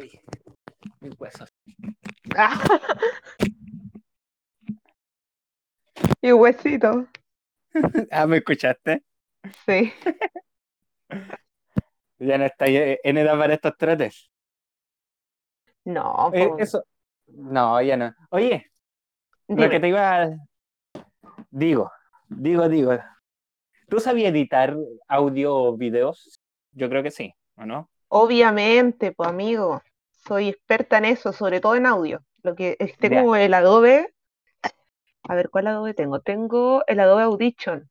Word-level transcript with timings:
Ay, 0.00 0.10
mis 1.00 1.12
huesos. 1.20 1.52
y 6.22 6.32
huesito. 6.32 7.06
Ah, 8.10 8.26
¿me 8.26 8.38
escuchaste? 8.38 9.04
Sí. 9.66 9.92
Ya 12.18 12.36
no 12.36 12.44
está 12.44 12.66
en 12.66 13.16
edad 13.16 13.38
para 13.38 13.54
estos 13.54 13.74
trotes. 13.78 14.30
No, 15.86 16.30
Eh, 16.34 16.48
po. 16.48 16.58
eso. 16.58 16.84
No, 17.28 17.80
ya 17.80 17.96
no. 17.96 18.12
Oye, 18.30 18.66
lo 19.48 19.56
Dime. 19.56 19.70
que 19.70 19.80
te 19.80 19.88
iba 19.88 20.22
a... 20.24 20.30
Digo, 21.50 21.90
digo, 22.28 22.68
digo. 22.68 22.92
¿Tú 23.88 24.00
sabías 24.00 24.32
editar 24.32 24.76
audio 25.08 25.54
o 25.54 25.76
videos? 25.78 26.38
Yo 26.72 26.90
creo 26.90 27.02
que 27.02 27.10
sí, 27.10 27.32
¿o 27.56 27.64
no? 27.64 27.88
Obviamente, 28.08 29.12
pues 29.12 29.30
amigo, 29.30 29.80
soy 30.26 30.48
experta 30.48 30.98
en 30.98 31.06
eso, 31.06 31.32
sobre 31.32 31.60
todo 31.60 31.76
en 31.76 31.86
audio. 31.86 32.24
Lo 32.42 32.54
que 32.54 32.76
tengo 32.98 33.36
el 33.36 33.54
Adobe. 33.54 34.08
A 35.28 35.34
ver, 35.34 35.48
¿cuál 35.48 35.66
Adobe 35.68 35.94
tengo? 35.94 36.20
Tengo 36.20 36.82
el 36.86 37.00
Adobe 37.00 37.22
Audition. 37.22 37.88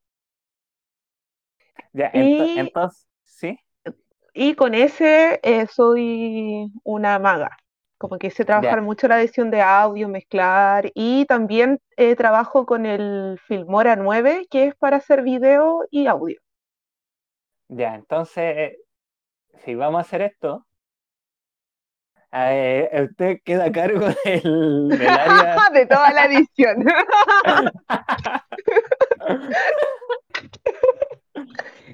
Ya, 1.94 2.10
ento- 2.14 2.52
Y- 2.52 2.56
entonces, 2.56 3.08
¿sí? 3.24 3.60
Y 4.34 4.56
con 4.56 4.74
ese 4.76 5.40
eh, 5.44 5.68
soy 5.68 6.72
una 6.84 7.20
maga. 7.20 7.58
Como 7.98 8.18
que 8.18 8.30
sé 8.32 8.46
trabajar 8.46 8.82
mucho 8.82 9.08
la 9.08 9.20
edición 9.22 9.52
de 9.52 9.62
audio, 9.62 10.08
mezclar. 10.08 10.92
Y 10.96 11.26
también 11.26 11.80
eh, 11.98 12.16
trabajo 12.16 12.66
con 12.66 12.86
el 12.86 13.38
Filmora 13.48 13.96
9, 13.96 14.48
que 14.50 14.68
es 14.68 14.76
para 14.76 14.98
hacer 14.98 15.22
video 15.24 15.84
y 15.92 16.08
audio. 16.08 16.40
Ya, 17.70 17.96
entonces, 17.96 18.74
si 19.66 19.76
vamos 19.76 20.00
a 20.00 20.02
hacer 20.04 20.22
esto, 20.24 20.68
eh, 22.32 23.08
usted 23.10 23.38
queda 23.44 23.66
a 23.66 23.72
cargo 23.72 24.08
del, 24.26 24.90
del 24.90 25.08
área. 25.08 25.58
de 25.74 25.86
toda 25.86 26.12
la 26.12 26.26
edición. 26.26 26.86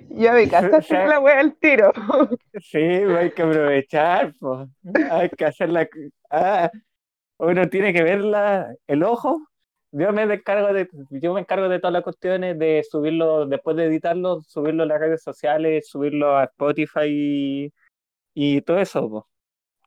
ya 0.09 0.33
me 0.33 0.45
Sí, 0.45 0.55
hacer 0.55 1.07
la 1.07 1.19
wea 1.19 1.39
al 1.39 1.55
tiro. 1.57 1.91
Sí, 2.61 2.77
hay 2.77 3.31
que 3.31 3.41
aprovechar, 3.41 4.33
pues. 4.39 4.69
Hay 5.11 5.29
que 5.29 5.45
hacerla. 5.45 5.87
Ah, 6.29 6.69
uno 7.37 7.69
tiene 7.69 7.93
que 7.93 8.03
verla, 8.03 8.73
el 8.87 9.03
ojo. 9.03 9.39
Yo 9.91 10.11
me 10.11 10.23
encargo 10.23 10.73
de, 10.73 10.89
yo 11.09 11.33
me 11.33 11.39
encargo 11.41 11.69
de 11.69 11.79
todas 11.79 11.93
las 11.93 12.03
cuestiones 12.03 12.59
de 12.59 12.83
subirlo, 12.89 13.45
después 13.45 13.77
de 13.77 13.85
editarlo, 13.85 14.41
subirlo 14.41 14.83
a 14.83 14.85
las 14.87 14.99
redes 14.99 15.23
sociales, 15.23 15.87
subirlo 15.87 16.35
a 16.37 16.45
Spotify 16.45 17.05
y, 17.07 17.73
y 18.33 18.61
todo 18.61 18.79
eso. 18.79 19.27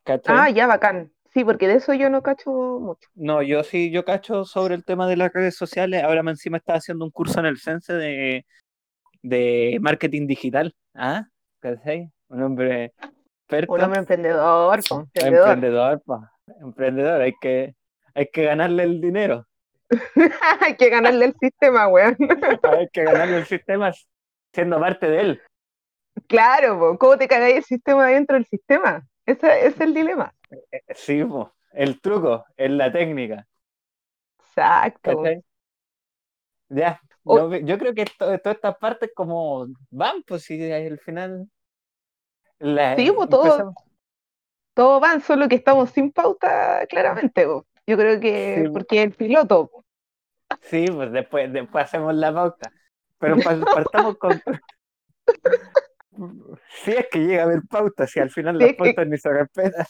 ¿Cachai? 0.09 0.35
Ah, 0.35 0.49
ya, 0.49 0.65
bacán. 0.65 1.11
Sí, 1.31 1.43
porque 1.43 1.67
de 1.67 1.75
eso 1.75 1.93
yo 1.93 2.09
no 2.09 2.23
cacho 2.23 2.49
mucho. 2.51 3.07
No, 3.13 3.43
yo 3.43 3.63
sí, 3.63 3.91
yo 3.91 4.03
cacho 4.03 4.43
sobre 4.43 4.73
el 4.73 4.83
tema 4.83 5.07
de 5.07 5.17
las 5.17 5.31
redes 5.31 5.55
sociales. 5.55 6.03
Ahora 6.03 6.23
más 6.23 6.33
encima 6.33 6.57
estaba 6.57 6.79
haciendo 6.79 7.05
un 7.05 7.11
curso 7.11 7.39
en 7.39 7.45
el 7.45 7.59
Sense 7.59 7.93
de, 7.93 8.45
de 9.21 9.77
marketing 9.79 10.25
digital. 10.25 10.73
¿Ah? 10.95 11.25
¿Cachai? 11.59 12.09
Un 12.29 12.41
hombre 12.41 12.85
experto. 12.85 13.71
Un 13.71 13.81
hombre 13.81 13.99
emprendedor, 13.99 14.79
po, 14.89 14.99
emprendedor. 15.01 15.49
Emprendedor, 15.49 16.01
pa. 16.03 16.31
Emprendedor, 16.59 17.21
hay 17.21 17.33
que, 17.39 17.75
hay 18.15 18.27
que 18.33 18.43
ganarle 18.45 18.83
el 18.83 18.99
dinero. 18.99 19.45
Hay 20.61 20.75
que 20.75 20.87
ganarle 20.87 21.25
el 21.25 21.35
sistema, 21.41 21.87
weón. 21.87 22.15
Hay 22.77 22.87
que 22.93 23.03
ganarle 23.03 23.37
el 23.37 23.45
sistema 23.45 23.91
siendo 24.53 24.79
parte 24.79 25.09
de 25.09 25.21
él. 25.21 25.41
Claro, 26.27 26.77
po. 26.77 26.97
¿Cómo 26.99 27.17
te 27.17 27.27
cagáis 27.27 27.55
el 27.55 27.63
sistema 27.63 28.05
dentro 28.05 28.35
del 28.35 28.45
sistema? 28.45 29.08
Ese, 29.31 29.67
es 29.67 29.79
el 29.79 29.93
dilema. 29.93 30.33
Eh, 30.71 30.81
Sí, 30.95 31.23
po. 31.23 31.53
el 31.73 31.99
truco, 32.01 32.45
es 32.57 32.71
la 32.71 32.91
técnica. 32.91 33.47
Exacto. 34.39 35.17
¿cachai? 35.21 35.43
Ya, 36.69 37.01
yo, 37.25 37.55
yo 37.55 37.77
creo 37.77 37.93
que 37.93 38.05
todas 38.17 38.39
estas 38.45 38.77
partes 38.77 39.11
como 39.15 39.67
van, 39.89 40.23
pues 40.23 40.43
si 40.43 40.71
al 40.71 40.99
final 40.99 41.49
la- 42.59 42.95
Sí, 42.95 43.11
pues, 43.11 43.29
todo- 43.29 43.73
Todo 44.75 44.99
va, 45.01 45.19
solo 45.19 45.49
que 45.49 45.55
estamos 45.55 45.89
sin 45.89 46.11
pauta, 46.11 46.85
claramente. 46.87 47.45
po. 47.45 47.65
Yo 47.85 47.97
creo 47.97 48.19
que 48.19 48.61
Sí. 48.63 48.69
porque 48.69 49.01
el 49.03 49.11
piloto. 49.13 49.67
po. 49.67 49.85
Sí, 50.61 50.85
pues 50.89 51.11
después, 51.11 51.51
después 51.51 51.83
hacemos 51.85 52.13
la 52.15 52.33
pauta. 52.33 52.71
Pero 53.19 53.35
pa- 53.37 53.59
partamos 53.91 54.17
con. 54.17 54.41
Si 56.83 56.91
es 56.91 57.07
que 57.11 57.19
llega 57.19 57.43
a 57.43 57.45
haber 57.45 57.61
pauta, 57.69 58.07
si 58.07 58.19
al 58.19 58.29
final 58.29 58.57
Sí, 58.57 58.63
las 58.63 58.71
que- 58.71 58.77
pautas 58.77 59.07
ni 59.07 59.17
se 59.17 59.29
respetan. 59.31 59.85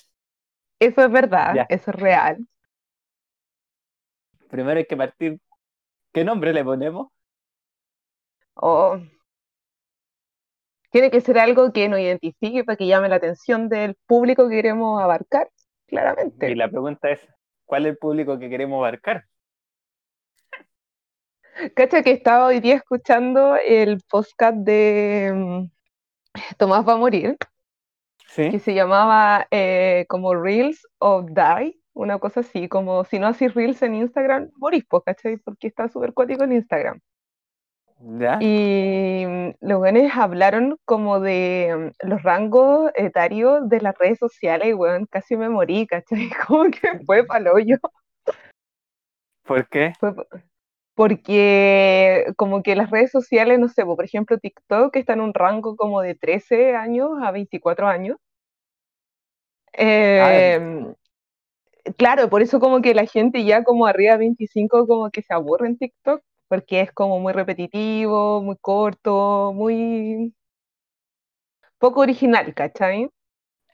Eso 0.80 1.04
es 1.04 1.12
verdad, 1.12 1.56
Ya. 1.56 1.66
eso 1.70 1.92
es 1.92 1.98
real. 1.98 2.38
Primero 4.50 4.78
hay 4.80 4.86
que 4.86 4.98
partir. 4.98 5.40
¿Qué 6.14 6.24
nombre 6.24 6.54
le 6.54 6.64
ponemos? 6.64 7.08
O 8.56 9.00
tiene 10.92 11.12
que 11.12 11.22
ser 11.22 11.38
algo 11.38 11.72
que 11.72 11.88
nos 11.88 12.00
identifique 12.00 12.64
para 12.64 12.76
que 12.76 12.88
llame 12.88 13.10
la 13.10 13.18
atención 13.18 13.70
del 13.70 13.96
público 14.08 14.50
que 14.50 14.56
queremos 14.56 15.00
abarcar, 15.02 15.50
claramente. 15.88 16.50
Y 16.50 16.56
la 16.56 16.70
pregunta 16.70 17.10
es: 17.12 17.20
¿cuál 17.66 17.86
es 17.86 17.92
el 17.92 17.98
público 17.98 18.40
que 18.40 18.50
queremos 18.50 18.78
abarcar? 18.80 19.26
Cacha 21.76 22.02
que 22.04 22.12
estaba 22.12 22.46
hoy 22.48 22.60
día 22.62 22.76
escuchando 22.76 23.56
el 23.58 24.02
podcast 24.10 24.58
de 24.58 25.32
mm, 25.36 25.72
Tomás 26.58 26.88
va 26.88 26.94
a 26.94 26.98
morir, 26.98 27.38
que 28.36 28.52
¿Sí? 28.52 28.60
se 28.60 28.74
llamaba 28.74 29.48
eh, 29.52 30.06
como 30.08 30.36
Reels 30.36 30.88
of 31.00 31.28
Die, 31.32 31.80
una 31.94 32.20
cosa 32.20 32.42
así, 32.42 32.68
como 32.68 33.04
si 33.06 33.20
no 33.20 33.28
haces 33.28 33.54
Reels 33.54 33.82
en 33.82 33.96
Instagram, 33.96 34.52
morís, 34.56 34.86
pues, 34.88 35.04
¿cachai? 35.06 35.38
Porque 35.38 35.68
está 35.68 35.90
súper 35.90 36.14
cuático 36.14 36.44
en 36.44 36.54
Instagram. 36.54 37.00
¿Ya? 38.02 38.38
Y 38.40 39.26
mm, 39.28 39.56
los 39.60 39.80
buenos 39.80 40.12
hablaron 40.16 40.78
como 40.86 41.20
de 41.20 41.92
mm, 42.02 42.08
los 42.08 42.24
rangos 42.24 42.92
etarios 42.96 43.68
de 43.68 43.82
las 43.82 43.98
redes 43.98 44.20
sociales, 44.20 44.70
y 44.70 44.74
weón, 44.74 45.06
casi 45.08 45.36
me 45.36 45.50
morí, 45.50 45.86
¿cachai? 45.86 46.30
Como 46.48 46.72
que 46.72 47.00
fue 47.06 47.26
pa'l 47.26 47.48
hoyo. 47.48 47.78
¿Por 49.44 49.68
qué? 49.68 49.94
Fue 50.00 50.14
porque 51.00 52.26
como 52.38 52.62
que 52.62 52.76
las 52.76 52.92
redes 52.92 53.10
sociales, 53.12 53.58
no 53.60 53.70
sé, 53.70 53.86
po, 53.86 53.96
por 53.96 54.04
ejemplo 54.06 54.38
TikTok 54.38 54.94
está 54.98 55.14
en 55.14 55.22
un 55.22 55.34
rango 55.34 55.78
como 55.78 56.02
de 56.02 56.16
13 56.16 56.76
años 56.76 57.12
a 57.24 57.32
24 57.32 57.88
años. 57.88 58.18
Em, 59.74 60.94
claro, 61.98 62.30
por 62.30 62.42
eso 62.42 62.60
como 62.60 62.82
que 62.82 62.94
la 62.94 63.06
gente 63.06 63.44
ya 63.46 63.64
como 63.64 63.86
arriba 63.86 64.14
de 64.14 64.20
25 64.20 64.88
como 64.88 65.10
que 65.12 65.22
se 65.22 65.34
aburre 65.34 65.68
en 65.68 65.78
TikTok, 65.78 66.22
porque 66.48 66.82
es 66.82 66.92
como 66.92 67.20
muy 67.20 67.34
repetitivo, 67.34 68.42
muy 68.42 68.58
corto, 68.62 69.54
muy 69.54 70.34
poco 71.78 72.02
original, 72.02 72.54
¿cachai? 72.54 73.10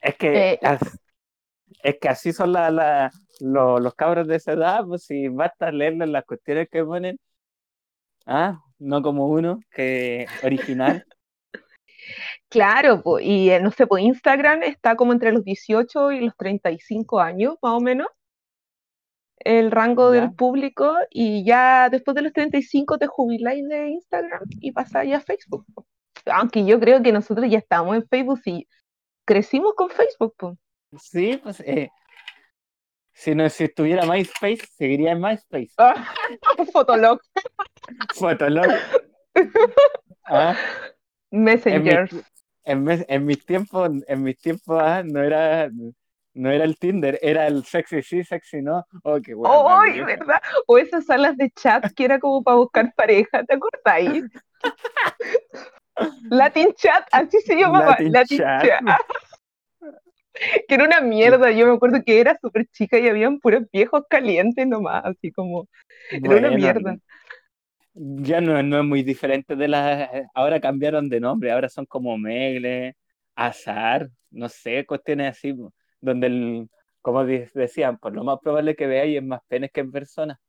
Es 0.00 0.16
que, 0.16 0.30
Eh, 0.32 0.58
as- 0.62 0.98
es 1.82 1.96
que 2.00 2.08
así 2.08 2.32
son 2.32 2.52
la, 2.52 2.70
la- 2.70 3.10
lo- 3.40 3.78
los 3.80 3.94
cabros 3.94 4.26
de 4.28 4.36
esa 4.36 4.52
edad, 4.52 4.84
pues 4.86 5.04
si 5.04 5.28
basta 5.28 5.70
leerles 5.72 6.08
las 6.08 6.24
cuestiones 6.24 6.68
que 6.70 6.84
ponen. 6.84 7.18
Ah, 8.26 8.60
no 8.78 9.02
como 9.02 9.28
uno, 9.28 9.60
que 9.72 10.26
original. 10.42 11.04
Claro, 12.48 13.02
po, 13.02 13.18
y 13.18 13.50
eh, 13.50 13.60
no 13.60 13.70
sé, 13.72 13.86
pues 13.86 14.04
Instagram 14.04 14.62
está 14.62 14.94
como 14.96 15.12
entre 15.12 15.32
los 15.32 15.42
18 15.44 16.12
y 16.12 16.20
los 16.20 16.36
35 16.36 17.20
años, 17.20 17.56
más 17.60 17.72
o 17.72 17.80
menos, 17.80 18.06
el 19.38 19.70
rango 19.70 20.14
Ya. 20.14 20.20
del 20.20 20.34
público, 20.34 20.94
y 21.10 21.44
ya 21.44 21.88
después 21.90 22.14
de 22.14 22.22
los 22.22 22.32
35 22.32 22.98
te 22.98 23.06
jubiláis 23.06 23.66
de 23.68 23.88
Instagram 23.90 24.42
y 24.60 24.72
pasáis 24.72 25.14
a 25.14 25.20
Facebook. 25.20 25.66
po. 25.74 25.86
Aunque 26.26 26.64
yo 26.64 26.78
creo 26.80 27.02
que 27.02 27.12
nosotros 27.12 27.46
ya 27.50 27.58
estamos 27.58 27.96
en 27.96 28.06
Facebook 28.08 28.40
y 28.44 28.66
crecimos 29.24 29.74
con 29.74 29.90
Facebook, 29.90 30.34
po. 30.38 30.56
Sí, 30.98 31.38
pues 31.42 31.60
eh, 31.60 31.90
si 33.12 33.34
no 33.34 33.48
si 33.48 33.64
estuviera 33.64 34.06
MySpace, 34.06 34.66
seguiría 34.76 35.12
en 35.12 35.20
MySpace. 35.20 35.72
Ah, 35.78 36.12
Fotolog, 36.72 37.20
Fotolog. 38.14 38.72
Ah, 40.24 40.56
Messengers. 41.30 42.14
en, 42.64 43.24
mis 43.24 43.44
tiempos, 43.46 43.90
en 44.06 44.22
mis 44.22 44.38
tiempos 44.38 44.80
ah, 44.82 45.02
no 45.04 45.22
era 45.22 45.70
no 46.34 46.50
era 46.50 46.64
el 46.64 46.78
Tinder, 46.78 47.18
era 47.22 47.46
el 47.46 47.64
sexy 47.64 48.02
sí, 48.02 48.22
sexy 48.22 48.60
no. 48.60 48.86
Oh, 49.04 49.18
qué 49.22 49.34
bueno. 49.34 49.54
¡Oh, 49.54 49.80
verdad! 50.04 50.40
O 50.66 50.76
esas 50.76 51.06
salas 51.06 51.36
de 51.38 51.50
chat 51.50 51.92
que 51.94 52.04
era 52.04 52.18
como 52.18 52.42
para 52.42 52.58
buscar 52.58 52.92
pareja, 52.94 53.42
¿te 53.44 53.54
acordáis? 53.54 54.24
Latin 56.30 56.74
Chat, 56.74 57.08
así 57.10 57.40
se 57.40 57.56
llamaba, 57.56 57.92
Latin 57.92 58.12
Latin, 58.12 58.38
Chat. 58.38 58.66
Chat. 58.66 59.00
Que 60.68 60.74
era 60.74 60.84
una 60.84 61.00
mierda, 61.00 61.50
yo 61.50 61.66
me 61.66 61.74
acuerdo 61.74 62.02
que 62.04 62.20
era 62.20 62.38
súper 62.40 62.66
chica 62.66 62.98
y 62.98 63.08
habían 63.08 63.40
puros 63.40 63.62
viejos 63.72 64.04
calientes 64.08 64.66
nomás, 64.66 65.04
así 65.04 65.32
como, 65.32 65.68
era 66.10 66.36
una 66.36 66.50
mierda. 66.50 66.96
Ya 67.94 68.40
no, 68.40 68.62
no 68.62 68.78
es 68.78 68.84
muy 68.84 69.02
diferente 69.02 69.56
de 69.56 69.68
las. 69.68 70.10
Ahora 70.34 70.60
cambiaron 70.60 71.08
de 71.08 71.20
nombre, 71.20 71.50
ahora 71.50 71.68
son 71.68 71.86
como 71.86 72.18
Megle, 72.18 72.94
Azar, 73.34 74.08
no 74.30 74.48
sé, 74.48 74.84
cuestiones 74.84 75.30
así. 75.30 75.54
donde, 76.00 76.26
el, 76.26 76.68
como 77.00 77.24
decían, 77.24 77.98
por 77.98 78.14
lo 78.14 78.24
más 78.24 78.38
probable 78.42 78.76
que 78.76 78.86
veáis 78.86 79.16
es 79.16 79.22
más 79.22 79.40
penes 79.48 79.70
que 79.72 79.80
en 79.80 79.92
persona. 79.92 80.40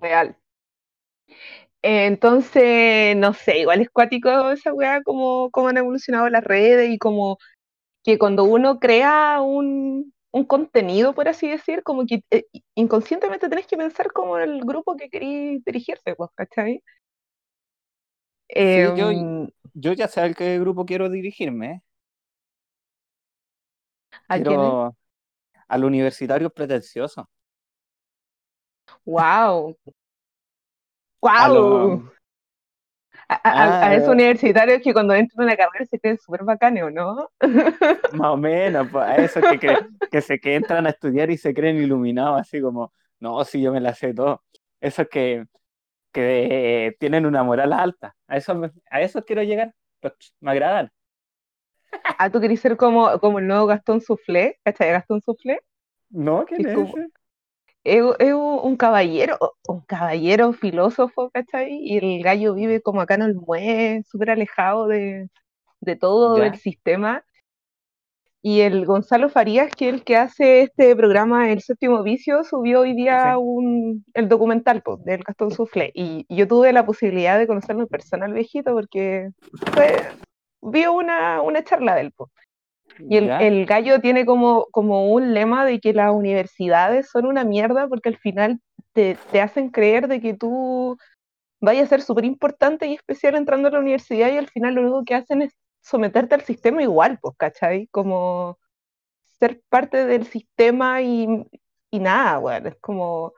Real. 0.00 0.36
Entonces, 1.82 3.16
no 3.16 3.32
sé, 3.34 3.60
igual 3.60 3.80
es 3.80 3.90
cuático 3.90 4.50
esa 4.50 4.72
weá, 4.74 5.02
como, 5.02 5.50
como 5.50 5.68
han 5.68 5.78
evolucionado 5.78 6.28
las 6.28 6.44
redes 6.44 6.90
y 6.90 6.98
como 6.98 7.38
que 8.04 8.18
cuando 8.18 8.44
uno 8.44 8.80
crea 8.80 9.40
un, 9.42 10.14
un 10.32 10.44
contenido, 10.46 11.14
por 11.14 11.28
así 11.28 11.48
decir, 11.48 11.82
como 11.84 12.06
que 12.06 12.24
eh, 12.30 12.44
inconscientemente 12.76 13.48
tenés 13.50 13.66
que 13.68 13.76
pensar 13.78 14.12
como 14.12 14.38
el 14.38 14.60
grupo 14.64 14.96
que 14.96 15.10
querís 15.10 15.64
dirigirte, 15.64 16.16
pues, 16.16 16.30
¿cachai? 16.36 16.82
Sí, 18.64 18.92
yo, 18.94 19.10
Em, 19.10 19.48
yo 19.74 19.92
ya 19.92 20.08
sé 20.08 20.20
a 20.20 20.32
qué 20.34 20.58
grupo 20.58 20.86
quiero 20.86 21.08
dirigirme. 21.10 21.66
¿eh? 21.72 21.82
¿a? 24.28 24.40
Quiero 24.42 24.96
al 25.68 25.84
universitario 25.84 26.50
pretencioso. 26.50 27.30
¡Wow! 29.04 29.76
A 31.36 31.46
¡Wow! 31.48 32.12
A, 33.28 33.34
a, 33.64 33.86
a 33.88 33.94
esos 33.94 34.12
ah, 34.12 34.14
universitarios 34.14 34.82
que 34.82 34.92
cuando 34.92 35.14
entran 35.14 35.46
a 35.48 35.52
la 35.52 35.56
carrera 35.56 35.84
se 35.86 35.98
creen 36.00 36.18
súper 36.18 36.44
bacanes, 36.44 36.82
¿o 36.84 36.90
no? 36.90 37.30
más 38.10 38.30
o 38.30 38.36
menos, 38.36 38.88
pues, 38.90 39.04
a 39.04 39.20
esos 39.22 39.44
que, 39.44 39.58
cre- 39.60 39.82
que 40.10 40.20
se 40.22 40.40
que 40.40 40.54
entran 40.56 40.86
a 40.86 40.90
estudiar 40.90 41.30
y 41.30 41.36
se 41.38 41.54
creen 41.54 41.76
iluminados, 41.76 42.40
así 42.40 42.60
como, 42.60 42.92
no, 43.20 43.44
si 43.44 43.60
yo 43.62 43.72
me 43.72 43.80
la 43.80 43.94
sé 43.94 44.14
todo. 44.14 44.42
Esos 44.80 45.08
que, 45.08 45.44
que 46.12 46.96
tienen 47.00 47.26
una 47.26 47.42
moral 47.44 47.72
alta. 47.72 48.16
A 48.28 48.36
eso, 48.38 48.54
me- 48.56 48.72
a 48.90 49.02
esos 49.02 49.24
quiero 49.26 49.42
llegar. 49.44 49.74
Pues, 50.00 50.14
me 50.40 50.52
agradan. 50.52 50.92
Ah, 52.18 52.30
tú 52.30 52.40
querés 52.40 52.60
ser 52.60 52.76
como, 52.76 53.18
como 53.20 53.38
el 53.38 53.46
nuevo 53.46 53.66
Gastón 53.66 54.00
Soufflé, 54.00 54.58
¿cachai? 54.64 54.90
Gastón 54.92 55.20
Soufflé, 55.22 55.60
No, 56.10 56.44
que 56.54 56.56
¿quién 56.56 56.66
es 56.66 56.68
es 56.68 56.74
como, 56.74 56.94
ese? 56.94 57.08
Es, 57.84 58.02
es 58.18 58.34
un 58.34 58.76
caballero, 58.76 59.38
un 59.66 59.80
caballero 59.82 60.52
filósofo, 60.52 61.30
¿cachai? 61.30 61.78
Y 61.80 61.96
el 61.98 62.22
gallo 62.22 62.54
vive 62.54 62.82
como 62.82 63.00
acá 63.00 63.14
en 63.14 63.22
el 63.22 63.34
Mue, 63.34 64.02
súper 64.08 64.30
alejado 64.30 64.86
de, 64.86 65.28
de 65.80 65.96
todo 65.96 66.36
el 66.42 66.52
Ya, 66.52 66.58
sistema. 66.58 67.24
Y 68.42 68.60
el 68.60 68.86
Gonzalo 68.86 69.28
Farías, 69.28 69.70
que 69.74 69.88
es 69.88 69.94
el 69.94 70.04
que 70.04 70.16
hace 70.16 70.62
este 70.62 70.96
programa 70.96 71.50
El 71.52 71.60
Séptimo 71.60 72.02
Vicio, 72.02 72.42
subió 72.42 72.80
hoy 72.80 72.94
día 72.94 73.34
sí, 73.34 73.38
un, 73.38 74.04
el 74.14 74.28
documental 74.30 74.82
po, 74.82 74.96
del 74.96 75.22
Gastón 75.22 75.50
Soufflé. 75.50 75.90
Y, 75.94 76.24
y 76.26 76.36
yo 76.36 76.48
tuve 76.48 76.72
la 76.72 76.86
posibilidad 76.86 77.38
de 77.38 77.46
conocerlo 77.46 77.82
en 77.82 77.88
persona 77.88 78.24
al 78.24 78.32
viejito 78.32 78.72
porque 78.72 79.30
fue, 79.74 79.94
vi 80.62 80.86
una, 80.86 81.42
una 81.42 81.62
charla 81.64 81.94
del 81.94 82.12
po. 82.12 82.30
Y 82.98 83.16
el, 83.16 83.34
el 83.38 83.66
gallo 83.66 84.00
tiene 84.00 84.26
como, 84.26 84.66
como 84.72 85.10
un 85.12 85.34
lema 85.34 85.64
de 85.64 85.80
que 85.80 85.92
las 85.92 86.12
universidades 86.12 87.08
son 87.10 87.26
una 87.26 87.44
mierda 87.44 87.88
porque 87.88 88.08
al 88.10 88.18
final 88.18 88.60
te, 88.92 89.16
te 89.32 89.40
hacen 89.40 89.70
creer 89.70 90.08
de 90.08 90.20
que 90.20 90.34
tú 90.34 90.96
vayas 91.60 91.86
a 91.86 91.90
ser 91.90 92.02
súper 92.02 92.24
importante 92.24 92.86
y 92.86 92.94
especial 92.94 93.36
entrando 93.36 93.68
a 93.68 93.72
la 93.72 93.80
universidad 93.80 94.32
y 94.32 94.38
al 94.38 94.48
final 94.48 94.74
lo 94.74 94.82
único 94.82 95.04
que 95.04 95.14
hacen 95.14 95.42
es 95.42 95.52
someterte 95.82 96.34
al 96.34 96.42
sistema 96.42 96.82
igual, 96.82 97.18
pues, 97.22 97.36
¿cachai? 97.38 97.88
Como 97.88 98.58
ser 99.38 99.62
parte 99.68 100.06
del 100.06 100.26
sistema 100.26 101.02
y, 101.02 101.28
y 101.90 101.98
nada, 102.00 102.38
bueno, 102.38 102.68
es 102.70 102.76
como, 102.80 103.34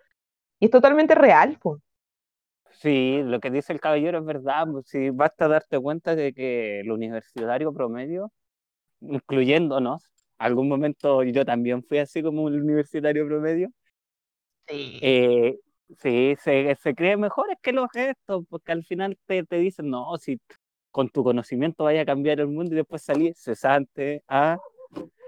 y 0.60 0.66
es 0.66 0.70
totalmente 0.72 1.14
real, 1.14 1.58
pues. 1.62 1.80
Sí, 2.80 3.20
lo 3.22 3.38
que 3.40 3.50
dice 3.50 3.72
el 3.72 3.80
caballero 3.80 4.18
es 4.18 4.24
verdad. 4.24 4.66
pues, 4.70 4.86
sí, 4.88 5.10
basta 5.10 5.46
darte 5.48 5.78
cuenta 5.78 6.16
de 6.16 6.32
que 6.32 6.80
el 6.80 6.90
universitario 6.90 7.72
promedio, 7.72 8.32
incluyéndonos, 9.08 10.02
algún 10.38 10.68
momento 10.68 11.22
yo 11.22 11.44
también 11.44 11.82
fui 11.84 11.98
así 11.98 12.22
como 12.22 12.42
un 12.44 12.54
universitario 12.54 13.26
promedio, 13.26 13.70
Sí. 14.68 14.98
eh, 15.02 15.58
sí, 15.98 16.34
se, 16.40 16.76
se 16.80 16.94
cree 16.94 17.16
mejores 17.16 17.58
que 17.60 17.72
los 17.72 17.88
gestos, 17.92 18.44
porque 18.48 18.72
al 18.72 18.84
final 18.84 19.18
te, 19.26 19.44
te 19.44 19.56
dicen, 19.56 19.90
no, 19.90 20.16
si 20.18 20.40
con 20.90 21.08
tu 21.10 21.24
conocimiento 21.24 21.84
vaya 21.84 22.02
a 22.02 22.06
cambiar 22.06 22.40
el 22.40 22.48
mundo 22.48 22.72
y 22.74 22.76
después 22.76 23.02
salís 23.02 23.36
cesante 23.38 24.22
a 24.28 24.56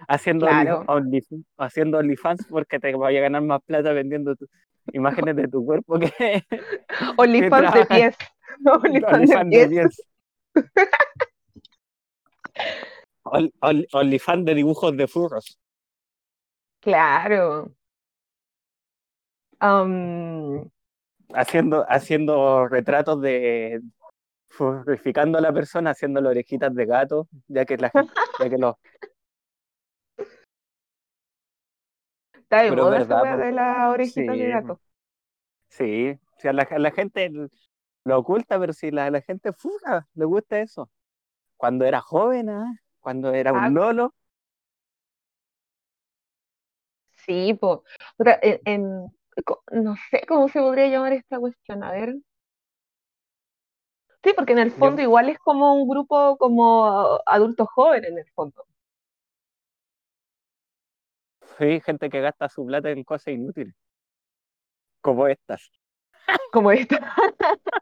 haciendo, 0.09 0.47
only, 0.47 0.63
Claro. 0.65 0.85
only- 0.87 1.45
haciendo 1.59 1.99
OnlyFans 1.99 2.47
porque 2.49 2.79
te 2.79 2.95
vaya 2.95 3.19
a 3.19 3.23
ganar 3.23 3.43
más 3.43 3.61
plata 3.63 3.93
vendiendo 3.93 4.37
tu- 4.37 4.49
imágenes 4.93 5.35
de 5.37 5.49
tu 5.49 5.65
cuerpo 5.65 5.99
que, 5.99 6.11
OnlyFans 7.19 7.75
de 7.75 7.87
pies. 7.87 8.17
OnlyFans 8.67 9.03
de 9.03 9.17
OnlyFans 9.17 9.51
de 9.51 9.69
pies. 9.69 10.03
10. 13.25 13.33
Only, 13.33 13.53
only- 13.61 13.87
OnlyFans 13.93 14.45
de 14.45 14.55
dibujos 14.55 14.97
de 14.97 15.07
furros. 15.07 15.59
Claro. 16.81 17.73
Am, 19.61 20.71
Haciendo, 21.33 21.87
haciendo 21.89 22.69
retratos 22.69 23.21
de 23.21 23.81
furrificando 24.51 25.39
a 25.39 25.41
la 25.41 25.53
persona, 25.53 25.91
haciéndole 25.91 26.29
orejitas 26.29 26.75
de 26.75 26.87
gato, 26.87 27.29
ya 27.49 27.65
que 27.65 27.77
la 27.77 27.91
ya 28.41 28.51
que 28.51 28.59
los. 28.59 28.75
está 32.35 32.63
de 32.63 32.71
Pero 32.71 32.85
moda 32.85 32.99
verdad, 32.99 33.39
de 33.39 33.53
las 33.53 33.89
orejitas 33.91 34.39
de 34.39 34.45
sí, 34.45 34.51
gato. 34.51 34.81
sí. 35.69 36.19
Si 36.39 36.49
a 36.49 36.53
la, 36.53 36.69
la 36.79 36.91
gente 36.91 37.31
lo 38.05 38.19
oculta, 38.19 38.59
pero 38.61 38.73
si 38.73 38.91
la, 38.91 39.11
la 39.11 39.23
gente 39.23 39.53
furra, 39.53 40.07
le 40.15 40.25
gusta 40.27 40.61
eso. 40.61 40.91
Cuando 41.57 41.85
era 41.87 42.01
joven, 42.01 42.51
ah, 42.51 42.73
Cuando 43.05 43.35
era 43.35 43.51
Ah, 43.55 43.69
un 43.69 43.75
lolo, 43.75 44.15
sí, 47.27 47.55
pues. 47.61 47.81
En, 48.43 48.61
en- 48.65 49.07
no 49.73 49.95
sé 50.11 50.25
cómo 50.27 50.49
se 50.49 50.61
podría 50.61 50.87
llamar 50.89 51.13
esta 51.13 51.39
cuestión. 51.39 51.85
A 51.85 51.93
ver. 51.93 52.15
Sí, 54.23 54.33
porque 54.35 54.53
en 54.55 54.59
el 54.61 54.71
yo 54.71 54.77
fondo 54.77 55.03
igual 55.03 55.29
es 55.29 55.39
como 55.39 55.75
un 55.75 55.87
grupo 55.89 56.37
como 56.39 57.21
adultos 57.27 57.69
jóvenes 57.75 58.11
en 58.11 58.19
el 58.19 58.27
fondo. 58.35 58.65
fui 61.57 61.81
gente 61.81 62.11
que 62.11 62.21
gasta 62.21 62.49
su 62.49 62.65
plata 62.67 62.91
en 62.91 63.05
cosas 63.05 63.35
inútiles, 63.35 63.75
como 65.01 65.29
estas. 65.29 65.71
Como 66.53 66.73
esta. 66.73 66.99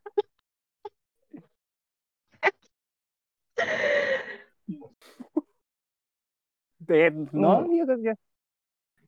De- 6.79 7.11
no, 7.33 7.61
Mm, 7.61 7.76
yo, 7.79 7.97
yo, 8.02 8.12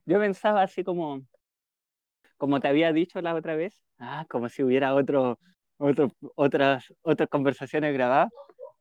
yo 0.05 0.19
pensaba 0.19 0.61
así 0.61 0.83
como, 0.83 1.21
como 2.37 2.59
te 2.59 2.67
había 2.67 2.93
dicho 2.93 3.21
la 3.21 3.33
otra 3.35 3.55
vez, 3.55 3.81
ah, 3.99 4.25
como 4.29 4.47
si 4.49 4.63
hubiera 4.63 4.93
otro, 4.95 5.39
otro, 5.77 6.11
otras, 6.35 6.93
otras 7.01 7.27
conversaciones 7.29 7.93
grabadas, 7.93 8.31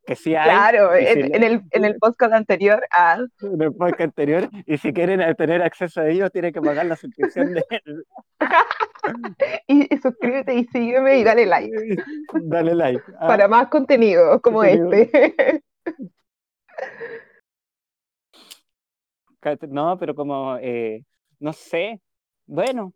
que 0.06 0.14
sí 0.16 0.36
hay, 0.36 0.50
Claro, 0.50 0.90
si 0.96 1.06
en, 1.06 1.20
le- 1.40 1.46
el, 1.46 1.62
en 1.70 1.84
el 1.84 1.96
podcast 1.96 2.34
anterior, 2.34 2.86
ah, 2.92 3.18
en 3.40 3.62
el 3.62 3.72
podcast 3.74 4.00
anterior, 4.02 4.48
y 4.66 4.78
si 4.78 4.92
quieren 4.92 5.34
tener 5.34 5.62
acceso 5.62 6.00
a 6.02 6.08
ellos, 6.08 6.30
tienen 6.30 6.52
que 6.52 6.60
pagar 6.60 6.86
la 6.86 6.94
suscripción 6.96 7.52
de 7.54 7.64
y, 9.66 9.92
y 9.94 9.98
suscríbete 9.98 10.54
y 10.54 10.64
sígueme 10.66 11.18
y 11.18 11.24
dale 11.24 11.46
like 11.46 11.72
Dale 12.44 12.74
like. 12.74 13.02
Ah, 13.18 13.26
para 13.28 13.48
más 13.48 13.68
contenido 13.68 14.40
como 14.40 14.58
contenido. 14.58 14.92
este. 14.92 15.62
No, 19.68 19.98
pero 19.98 20.14
como, 20.14 20.56
eh, 20.56 21.04
no 21.38 21.52
sé, 21.52 22.00
bueno, 22.46 22.94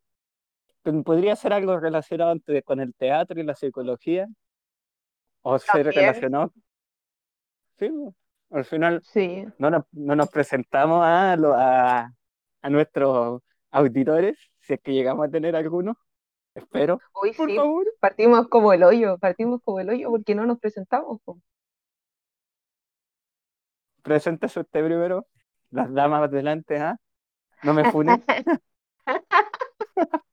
podría 1.04 1.36
ser 1.36 1.52
algo 1.52 1.78
relacionado 1.78 2.32
entre- 2.32 2.62
con 2.62 2.80
el 2.80 2.94
teatro 2.94 3.38
y 3.40 3.44
la 3.44 3.54
psicología, 3.54 4.26
o 5.42 5.58
ser 5.58 5.86
relacionado, 5.86 6.52
sí, 7.78 7.90
al 8.50 8.64
final 8.64 9.02
sí. 9.04 9.46
no 9.58 9.70
nos, 9.70 9.84
no 9.92 10.16
nos 10.16 10.28
presentamos 10.30 11.04
a, 11.04 11.36
lo- 11.36 11.54
a, 11.54 12.10
a 12.62 12.70
nuestros 12.70 13.42
auditores, 13.70 14.38
si 14.60 14.74
es 14.74 14.80
que 14.80 14.92
llegamos 14.92 15.26
a 15.28 15.30
tener 15.30 15.54
algunos, 15.54 15.96
espero, 16.54 17.00
Hoy 17.12 17.32
por 17.34 17.50
sí, 17.50 17.56
favor, 17.56 17.86
partimos 18.00 18.48
como 18.48 18.72
el 18.72 18.82
hoyo, 18.84 19.18
partimos 19.18 19.60
como 19.62 19.80
el 19.80 19.90
hoyo 19.90 20.10
porque 20.10 20.34
no 20.34 20.46
nos 20.46 20.58
presentamos. 20.58 21.20
po. 21.24 21.38
Preséntese 24.02 24.60
usted 24.60 24.84
primero, 24.84 25.26
las 25.70 25.92
damas 25.92 26.30
delante, 26.30 26.78
¿ah? 26.78 26.96
No 27.62 27.74
me 27.74 27.90
funen. 27.90 28.22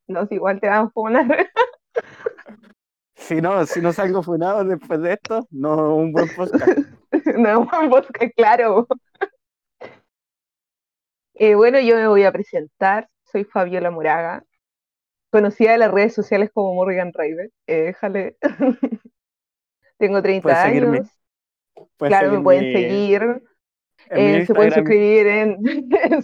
No, 0.08 0.28
si 0.28 0.36
igual 0.36 0.60
te 0.60 0.68
vamos 0.68 0.92
a 0.92 0.94
poner. 0.94 1.50
Si 3.16 3.42
no, 3.42 3.66
si 3.66 3.82
no 3.82 3.92
salgo 3.92 4.22
funado 4.22 4.64
después 4.64 5.02
de 5.02 5.14
esto, 5.14 5.48
no 5.50 5.96
un 5.96 6.12
buen 6.12 6.28
podcast. 6.36 6.78
no 7.38 7.50
es 7.50 7.58
un 7.58 7.90
podcast 7.90 8.34
claro. 8.36 8.88
Eh, 11.34 11.56
bueno, 11.56 11.80
yo 11.80 11.96
me 11.96 12.08
voy 12.08 12.24
a 12.24 12.32
presentar. 12.32 13.10
Soy 13.24 13.44
Fabiola 13.46 13.90
Moraga, 13.90 14.44
conocida 15.32 15.74
en 15.74 15.80
las 15.80 15.92
redes 15.92 16.14
sociales 16.14 16.52
como 16.54 16.76
Morgan 16.76 17.12
Raven. 17.14 17.52
Eh, 17.66 17.84
déjale. 17.84 18.38
Tengo 19.98 20.22
Puedes 20.22 20.42
30 20.44 20.64
seguirme, 20.64 20.98
años. 20.98 21.10
puedes 21.98 22.12
Claro, 22.12 22.32
me 22.32 22.42
pueden 22.42 22.74
seguir. 22.74 23.44
Eh, 24.10 24.46
se 24.46 24.54
pueden 24.54 24.72
suscribir 24.74 25.28
en, 25.28 25.58
en 25.92 26.22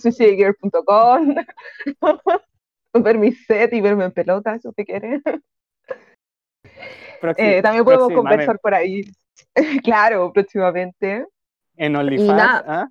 ver 3.03 3.17
mi 3.17 3.31
set 3.31 3.73
y 3.73 3.81
verme 3.81 4.05
en 4.05 4.11
pelota, 4.11 4.59
si 4.59 4.67
usted 4.67 4.85
quiere. 4.85 5.21
Eh, 7.37 7.61
también 7.61 7.83
podemos 7.83 8.11
conversar 8.11 8.59
por 8.59 8.73
ahí. 8.73 9.03
claro, 9.83 10.31
próximamente. 10.33 11.25
en 11.77 11.95
OnlyFans. 11.95 12.63
¿ah? 12.67 12.87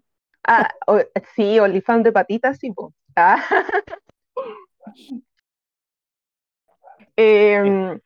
Ah, 0.47 0.71
o- 0.87 1.01
sí, 1.35 1.59
OnlyFans 1.59 2.05
de 2.05 2.13
patitas, 2.13 2.59
sí. 2.59 2.73
Ah. 3.17 3.43
Em, 7.17 8.01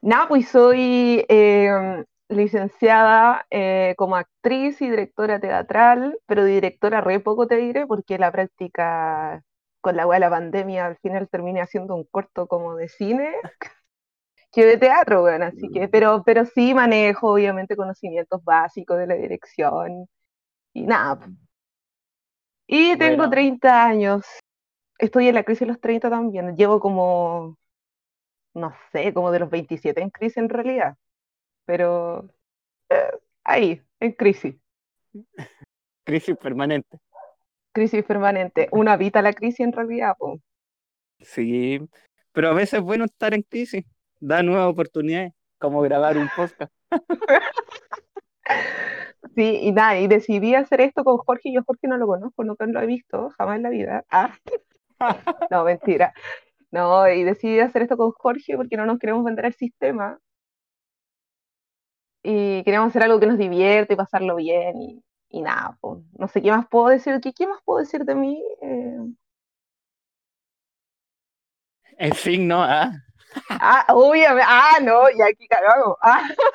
nada, 0.00 0.28
pues 0.28 0.48
soy 0.48 1.24
em, 1.28 2.04
licenciada 2.30 3.46
eh, 3.50 3.94
como 3.98 4.16
actriz 4.16 4.80
y 4.82 4.90
directora 4.90 5.40
teatral, 5.40 6.18
pero 6.26 6.44
directora 6.44 7.02
re 7.02 7.20
poco 7.20 7.46
te 7.48 7.56
diré, 7.56 7.86
porque 7.86 8.18
la 8.18 8.32
práctica 8.32 9.42
con 9.82 9.96
la 9.96 10.06
de 10.06 10.20
la 10.20 10.30
pandemia 10.30 10.86
al 10.86 10.98
final 10.98 11.28
terminé 11.30 11.62
haciendo 11.62 11.94
un 11.96 12.04
corto 12.04 12.48
como 12.48 12.76
de 12.76 12.88
cine 12.88 13.34
que 14.52 14.64
de 14.64 14.78
teatro, 14.78 15.22
bueno, 15.22 15.46
así 15.46 15.68
que, 15.70 15.88
pero, 15.88 16.22
pero 16.24 16.44
sí 16.44 16.74
manejo 16.74 17.32
obviamente 17.32 17.76
conocimientos 17.76 18.42
básicos 18.44 18.98
de 18.98 19.06
la 19.06 19.14
dirección 19.14 20.06
y 20.74 20.82
nada. 20.86 21.20
po. 21.20 21.26
Y 22.66 22.96
tengo 22.98 23.16
Bueno. 23.18 23.30
30 23.30 23.84
años. 23.84 24.24
Estoy 24.98 25.28
en 25.28 25.34
la 25.36 25.44
crisis 25.44 25.60
de 25.62 25.66
los 25.68 25.80
30 25.80 26.10
también. 26.10 26.56
Llevo 26.56 26.80
como, 26.80 27.58
no 28.54 28.74
sé, 28.92 29.14
como 29.14 29.32
de 29.32 29.40
los 29.40 29.50
27 29.50 30.02
en 30.02 30.10
crisis 30.10 30.38
en 30.38 30.48
realidad. 30.50 30.96
Pero 31.70 32.28
eh, 32.88 33.12
ahí, 33.44 33.80
en 34.00 34.10
crisis. 34.10 34.56
Crisis 36.04 36.36
permanente. 36.36 36.98
Crisis 37.70 38.02
permanente. 38.04 38.68
Uno 38.72 38.90
habita 38.90 39.22
la 39.22 39.32
crisis 39.32 39.60
en 39.60 39.72
realidad, 39.72 40.16
po. 40.18 40.40
Sí, 41.20 41.78
pero 42.32 42.48
a 42.48 42.54
veces 42.54 42.80
es 42.80 42.80
bueno 42.80 43.04
estar 43.04 43.34
en 43.34 43.42
crisis, 43.42 43.84
da 44.18 44.42
nuevas 44.42 44.66
oportunidades, 44.66 45.32
como 45.58 45.80
grabar 45.82 46.18
un 46.18 46.28
podcast. 46.34 46.72
Sí, 49.36 49.60
y 49.62 49.70
nada, 49.70 49.96
y 50.00 50.08
decidí 50.08 50.56
hacer 50.56 50.80
esto 50.80 51.04
con 51.04 51.18
Jorge. 51.18 51.52
Yo 51.52 51.62
Jorge 51.64 51.86
no 51.86 51.96
lo 51.96 52.08
conozco, 52.08 52.42
nunca 52.42 52.66
lo 52.66 52.80
he 52.80 52.86
visto, 52.86 53.30
jamás 53.38 53.58
en 53.58 53.62
la 53.62 53.70
vida. 53.70 54.04
Ah, 54.10 54.34
no, 55.50 55.62
mentira. 55.62 56.12
No, 56.72 57.08
y 57.08 57.22
decidí 57.22 57.60
hacer 57.60 57.82
esto 57.82 57.96
con 57.96 58.10
Jorge 58.10 58.56
porque 58.56 58.76
no 58.76 58.86
nos 58.86 58.98
queremos 58.98 59.24
vender 59.24 59.46
al 59.46 59.54
sistema. 59.54 60.18
Y 62.22 62.62
queremos 62.64 62.88
hacer 62.90 63.02
algo 63.04 63.20
que 63.20 63.26
nos 63.26 63.38
divierte 63.38 63.94
y 63.94 63.96
pasarlo 63.96 64.36
bien. 64.36 64.80
Y, 64.82 65.04
y 65.30 65.42
nada, 65.42 65.76
po. 65.80 66.02
No 66.18 66.28
sé 66.28 66.42
qué 66.42 66.50
más 66.50 66.66
puedo 66.68 66.88
decir. 66.88 67.20
¿Qué, 67.22 67.32
qué 67.32 67.46
más 67.46 67.60
puedo 67.64 67.80
decir 67.80 68.04
de 68.04 68.14
mí? 68.14 68.42
Eh, 68.62 68.98
En 71.98 72.14
fin, 72.14 72.48
¿no? 72.48 72.62
Ah, 72.62 72.90
ah, 73.50 73.86
obviamente. 73.90 74.44
Ah, 74.48 74.78
no, 74.82 75.10
y 75.10 75.22
aquí 75.22 75.46
cagamos. 75.48 75.96
Ah. 76.02 76.28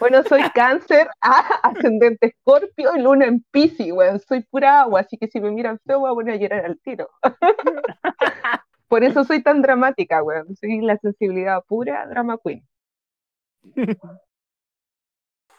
Bueno, 0.00 0.22
soy 0.24 0.42
cáncer, 0.50 1.08
ah, 1.22 1.60
ascendente 1.62 2.26
escorpio 2.28 2.96
y 2.96 3.00
luna 3.02 3.26
en 3.26 3.44
Piscis, 3.50 3.92
weón. 3.92 4.20
Soy 4.20 4.42
pura 4.42 4.80
agua, 4.82 5.00
así 5.00 5.16
que 5.18 5.28
si 5.28 5.40
me 5.40 5.50
miran 5.50 5.78
feo 5.86 6.00
voy 6.00 6.10
a 6.10 6.14
poner 6.14 6.34
a 6.34 6.36
llorar 6.38 6.64
al 6.66 6.80
tiro. 6.80 7.08
Por 8.88 9.02
eso 9.04 9.24
soy 9.24 9.42
tan 9.42 9.62
dramática, 9.62 10.22
weón. 10.22 10.54
Soy 10.56 10.80
la 10.82 10.96
sensibilidad 10.98 11.62
pura, 11.66 12.06
drama 12.06 12.38
queen. 12.44 12.66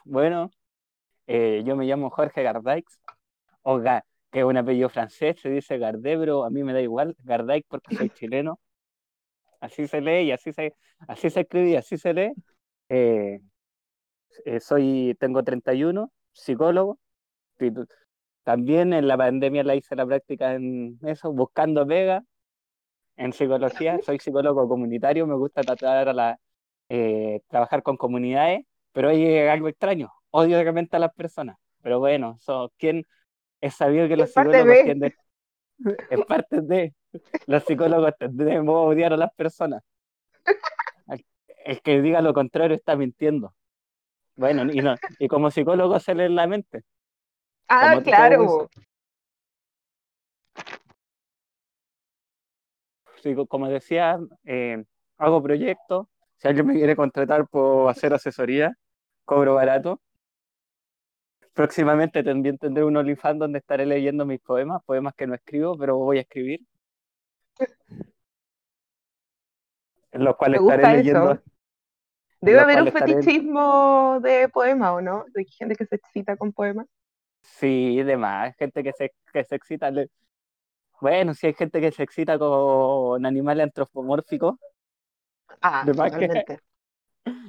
Bueno, 0.06 0.52
eh, 1.28 1.64
yo 1.66 1.76
me 1.76 1.86
llamo 1.86 2.10
Jorge 2.10 2.44
Gardaix, 2.44 2.86
o 3.64 3.80
Ga- 3.80 4.04
que 4.32 4.40
es 4.40 4.46
un 4.46 4.58
apellido 4.58 4.90
francés, 4.90 5.40
se 5.42 5.50
dice 5.50 5.78
Gardé, 5.78 6.18
pero 6.18 6.44
a 6.46 6.50
mí 6.50 6.64
me 6.64 6.74
da 6.74 6.82
igual, 6.82 7.16
Gardaix 7.24 7.66
porque 7.70 7.96
soy 7.96 8.10
chileno. 8.12 8.60
Así 9.60 9.88
se 9.88 10.02
lee 10.02 10.24
y 10.28 10.32
así 10.32 10.52
se, 10.54 10.76
así 11.08 11.30
se 11.30 11.42
escribe 11.42 11.70
y 11.72 11.76
así 11.76 11.98
se 11.98 12.14
lee. 12.14 12.34
Eh, 12.90 13.40
eh, 14.46 14.60
soy, 14.60 15.16
tengo 15.20 15.44
31, 15.44 16.12
psicólogo. 16.32 17.00
También 18.44 18.92
en 18.94 19.08
la 19.08 19.18
pandemia 19.18 19.64
la 19.64 19.76
hice 19.76 19.96
la 19.96 20.06
práctica 20.06 20.54
en 20.56 21.00
eso, 21.04 21.32
buscando 21.32 21.88
pega 21.88 22.24
en 23.18 23.34
psicología. 23.34 24.00
Soy 24.04 24.20
psicólogo 24.20 24.68
comunitario, 24.68 25.28
me 25.28 25.36
gusta 25.36 25.62
tratar 25.62 26.10
a 26.10 26.14
la, 26.14 26.40
eh, 26.90 27.42
trabajar 27.48 27.84
con 27.84 27.98
comunidades, 27.98 28.66
pero 28.92 29.10
hay 29.10 29.38
algo 29.48 29.68
extraño, 29.68 30.12
odio 30.32 30.62
realmente 30.62 30.96
a 30.96 31.00
las 31.00 31.14
personas. 31.14 31.58
Pero 31.82 32.00
bueno, 32.00 32.38
eso, 32.40 32.72
¿quién 32.78 33.06
es 33.62 33.76
sabido 33.76 34.08
que 34.08 34.18
los 34.18 34.30
Es 34.30 34.34
psicólogos 34.34 34.68
de. 34.68 34.84
tienden, 34.84 35.14
es 36.10 36.20
parte 36.28 36.62
de, 36.62 36.94
los 37.48 37.64
psicólogos 37.64 38.14
tendemos 38.18 38.76
a 38.76 38.80
odiar 38.80 39.14
a 39.14 39.18
las 39.18 39.34
personas. 39.34 39.84
El- 41.66 41.82
que 41.82 42.02
diga 42.02 42.22
lo 42.22 42.34
contrario 42.34 42.76
está 42.76 42.96
mintiendo. 42.96 43.54
Bueno, 44.36 44.64
y, 44.72 44.82
no, 44.82 44.96
y 45.20 45.28
como 45.28 45.52
psicólogo 45.52 46.00
se 46.00 46.16
lee 46.16 46.24
en 46.24 46.36
la 46.36 46.48
mente. 46.48 46.84
Ah, 47.70 48.00
claro. 48.04 48.68
como 53.48 53.70
decía, 53.70 54.20
eh, 54.44 54.84
hago 55.18 55.42
proyectos. 55.42 56.08
Si 56.38 56.48
alguien 56.48 56.68
me 56.68 56.74
quiere 56.74 56.96
contratar 56.96 57.48
por 57.48 57.90
hacer 57.90 58.14
asesoría, 58.14 58.74
cobro 59.26 59.56
barato. 59.56 60.02
Próximamente 61.54 62.24
también 62.24 62.58
tendré 62.58 62.84
un 62.84 62.98
OnlyFans 62.98 63.40
donde 63.40 63.60
estaré 63.60 63.86
leyendo 63.86 64.26
mis 64.26 64.42
poemas, 64.42 64.82
poemas 64.86 65.14
que 65.16 65.28
no 65.28 65.36
escribo, 65.36 65.78
pero 65.78 65.98
voy 65.98 66.18
a 66.18 66.22
escribir, 66.22 66.60
en 70.12 70.24
los 70.24 70.36
cuales 70.36 70.62
estaré 70.62 70.98
leyendo. 70.98 71.40
Debe 72.42 72.60
haber 72.60 72.82
un 72.82 72.88
estaré- 72.88 73.14
fetichismo 73.14 74.20
de 74.22 74.50
poema, 74.50 74.94
¿o 74.94 75.02
no? 75.02 75.26
De 75.34 75.46
gente 75.46 75.76
que 75.76 75.86
se 75.86 75.96
excita 75.96 76.36
con 76.36 76.52
poemas. 76.52 76.88
Sí, 77.42 78.02
demás, 78.04 78.56
gente 78.58 78.84
que 78.84 78.92
se, 78.94 79.14
que 79.32 79.44
se 79.44 79.56
excita. 79.56 79.92
Bueno, 81.00 81.34
si 81.34 81.48
hay 81.48 81.54
gente 81.54 81.80
que 81.80 81.92
se 81.92 82.04
excita 82.04 82.38
con 82.40 83.26
animales 83.26 83.66
antropomórficos, 83.66 84.56
Ah, 85.64 85.84
De 85.86 85.94
más 85.94 86.12
que- 86.12 86.60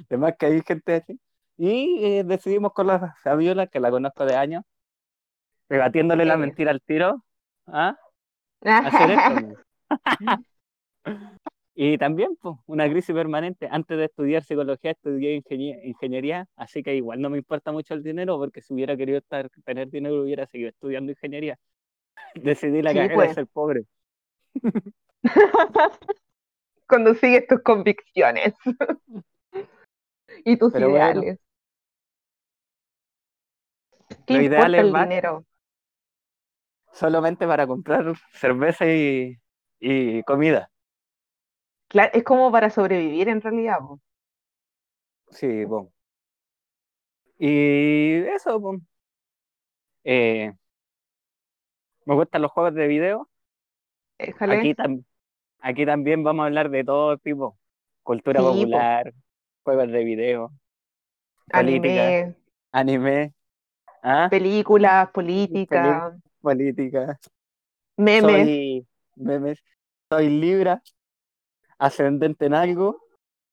además 0.09 0.33
que 0.39 0.45
hay 0.45 0.61
gente 0.61 0.95
así. 0.95 1.19
Y 1.57 2.03
eh, 2.03 2.23
decidimos 2.23 2.73
con 2.73 2.87
la 2.87 3.13
Fabiola, 3.21 3.67
que 3.67 3.79
la 3.79 3.91
conozco 3.91 4.25
de 4.25 4.35
años, 4.35 4.63
rebatiéndole 5.69 6.25
la 6.25 6.37
mentira 6.37 6.71
al 6.71 6.81
tiro, 6.81 7.23
¿ah? 7.67 7.95
hacer 8.61 9.11
esto. 9.11 9.63
Y 11.77 11.97
también, 11.97 12.37
pues, 12.41 12.55
una 12.67 12.89
crisis 12.89 13.13
permanente. 13.13 13.67
Antes 13.69 13.97
de 13.97 14.05
estudiar 14.05 14.41
psicología, 14.41 14.91
estudié 14.91 15.35
ingenie- 15.35 15.81
ingeniería, 15.83 16.47
así 16.55 16.81
que 16.81 16.95
igual 16.95 17.19
no 17.19 17.29
me 17.29 17.37
importa 17.37 17.73
mucho 17.73 17.93
el 17.93 18.01
dinero, 18.01 18.37
porque 18.39 18.61
si 18.61 18.73
hubiera 18.73 18.95
querido 18.95 19.17
estar, 19.17 19.49
tener 19.65 19.89
dinero, 19.89 20.21
hubiera 20.21 20.47
seguido 20.47 20.69
estudiando 20.69 21.11
ingeniería. 21.11 21.57
Decidí 22.33 22.81
la 22.81 22.91
Sí, 22.91 22.95
carrera 22.95 23.15
pues. 23.15 23.27
de 23.27 23.33
ser 23.35 23.47
pobre. 23.47 23.83
Cuando 26.87 27.15
sigues 27.15 27.47
tus 27.47 27.61
convicciones 27.63 28.53
y 30.45 30.57
tus 30.57 30.77
Pero 30.77 30.89
bueno, 30.91 31.23
ideales. 31.23 31.39
¿Qué 34.25 34.35
Los 34.35 34.43
importa 34.43 34.81
ideales 34.81 34.81
el 34.81 34.93
dinero? 34.93 35.45
solamente 36.93 37.45
para 37.47 37.67
comprar 37.67 38.13
cerveza 38.33 38.85
y, 38.87 39.37
y 39.79 40.23
comida. 40.23 40.71
Claro, 41.87 42.11
es 42.13 42.23
como 42.23 42.51
para 42.51 42.69
sobrevivir 42.69 43.27
en 43.29 43.41
realidad. 43.41 43.79
po. 43.79 43.99
Sí, 45.31 45.65
pues. 45.67 45.87
Y 47.39 48.23
eso. 48.35 48.59
Eh, 50.03 50.53
me 52.05 52.15
gustan 52.15 52.41
los 52.41 52.51
juegos 52.51 52.73
de 52.73 52.87
video. 52.87 53.29
Aquí, 54.47 54.73
tam- 54.75 55.03
aquí 55.65 55.85
también 55.85 56.23
vamos 56.23 56.43
a 56.43 56.47
hablar 56.47 56.69
de 56.69 56.83
todo 56.83 57.17
tipo. 57.17 57.57
Cultura 58.03 58.41
Sí, 58.41 58.65
po. 58.71 58.77
popular, 58.77 59.13
juegos 59.63 59.91
de 59.91 60.03
video, 60.03 60.51
política, 61.51 62.01
Anime, 62.07 62.35
anime, 62.71 63.33
¿ah? 64.03 64.29
películas, 64.29 65.09
política, 65.11 66.13
política. 66.41 67.17
memes. 67.97 68.47
Soy 68.47 68.87
memes. 69.15 69.59
Soy 70.09 70.29
Libra, 70.29 70.81
ascendente 71.79 72.45
en 72.47 72.53
algo, 72.53 73.01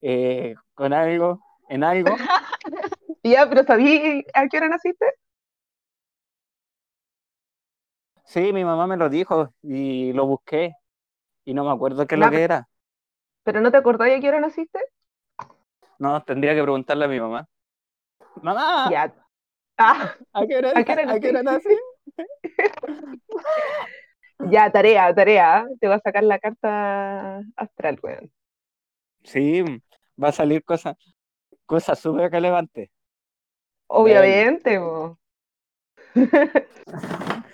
eh, 0.03 0.55
con 0.75 0.93
algo, 0.93 1.41
en 1.69 1.85
algo. 1.85 2.17
Ya, 3.25 3.49
pero 3.49 3.65
¿sabí 3.65 4.25
a 4.35 4.49
qué 4.49 4.57
hora 4.59 4.69
naciste? 4.69 5.07
Sí, 8.25 8.53
mi 8.53 8.65
mamá 8.65 8.87
me 8.87 8.97
lo 8.97 9.09
dijo 9.09 9.53
y 9.63 10.13
lo 10.13 10.27
busqué 10.27 10.75
y 11.45 11.55
no 11.55 11.65
me 11.65 11.73
acuerdo 11.73 12.07
qué 12.07 12.15
es 12.15 12.21
lo 12.21 12.31
que 12.31 12.43
era. 12.43 12.69
¿Pero 13.45 13.61
no 13.61 13.71
te 13.71 13.77
acordás 13.77 14.11
a 14.11 14.21
qué 14.21 14.29
hora 14.29 14.41
naciste? 14.41 14.79
No, 15.99 16.23
tendría 16.23 16.55
que 16.55 16.63
preguntarle 16.63 17.05
a 17.05 17.09
mi 17.09 17.21
mamá. 17.21 17.47
¡Mamá! 18.43 18.89
Ya. 18.91 19.15
Ah, 19.79 20.15
¿A 20.35 20.47
qué 20.47 20.57
hora, 20.57 20.73
¿A 20.77 20.85
qué 20.85 20.93
hora 20.93 21.13
a 21.13 21.19
qué 21.19 21.31
hora 21.31 21.43
nací? 21.43 21.71
ya, 24.51 24.71
tarea, 24.71 25.13
tarea. 25.15 25.67
Te 25.81 25.89
va 25.89 25.97
a 25.97 25.99
sacar 25.99 26.23
la 26.23 26.39
carta 26.39 27.39
astral, 27.57 27.99
weón. 28.03 28.31
Sí, 29.25 29.65
va 30.23 30.29
a 30.29 30.33
salir 30.33 30.63
cosas 30.63 30.95
cosas 31.67 31.99
súper 31.99 32.31
relevantes. 32.31 32.91
Obviamente, 33.89 34.79
po. 34.79 35.19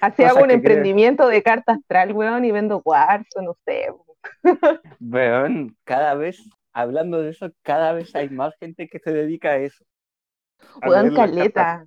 Así 0.01 0.25
hago 0.25 0.39
un 0.39 0.45
creo- 0.47 0.57
emprendimiento 0.57 1.29
de 1.29 1.43
carta 1.43 1.73
astral, 1.73 2.13
weón, 2.13 2.45
y 2.45 2.53
vendo 2.53 2.83
cuarzo, 2.83 3.43
no 3.43 3.55
sé. 3.65 3.89
Weón, 5.01 5.77
cada 5.85 6.15
vez, 6.15 6.39
hablando 6.73 7.21
de 7.23 7.31
eso, 7.31 7.51
cada 7.63 7.93
vez 7.93 8.15
hay 8.15 8.29
más 8.31 8.55
gente 8.61 8.89
que 8.89 8.99
se 8.99 9.13
dedica 9.13 9.51
a 9.51 9.57
eso. 9.59 9.85
a 10.83 10.89
Weón, 10.89 11.15
caleta. 11.15 11.87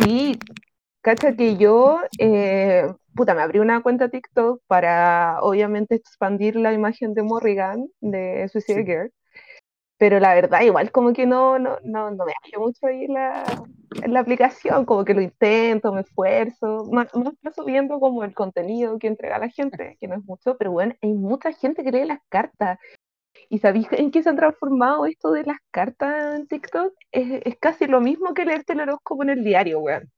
Sí, 0.00 0.38
cacha 1.00 1.34
que 1.36 1.56
yo, 1.56 2.00
eh, 2.18 2.86
puta, 3.14 3.34
me 3.34 3.42
abrí 3.42 3.58
una 3.60 3.82
cuenta 3.82 4.08
TikTok 4.08 4.60
para, 4.66 5.38
obviamente, 5.40 5.94
expandir 5.94 6.56
la 6.56 6.72
imagen 6.72 7.14
de 7.14 7.22
Morrigan, 7.22 7.86
de 8.00 8.48
Suicide 8.48 8.80
Sí. 8.80 8.84
Girl. 8.86 9.10
Pero 9.98 10.18
la 10.18 10.34
verdad, 10.34 10.62
igual 10.62 10.90
como 10.90 11.12
que 11.12 11.26
no, 11.26 11.58
no, 11.58 11.78
no, 11.84 12.10
no 12.10 12.24
me 12.24 12.32
hallo 12.42 12.60
mucho 12.60 12.86
ahí 12.86 13.06
la, 13.06 13.44
en 14.02 14.12
la 14.12 14.20
aplicación, 14.20 14.84
como 14.84 15.04
que 15.04 15.14
lo 15.14 15.20
intento, 15.22 15.92
me 15.92 16.00
esfuerzo, 16.00 16.84
más, 16.90 17.14
más 17.14 17.34
paso 17.42 17.64
viendo 17.64 18.00
como 18.00 18.24
el 18.24 18.34
contenido 18.34 18.98
que 18.98 19.06
entrega 19.06 19.38
la 19.38 19.48
gente, 19.48 19.96
que 20.00 20.08
no 20.08 20.16
es 20.16 20.24
mucho, 20.24 20.56
pero 20.58 20.72
bueno, 20.72 20.94
hay 21.00 21.12
mucha 21.12 21.52
gente 21.52 21.84
que 21.84 21.92
lee 21.92 22.04
las 22.06 22.20
cartas. 22.28 22.78
¿Y 23.48 23.58
sabéis 23.58 23.88
en 23.92 24.10
qué 24.10 24.22
se 24.22 24.30
ha 24.30 24.36
transformado 24.36 25.06
esto 25.06 25.32
de 25.32 25.44
las 25.44 25.58
cartas 25.70 26.36
en 26.36 26.46
TikTok? 26.48 26.92
Es, 27.12 27.42
es 27.44 27.56
casi 27.58 27.86
lo 27.86 28.00
mismo 28.00 28.34
que 28.34 28.44
leerte 28.44 28.72
el 28.74 28.80
horóscopo 28.80 29.22
en 29.22 29.30
el 29.30 29.44
diario, 29.44 29.80
weón. 29.80 30.10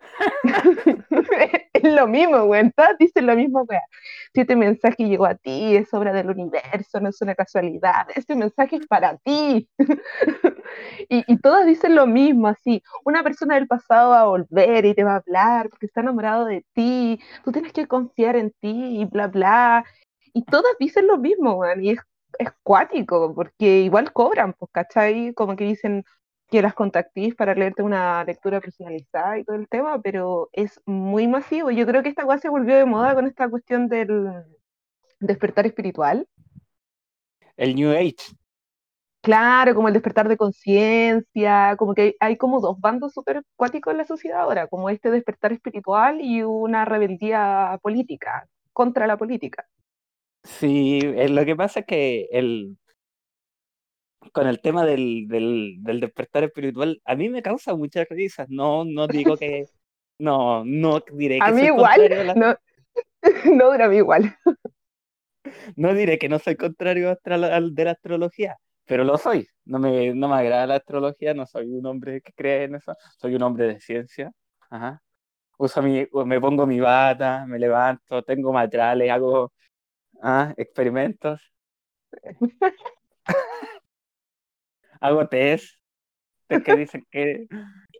es 1.72 1.82
lo 1.94 2.06
mismo, 2.06 2.44
weón. 2.44 2.72
Todas 2.72 2.96
dicen 2.98 3.26
lo 3.26 3.36
mismo, 3.36 3.62
weón. 3.68 3.82
Si 4.34 4.42
este 4.42 4.56
mensaje 4.56 5.04
llegó 5.08 5.26
a 5.26 5.34
ti, 5.34 5.76
es 5.76 5.92
obra 5.94 6.12
del 6.12 6.30
universo, 6.30 7.00
no 7.00 7.08
es 7.08 7.20
una 7.22 7.34
casualidad. 7.34 8.06
Este 8.14 8.34
mensaje 8.36 8.76
es 8.76 8.86
para 8.86 9.16
ti. 9.18 9.68
y, 11.08 11.24
y 11.26 11.38
todas 11.38 11.66
dicen 11.66 11.94
lo 11.94 12.06
mismo, 12.06 12.48
así. 12.48 12.82
Una 13.04 13.22
persona 13.22 13.56
del 13.56 13.66
pasado 13.66 14.10
va 14.10 14.20
a 14.22 14.24
volver 14.26 14.84
y 14.86 14.94
te 14.94 15.04
va 15.04 15.14
a 15.14 15.16
hablar 15.16 15.70
porque 15.70 15.86
está 15.86 16.00
enamorado 16.00 16.44
de 16.44 16.64
ti. 16.74 17.20
Tú 17.44 17.52
tienes 17.52 17.72
que 17.72 17.86
confiar 17.86 18.36
en 18.36 18.52
ti 18.60 19.00
y 19.00 19.04
bla, 19.06 19.28
bla. 19.28 19.84
Y 20.32 20.44
todas 20.44 20.72
dicen 20.78 21.06
lo 21.06 21.18
mismo, 21.18 21.54
weón. 21.54 21.84
Y 21.84 21.90
es, 21.92 21.98
es 22.38 22.50
cuático 22.62 23.34
porque 23.34 23.80
igual 23.80 24.12
cobran, 24.12 24.54
pues, 24.54 24.70
¿cachai? 24.72 25.34
Como 25.34 25.56
que 25.56 25.64
dicen 25.64 26.04
que 26.50 26.62
las 26.62 26.74
contactís 26.74 27.34
para 27.34 27.54
leerte 27.54 27.82
una 27.82 28.24
lectura 28.24 28.60
personalizada 28.60 29.38
y 29.38 29.44
todo 29.44 29.56
el 29.56 29.68
tema, 29.68 30.00
pero 30.02 30.48
es 30.52 30.80
muy 30.84 31.28
masivo. 31.28 31.70
Yo 31.70 31.86
creo 31.86 32.02
que 32.02 32.08
esta 32.08 32.24
cosa 32.24 32.38
se 32.38 32.48
volvió 32.48 32.76
de 32.76 32.84
moda 32.84 33.14
con 33.14 33.26
esta 33.26 33.48
cuestión 33.48 33.88
del 33.88 34.28
despertar 35.20 35.66
espiritual. 35.66 36.26
El 37.56 37.74
New 37.76 37.92
Age. 37.92 38.16
Claro, 39.22 39.74
como 39.74 39.88
el 39.88 39.94
despertar 39.94 40.28
de 40.28 40.38
conciencia, 40.38 41.76
como 41.76 41.94
que 41.94 42.02
hay, 42.02 42.14
hay 42.20 42.36
como 42.36 42.60
dos 42.60 42.80
bandos 42.80 43.12
súper 43.12 43.42
cuáticos 43.54 43.92
en 43.92 43.98
la 43.98 44.04
sociedad 44.04 44.40
ahora, 44.40 44.66
como 44.66 44.88
este 44.88 45.10
despertar 45.10 45.52
espiritual 45.52 46.20
y 46.22 46.42
una 46.42 46.86
rebeldía 46.86 47.78
política, 47.82 48.48
contra 48.72 49.06
la 49.06 49.18
política. 49.18 49.66
Sí, 50.42 51.00
eh, 51.02 51.28
lo 51.28 51.44
que 51.44 51.54
pasa 51.54 51.80
es 51.80 51.86
que 51.86 52.28
el, 52.32 52.78
con 54.32 54.46
el 54.46 54.60
tema 54.60 54.84
del, 54.84 55.26
del, 55.28 55.76
del 55.80 56.00
despertar 56.00 56.44
espiritual, 56.44 57.00
a 57.04 57.14
mí 57.14 57.28
me 57.28 57.42
causa 57.42 57.74
muchas 57.74 58.06
risas. 58.08 58.48
No, 58.48 58.84
no 58.84 59.08
digo 59.08 59.36
que, 59.36 59.66
no, 60.18 60.64
no 60.64 61.00
diré 61.12 61.38
que 61.38 61.44
A 61.44 61.50
mí 61.52 61.60
soy 61.60 61.66
igual, 61.68 61.96
contrario 62.00 62.20
a 62.20 62.24
la- 62.24 62.34
no, 62.34 62.56
no, 63.54 63.72
a 63.84 63.88
mí 63.88 63.96
igual. 63.96 64.36
no 65.76 65.94
diré 65.94 66.18
que 66.18 66.28
no 66.28 66.38
soy 66.38 66.56
contrario 66.56 67.16
al 67.24 67.74
de 67.74 67.84
la 67.84 67.90
astrología, 67.92 68.56
pero 68.86 69.04
lo 69.04 69.16
soy. 69.18 69.46
No 69.64 69.78
me, 69.78 70.12
no 70.14 70.28
me 70.28 70.34
agrada 70.34 70.66
la 70.66 70.76
astrología, 70.76 71.32
no 71.32 71.46
soy 71.46 71.66
un 71.72 71.86
hombre 71.86 72.20
que 72.20 72.32
cree 72.32 72.64
en 72.64 72.74
eso, 72.74 72.94
soy 73.18 73.34
un 73.36 73.42
hombre 73.42 73.66
de 73.66 73.80
ciencia. 73.80 74.32
Ajá. 74.68 75.00
Uso 75.58 75.82
mi, 75.82 76.06
me 76.24 76.40
pongo 76.40 76.66
mi 76.66 76.80
bata, 76.80 77.44
me 77.46 77.58
levanto, 77.58 78.22
tengo 78.22 78.52
matrales, 78.52 79.10
hago 79.10 79.52
ah, 80.22 80.52
experimentos, 80.56 81.40
hago 85.00 85.28
test, 85.28 85.76
test 86.48 86.64
que 86.64 86.76
dicen 86.76 87.06
que 87.10 87.46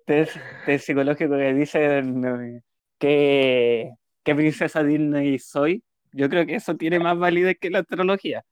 test, 0.06 0.36
test 0.66 0.86
psicológico 0.86 1.36
que 1.36 1.54
dicen 1.54 2.24
eh, 2.24 2.62
que 2.98 3.90
qué 4.24 4.34
princesa 4.34 4.82
Disney 4.84 5.38
soy. 5.38 5.84
Yo 6.12 6.28
creo 6.28 6.46
que 6.46 6.56
eso 6.56 6.76
tiene 6.76 6.98
más 7.00 7.18
validez 7.18 7.56
que 7.60 7.70
la 7.70 7.80
astrología. 7.80 8.44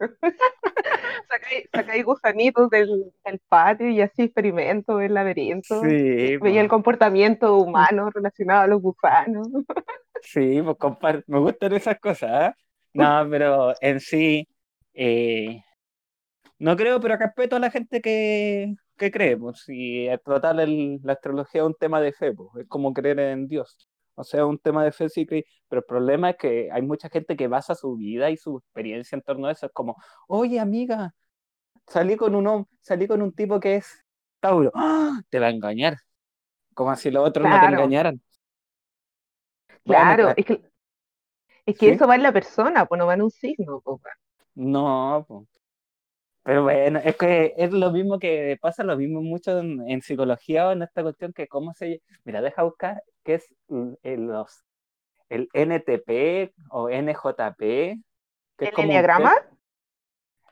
Sacáis, 1.72 2.04
gusanitos 2.04 2.70
del, 2.70 3.12
del 3.24 3.40
patio 3.48 3.88
y 3.90 4.00
así 4.00 4.22
experimentos 4.22 5.00
el 5.02 5.14
laberinto. 5.14 5.80
Sí, 5.82 6.36
Veía 6.38 6.60
el 6.60 6.68
po. 6.68 6.74
comportamiento 6.76 7.56
humano 7.58 8.10
relacionado 8.10 8.62
a 8.62 8.66
los 8.66 8.80
gusanos. 8.82 9.48
Sí, 10.22 10.60
pues 10.62 11.24
me 11.28 11.38
gustan 11.38 11.74
esas 11.74 12.00
cosas, 12.00 12.30
¿ah? 12.32 12.56
No, 12.94 13.28
pero 13.30 13.74
en 13.80 14.00
sí, 14.00 14.48
eh, 14.94 15.62
no 16.58 16.76
creo, 16.76 17.00
pero 17.00 17.16
respeto 17.16 17.56
a 17.56 17.58
la 17.60 17.70
gente 17.70 18.00
que, 18.00 18.74
que 18.96 19.10
cree, 19.10 19.36
pues 19.36 19.66
total 20.24 20.60
el- 20.60 21.00
la 21.02 21.12
astrología 21.14 21.62
es 21.62 21.66
un 21.66 21.74
tema 21.74 22.00
de 22.00 22.12
fe, 22.12 22.32
pues, 22.32 22.48
es 22.64 22.68
como 22.68 22.92
creer 22.92 23.18
en 23.20 23.48
Dios. 23.48 23.88
O 24.14 24.24
sea, 24.24 24.40
es 24.40 24.46
un 24.46 24.58
tema 24.58 24.82
de 24.84 24.92
fe, 24.92 25.08
sí, 25.10 25.26
pero 25.26 25.80
el 25.80 25.84
problema 25.86 26.30
es 26.30 26.36
que 26.36 26.70
hay 26.72 26.82
mucha 26.82 27.08
gente 27.10 27.36
que 27.36 27.48
basa 27.48 27.74
su 27.74 27.96
vida 27.96 28.30
y 28.30 28.36
su 28.38 28.58
experiencia 28.58 29.16
en 29.16 29.22
torno 29.22 29.46
a 29.46 29.52
eso. 29.52 29.66
Es 29.66 29.72
como, 29.72 29.96
oye, 30.28 30.58
amiga, 30.58 31.14
salí 31.88 32.16
con 32.16 32.34
un 32.34 32.46
hom- 32.46 32.68
salí 32.80 33.06
con 33.08 33.22
un 33.22 33.32
tipo 33.34 33.60
que 33.60 33.76
es 33.76 34.04
Tauro. 34.40 34.72
¡Ah! 34.74 35.20
Te 35.30 35.38
va 35.40 35.46
a 35.48 35.50
engañar. 35.50 35.96
Como 36.74 36.94
si 36.96 37.10
los 37.10 37.28
otros 37.28 37.48
no 37.48 37.60
te 37.60 37.66
engañaran. 37.66 38.20
Claro, 39.84 40.34
es 40.36 40.44
que, 40.44 40.62
es 41.66 41.78
que 41.78 41.86
Sí. 41.90 41.92
eso 41.92 42.06
va 42.06 42.16
en 42.16 42.22
la 42.22 42.32
persona, 42.32 42.86
pues 42.86 42.98
no 42.98 43.06
va 43.06 43.14
en 43.14 43.22
un 43.22 43.30
signo. 43.30 43.80
pues. 43.84 44.00
No, 44.56 45.24
po. 45.28 45.46
Pero 46.46 46.62
bueno, 46.64 47.00
es 47.04 47.16
que 47.16 47.54
es 47.56 47.72
lo 47.72 47.92
mismo 47.92 48.18
que 48.20 48.56
pasa 48.60 48.84
lo 48.84 48.96
mismo 48.96 49.20
mucho 49.22 49.58
en, 49.58 49.88
en 49.90 50.02
psicología 50.02 50.68
o 50.68 50.72
en 50.72 50.82
esta 50.82 51.02
cuestión 51.02 51.32
que 51.34 51.48
cómo 51.48 51.74
se... 51.74 52.02
Mira, 52.24 52.40
deja 52.42 52.62
buscar 52.64 53.02
qué 53.24 53.34
es 53.34 53.54
el, 53.68 53.98
el- 54.04 54.26
los, 54.28 54.64
el 55.30 55.48
NTP 55.54 56.52
o 56.70 56.88
NJP, 56.90 57.58
que 58.58 58.66
es 58.66 58.70
¿El 58.70 58.74
como 58.76 58.88
un 58.88 58.90
enneagrama? 58.90 59.32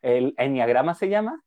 el 0.02 0.34
enneagrama 0.38 0.94
se 0.94 1.08
llama. 1.08 1.42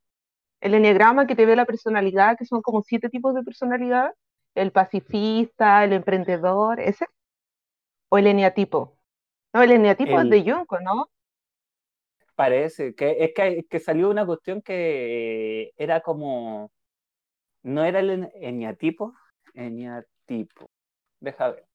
El 0.62 0.76
enneagrama 0.76 1.28
que 1.28 1.36
te 1.36 1.48
ve 1.48 1.56
la 1.56 1.66
personalidad, 1.66 2.38
que 2.38 2.46
son 2.46 2.62
como 2.62 2.84
siete 2.84 3.10
tipos 3.10 3.34
de 3.36 3.44
personalidad. 3.44 4.14
El 4.56 4.72
pacifista, 4.72 5.84
el 5.84 5.94
emprendedor, 5.94 6.80
¿ese? 6.80 7.06
¿O 8.10 8.18
el 8.18 8.28
eneatipo? 8.28 8.98
No, 9.54 9.64
el 9.64 9.72
eneatipo 9.72 10.20
El- 10.20 10.34
es 10.34 10.46
de 10.46 10.52
Jung, 10.52 10.68
¿no? 10.84 11.10
Parece 12.38 12.94
que 12.94 13.24
es 13.26 13.32
que, 13.34 13.64
que 13.68 13.80
salió 13.80 14.12
una 14.12 14.24
cuestión 14.24 14.62
que 14.62 15.74
era 15.76 16.02
como... 16.02 16.72
No 17.64 17.84
era 17.84 18.00
el 18.00 18.30
eneatipo, 18.36 19.16
eneatipo. 19.56 20.70
Deja 21.20 21.50
ver. 21.50 21.66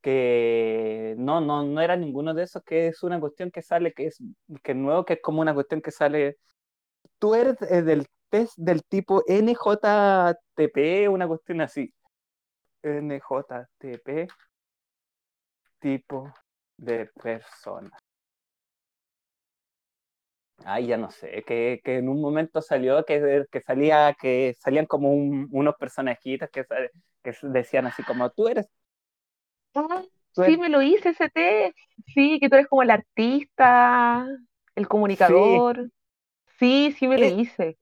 Que 0.00 1.14
no, 1.16 1.40
no, 1.40 1.62
no 1.62 1.80
era 1.80 1.96
ninguno 1.96 2.34
de 2.34 2.42
esos, 2.42 2.64
que 2.64 2.88
es 2.88 3.04
una 3.04 3.20
cuestión 3.20 3.52
que 3.52 3.62
sale, 3.62 3.92
que 3.92 4.06
es, 4.06 4.18
que 4.64 4.74
nuevo, 4.74 5.04
que 5.04 5.12
es 5.14 5.22
como 5.22 5.40
una 5.40 5.54
cuestión 5.54 5.80
que 5.80 5.92
sale. 5.92 6.38
Tú 7.20 7.36
eres 7.36 7.62
eh, 7.62 7.82
del 7.82 8.06
test 8.30 8.54
del 8.58 8.82
tipo 8.84 9.22
NJTP, 9.28 11.08
una 11.08 11.28
cuestión 11.28 11.60
así. 11.60 11.94
NJTP, 12.82 14.28
tipo 15.78 16.32
de 16.76 17.06
persona. 17.22 17.96
Ay, 20.64 20.86
ya 20.86 20.96
no 20.96 21.10
sé, 21.10 21.42
que, 21.44 21.80
que 21.84 21.96
en 21.98 22.08
un 22.08 22.20
momento 22.20 22.62
salió 22.62 23.04
que, 23.04 23.44
que 23.50 23.60
salía, 23.60 24.14
que 24.20 24.54
salían 24.60 24.86
como 24.86 25.10
un- 25.12 25.48
unos 25.50 25.74
personajitos 25.76 26.48
que, 26.50 26.64
que 27.22 27.34
decían 27.42 27.86
así 27.86 28.04
como 28.04 28.30
tú 28.30 28.46
eres, 28.48 28.68
Ah, 29.74 30.02
tú 30.34 30.42
sí, 30.44 30.56
me 30.56 30.68
lo 30.68 30.82
hice 30.82 31.10
ese 31.10 31.28
test. 31.30 31.76
Sí, 32.14 32.38
que 32.40 32.48
tú 32.48 32.56
eres 32.56 32.68
como 32.68 32.82
el 32.82 32.90
artista, 32.90 34.26
el 34.74 34.88
comunicador. 34.88 35.90
Sí, 36.58 36.94
sí 36.98 37.08
me 37.08 37.18
lo 37.18 37.28
hice. 37.28 37.78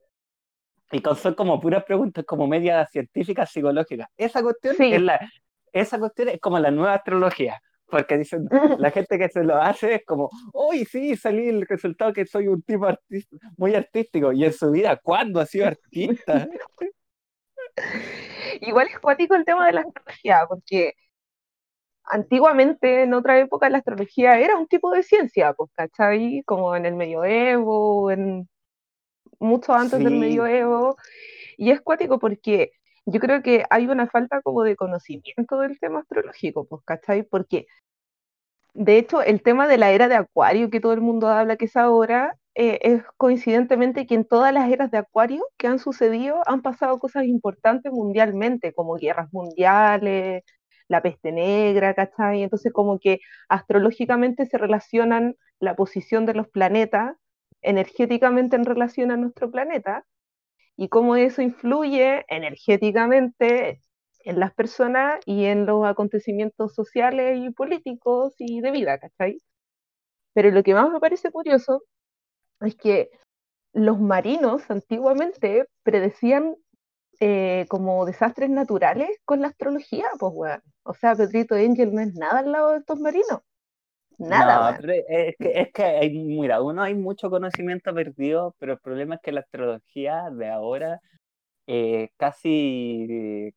Y 0.93 1.03
con 1.03 1.17
son 1.17 1.35
como 1.35 1.61
puras 1.61 1.85
preguntas, 1.85 2.25
como 2.27 2.47
media 2.49 2.87
científicas, 2.87 3.51
psicológicas. 3.51 4.09
Esa 4.17 4.43
cuestión 4.43 4.77
Sí. 4.77 4.87
es 4.89 5.03
la, 5.03 5.21
esa 5.73 5.99
cuestión 5.99 6.29
es 6.31 6.41
como 6.41 6.59
la 6.59 6.71
nueva 6.73 6.95
astrología. 6.95 7.61
Porque 7.91 8.19
dicen, 8.19 8.47
la 8.79 8.91
gente 8.91 9.19
que 9.19 9.29
se 9.29 9.43
lo 9.45 9.57
hace 9.57 9.97
es 9.97 10.05
como, 10.05 10.31
uy, 10.53 10.85
sí, 10.85 11.17
salí 11.17 11.49
el 11.49 11.67
resultado 11.67 12.13
que 12.13 12.27
soy 12.27 12.49
un 12.49 12.63
tipo 12.63 12.87
artista, 12.87 13.37
muy 13.57 13.75
artístico. 13.75 14.33
Y 14.33 14.45
en 14.45 14.53
su 14.53 14.71
vida, 14.71 14.97
¿cuándo 15.03 15.41
ha 15.41 15.47
sido 15.47 15.67
artista? 15.67 16.49
Igual 18.61 18.89
es 18.89 18.99
cuático 18.99 19.35
el 19.35 19.45
tema 19.45 19.67
de 19.67 19.73
la 19.73 19.81
astrología, 19.83 20.45
porque 20.49 20.95
antiguamente, 22.05 23.03
en 23.05 23.15
otra 23.15 23.39
época, 23.39 23.71
la 23.71 23.79
astrología 23.79 24.39
era 24.39 24.57
un 24.57 24.67
tipo 24.67 24.91
de 24.91 25.03
ciencia, 25.03 25.53
pues, 25.55 25.71
¿cachai? 25.75 26.43
Como 26.45 26.75
en 26.77 26.87
el 26.87 26.95
medioevo, 26.95 28.11
en 28.11 28.49
mucho 29.39 29.73
antes 29.73 29.99
del 30.03 30.17
medioevo. 30.17 30.97
Y 31.57 31.71
es 31.71 31.81
cuático 31.81 32.19
porque 32.19 32.73
yo 33.07 33.21
creo 33.21 33.43
que 33.43 33.65
hay 33.71 33.87
una 33.87 34.09
falta 34.09 34.43
como 34.43 34.63
de 34.63 34.77
conocimiento 34.77 35.61
del 35.61 35.79
tema 35.81 36.01
astrológico, 36.01 36.67
pues, 36.67 36.83
¿cachai? 36.85 37.23
Porque 37.25 37.67
de 38.75 38.99
hecho, 38.99 39.23
el 39.23 39.43
tema 39.43 39.67
de 39.69 39.79
la 39.79 39.91
era 39.91 40.09
de 40.09 40.15
Acuario 40.17 40.71
que 40.71 40.81
todo 40.81 40.93
el 40.93 41.01
mundo 41.01 41.29
habla 41.29 41.57
que 41.57 41.65
es 41.67 41.77
ahora, 41.77 42.37
eh, 42.55 42.79
es 42.83 43.03
coincidentemente 43.17 44.07
que 44.07 44.15
en 44.15 44.25
todas 44.25 44.53
las 44.53 44.71
eras 44.71 44.91
de 44.91 44.99
Acuario 44.99 45.45
que 45.57 45.67
han 45.67 45.79
sucedido 45.79 46.41
han 46.47 46.63
pasado 46.63 46.99
cosas 46.99 47.25
importantes 47.25 47.93
mundialmente, 47.93 48.73
como 48.73 48.95
guerras 48.97 49.33
mundiales, 49.33 50.45
la 50.89 51.03
peste 51.03 51.33
negra, 51.33 51.95
¿cachai? 51.95 52.43
Entonces, 52.43 52.73
como 52.73 52.99
que 52.99 53.21
astrológicamente 53.49 54.47
se 54.47 54.59
relacionan 54.59 55.37
la 55.61 55.75
posición 55.77 56.27
de 56.27 56.35
los 56.35 56.49
planetas 56.49 57.17
energéticamente 57.63 58.57
en 58.57 58.65
relación 58.65 59.11
a 59.11 59.17
nuestro 59.17 59.51
planeta 59.51 60.05
y 60.77 60.89
cómo 60.89 61.17
eso 61.17 61.43
influye 61.43 62.25
energéticamente 62.29 63.81
en 64.25 64.41
las 64.41 64.53
personas 64.55 65.21
y 65.27 65.47
en 65.47 65.67
los 65.67 65.85
acontecimientos 65.87 66.75
sociales 66.75 67.39
y 67.41 67.51
políticos 67.51 68.35
y 68.39 68.61
de 68.61 68.71
vida, 68.71 68.99
¿cachai? 68.99 69.39
Pero 70.35 70.51
lo 70.51 70.63
que 70.63 70.75
más 70.75 70.91
me 70.91 71.01
parece 71.01 71.31
curioso 71.31 71.83
es 72.61 72.77
que 72.77 73.11
los 73.73 74.01
marinos 74.01 74.71
antiguamente 74.71 75.67
predecían 75.85 76.57
eh, 77.21 77.67
como 77.69 78.07
desastres 78.07 78.51
naturales 78.51 79.11
con 79.27 79.41
la 79.43 79.49
astrología, 79.49 80.07
pues, 80.19 80.33
weón. 80.35 80.63
O 80.85 80.95
sea, 80.95 81.15
Pedrito 81.17 81.55
Angel 81.57 81.95
no 81.95 82.03
es 82.03 82.15
nada 82.15 82.41
al 82.41 82.53
lado 82.53 82.73
de 82.73 82.79
estos 82.79 83.01
marinos. 83.01 83.41
Nada, 84.29 84.61
no, 84.61 84.77
pero 84.81 84.93
es 85.09 85.37
que, 85.41 85.61
es 85.61 85.73
que 85.73 85.83
hay, 85.85 86.11
mira, 86.19 86.61
uno 86.63 86.83
hay 86.83 86.95
mucho 86.95 87.31
conocimiento 87.31 87.95
perdido, 87.95 88.55
pero 88.59 88.75
el 88.75 88.79
problema 88.81 89.15
es 89.17 89.21
que 89.23 89.33
la 89.33 89.41
astrología 89.41 90.29
de 90.31 90.49
ahora 90.51 91.01
es 91.67 92.11
casi, 92.19 93.53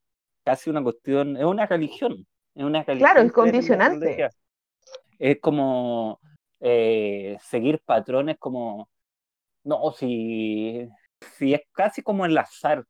casi 0.46 0.70
una 0.72 0.84
cuestión, 0.84 1.38
es 1.38 1.46
una 1.46 1.68
religión, 1.68 2.28
es 2.56 2.64
una 2.66 2.84
Claro, 2.98 3.20
religión 3.20 3.28
en 3.30 3.30
la 3.30 3.34
condicionante. 3.34 4.30
Es 5.20 5.40
como 5.42 6.20
eh, 6.60 7.38
seguir 7.42 7.82
patrones 7.86 8.38
como, 8.40 8.90
no, 9.64 9.92
si, 9.94 10.88
si 11.38 11.54
es 11.56 11.62
casi 11.74 12.02
como 12.04 12.26
el 12.26 12.38
azar. 12.38 12.86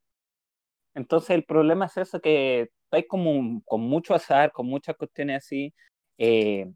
Entonces 0.93 1.31
el 1.31 1.45
problema 1.45 1.86
es 1.88 1.97
eso, 1.97 2.19
que 2.21 2.69
hay 2.91 3.07
como 3.07 3.62
con 3.65 3.81
mucho 3.81 4.13
azar, 4.13 4.51
con 4.51 4.67
muchas 4.67 4.95
cuestiones 4.97 5.38
así. 5.45 5.73
eh, 6.17 6.71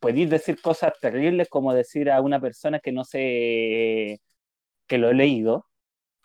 podéis 0.00 0.30
decir 0.30 0.60
cosas 0.60 0.92
terribles 1.00 1.48
como 1.48 1.72
decir 1.74 2.10
a 2.10 2.20
una 2.20 2.40
persona 2.40 2.80
que 2.80 2.92
no 2.92 3.04
sé, 3.04 4.20
que 4.86 4.98
lo 4.98 5.10
he 5.10 5.14
leído, 5.14 5.66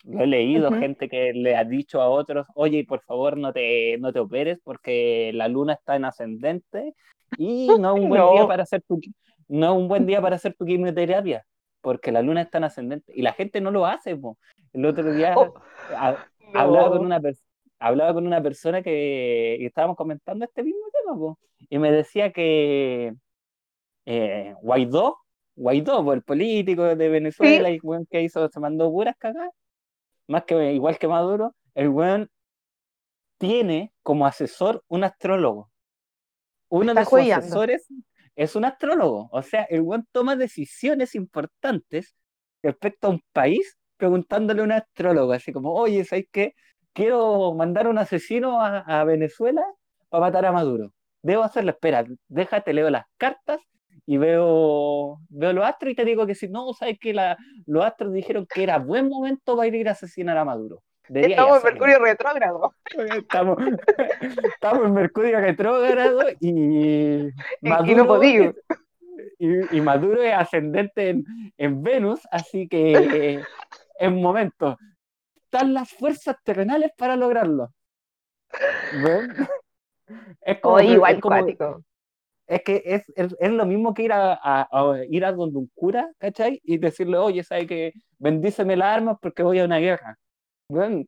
lo 0.03 0.21
he 0.23 0.27
leído, 0.27 0.69
Ujú. 0.69 0.79
gente 0.79 1.09
que 1.09 1.33
le 1.33 1.55
ha 1.55 1.63
dicho 1.63 2.01
a 2.01 2.09
otros, 2.09 2.47
oye, 2.55 2.85
por 2.85 3.01
favor 3.03 3.37
no 3.37 3.53
te, 3.53 3.97
no 3.99 4.11
te 4.13 4.19
operes 4.19 4.59
porque 4.63 5.31
la 5.33 5.47
luna 5.47 5.73
está 5.73 5.95
en 5.95 6.05
ascendente 6.05 6.93
y 7.37 7.67
no 7.79 7.95
es 7.95 8.03
un 8.03 8.09
buen 8.09 8.21
día 8.31 8.41
No, 8.41 8.47
para 8.47 8.63
hacer 8.63 8.81
tu, 8.87 8.99
no 9.47 9.65
es 9.67 9.77
un 9.79 9.87
buen 9.87 10.05
día 10.05 10.21
para 10.21 10.35
hacer 10.37 10.53
tu 10.55 10.65
quimioterapia, 10.65 11.45
porque 11.81 12.11
la 12.11 12.21
luna 12.21 12.41
está 12.41 12.57
en 12.59 12.63
ascendente 12.65 13.13
y 13.15 13.21
la 13.21 13.33
gente 13.33 13.61
no 13.61 13.71
lo 13.71 13.85
hace. 13.85 14.15
po. 14.15 14.37
El 14.73 14.85
otro 14.85 15.11
día 15.13 15.35
oh, 15.37 15.53
ha- 15.95 16.25
hablaba 16.53 16.89
con 16.89 16.99
no. 16.99 17.05
una 17.05 17.19
persona. 17.19 17.47
Hablaba 17.83 18.13
con 18.13 18.27
una 18.27 18.43
persona 18.43 18.83
que 18.83 19.57
y 19.59 19.65
estábamos 19.65 19.97
comentando 19.97 20.45
este 20.45 20.61
mismo 20.61 20.81
tema, 20.93 21.17
po, 21.17 21.39
y 21.67 21.79
me 21.79 21.91
decía 21.91 22.31
que, 22.31 23.11
eh, 24.05 24.55
Guaidó, 24.61 25.17
Guaidó, 25.55 26.03
pues, 26.03 26.17
el 26.17 26.23
político 26.23 26.83
de 26.83 27.09
Venezuela, 27.09 27.69
el 27.69 27.79
weón 27.83 28.05
que 28.09 28.21
hizo, 28.21 28.47
se 28.49 28.59
mandó 28.59 28.89
puras 28.91 29.15
cagadas, 29.17 29.51
más 30.27 30.43
que 30.45 30.73
igual 30.73 30.97
que 30.97 31.07
Maduro, 31.07 31.55
el 31.75 31.89
weón 31.89 32.29
tiene 33.37 33.91
como 34.03 34.25
asesor 34.25 34.83
un 34.87 35.03
astrólogo. 35.03 35.69
Uno 36.69 36.93
de 36.93 37.05
sus 37.05 37.19
asesores 37.19 37.87
es 38.35 38.55
un 38.55 38.65
astrólogo. 38.65 39.29
O 39.31 39.41
sea, 39.41 39.63
el 39.63 39.81
weón 39.81 40.07
toma 40.11 40.35
decisiones 40.35 41.15
importantes 41.15 42.15
respecto 42.63 43.07
a 43.07 43.09
un 43.11 43.21
país 43.33 43.77
preguntándole 43.97 44.61
a 44.61 44.63
un 44.63 44.71
astrólogo, 44.71 45.33
así 45.33 45.51
como, 45.51 45.73
oye, 45.73 46.03
¿sabes 46.05 46.25
qué? 46.31 46.55
Quiero 46.93 47.53
mandar 47.53 47.87
un 47.87 47.97
asesino 47.97 48.61
a, 48.61 48.79
a 48.79 49.03
Venezuela 49.03 49.63
para 50.09 50.21
matar 50.21 50.45
a 50.45 50.51
Maduro. 50.51 50.93
Debo 51.21 51.43
hacerlo, 51.43 51.71
espera, 51.71 52.03
déjate, 52.27 52.73
leo 52.73 52.89
las 52.89 53.05
cartas 53.17 53.59
y 54.05 54.17
veo, 54.17 55.19
veo 55.29 55.53
los 55.53 55.65
astros 55.65 55.91
y 55.91 55.95
te 55.95 56.05
digo 56.05 56.25
que 56.25 56.35
si 56.35 56.47
no, 56.47 56.73
sabes 56.73 56.99
que 56.99 57.13
los 57.13 57.85
astros 57.85 58.13
dijeron 58.13 58.45
que 58.45 58.63
era 58.63 58.79
buen 58.79 59.09
momento 59.09 59.55
para 59.55 59.67
ir 59.67 59.87
a 59.89 59.93
asesinar 59.93 60.37
a 60.37 60.45
Maduro. 60.45 60.81
Debería 61.07 61.37
Estamos 61.37 61.57
en. 61.57 61.63
Mercurio 61.63 61.99
retrógrado 61.99 62.73
Estamos, 63.17 63.57
estamos 64.53 64.85
en 64.85 64.93
Mercurio 64.93 65.39
retrógrado 65.39 66.21
y 66.39 66.49
y, 66.49 67.27
y 67.27 67.31
no 67.61 67.69
Maduro 67.69 68.07
podía. 68.07 68.53
y, 69.37 69.77
y 69.77 69.81
Maduro 69.81 70.21
es 70.21 70.33
ascendente 70.33 71.09
en, 71.09 71.25
en 71.57 71.83
Venus, 71.83 72.21
así 72.31 72.67
que 72.67 73.41
en 73.99 74.21
momento 74.21 74.77
están 75.51 75.73
las 75.73 75.91
fuerzas 75.91 76.37
terrenales 76.43 76.91
para 76.97 77.15
lograrlo. 77.15 77.73
¿Ven? 79.03 79.31
Es 80.41 80.59
como, 80.59 80.77
es 80.77 80.89
igual 80.89 81.21
como, 81.21 81.37
cuático. 81.37 81.83
Es 82.47 82.63
que 82.63 82.81
es, 82.85 83.03
es, 83.15 83.35
es 83.39 83.51
lo 83.51 83.65
mismo 83.65 83.93
que 83.93 84.03
ir 84.03 84.11
a, 84.13 84.67
ir 85.09 85.25
a 85.25 85.31
donde 85.31 85.57
un 85.59 85.71
cura, 85.75 86.09
¿cachai? 86.17 86.59
Y 86.63 86.77
decirle, 86.77 87.17
oye, 87.17 87.43
¿sabes 87.43 87.67
que 87.67 87.93
Bendíceme 88.19 88.75
las 88.77 88.97
armas 88.97 89.17
porque 89.21 89.41
voy 89.43 89.59
a 89.59 89.65
una 89.65 89.79
guerra. 89.79 90.15
Bueno, 90.69 91.05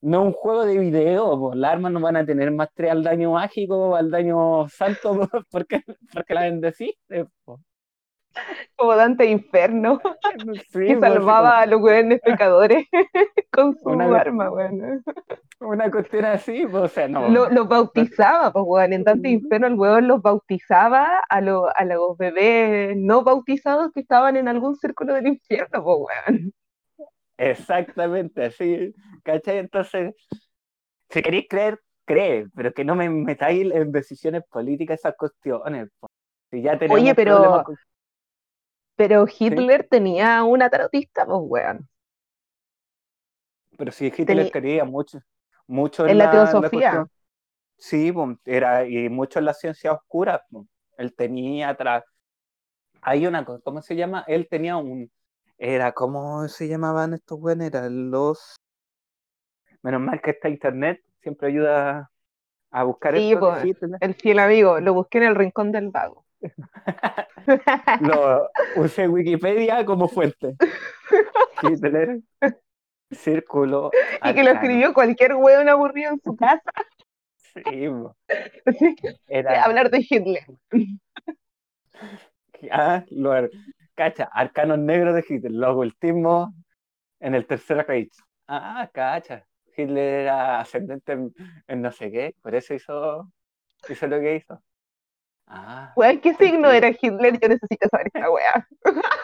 no 0.00 0.22
es 0.22 0.26
un 0.28 0.32
juego 0.32 0.64
de 0.66 0.78
video, 0.78 1.38
pues, 1.38 1.56
las 1.58 1.72
armas 1.72 1.92
no 1.92 2.00
van 2.00 2.16
a 2.16 2.26
tener 2.26 2.50
más 2.50 2.68
3 2.74 2.92
al 2.92 3.02
daño 3.04 3.32
mágico 3.32 3.96
al 3.96 4.10
daño 4.10 4.68
santo 4.68 5.28
porque, 5.50 5.82
porque 6.12 6.34
la 6.34 6.42
bendeciste. 6.42 7.26
Como 8.76 8.94
Dante 8.96 9.26
Inferno, 9.26 10.00
Sí, 10.70 10.86
que 10.86 10.94
como 10.94 11.00
salvaba 11.00 11.60
a 11.60 11.66
los 11.66 11.80
weones 11.80 12.20
pecadores 12.20 12.86
con 13.52 13.76
su 13.78 13.88
una, 13.88 14.04
arma, 14.20 14.50
weón. 14.50 15.02
una 15.60 15.90
cuestión 15.90 16.24
así, 16.26 16.66
pues, 16.70 16.82
o 16.84 16.88
sea, 16.88 17.08
no. 17.08 17.28
Lo- 17.28 17.48
Los 17.50 17.66
bautizaba, 17.68 18.52
pues, 18.52 18.64
weón. 18.66 18.92
En 18.92 19.04
Dante 19.04 19.28
Inferno 19.30 19.66
el 19.66 19.74
weón 19.74 20.08
los 20.08 20.20
bautizaba 20.20 21.20
a, 21.28 21.40
lo- 21.40 21.74
a 21.74 21.84
los 21.84 22.16
bebés 22.18 22.96
no 22.96 23.22
bautizados 23.24 23.92
que 23.92 24.00
estaban 24.00 24.36
en 24.36 24.48
algún 24.48 24.76
círculo 24.76 25.14
del 25.14 25.26
infierno, 25.28 25.82
pues, 25.82 25.98
weón. 26.28 26.52
exactamente 27.38 28.44
así, 28.46 28.94
¿cachai? 29.22 29.58
Entonces, 29.58 30.14
si 31.10 31.22
queréis 31.22 31.46
creer, 31.48 31.80
cree, 32.04 32.46
pero 32.54 32.72
que 32.72 32.84
no 32.84 32.94
me 32.94 33.08
metáis 33.08 33.70
en 33.72 33.92
decisiones 33.92 34.42
políticas 34.50 34.98
esas 35.00 35.14
cuestiones. 35.16 35.88
po. 35.98 36.08
Si 36.50 36.62
ya 36.62 36.72
Oye, 36.72 36.78
tenemos 36.78 37.14
problemas 37.14 37.16
pero, 37.16 37.64
con... 37.64 37.76
pero 38.96 39.26
Sí, 39.48 39.56
Hitler 39.56 39.86
tenía 39.88 40.42
una 40.44 40.70
tarotista, 40.70 41.26
pues, 41.26 41.38
weón. 41.42 41.88
pero 43.78 43.92
si 43.92 44.12
Hitler 44.16 44.26
Teni- 44.26 44.50
quería 44.50 44.84
mucho, 44.84 45.20
mucho 45.66 46.06
en 46.06 46.08
en 46.08 46.18
la 46.18 46.28
la, 46.30 46.50
en 46.52 46.60
la 46.60 46.70
teosofía. 46.70 47.08
Sí, 47.78 48.12
pues, 48.12 48.38
era, 48.46 48.86
y 48.86 49.08
mucho 49.08 49.38
en 49.40 49.46
la 49.46 49.54
ciencia 49.54 49.92
oscura. 49.92 50.44
pues. 50.50 50.66
Él 50.98 51.14
tenía 51.16 51.70
atrás, 51.70 52.04
hay 53.02 53.26
una 53.26 53.44
cosa, 53.44 53.62
¿cómo 53.64 53.82
se 53.82 53.96
llama? 53.96 54.24
Él 54.28 54.48
tenía 54.50 54.76
un, 54.76 55.10
era, 55.58 55.92
¿cómo 55.92 56.48
se 56.48 56.68
llamaban 56.68 57.14
estos 57.14 57.40
buenos? 57.40 57.66
Eran 57.68 58.10
los, 58.10 58.56
menos 59.82 60.00
mal 60.00 60.20
que 60.22 60.30
está 60.32 60.48
internet, 60.48 61.02
siempre 61.22 61.48
ayuda 61.48 62.10
a 62.70 62.84
buscar 62.84 63.14
Sí, 63.14 63.34
esto 63.34 63.38
pues, 63.38 63.68
el 64.00 64.14
fiel 64.14 64.38
amigo. 64.38 64.80
Lo 64.80 64.94
busqué 64.94 65.18
en 65.18 65.24
el 65.24 65.34
rincón 65.34 65.72
del 65.72 65.88
vago. 65.90 66.24
Lo 68.00 68.50
usé 68.76 69.08
Wikipedia 69.08 69.84
como 69.84 70.08
fuente. 70.08 70.54
Hitler, 71.62 72.20
círculo 73.10 73.90
y 74.24 74.34
que 74.34 74.42
lo 74.42 74.50
escribió 74.50 74.92
cualquier 74.92 75.34
weón 75.34 75.68
aburrido 75.68 76.12
en 76.12 76.20
su 76.20 76.36
casa. 76.36 76.72
Sí, 77.36 77.62
era, 79.28 79.64
hablar 79.64 79.90
de 79.90 80.04
Hitler. 80.08 80.44
ah, 82.70 83.04
lo, 83.10 83.32
ar- 83.32 83.50
cacha, 83.94 84.28
arcanos 84.32 84.78
negros 84.78 85.14
de 85.14 85.24
Hitler, 85.26 85.52
los 85.52 85.70
ocultismos 85.70 86.50
en 87.20 87.34
el 87.34 87.46
tercer 87.46 87.86
Reich. 87.86 88.12
Ah, 88.46 88.88
cacha. 88.92 89.46
Hitler 89.76 90.20
era 90.22 90.60
ascendente 90.60 91.12
en, 91.12 91.34
en 91.68 91.82
no 91.82 91.92
sé 91.92 92.10
qué, 92.10 92.34
por 92.42 92.54
eso 92.54 92.74
hizo, 92.74 93.30
hizo 93.88 94.06
lo 94.06 94.20
que 94.20 94.36
hizo. 94.36 94.62
Ah, 95.46 95.92
Weón, 95.96 96.20
¿qué 96.20 96.34
signo 96.34 96.70
era 96.70 96.88
Hitler? 96.90 97.38
Yo 97.40 97.48
necesito 97.48 97.88
saber 97.88 98.08
esta 98.12 98.30
weá. 98.30 98.68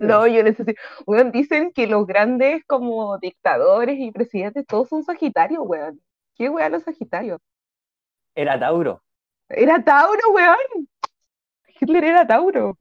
No, 0.00 0.26
yo 0.26 0.42
necesito. 0.42 0.80
Weón, 1.06 1.30
dicen 1.30 1.72
que 1.72 1.86
los 1.86 2.06
grandes 2.06 2.64
como 2.66 3.18
dictadores 3.18 3.96
y 3.98 4.10
presidentes 4.10 4.66
todos 4.66 4.88
son 4.88 5.04
sagitarios, 5.04 5.62
weón. 5.64 6.00
¿Qué 6.34 6.48
weón 6.48 6.72
los 6.72 6.82
sagitarios? 6.82 7.40
Era 8.34 8.58
Tauro. 8.58 9.02
Era 9.48 9.82
Tauro, 9.82 10.30
weón. 10.32 10.88
Hitler 11.80 12.04
era 12.04 12.26
Tauro. 12.26 12.76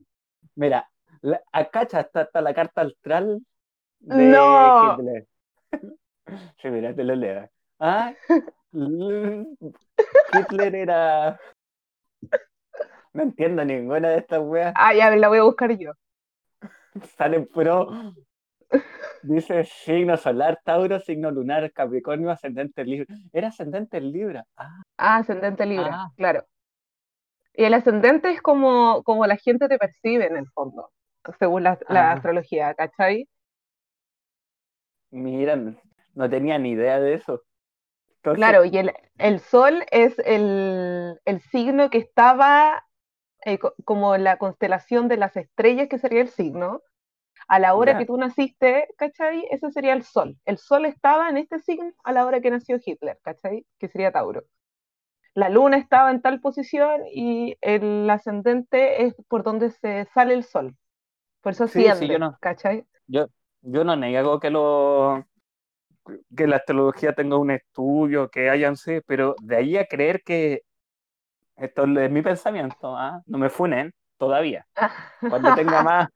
Mira, 0.56 0.90
la, 1.22 1.42
acá 1.52 1.84
está, 1.84 2.02
está 2.02 2.42
la 2.42 2.54
carta 2.54 2.82
astral 2.82 3.40
de 4.00 4.24
No. 4.26 4.98
Hitler. 4.98 5.28
Sí, 6.62 6.68
mira, 6.68 6.94
te 6.94 7.06
lo 7.06 7.16
leo. 7.16 7.50
Ah, 7.80 8.14
Hitler 10.34 10.76
era. 10.76 11.40
No 13.14 13.24
entiendo 13.24 13.64
ninguna 13.66 14.10
de 14.10 14.18
estas 14.20 14.40
weas. 14.40 14.74
Ah, 14.76 14.94
ya 14.94 15.10
la 15.16 15.28
voy 15.28 15.40
a 15.40 15.44
buscar 15.44 15.76
yo. 15.78 15.92
Salen 17.18 17.48
puro. 17.48 18.14
Dice 19.24 19.64
signo 19.66 20.18
solar, 20.18 20.60
Tauro, 20.64 21.00
signo 21.00 21.32
lunar, 21.32 21.72
Capricornio, 21.72 22.30
ascendente 22.30 22.84
Libra. 22.84 23.16
Era 23.32 23.48
ascendente 23.48 23.98
en 23.98 24.12
Libra. 24.12 24.46
Ah, 24.58 24.82
Ah, 24.98 25.18
ascendente 25.18 25.66
Libra, 25.66 25.90
Ah. 25.94 26.12
claro. 26.16 26.46
Y 27.54 27.64
el 27.64 27.74
ascendente 27.74 28.30
es 28.32 28.42
como, 28.42 29.02
como 29.04 29.26
la 29.26 29.38
gente 29.38 29.68
te 29.68 29.78
percibe 29.80 30.28
en 30.28 30.38
el 30.38 30.48
fondo, 30.52 30.92
según 31.40 31.64
la, 31.64 31.80
la 31.90 32.12
Ah. 32.12 32.14
astrología, 32.14 32.74
¿cachai? 32.76 33.28
mira, 35.10 35.56
no 36.14 36.30
tenía 36.30 36.60
ni 36.60 36.72
idea 36.72 37.00
de 37.00 37.14
eso. 37.16 37.42
Entonces, 38.24 38.56
Claro, 38.56 38.66
y 38.66 38.78
el, 38.78 38.94
el 39.18 39.40
sol 39.40 39.84
es 39.92 40.18
el, 40.20 41.20
el 41.26 41.42
signo 41.42 41.90
que 41.90 41.98
estaba 41.98 42.86
eh, 43.46 43.60
co- 43.60 43.76
como 43.86 44.18
la 44.18 44.38
constelación 44.38 45.08
de 45.08 45.18
las 45.18 45.38
estrellas, 45.38 45.88
que 45.90 46.00
sería 46.00 46.22
el 46.22 46.30
signo. 46.30 46.82
A 47.48 47.60
la 47.60 47.76
hora 47.76 47.96
Ya. 47.96 47.98
que 47.98 48.06
tú 48.08 48.18
naciste, 48.18 48.88
¿cachai? 48.98 49.46
Ese 49.52 49.72
sería 49.72 49.94
el 49.94 50.04
sol. 50.04 50.38
El 50.46 50.58
sol 50.60 50.86
estaba 50.86 51.30
en 51.30 51.38
este 51.38 51.60
signo 51.60 51.94
a 52.04 52.14
la 52.14 52.26
hora 52.26 52.42
que 52.42 52.52
nació 52.52 52.80
Hitler, 52.86 53.20
¿cachai? 53.24 53.66
Que 53.80 53.90
sería 53.90 54.12
Tauro. 54.12 54.44
La 55.36 55.50
luna 55.50 55.78
estaba 55.78 56.12
en 56.12 56.22
tal 56.22 56.42
posición 56.42 57.04
y 57.14 57.58
el 57.62 58.10
ascendente 58.10 59.06
es 59.06 59.16
por 59.30 59.44
donde 59.44 59.72
se 59.72 60.06
sale 60.14 60.34
el 60.36 60.44
sol. 60.46 60.76
Por 61.42 61.54
eso 61.54 61.68
Sí, 61.68 61.84
yo 62.10 62.20
no- 62.20 62.40
¿cachai? 62.42 62.86
yo, 63.08 63.28
yo 63.62 63.84
no 63.86 63.96
niego 63.98 64.40
que 64.40 64.50
lo 64.52 65.26
que 66.36 66.48
la 66.48 66.58
astrología 66.58 67.14
tenga 67.14 67.38
un 67.38 67.52
estudio, 67.52 68.30
que 68.30 68.50
hayan 68.50 68.76
sí, 68.78 69.00
pero 69.06 69.36
de 69.42 69.58
ahí 69.58 69.78
a 69.78 69.86
creer 69.86 70.22
que 70.24 70.62
esto 71.58 71.84
es 71.86 72.12
mi 72.12 72.22
pensamiento, 72.22 72.96
¿ah? 72.98 73.22
No 73.28 73.38
me 73.38 73.50
funen 73.50 73.94
todavía. 74.18 74.68
Cuando 75.28 75.54
tenga 75.54 75.82
más, 75.82 76.10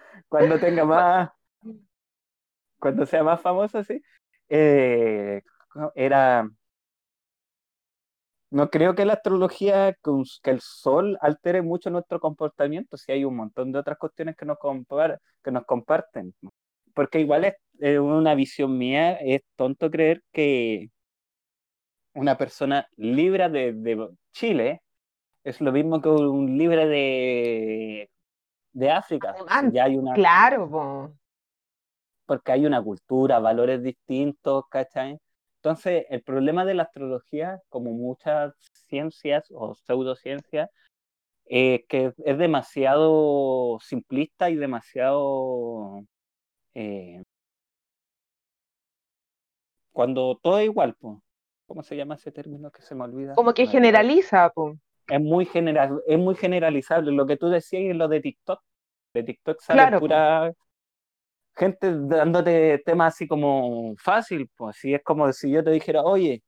cuando 0.28 0.58
tenga 0.58 0.84
más, 0.84 1.30
cuando 2.78 3.06
sea 3.06 3.22
más 3.24 3.40
famoso, 3.40 3.82
sí. 3.84 4.02
eh, 4.48 5.42
era. 5.94 6.48
No 8.50 8.70
creo 8.70 8.94
que 8.94 9.04
la 9.04 9.14
astrología, 9.14 9.94
que 10.02 10.50
el 10.50 10.60
sol 10.60 11.18
altere 11.20 11.62
mucho 11.62 11.90
nuestro 11.90 12.20
comportamiento, 12.20 12.96
si 12.96 13.12
hay 13.12 13.24
un 13.24 13.36
montón 13.36 13.72
de 13.72 13.78
otras 13.80 13.98
cuestiones 13.98 14.36
que 14.36 14.46
nos, 14.46 14.56
compar- 14.58 15.18
que 15.42 15.50
nos 15.50 15.64
comparten. 15.66 16.34
Porque 16.94 17.20
igual 17.20 17.44
es 17.44 17.54
eh, 17.80 17.98
una 17.98 18.34
visión 18.34 18.76
mía, 18.78 19.14
es 19.14 19.42
tonto 19.56 19.90
creer 19.90 20.22
que 20.32 20.90
una 22.14 22.36
persona 22.38 22.88
libre 22.96 23.48
de, 23.48 23.72
de 23.72 24.08
Chile 24.32 24.82
es 25.44 25.60
lo 25.60 25.72
mismo 25.72 26.00
que 26.00 26.08
un 26.08 26.56
libre 26.58 26.86
de, 26.86 28.10
de 28.72 28.90
África. 28.90 29.34
Ya 29.72 29.84
hay 29.84 29.96
una, 29.96 30.14
Claro, 30.14 30.68
po. 30.70 31.12
porque 32.26 32.52
hay 32.52 32.66
una 32.66 32.82
cultura, 32.82 33.38
valores 33.38 33.82
distintos, 33.82 34.64
¿cachai? 34.68 35.18
Entonces, 35.56 36.06
el 36.10 36.22
problema 36.22 36.64
de 36.64 36.74
la 36.74 36.84
astrología, 36.84 37.60
como 37.68 37.92
muchas 37.92 38.54
ciencias 38.88 39.46
o 39.52 39.74
pseudociencias, 39.74 40.70
es 41.44 41.82
que 41.88 42.12
es 42.24 42.38
demasiado 42.38 43.78
simplista 43.80 44.50
y 44.50 44.56
demasiado... 44.56 46.02
eh, 46.74 47.22
cuando 49.96 50.38
todo 50.42 50.58
es 50.58 50.66
igual, 50.66 50.94
pues. 51.00 51.16
¿Cómo 51.66 51.82
se 51.82 51.96
llama 51.96 52.16
ese 52.16 52.30
término 52.30 52.70
que 52.70 52.82
se 52.82 52.94
me 52.94 53.04
olvida? 53.04 53.34
Como 53.34 53.54
que 53.54 53.66
generaliza, 53.66 54.50
po. 54.50 54.76
Es 55.08 55.20
muy, 55.22 55.46
general, 55.46 56.02
es 56.06 56.18
muy 56.18 56.34
generalizable. 56.34 57.12
Lo 57.12 57.26
que 57.26 57.38
tú 57.38 57.48
decías 57.48 57.80
y 57.80 57.94
lo 57.94 58.06
de 58.06 58.20
TikTok. 58.20 58.60
De 59.14 59.22
TikTok 59.22 59.58
sale 59.62 59.80
Claro, 59.80 59.98
pura 59.98 60.52
gente 61.56 61.94
dándote 61.98 62.82
temas 62.84 63.14
así 63.14 63.26
como 63.26 63.94
fácil, 63.96 64.50
pues 64.54 64.76
así 64.76 64.92
es 64.92 65.02
como 65.02 65.32
si 65.32 65.50
yo 65.50 65.64
te 65.64 65.70
dijera, 65.70 66.02
oye, 66.02 66.42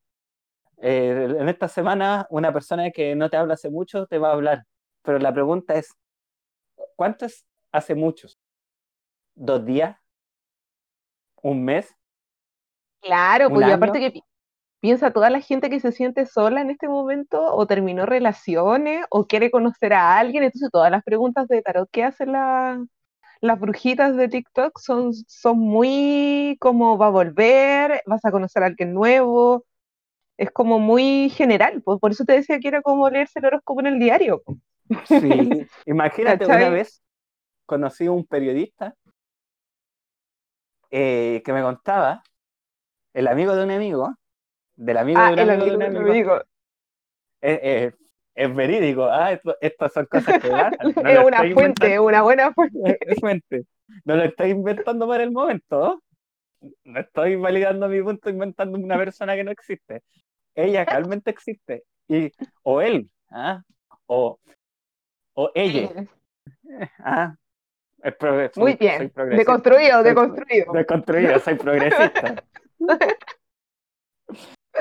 eh, 0.82 1.34
en 1.38 1.48
esta 1.48 1.68
semana 1.68 2.26
una 2.28 2.52
persona 2.52 2.90
que 2.90 3.14
no 3.14 3.30
te 3.30 3.38
habla 3.38 3.54
hace 3.54 3.70
mucho 3.70 4.06
te 4.06 4.18
va 4.18 4.28
a 4.28 4.32
hablar, 4.34 4.64
pero 5.00 5.18
la 5.18 5.32
pregunta 5.32 5.74
es, 5.74 5.94
¿cuántos 6.96 7.46
hace 7.72 7.94
muchos? 7.94 8.38
¿Dos 9.34 9.64
días? 9.64 9.96
¿Un 11.40 11.64
mes? 11.64 11.96
Claro, 13.00 13.50
¿Un 13.50 13.52
pues 13.52 13.66
aparte 13.66 14.00
que 14.00 14.10
pi- 14.10 14.24
piensa 14.80 15.12
toda 15.12 15.30
la 15.30 15.40
gente 15.40 15.70
que 15.70 15.80
se 15.80 15.92
siente 15.92 16.26
sola 16.26 16.62
en 16.62 16.70
este 16.70 16.88
momento 16.88 17.54
o 17.54 17.66
terminó 17.66 18.06
relaciones 18.06 19.06
o 19.10 19.26
quiere 19.26 19.50
conocer 19.50 19.92
a 19.94 20.18
alguien, 20.18 20.44
entonces 20.44 20.70
todas 20.72 20.90
las 20.90 21.04
preguntas 21.04 21.48
de 21.48 21.62
tarot 21.62 21.88
que 21.92 22.04
hacen 22.04 22.32
la- 22.32 22.84
las 23.42 23.60
brujitas 23.60 24.16
de 24.16 24.28
TikTok 24.28 24.78
son, 24.80 25.12
son 25.14 25.58
muy 25.60 26.56
como 26.60 26.98
va 26.98 27.08
a 27.08 27.10
volver, 27.10 28.02
vas 28.06 28.24
a 28.24 28.32
conocer 28.32 28.62
a 28.64 28.66
alguien 28.66 28.94
nuevo, 28.94 29.66
es 30.38 30.50
como 30.52 30.78
muy 30.80 31.30
general, 31.30 31.82
pues 31.84 32.00
por 32.00 32.12
eso 32.12 32.24
te 32.24 32.34
decía 32.34 32.60
que 32.60 32.68
era 32.68 32.82
como 32.82 33.10
leerse 33.10 33.40
el 33.40 33.46
horóscopo 33.46 33.80
en 33.80 33.88
el 33.88 33.98
diario. 34.00 34.42
Sí, 35.02 35.68
imagínate, 35.86 36.46
una 36.46 36.70
vez 36.70 37.02
conocí 37.66 38.06
a 38.06 38.12
un 38.12 38.26
periodista 38.26 38.96
eh, 40.90 41.42
que 41.44 41.52
me 41.52 41.62
contaba, 41.62 42.22
el 43.18 43.26
amigo 43.26 43.54
de 43.56 43.64
un 43.64 43.70
amigo, 43.72 44.14
del 44.76 44.96
amigo 44.96 45.20
Ah, 45.20 45.34
de 45.34 45.42
un 45.42 45.50
amigo 45.50 45.66
de 45.66 45.74
un 45.76 45.82
amigo, 45.82 46.10
amigo. 46.10 46.42
es, 47.40 47.60
es- 47.62 47.94
es 48.34 48.54
verídico, 48.54 49.04
ah, 49.06 49.32
esto- 49.32 49.56
estas 49.60 49.92
son 49.92 50.06
cosas 50.06 50.38
que 50.40 50.48
pasan, 50.48 50.78
no 51.04 51.08
Es 51.10 51.18
una 51.24 51.38
fuente, 51.52 51.98
una 51.98 52.22
buena 52.22 52.52
fuente. 52.54 52.98
es 53.00 53.18
fuente. 53.18 53.64
no 54.04 54.14
lo 54.14 54.22
estoy 54.22 54.50
inventando 54.50 55.08
para 55.08 55.24
el 55.24 55.32
momento, 55.32 56.00
¿no? 56.60 56.70
no 56.84 57.00
estoy 57.00 57.34
validando 57.36 57.88
mi 57.88 58.00
punto 58.02 58.30
inventando 58.30 58.78
una 58.78 58.96
persona 58.96 59.34
que 59.34 59.42
no 59.44 59.50
existe, 59.50 60.02
ella 60.54 60.84
realmente 60.84 61.30
existe, 61.30 61.82
y, 62.08 62.30
o 62.62 62.80
él, 62.80 63.10
¿ah? 63.30 63.62
o, 64.06 64.38
o 65.34 65.50
ella, 65.54 65.88
¿ah? 67.00 67.34
Progre- 68.20 68.50
soy- 68.54 68.62
Muy 68.62 68.72
soy 68.72 68.78
bien, 68.78 69.10
progresista. 69.10 69.36
deconstruido, 69.36 69.94
Soy- 69.96 70.04
deconstruido. 70.04 70.72
Deconstruido, 70.72 71.38
soy 71.40 71.54
progresista. 71.56 72.44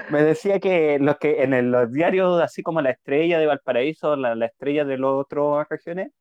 Me 0.10 0.22
decía 0.24 0.60
que 0.60 1.00
los 1.00 1.18
que 1.18 1.42
en 1.44 1.54
el- 1.54 1.72
los 1.72 1.92
diarios, 1.92 2.42
así 2.42 2.62
como 2.62 2.82
la 2.82 2.92
estrella 2.92 3.40
de 3.40 3.48
Valparaíso, 3.48 4.16
la, 4.16 4.36
la 4.36 4.46
estrella 4.46 4.86
de 4.86 4.98
las 4.98 5.10
otras 5.10 5.68
regiones, 5.70 6.12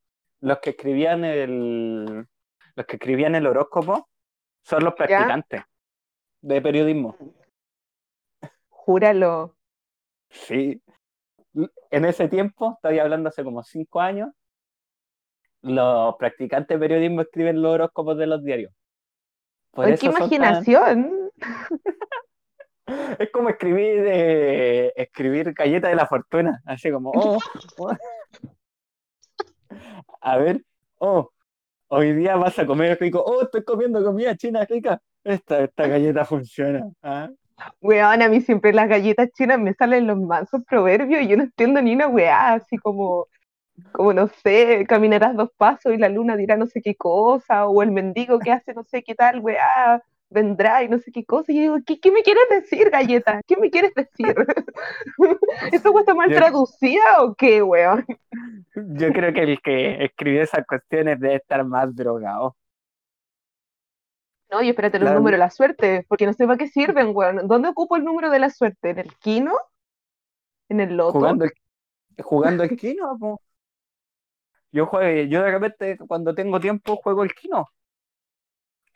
los 0.41 0.59
que 0.61 0.71
escribían 0.71 1.25
el, 1.25 2.27
los 2.75 2.87
que 2.87 2.97
escribían 2.97 3.35
el 3.35 3.47
horóscopo 3.47 4.09
son 4.63 4.85
los 4.85 4.95
¿Ya? 4.95 4.97
practicantes 5.07 5.63
de 6.41 6.63
periodismo. 6.63 7.17
Júralo. 8.69 9.57
Sí. 10.31 10.81
En 11.91 12.05
ese 12.05 12.29
tiempo, 12.29 12.75
estoy 12.77 12.99
hablando 12.99 13.29
hace 13.29 13.43
como 13.45 13.63
cinco 13.63 14.01
años, 14.01 14.31
los 15.63 16.15
practicantes 16.17 16.79
de 16.79 16.79
periodismo 16.79 17.23
escriben 17.23 17.61
los 17.61 17.75
horóscopos 17.75 18.17
de 18.19 18.27
los 18.27 18.43
diarios. 18.45 18.73
Por 19.73 19.87
qué 19.87 19.97
tan- 19.97 20.11
imaginación. 20.11 21.26
Es 23.19 23.31
como 23.33 23.49
escribir 23.49 24.05
eh, 24.07 24.93
escribir 24.95 25.53
galleta 25.53 25.89
de 25.89 25.97
la 25.97 26.07
fortuna, 26.07 26.63
así 26.65 26.91
como, 26.91 27.11
oh, 27.11 27.39
oh. 27.79 27.93
a 30.21 30.37
ver, 30.39 30.63
oh, 30.99 31.31
hoy 31.89 32.13
día 32.13 32.37
vas 32.37 32.59
a 32.61 32.67
comer 32.67 32.97
rico, 33.01 33.23
oh, 33.27 33.43
estoy 33.43 33.65
comiendo 33.65 34.05
comida 34.05 34.37
china 34.37 34.65
rica, 34.65 35.01
esta, 35.25 35.65
esta 35.65 35.89
galleta 35.89 36.25
funciona. 36.25 36.89
¿ah? 37.03 37.29
Weón, 37.81 38.23
a 38.23 38.29
mí 38.29 38.41
siempre 38.41 38.73
las 38.73 38.89
galletas 38.89 39.31
chinas 39.33 39.59
me 39.59 39.75
salen 39.75 40.07
los 40.07 40.19
mansos 40.19 40.63
proverbios 40.65 41.23
y 41.23 41.29
yo 41.29 41.37
no 41.37 41.45
entiendo 41.45 41.83
ni 41.83 41.95
una 41.95 42.07
weá, 42.07 42.55
así 42.55 42.77
como, 42.79 43.27
como 43.93 44.13
no 44.13 44.29
sé, 44.29 44.85
caminarás 44.89 45.37
dos 45.37 45.51
pasos 45.57 45.93
y 45.93 45.97
la 45.97 46.09
luna 46.09 46.37
dirá 46.37 46.57
no 46.57 46.67
sé 46.67 46.83
qué 46.83 46.95
cosa, 46.95 47.67
o 47.67 47.83
el 47.83 47.91
mendigo 47.91 48.39
que 48.39 48.53
hace 48.53 48.75
no 48.75 48.85
sé 48.85 49.03
qué 49.03 49.15
tal, 49.17 49.41
weá. 49.41 50.03
Vendrá 50.29 50.83
y 50.83 50.89
no 50.89 50.99
sé 50.99 51.13
qué 51.13 51.25
cosa. 51.25 51.53
Y 51.53 51.57
yo 51.57 51.61
digo, 51.63 51.77
¿qué, 51.87 52.01
qué 52.01 52.11
me 52.11 52.23
quieres 52.23 52.45
decir, 52.51 52.91
galleta? 52.91 53.41
¿Qué 53.47 53.57
me 53.57 53.71
quieres 53.71 53.93
decir? 53.95 54.35
¿Esto 55.73 55.99
está 55.99 56.15
mal 56.15 56.31
Yo- 56.31 56.37
traducida 56.37 57.23
o 57.23 57.35
qué, 57.35 57.63
weón? 57.63 58.05
Yo 58.75 59.13
creo 59.13 59.33
que 59.33 59.43
el 59.43 59.61
que 59.63 60.05
escribió 60.05 60.43
esas 60.43 60.67
cuestiones 60.67 61.19
debe 61.21 61.37
estar 61.37 61.65
más 61.65 61.95
drogado. 61.95 62.57
No, 64.51 64.63
y 64.63 64.69
espérate, 64.69 64.99
La- 64.99 65.11
el 65.11 65.17
número 65.17 65.35
de 65.37 65.39
la 65.41 65.51
suerte, 65.51 66.05
porque 66.09 66.27
no 66.27 66.33
sé 66.33 66.47
para 66.47 66.59
qué 66.59 66.69
sirven, 66.69 67.11
weón. 67.15 67.49
¿Dónde 67.49 67.69
ocupo 67.69 67.97
el 67.97 68.05
número 68.05 68.31
de 68.31 68.39
la 68.39 68.51
suerte? 68.51 68.91
¿En 68.91 68.99
el 69.01 69.15
Kino? 69.17 69.53
¿En 70.69 70.81
el 70.81 70.97
Loto? 70.97 71.13
Jugando 71.19 71.45
el, 71.45 71.53
jugando 72.23 72.63
el 72.65 72.77
Kino, 72.77 73.17
po. 73.19 73.41
Yo 74.73 74.87
juego, 74.87 75.23
yo 75.29 75.43
de 75.43 75.51
repente 75.51 75.99
cuando 76.07 76.35
tengo 76.35 76.61
tiempo 76.61 76.97
juego 76.97 77.23
el 77.25 77.35
Kino. 77.35 77.67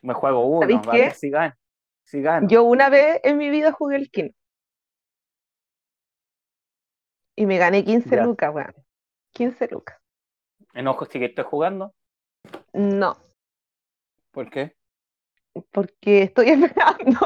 Me 0.03 0.15
juego 0.15 0.47
uno, 0.47 0.61
¿Sabéis 0.61 0.89
a 0.89 0.91
qué? 0.93 1.11
si 1.15 1.31
gano. 1.31 1.55
Si 2.05 2.23
gano. 2.23 2.49
Yo 2.49 2.65
una 2.65 2.89
vez 2.89 3.21
en 3.23 3.39
mi 3.39 3.51
vida 3.51 3.73
jugué 3.73 3.97
el 3.97 4.11
Kino. 4.11 4.31
Y 7.37 7.47
me 7.47 7.59
gané 7.59 7.85
15 7.85 8.17
Ya. 8.17 8.25
lucas, 8.25 8.55
weón. 8.55 8.75
15 9.33 9.69
lucas. 9.71 9.97
Enojo 10.75 11.05
si 11.07 11.19
que 11.19 11.27
estoy 11.27 11.45
jugando. 11.45 11.95
No, 12.73 13.17
¿Por 14.31 14.51
qué? 14.51 14.77
porque 15.73 16.23
estoy 16.23 16.49
esperando 16.51 17.19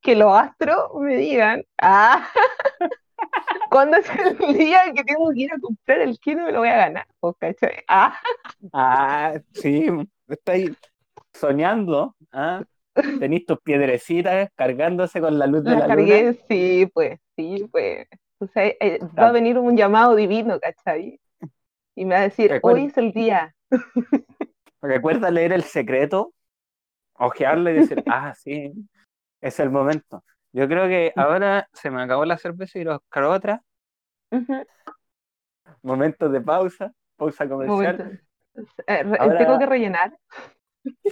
que 0.00 0.16
los 0.16 0.32
astros 0.34 0.90
me 1.00 1.16
digan, 1.16 1.64
ah, 1.80 2.28
¿cuándo 3.70 3.96
es 3.96 4.06
el 4.10 4.54
día 4.58 4.92
que 4.94 5.04
tengo 5.04 5.30
que 5.32 5.40
ir 5.42 5.52
a 5.52 5.58
comprar 5.60 6.00
el 6.00 6.18
Kino 6.18 6.42
y 6.42 6.44
me 6.46 6.52
lo 6.52 6.58
voy 6.58 6.68
a 6.68 6.76
ganar? 6.76 7.06
¿cachai? 7.38 7.84
Ah, 7.86 8.18
Ah, 8.72 9.34
sí, 9.54 9.86
estáis 10.28 10.72
soñando. 11.38 12.14
¿ah? 12.32 12.62
Tenéis 12.94 13.46
tus 13.46 13.58
piedrecitas 13.60 14.50
cargándose 14.56 15.20
con 15.20 15.38
la 15.38 15.46
luz 15.46 15.62
de 15.64 15.70
la 15.70 15.78
la 15.86 15.94
luna. 15.94 15.96
cargué, 15.96 16.38
sí, 16.48 16.90
pues, 16.92 17.18
sí, 17.36 17.68
pues. 17.70 18.06
O 18.40 18.46
sea, 18.48 18.66
eh, 18.66 18.98
va 19.18 19.26
Ah. 19.26 19.28
a 19.28 19.32
venir 19.32 19.58
un 19.58 19.76
llamado 19.76 20.14
divino, 20.14 20.58
¿cachai? 20.60 21.20
Y 21.96 22.04
me 22.04 22.14
va 22.14 22.20
a 22.20 22.24
decir, 22.24 22.50
Recuerda- 22.50 22.80
hoy 22.80 22.86
es 22.86 22.96
el 22.98 23.12
día. 23.12 23.54
Recuerda 24.82 25.30
leer 25.30 25.52
el 25.52 25.62
secreto, 25.64 26.32
ojearlo 27.14 27.70
y 27.70 27.74
decir, 27.74 28.02
ah, 28.06 28.34
sí, 28.34 28.72
es 29.40 29.58
el 29.60 29.70
momento. 29.70 30.22
Yo 30.52 30.66
creo 30.68 30.86
que 30.88 31.12
ahora 31.16 31.68
se 31.72 31.90
me 31.90 32.02
acabó 32.02 32.24
la 32.24 32.38
cerveza 32.38 32.78
y 32.78 32.84
los 32.84 32.98
buscar 33.00 33.24
otra. 33.24 33.62
Ujú, 34.30 34.64
Momentos 35.82 36.32
de 36.32 36.40
pausa, 36.40 36.92
pausa 37.16 37.48
comercial. 37.48 38.20
Eh, 38.86 39.04
Ahora- 39.18 39.38
Tengo 39.38 39.58
que 39.58 39.66
rellenar. 39.66 40.16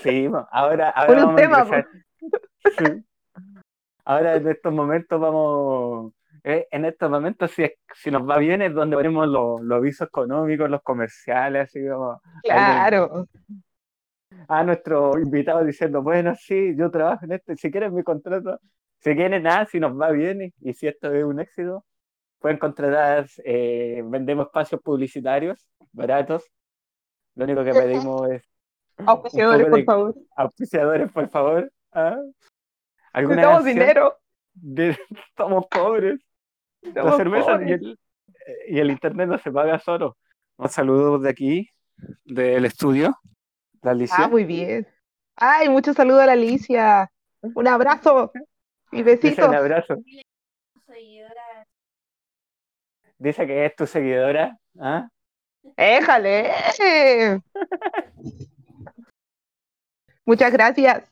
Sí, 0.02 0.28
ahora, 0.50 0.90
ahora 0.90 1.24
vamos 1.26 1.32
a 1.34 1.36
tema. 1.36 1.86
Sí. 2.78 3.04
Ahora 4.04 4.36
en 4.36 4.48
estos 4.48 4.72
momentos 4.72 5.20
vamos, 5.20 6.12
eh, 6.44 6.66
en 6.70 6.84
estos 6.84 7.10
momentos 7.10 7.50
si, 7.50 7.64
es- 7.64 7.74
si 7.94 8.10
nos 8.10 8.22
va 8.28 8.38
bien 8.38 8.62
es 8.62 8.72
donde 8.72 8.96
ponemos 8.96 9.26
los, 9.28 9.60
los 9.62 9.76
avisos 9.78 10.06
económicos, 10.08 10.70
los 10.70 10.82
comerciales, 10.82 11.64
así 11.64 11.80
como 11.88 12.20
Claro. 12.44 13.26
a 14.48 14.62
nuestro 14.64 15.18
invitado 15.18 15.64
diciendo, 15.64 16.02
bueno, 16.02 16.34
sí, 16.36 16.74
yo 16.76 16.90
trabajo 16.90 17.24
en 17.24 17.32
esto, 17.32 17.54
si 17.56 17.70
quieren 17.70 17.94
mi 17.94 18.02
contrato, 18.04 18.60
si 19.00 19.14
quieren 19.14 19.42
nada, 19.42 19.66
si 19.66 19.80
nos 19.80 19.98
va 20.00 20.10
bien 20.10 20.42
y, 20.42 20.54
y 20.60 20.72
si 20.74 20.86
esto 20.86 21.12
es 21.12 21.24
un 21.24 21.40
éxito, 21.40 21.84
pueden 22.38 22.58
contratar, 22.58 23.26
eh, 23.44 24.02
vendemos 24.04 24.46
espacios 24.46 24.80
publicitarios 24.82 25.68
baratos. 25.92 26.44
Lo 27.34 27.44
único 27.44 27.64
que 27.64 27.72
pedimos 27.72 28.30
es 28.30 28.42
Auspiciadores, 29.06 29.66
por 29.68 29.84
favor. 29.84 30.14
auspiciadores, 30.36 31.12
por 31.12 31.28
favor. 31.28 31.72
¿ah? 31.92 32.16
¿Alguna 33.12 33.36
Necesitamos 33.36 33.64
dinero. 33.64 34.18
de- 34.54 34.98
Somos 35.36 35.66
pobres. 35.66 36.20
La 36.82 37.16
cerveza 37.16 37.58
y 37.66 37.72
el, 37.72 37.98
y 38.68 38.78
el 38.78 38.90
internet 38.90 39.28
no 39.28 39.38
se 39.38 39.50
paga 39.50 39.78
solo. 39.78 40.16
Un 40.56 40.68
saludo 40.68 41.18
de 41.18 41.30
aquí, 41.30 41.68
del 42.24 42.64
estudio. 42.64 43.14
La 43.82 43.90
Alicia. 43.90 44.16
Ah, 44.18 44.28
muy 44.28 44.44
bien. 44.44 44.86
Ay, 45.36 45.68
mucho 45.68 45.92
saludo 45.92 46.20
a 46.20 46.26
la 46.26 46.32
Alicia. 46.32 47.10
Un 47.42 47.66
abrazo 47.68 48.32
y 48.92 49.02
besitos. 49.02 49.48
un 49.48 49.54
abrazo. 49.54 49.96
Dice 53.18 53.46
que 53.46 53.66
es 53.66 53.74
tu 53.76 53.86
seguidora. 53.86 54.56
¿ah? 54.78 55.08
¡Éjale! 55.76 56.52
Muchas 60.26 60.52
gracias. 60.52 61.04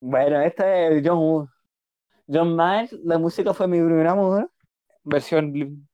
Bueno, 0.00 0.40
esta 0.40 0.88
es 0.88 1.02
John, 1.06 1.48
John 2.26 2.56
Miles. 2.56 2.92
La 3.04 3.18
música 3.18 3.52
fue 3.52 3.68
mi 3.68 3.78
primer 3.78 4.06
amor. 4.06 4.50
Versión 5.04 5.86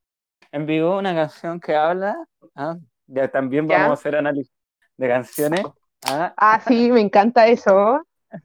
en 0.53 0.66
vivo, 0.66 0.98
una 0.98 1.14
canción 1.14 1.59
que 1.61 1.75
habla. 1.75 2.16
¿ah? 2.55 2.77
Ya 3.07 3.29
también 3.29 3.68
Ya. 3.68 3.79
vamos 3.79 3.90
a 3.90 3.94
hacer 3.94 4.16
análisis 4.16 4.55
de 4.96 5.09
canciones. 5.09 5.62
¿ah? 6.05 6.33
Ah, 6.37 6.61
sí, 6.66 6.90
me 6.92 7.01
encanta 7.01 7.46
eso. 7.48 8.01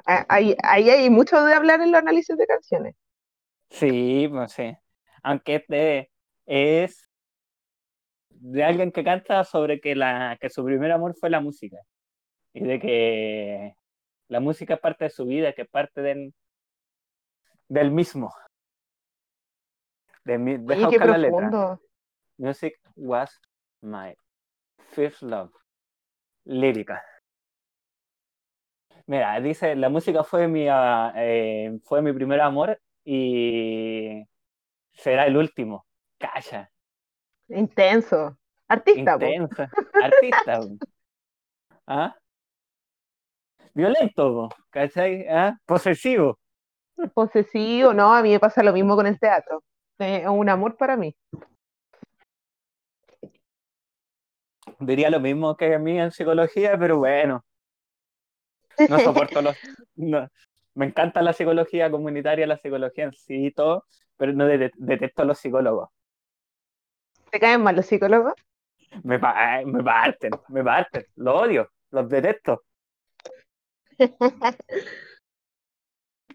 Ah, 0.06 0.26
Ahí, 0.28 0.56
ahí 0.64 0.90
hay 0.90 1.10
mucho 1.10 1.44
de 1.46 1.54
hablar 1.54 1.82
en 1.82 1.92
los 1.92 2.02
análisis 2.02 2.36
de 2.36 2.46
canciones. 2.48 2.96
Sí, 3.70 4.28
pues 4.32 4.52
sí. 4.54 4.76
Aunque 5.24 5.56
este 5.56 6.12
es 6.46 7.10
de 8.30 8.64
alguien 8.64 8.92
que 8.92 9.04
canta 9.04 9.44
sobre 9.44 9.80
que, 9.80 9.96
la, 9.96 10.38
que 10.40 10.50
su 10.50 10.64
primer 10.64 10.92
amor 10.92 11.16
fue 11.20 11.30
la 11.30 11.42
música. 11.42 11.78
Y 12.54 12.64
de 12.64 12.80
que 12.80 13.76
la 14.28 14.40
música 14.40 14.76
es 14.76 14.80
parte 14.80 15.06
de 15.06 15.10
su 15.10 15.26
vida, 15.26 15.54
que 15.54 15.64
es 15.64 15.70
parte 15.70 16.02
del, 16.02 16.34
del 17.68 17.92
mismo. 17.92 18.34
De, 20.24 20.38
mi- 20.38 20.58
deja 20.58 20.88
Oye, 20.88 21.00
qué 21.00 21.06
la 21.06 21.18
letra. 21.18 21.80
Music 22.38 22.80
was 22.96 23.40
my 23.82 24.16
first 24.92 25.22
love. 25.22 25.52
Lírica. 26.46 27.04
Mira, 29.06 29.40
dice, 29.40 29.76
la 29.76 29.90
música 29.90 30.24
fue 30.24 30.48
mi, 30.48 30.66
eh, 30.68 31.80
fue 31.84 32.02
mi 32.02 32.12
primer 32.12 32.42
amor 32.42 32.82
y 33.06 34.22
será 34.94 35.26
el 35.26 35.38
último. 35.38 35.86
Calla, 36.18 36.70
Intenso. 37.50 38.38
Artista, 38.68 39.18
po. 39.18 39.26
intensa, 39.26 39.70
artista. 39.94 40.60
¿Ah? 41.88 42.16
Violento, 43.78 44.50
¿cachai? 44.72 45.26
¿Ah? 45.30 45.56
Posesivo. 45.66 46.40
Posesivo, 47.13 47.94
no, 47.94 48.13
a 48.13 48.22
mí 48.24 48.32
me 48.32 48.40
pasa 48.40 48.63
lo 48.63 48.74
mismo 48.74 48.96
con 48.96 49.06
el 49.08 49.20
teatro. 49.20 49.63
Eh, 50.00 50.22
Es 50.24 50.28
un 50.28 50.50
amor 50.50 50.76
para 50.78 50.98
mí. 50.98 51.16
Diría 54.80 55.12
lo 55.12 55.20
mismo 55.20 55.56
que 55.56 55.76
a 55.76 55.78
mí 55.80 56.00
en 56.00 56.10
psicología, 56.12 56.76
pero 56.80 56.98
bueno, 56.98 57.44
no 58.90 59.00
soporto 59.00 59.42
los... 59.42 59.56
no. 59.96 60.28
Me 60.76 60.86
encanta 60.86 61.22
la 61.24 61.34
psicología 61.34 61.90
comunitaria, 61.90 62.46
la 62.46 62.58
psicología 62.58 63.06
en 63.06 63.13
sí 63.13 63.48
y 63.48 63.52
todo, 63.52 63.86
pero 64.16 64.34
no 64.34 64.46
de- 64.46 64.72
detesto 64.78 65.24
a 65.24 65.26
los 65.26 65.40
psicólogos. 65.40 65.90
¿Te 67.32 67.40
caen 67.40 67.63
mal 67.63 67.76
los 67.76 67.86
psicólogos? 67.86 68.34
Me, 69.04 69.18
pa- 69.20 69.62
me 69.66 69.84
parten, 69.84 70.32
me 70.50 70.63
parten, 70.63 71.04
los 71.16 71.36
odio, 71.42 71.70
los 71.92 72.08
detesto. 72.10 72.63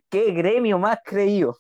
¿Qué 0.09 0.31
gremio 0.33 0.79
más 0.79 0.99
creído? 1.05 1.59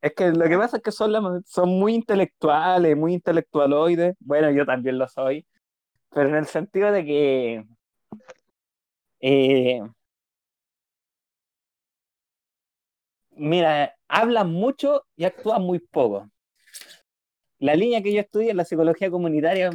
Es 0.00 0.14
que 0.14 0.30
lo 0.30 0.44
que 0.48 0.56
pasa 0.58 0.76
es 0.78 0.82
que 0.82 0.92
son, 0.92 1.12
la- 1.12 1.40
son 1.46 1.68
muy 1.70 1.94
intelectuales, 1.94 2.96
muy 2.96 3.14
intelectualoides. 3.14 4.14
Bueno, 4.20 4.50
yo 4.50 4.64
también 4.66 4.98
lo 4.98 5.08
soy, 5.08 5.46
pero 6.10 6.28
en 6.30 6.36
el 6.36 6.46
sentido 6.46 6.92
de 6.92 7.04
que 7.06 7.66
eh, 9.20 9.80
mira, 13.36 13.94
hablan 14.08 14.52
mucho 14.52 15.04
y 15.16 15.24
actúan 15.24 15.62
muy 15.62 15.78
poco. 15.78 16.28
La 17.60 17.74
línea 17.76 18.02
que 18.02 18.12
yo 18.12 18.20
estudio 18.20 18.50
es 18.50 18.56
la 18.56 18.64
psicología 18.64 19.10
comunitaria, 19.12 19.70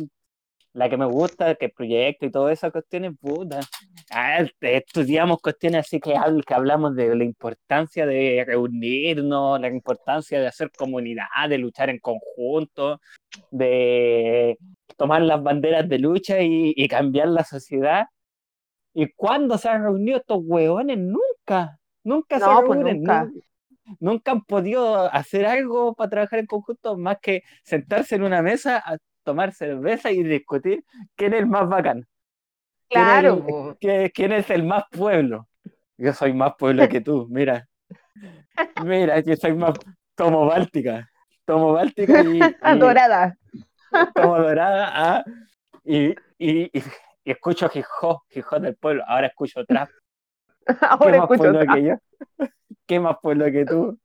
la 0.73 0.89
que 0.89 0.97
me 0.97 1.05
gusta, 1.05 1.55
que 1.55 1.69
proyecto 1.69 2.25
y 2.25 2.31
todas 2.31 2.53
esas 2.53 2.71
cuestiones, 2.71 3.13
puta. 3.19 3.59
Ah, 4.09 4.43
estudiamos 4.61 5.39
cuestiones 5.39 5.85
así 5.85 5.99
que, 5.99 6.13
que 6.45 6.53
hablamos 6.53 6.95
de 6.95 7.15
la 7.15 7.23
importancia 7.23 8.05
de 8.05 8.43
reunirnos, 8.45 9.59
la 9.59 9.67
importancia 9.67 10.39
de 10.41 10.47
hacer 10.47 10.71
comunidad, 10.71 11.25
de 11.47 11.57
luchar 11.59 11.89
en 11.89 11.99
conjunto, 11.99 12.99
de 13.51 14.57
tomar 14.97 15.21
las 15.21 15.41
banderas 15.41 15.87
de 15.87 15.99
lucha 15.99 16.41
y, 16.41 16.73
y 16.75 16.87
cambiar 16.87 17.27
la 17.29 17.43
sociedad. 17.43 18.05
¿Y 18.95 19.11
cuándo 19.13 19.57
se 19.57 19.69
han 19.69 19.83
reunido 19.83 20.17
estos 20.17 20.39
hueones? 20.43 20.97
Nunca, 20.97 21.79
nunca 22.03 22.39
se 22.39 22.45
No, 22.45 22.63
pues 22.65 22.79
reúnen, 22.79 22.97
nunca. 23.01 23.25
nu- 23.25 23.41
nunca 23.99 24.31
han 24.31 24.41
podido 24.45 25.11
hacer 25.11 25.45
algo 25.45 25.93
para 25.93 26.09
trabajar 26.09 26.39
en 26.39 26.45
conjunto 26.45 26.97
más 26.97 27.17
que 27.21 27.43
sentarse 27.63 28.15
en 28.15 28.23
una 28.23 28.41
mesa 28.41 28.81
a 28.85 28.97
tomar 29.23 29.53
cerveza 29.53 30.11
y 30.11 30.23
discutir 30.23 30.83
quién 31.15 31.33
es 31.33 31.41
el 31.41 31.47
más 31.47 31.67
bacán. 31.69 32.05
¿Quién 32.91 33.09
es, 33.09 33.19
Claro, 33.19 33.37
el, 33.47 33.77
qué- 33.79 34.11
quién 34.13 34.31
es 34.33 34.49
el 34.49 34.63
más 34.63 34.85
pueblo? 34.91 35.47
Yo 35.97 36.13
soy 36.13 36.33
más 36.33 36.53
pueblo 36.57 36.87
que 36.89 37.01
tú, 37.01 37.27
mira. 37.29 37.67
Mira, 38.75 39.19
yo 39.21 39.35
soy 39.35 39.53
más. 39.55 39.75
Tomo 40.15 40.45
Báltica. 40.45 41.09
Tomo 41.45 41.73
Báltica 41.73 42.21
y, 42.21 42.55
y 42.63 42.79
Dorada. 42.79 43.37
tomo 44.13 44.39
Dorada. 44.39 44.89
ah, 44.93 45.23
y, 45.83 46.15
y, 46.37 46.71
escucho 47.25 47.69
hip 47.73 47.85
hop 48.01 48.21
del 48.61 48.75
pueblo. 48.77 49.03
Ahora 49.07 49.27
escucho 49.27 49.65
trap. 49.65 49.89
¿Qué 51.01 51.11
Ahora 51.11 51.13
más 51.13 51.29
escucho 51.29 51.35
pueblo 51.35 51.59
trap. 51.59 51.79
que 51.79 51.83
yo? 51.83 51.95
¿Qué 52.87 52.99
más 52.99 53.17
pueblo 53.21 53.45
que 53.51 53.65
tú? 53.65 53.99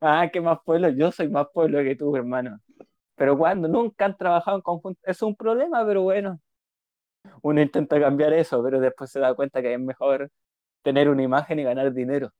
Ah, 0.00 0.28
¿qué 0.32 0.40
más 0.40 0.58
pueblo? 0.64 0.88
Yo 0.90 1.12
soy 1.12 1.28
más 1.28 1.46
pueblo 1.52 1.82
que 1.82 1.96
tú, 1.96 2.16
hermano. 2.16 2.60
Pero 3.16 3.36
cuando 3.38 3.68
nunca 3.68 4.06
han 4.06 4.16
trabajado 4.16 4.56
en 4.58 4.62
conjunto, 4.62 5.00
es 5.04 5.22
un 5.22 5.36
problema, 5.36 5.84
pero 5.86 6.02
bueno. 6.02 6.40
Uno 7.42 7.60
intenta 7.62 8.00
cambiar 8.00 8.32
eso, 8.32 8.60
pero 8.62 8.80
después 8.80 9.10
se 9.10 9.20
da 9.20 9.34
cuenta 9.34 9.62
que 9.62 9.74
es 9.74 9.80
mejor 9.80 10.30
tener 10.82 11.08
una 11.10 11.22
imagen 11.24 11.58
y 11.60 11.64
ganar 11.64 11.92
dinero. 11.92 12.32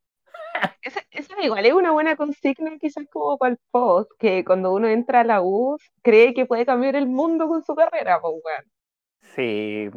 Esa, 0.83 1.01
esa 1.11 1.41
igual 1.43 1.67
es 1.67 1.73
una 1.73 1.91
buena 1.93 2.17
consigna 2.17 2.79
quizás 2.79 3.05
como 3.11 3.39
para 3.39 3.53
el 3.53 3.59
post, 3.71 4.11
que 4.19 4.45
cuando 4.45 4.73
uno 4.73 4.89
entra 4.89 5.21
a 5.21 5.25
la 5.25 5.43
U 5.43 5.77
cree 6.03 6.35
que 6.35 6.47
puede 6.47 6.67
cambiar 6.67 6.97
el 6.97 7.07
mundo 7.09 7.49
con 7.49 7.65
su 7.65 7.75
carrera, 7.75 8.21
pues 8.21 8.35
weón. 8.45 8.65
Sí, 9.35 9.91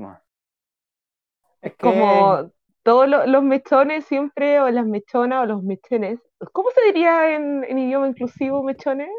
es 1.61 1.73
que 1.77 1.81
Como 1.81 2.51
todos 2.83 3.07
lo- 3.09 3.25
los 3.25 3.43
mechones 3.43 4.05
siempre, 4.05 4.59
o 4.61 4.69
las 4.69 4.85
mechonas, 4.85 5.43
o 5.43 5.45
los 5.45 5.63
mechones. 5.63 6.19
¿Cómo 6.53 6.69
se 6.71 6.81
diría 6.85 7.35
en, 7.35 7.63
en 7.63 7.77
idioma 7.79 8.07
inclusivo 8.07 8.63
mechones? 8.63 9.09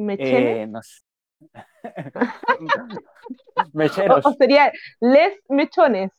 ¿Mechenes? 0.00 0.56
eh, 0.58 0.66
no 0.66 0.82
sé. 0.82 1.00
o, 3.56 3.62
Mecheros, 3.72 4.26
o 4.26 4.32
sería 4.34 4.72
les 5.00 5.38
mechones. 5.48 6.10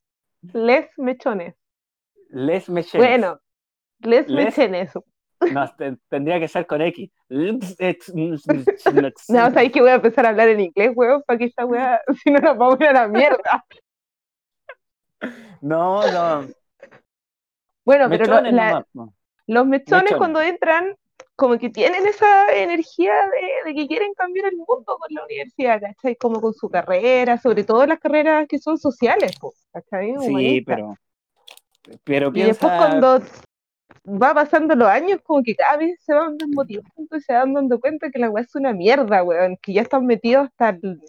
Les 0.53 0.87
mechones. 0.97 1.55
les 2.29 2.67
mecheros. 2.69 3.05
Bueno, 3.07 3.39
les, 3.99 4.27
Les- 4.27 4.45
mechenes. 4.45 4.91
No, 5.53 5.67
te- 5.75 5.97
tendría 6.07 6.39
que 6.39 6.47
ser 6.47 6.65
con 6.67 6.81
X. 6.81 7.09
No, 9.29 9.49
sabéis 9.51 9.71
que 9.71 9.81
voy 9.81 9.89
a 9.89 9.95
empezar 9.95 10.25
a 10.25 10.29
hablar 10.29 10.49
en 10.49 10.59
inglés, 10.59 10.91
weón, 10.95 11.23
para 11.25 11.39
que 11.39 11.45
esta 11.45 11.65
weá, 11.65 11.99
si 12.23 12.31
no 12.31 12.39
nos 12.39 12.57
vamos 12.57 12.79
a 12.79 12.83
ir 12.83 12.89
a 12.89 12.93
la 12.93 13.07
mierda. 13.07 13.65
No, 15.61 16.01
no. 16.11 16.47
Bueno, 17.85 18.09
pero 18.09 18.25
la- 18.25 18.41
nomás, 18.41 18.85
los 19.47 19.65
mechones 19.65 20.03
Mechones. 20.03 20.17
cuando 20.17 20.41
entran, 20.41 20.95
como 21.41 21.57
que 21.57 21.71
tienen 21.71 22.05
esa 22.05 22.53
energía 22.55 23.15
de, 23.65 23.71
de 23.71 23.75
que 23.75 23.87
quieren 23.87 24.13
cambiar 24.13 24.45
el 24.45 24.57
mundo 24.57 24.85
con 24.99 25.07
la 25.09 25.25
universidad, 25.25 25.81
¿cachai? 25.81 26.15
Como 26.15 26.39
con 26.39 26.53
su 26.53 26.69
carrera, 26.69 27.39
sobre 27.39 27.63
todo 27.63 27.83
las 27.87 27.99
carreras 27.99 28.47
que 28.47 28.59
son 28.59 28.77
sociales, 28.77 29.31
¿cachai? 29.73 30.15
Sí, 30.19 30.29
Humanistas. 30.29 30.63
pero. 30.63 30.95
Pero 32.03 32.31
Y 32.35 32.43
después 32.43 32.71
piensa. 32.71 32.77
cuando 32.77 33.21
va 34.05 34.35
pasando 34.35 34.75
los 34.75 34.87
años, 34.87 35.19
como 35.23 35.41
que 35.43 35.55
cada 35.55 35.77
vez 35.77 35.99
se 36.03 36.13
van 36.13 36.37
desmotivando 36.37 37.17
y 37.17 37.21
se 37.21 37.33
van 37.33 37.53
dando 37.53 37.79
cuenta 37.79 38.11
que 38.11 38.19
la 38.19 38.29
weá 38.29 38.43
es 38.43 38.55
una 38.55 38.73
mierda, 38.73 39.23
weón, 39.23 39.57
que 39.57 39.73
ya 39.73 39.81
están 39.81 40.05
metidos 40.05 40.45
hasta 40.47 40.69
el 40.69 41.01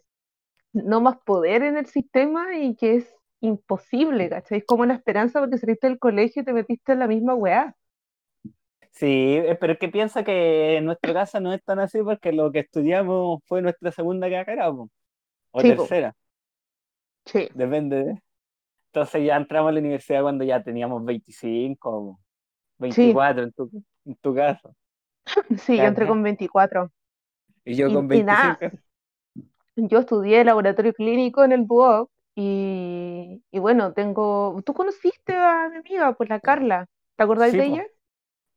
no 0.72 1.02
más 1.02 1.18
poder 1.26 1.62
en 1.62 1.76
el 1.76 1.86
sistema 1.86 2.56
y 2.56 2.74
que 2.76 2.96
es 2.96 3.14
imposible, 3.40 4.30
¿cachai? 4.30 4.60
Es 4.60 4.64
como 4.64 4.82
una 4.84 4.94
esperanza 4.94 5.40
porque 5.40 5.58
saliste 5.58 5.88
del 5.88 5.98
colegio 5.98 6.40
y 6.42 6.44
te 6.46 6.54
metiste 6.54 6.92
en 6.92 7.00
la 7.00 7.06
misma 7.06 7.34
weá. 7.34 7.76
Sí, 8.90 9.06
eh, 9.36 9.56
pero 9.60 9.72
es 9.74 9.78
que 9.78 9.88
piensa 9.88 10.22
que 10.24 10.76
en 10.76 10.84
nuestra 10.84 11.12
casa 11.14 11.40
no 11.40 11.52
es 11.54 11.62
tan 11.64 11.78
así 11.80 12.02
porque 12.02 12.32
lo 12.32 12.52
que 12.52 12.60
estudiamos 12.60 13.40
fue 13.46 13.62
nuestra 13.62 13.90
segunda 13.92 14.28
carrera, 14.30 14.70
po, 14.70 14.90
o 15.52 15.60
Sí, 15.60 15.72
po. 15.72 15.82
tercera, 15.82 16.14
Sí. 17.26 17.48
depende 17.54 17.96
de. 18.04 18.22
Entonces 18.88 19.26
ya 19.26 19.36
entramos 19.36 19.70
a 19.70 19.72
la 19.72 19.80
universidad 19.80 20.22
cuando 20.22 20.44
ya 20.44 20.62
teníamos 20.64 21.04
25, 21.04 21.90
o 21.90 22.20
24 22.78 23.44
en 23.44 23.52
tu, 23.52 23.70
en 24.06 24.16
tu 24.16 24.34
caso. 24.34 24.74
Sí, 25.58 25.76
yo 25.76 25.84
entré 25.84 26.06
con 26.06 26.22
24. 26.22 26.90
Y 27.64 27.74
yo 27.76 27.88
Y- 27.88 27.94
con 27.94 28.08
y 28.12 28.22
nada. 28.22 28.58
25. 28.58 28.78
Yo 29.76 29.98
estudié 30.00 30.44
laboratorio 30.44 30.92
clínico 30.92 31.44
en 31.44 31.52
el 31.52 31.66
Duoc 31.66 32.10
y, 32.34 33.42
y 33.50 33.58
bueno, 33.58 33.92
tengo... 33.94 34.60
¿Tú 34.64 34.74
conociste 34.74 35.34
a 35.34 35.68
mi 35.70 35.76
amiga, 35.78 36.12
pues 36.14 36.28
la 36.28 36.40
Carla? 36.40 36.86
¿Te 37.16 37.24
acordáis 37.24 37.52
Sí, 37.52 37.56
de 37.56 37.64
po. 37.64 37.72
ella? 37.74 37.86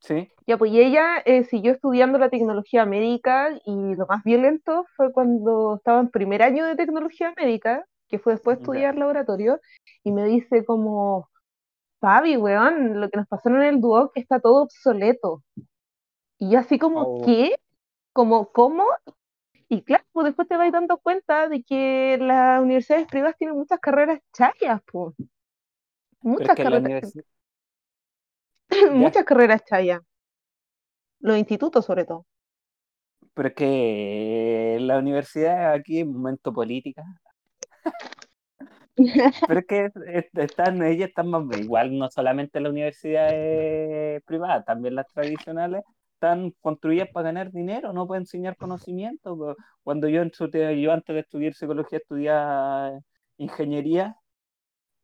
Sí, 0.06 0.30
Ya, 0.46 0.58
pues 0.58 0.72
y 0.72 0.80
ella 0.80 1.18
eh, 1.26 1.44
siguió 1.46 1.72
estudiando 1.72 2.20
la 2.20 2.30
tecnología 2.30 2.86
médica 2.86 3.50
y 3.66 3.96
lo 3.96 4.06
más 4.06 4.24
violento 4.24 4.86
fue 4.96 5.12
cuando 5.12 5.78
estaba 5.78 6.00
en 6.00 6.10
primer 6.10 6.44
año 6.44 6.66
de 6.66 6.76
tecnología 6.76 7.34
médica, 7.36 7.84
que 8.08 8.20
fue 8.20 8.34
después 8.34 8.58
de 8.58 8.62
estudiar 8.64 8.98
laboratorio, 8.98 9.60
y 10.04 10.12
me 10.12 10.26
dice 10.26 10.64
como, 10.64 11.30
Fabi, 12.00 12.38
weón, 12.38 13.02
lo 13.02 13.10
que 13.10 13.18
nos 13.18 13.28
pasó 13.28 13.50
en 13.50 13.64
el 13.64 13.82
Duoc 13.82 14.12
está 14.16 14.40
todo 14.40 14.64
obsoleto. 14.64 15.42
Y 16.38 16.52
yo 16.52 16.60
así 16.60 16.78
como, 16.78 17.02
Oh. 17.02 17.26
¿qué? 17.26 17.56
Como, 18.14 18.52
¿cómo? 18.52 18.86
Y 19.68 19.82
claro, 19.82 20.04
pues 20.12 20.26
después 20.26 20.48
te 20.48 20.58
vas 20.58 20.72
dando 20.72 20.98
cuenta 21.00 21.50
de 21.50 21.64
que 21.64 22.18
las 22.22 22.62
universidades 22.62 23.08
privadas 23.08 23.36
tienen 23.38 23.58
muchas 23.58 23.80
carreras 23.80 24.20
chayas, 24.32 24.82
pues. 24.86 25.16
Muchas 26.22 26.56
carreras. 26.56 27.12
muchas 28.92 29.24
carreras 29.26 29.64
chayas. 29.66 30.02
Los 31.20 31.38
institutos 31.38 31.86
sobre 31.86 32.06
todo. 32.06 32.26
Pero 33.34 33.50
es 33.50 33.56
que 33.56 34.78
la 34.82 34.98
universidad 35.00 35.74
aquí 35.74 36.00
es 36.00 36.08
momento 36.08 36.54
política. 36.54 37.04
Pero 39.48 39.60
es 39.60 39.66
que 39.68 39.86
es- 40.06 40.30
están, 40.34 40.82
ellas 40.84 41.10
están 41.10 41.28
más, 41.30 41.44
igual 41.60 41.98
no 41.98 42.10
solamente 42.10 42.60
las 42.60 42.72
universidades 42.72 44.22
privadas, 44.24 44.66
también 44.66 44.96
las 44.96 45.08
tradicionales 45.14 45.84
están 46.14 46.52
construidas 46.62 47.10
para 47.14 47.26
ganar 47.26 47.52
dinero, 47.52 47.92
no 47.94 48.08
para 48.08 48.20
enseñar 48.20 48.56
conocimiento. 48.58 49.56
Cuando 49.84 50.08
yo, 50.08 50.24
yo 50.24 50.92
antes 50.94 51.14
de 51.14 51.20
estudiar 51.20 51.54
psicología 51.54 52.00
estudiaba 52.00 52.92
ingeniería 53.38 54.16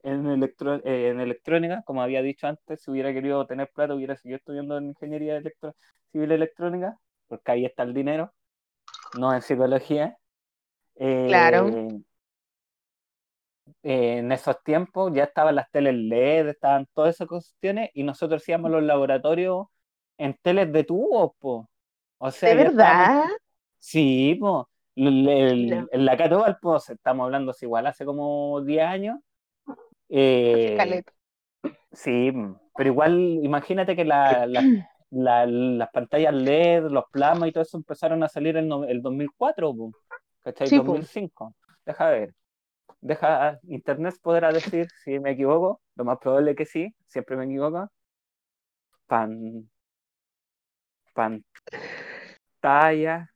en, 0.04 0.28
electro- 0.28 0.82
eh, 0.86 1.10
en 1.10 1.20
electrónica, 1.20 1.84
como 1.86 2.02
había 2.02 2.22
dicho 2.22 2.47
antes, 2.47 2.82
si 2.82 2.91
hubiera 2.91 3.14
querido 3.14 3.45
tener 3.47 3.70
plata 3.72 3.93
hubiera 3.95 4.16
seguido 4.16 4.38
estudiando 4.38 4.78
en 4.78 4.86
ingeniería 4.89 5.38
electro- 5.38 5.76
civil 6.12 6.32
electrónica, 6.32 6.97
porque 7.28 7.52
ahí 7.52 7.66
está 7.66 7.84
el 7.84 7.93
dinero, 7.93 8.34
no 9.18 9.34
en 9.34 9.41
psicología. 9.41 10.18
Claro. 10.95 11.68
Eh, 11.70 12.02
eh, 13.84 14.18
en 14.20 14.32
esos 14.32 14.62
tiempos 14.64 15.12
ya 15.14 15.24
estaban 15.26 15.56
las 15.56 15.70
teles 15.72 15.93
LED, 15.95 16.49
estaban 16.49 16.88
todas 16.93 17.16
esas 17.16 17.28
cuestiones, 17.28 17.89
y 17.93 18.04
nosotros 18.04 18.41
hacíamos 18.41 18.72
los 18.72 18.84
laboratorios 18.84 19.68
en 20.18 20.38
teles 20.41 20.72
de 20.72 20.84
tubos, 20.84 21.32
po. 21.39 21.68
O 22.18 22.32
sea, 22.32 22.54
¿De 22.56 22.64
estábamos- 22.64 22.78
verdad? 22.78 23.24
Sí, 23.80 24.36
po. 24.39 24.70
El- 24.95 25.28
el-. 25.28 25.88
En 25.91 26.06
la 26.06 26.18
Catobal, 26.18 26.58
pues, 26.62 26.89
estamos 26.89 27.24
hablando 27.26 27.54
igual 27.62 27.88
hace 27.88 28.06
como 28.06 28.62
10 28.62 28.84
años. 28.84 29.20
Eh, 30.14 31.01
sí, 31.93 32.32
pero 32.76 32.89
igual 32.89 33.18
imagínate 33.43 33.95
que 33.95 34.03
la- 34.03 34.45
la- 34.45 34.62
la- 35.12 35.45
las 35.45 35.89
pantallas 35.91 36.34
LED, 36.34 36.89
los 36.89 37.05
plasmas 37.12 37.49
y 37.49 37.51
todo 37.53 37.64
eso 37.64 37.78
empezaron 37.78 38.22
a 38.24 38.28
salir 38.30 38.57
en 38.57 38.68
no- 38.68 38.84
el 38.84 39.01
2004, 39.01 39.74
po, 39.76 39.93
¿cachai? 40.43 40.68
Sí, 40.70 40.78
po. 40.78 40.84
2005. 40.84 41.53
Deja 41.86 42.09
ver. 42.09 42.34
Deja, 42.99 43.59
Internet 43.64 44.16
podrá 44.22 44.51
decir 44.51 44.88
si 45.03 45.20
me 45.20 45.32
equivoco, 45.32 45.82
lo 45.95 46.05
más 46.05 46.18
probable 46.20 46.55
que 46.55 46.66
sí, 46.66 46.93
siempre 47.07 47.36
me 47.36 47.45
equivoco. 47.45 47.89
Pan, 49.07 49.70
pantalla 52.62 53.28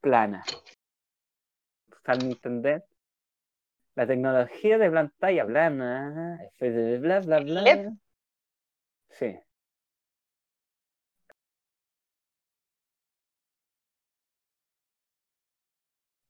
plana. 0.00 0.42
Al 2.04 2.22
entender 2.24 2.84
la 3.94 4.06
tecnología 4.06 4.78
de 4.78 4.90
pantalla 4.90 5.46
plana, 5.46 6.40
bla 6.58 7.20
bla 7.20 7.40
bla. 7.40 7.62
LED. 7.62 7.90
Sí. 9.10 9.38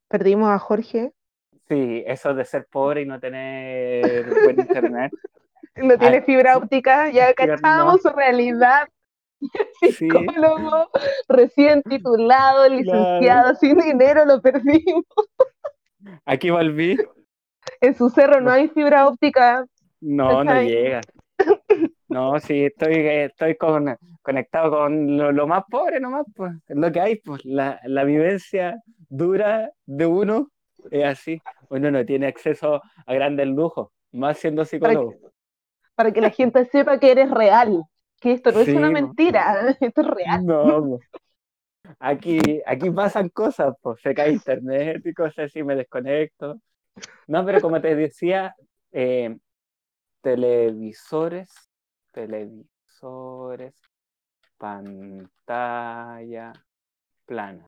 Perdimos 0.08 0.50
a 0.50 0.58
Jorge. 0.58 1.12
Sí, 1.68 2.04
eso 2.06 2.34
de 2.34 2.44
ser 2.44 2.66
pobre 2.66 3.02
y 3.02 3.06
no 3.06 3.18
tener 3.18 4.26
buen 4.42 4.60
internet. 4.60 5.12
No 5.74 5.96
tiene 5.96 6.20
fibra 6.20 6.58
óptica, 6.58 7.08
ya 7.10 7.32
cachamos 7.34 8.02
su 8.02 8.10
realidad. 8.10 8.86
Sí. 9.80 10.08
Psicólogo, 10.08 10.88
recién 11.28 11.82
titulado, 11.82 12.68
licenciado, 12.68 13.56
sin 13.56 13.76
dinero, 13.78 14.24
lo 14.24 14.40
perdimos. 14.40 15.04
Aquí 16.24 16.50
volví. 16.50 16.96
En 17.83 17.97
su 17.97 18.09
cerro 18.11 18.41
no 18.41 18.51
hay 18.51 18.68
fibra 18.68 19.09
óptica. 19.09 19.66
No, 20.01 20.43
no 20.45 20.62
llega. 20.62 21.01
No, 22.09 22.39
sí, 22.39 22.66
estoy, 22.66 22.95
estoy 23.07 23.57
con, 23.57 23.97
conectado 24.20 24.70
con 24.70 25.16
lo, 25.16 25.33
lo 25.33 25.47
más 25.47 25.64
pobre 25.70 25.99
nomás, 25.99 26.26
pues, 26.37 26.53
es 26.68 26.76
lo 26.76 26.93
que 26.93 27.01
hay, 27.01 27.16
pues, 27.16 27.43
la, 27.47 27.80
la 27.85 28.05
vivencia 28.05 28.83
dura 29.09 29.70
de 29.87 30.05
uno 30.05 30.51
Es 30.91 31.05
así. 31.05 31.43
Uno 31.70 31.91
no 31.91 32.05
tiene 32.05 32.26
acceso 32.26 32.83
a 33.07 33.14
grandes 33.14 33.47
lujos, 33.49 33.89
más 34.12 34.37
siendo 34.39 34.66
Para 34.78 34.95
psicólogo. 34.95 35.11
que, 35.11 35.18
para 35.95 36.12
que 36.12 36.20
la 36.20 36.30
gente 36.30 36.66
sepa 36.66 36.99
que 37.01 37.12
eres 37.12 37.30
real, 37.30 37.83
que 38.20 38.33
esto 38.33 38.53
no 38.53 38.61
es 38.61 38.74
una 38.74 38.89
po. 38.89 38.93
mentira, 38.93 39.76
esto 39.80 40.03
es 40.03 40.07
real. 40.07 40.45
No, 40.45 40.64
po. 40.85 41.01
aquí, 41.99 42.61
aquí 42.66 42.91
pasan 42.91 43.30
cosas, 43.30 43.74
pues 43.80 44.01
se 44.03 44.14
cae 44.14 44.33
internet 44.33 45.03
y 45.07 45.14
cosas 45.14 45.47
así, 45.47 45.62
me 45.62 45.76
desconecto. 45.76 46.61
No, 47.26 47.45
pero 47.45 47.61
como 47.61 47.80
te 47.80 47.95
decía, 47.95 48.55
eh, 48.93 49.36
televisores, 50.20 51.51
televisores, 52.12 53.74
pantalla 54.59 56.53
plana. 57.26 57.66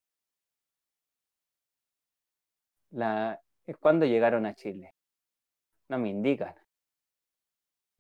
Cuando 3.81 4.07
llegaron 4.07 4.47
a 4.47 4.55
Chile. 4.55 4.95
No 5.89 5.99
me 5.99 6.09
indican. 6.11 6.55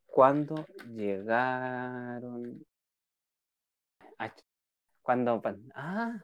¿Cuándo 0.07 0.65
llegaron 0.95 2.65
a 4.19 4.29
Ch- 4.29 4.45
¿Cuándo? 5.03 5.43
Ah. 5.75 6.21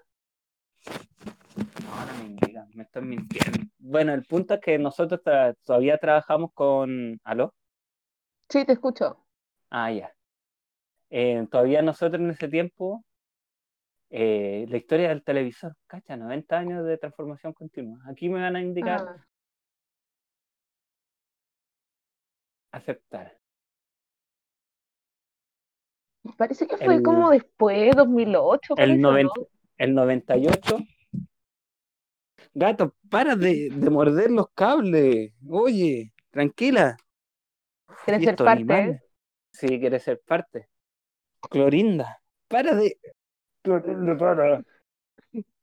No, 1.91 2.07
no 2.07 2.25
me 2.25 2.67
me 2.75 2.83
estoy 2.85 3.03
mintiendo. 3.03 3.59
Bueno, 3.79 4.15
el 4.15 4.25
punto 4.25 4.55
es 4.55 4.61
que 4.61 4.79
nosotros 4.79 5.21
tra- 5.25 5.57
todavía 5.65 5.99
trabajamos 5.99 6.53
con... 6.55 7.19
¿Aló? 7.25 7.53
Sí, 8.49 8.65
te 8.65 8.73
escucho. 8.73 9.25
Ah, 9.71 9.91
ya. 9.93 10.13
Eh, 11.11 11.47
todavía 11.51 11.83
nosotros 11.83 12.21
en 12.21 12.31
ese 12.31 12.49
tiempo, 12.49 13.05
eh, 14.11 14.67
la 14.69 14.77
historia 14.77 15.09
del 15.09 15.25
televisor, 15.25 15.75
cacha, 15.87 16.17
90 16.17 16.59
años 16.59 16.85
de 16.85 16.99
transformación 16.99 17.53
continua. 17.53 17.99
Aquí 18.07 18.29
me 18.29 18.41
van 18.41 18.57
a 18.57 18.61
indicar 18.63 19.01
Ah, 19.09 19.27
aceptar. 22.73 23.37
parece 26.37 26.67
que 26.67 26.77
fue 26.77 26.97
El- 26.97 27.03
como 27.03 27.31
después, 27.31 27.95
2008, 27.97 28.75
parece, 28.77 28.93
El, 28.95 28.99
¿o 28.99 29.03
90 29.13 29.33
no? 29.41 29.47
el 29.79 29.95
98. 29.95 30.77
Gato, 32.53 32.95
para 33.09 33.37
de, 33.37 33.71
de 33.71 33.91
morder 33.91 34.31
los 34.31 34.49
cables. 34.55 35.33
Oye, 35.49 36.13
tranquila. 36.31 36.97
¿Quieres 38.05 38.25
ser 38.25 38.37
parte? 38.37 39.03
Sí, 39.53 39.81
quiere 39.81 40.01
ser 40.01 40.21
parte. 40.27 40.69
Clorinda, 41.49 42.21
para 42.49 42.75
de. 42.75 42.99
Clorinda, 43.63 44.17
para. 44.17 44.63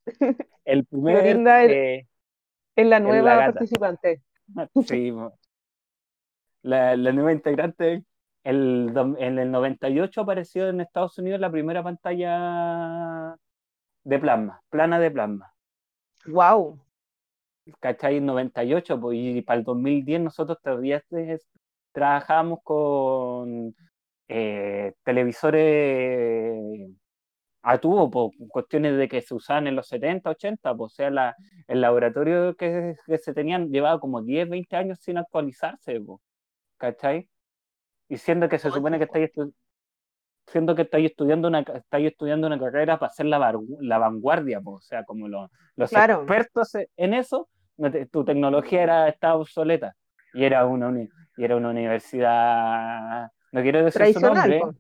El 0.65 0.85
primer. 0.85 1.15
Clorinda 1.21 1.63
es- 1.63 1.71
eh, 1.71 2.07
Es 2.75 2.87
la 2.87 2.99
nueva 2.99 3.37
participante. 3.45 4.21
sí, 4.85 5.11
mo- 5.11 5.37
la, 6.61 6.95
la 6.95 7.11
nueva 7.11 7.31
integrante. 7.33 8.03
El, 8.43 8.93
en 9.17 9.39
el 9.39 9.51
98 9.51 10.21
apareció 10.21 10.69
en 10.69 10.79
Estados 10.79 11.17
Unidos 11.17 11.41
la 11.41 11.51
primera 11.51 11.83
pantalla 11.83 13.35
de 14.05 14.19
plasma, 14.19 14.61
plana 14.69 14.99
de 14.99 15.11
plasma. 15.11 15.51
Wow. 16.27 16.79
¿cachai? 17.79 18.19
98, 18.21 18.99
pues, 18.99 19.17
y 19.19 19.41
para 19.41 19.59
el 19.59 19.65
2010 19.65 20.21
nosotros 20.21 20.57
todavía 20.63 21.03
trabajábamos 21.91 22.59
con 22.63 23.75
eh, 24.27 24.93
televisores 25.03 26.89
a 27.63 27.79
tubo, 27.79 28.09
por 28.11 28.31
cuestiones 28.49 28.97
de 28.97 29.07
que 29.09 29.21
se 29.21 29.35
usaban 29.35 29.67
en 29.67 29.75
los 29.75 29.87
70, 29.87 30.29
80, 30.31 30.75
pues, 30.75 30.93
o 30.93 30.95
sea, 30.95 31.09
la, 31.11 31.35
el 31.67 31.81
laboratorio 31.81 32.55
que, 32.55 32.95
que 33.05 33.17
se 33.17 33.33
tenían 33.33 33.69
llevaba 33.71 33.99
como 33.99 34.21
10, 34.21 34.49
20 34.49 34.75
años 34.77 34.99
sin 35.01 35.17
actualizarse, 35.17 35.99
pues, 36.01 36.19
¿cachai? 36.77 37.29
Y 38.09 38.17
siendo 38.17 38.49
que 38.49 38.59
se 38.59 38.71
supone 38.71 38.97
que 38.99 39.05
estáis 39.05 39.31
estu- 39.33 39.53
siendo 40.47 40.75
que 40.75 40.83
estáis 40.83 41.11
estudiando 41.11 41.47
una, 41.47 41.59
estáis 41.59 42.07
estudiando 42.07 42.47
una 42.47 42.59
carrera 42.59 42.97
para 42.99 43.11
ser 43.11 43.27
la, 43.27 43.53
la 43.81 43.97
vanguardia, 43.97 44.61
pues, 44.61 44.77
o 44.77 44.81
sea, 44.87 45.03
como 45.03 45.27
lo- 45.27 45.49
los 45.75 45.91
Claro. 45.91 46.21
expertos 46.21 46.75
en 46.95 47.13
eso, 47.13 47.49
tu 48.11 48.25
tecnología 48.25 48.83
era, 48.83 49.07
estaba 49.07 49.35
obsoleta 49.35 49.95
y 50.33 50.43
era 50.43 50.65
una, 50.65 50.91
y 51.37 51.43
era 51.43 51.55
una 51.55 51.69
universidad, 51.69 53.29
no 53.51 53.61
quiero 53.61 53.83
decir 53.83 54.13
su 54.13 54.19
nombre, 54.19 54.59
po. 54.59 54.73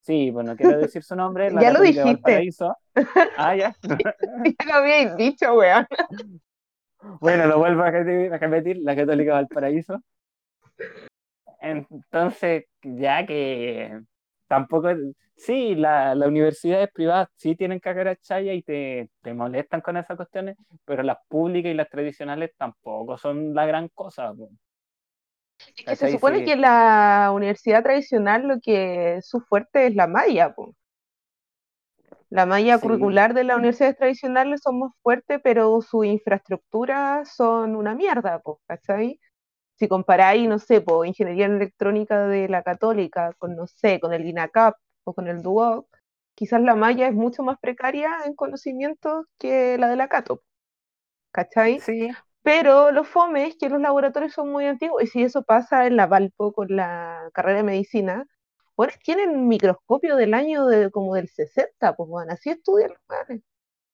sí, 0.00 0.30
pues 0.32 0.46
no 0.46 0.56
quiero 0.56 0.78
decir 0.78 1.02
su 1.02 1.14
nombre, 1.14 1.50
la 1.54 1.60
Ya 1.60 1.70
lo 1.70 1.80
dijiste. 1.82 2.50
Ah, 3.36 3.54
ya. 3.54 3.74
Ya 3.82 4.66
lo 4.66 4.74
habíais 4.74 5.16
dicho, 5.16 5.54
weón. 5.54 5.86
Bueno, 7.20 7.46
lo 7.46 7.58
vuelvo 7.58 7.82
a 7.82 7.90
repetir, 7.90 8.78
la 8.82 8.94
Católica 8.96 9.32
Valparaíso. 9.34 10.02
Entonces, 11.60 12.64
ya 12.82 13.26
que 13.26 14.00
tampoco, 14.50 14.90
sí, 15.36 15.76
la, 15.76 16.14
las 16.16 16.28
universidades 16.28 16.90
privadas 16.92 17.28
sí 17.36 17.56
tienen 17.56 17.80
carreras 17.80 18.18
chaya 18.22 18.54
y 18.54 18.62
te, 18.64 19.10
te 19.22 19.34
molestan 19.34 19.80
con 19.82 19.96
esas 19.98 20.16
cuestiones, 20.18 20.56
pero 20.86 21.02
las 21.04 21.18
públicas 21.28 21.72
y 21.72 21.74
las 21.76 21.88
tradicionales 21.90 22.52
tampoco 22.58 23.18
son 23.18 23.54
la 23.54 23.66
gran 23.66 23.88
cosa. 23.90 24.34
po. 24.34 24.50
Es 25.76 25.86
que 25.86 25.96
se 25.96 26.08
supone 26.08 26.42
Sí. 26.42 26.44
que 26.44 26.56
la 26.56 27.30
universidad 27.34 27.82
tradicional 27.82 28.46
lo 28.48 28.60
que 28.62 29.18
su 29.22 29.40
fuerte 29.40 29.86
es 29.88 29.94
la 29.96 30.06
malla, 30.06 30.54
po. 30.54 30.74
La 32.28 32.46
malla 32.46 32.78
Sí. 32.80 32.88
curricular 32.88 33.34
de 33.34 33.44
las 33.44 33.56
universidades 33.58 33.96
tradicionales 33.96 34.60
son 34.64 34.78
más 34.80 34.92
fuertes, 35.02 35.40
pero 35.44 35.80
su 35.82 36.02
infraestructura 36.04 37.24
son 37.24 37.76
una 37.76 37.94
mierda, 37.94 38.40
po, 38.40 38.60
¿cachai? 38.66 39.20
Si 39.80 39.88
comparáis, 39.88 40.48
no 40.48 40.60
sé, 40.60 40.80
po, 40.82 41.04
ingeniería 41.06 41.46
en 41.46 41.56
electrónica 41.56 42.28
de 42.28 42.48
la 42.48 42.62
Católica 42.62 43.34
con, 43.38 43.56
no 43.56 43.66
sé, 43.66 44.00
con 44.00 44.12
el 44.14 44.26
INACAP 44.26 44.76
o 45.04 45.14
con 45.14 45.28
el 45.28 45.42
DUOC, 45.42 45.88
quizás 46.36 46.62
la 46.62 46.76
malla 46.76 47.08
es 47.08 47.14
mucho 47.14 47.42
más 47.44 47.58
precaria 47.60 48.10
en 48.26 48.34
conocimientos 48.36 49.26
que 49.38 49.78
la 49.78 49.88
de 49.88 49.96
la 49.96 50.08
Cato, 50.08 50.42
¿cachai? 51.32 51.86
Sí, 51.86 52.16
Pero 52.42 52.92
lo 52.92 53.04
fome 53.04 53.46
es 53.48 53.56
que 53.58 53.68
los 53.70 53.80
laboratorios 53.80 54.32
son 54.34 54.50
muy 54.52 54.66
antiguos, 54.66 55.02
y 55.04 55.06
si 55.08 55.22
eso 55.24 55.42
pasa 55.44 55.86
en 55.86 55.96
la 55.96 56.06
Valpo 56.08 56.52
con 56.52 56.68
la 56.76 57.30
carrera 57.34 57.58
de 57.58 57.64
medicina, 57.64 58.26
ahora 58.76 58.94
tienen 59.04 59.48
microscopio 59.48 60.16
del 60.16 60.34
año 60.34 60.66
de, 60.66 60.90
como 60.90 61.14
del 61.16 61.28
60, 61.28 61.96
pues 61.96 62.08
bueno, 62.08 62.32
así 62.32 62.50
estudian 62.50 62.90
los 62.92 63.00
weones. 63.08 63.44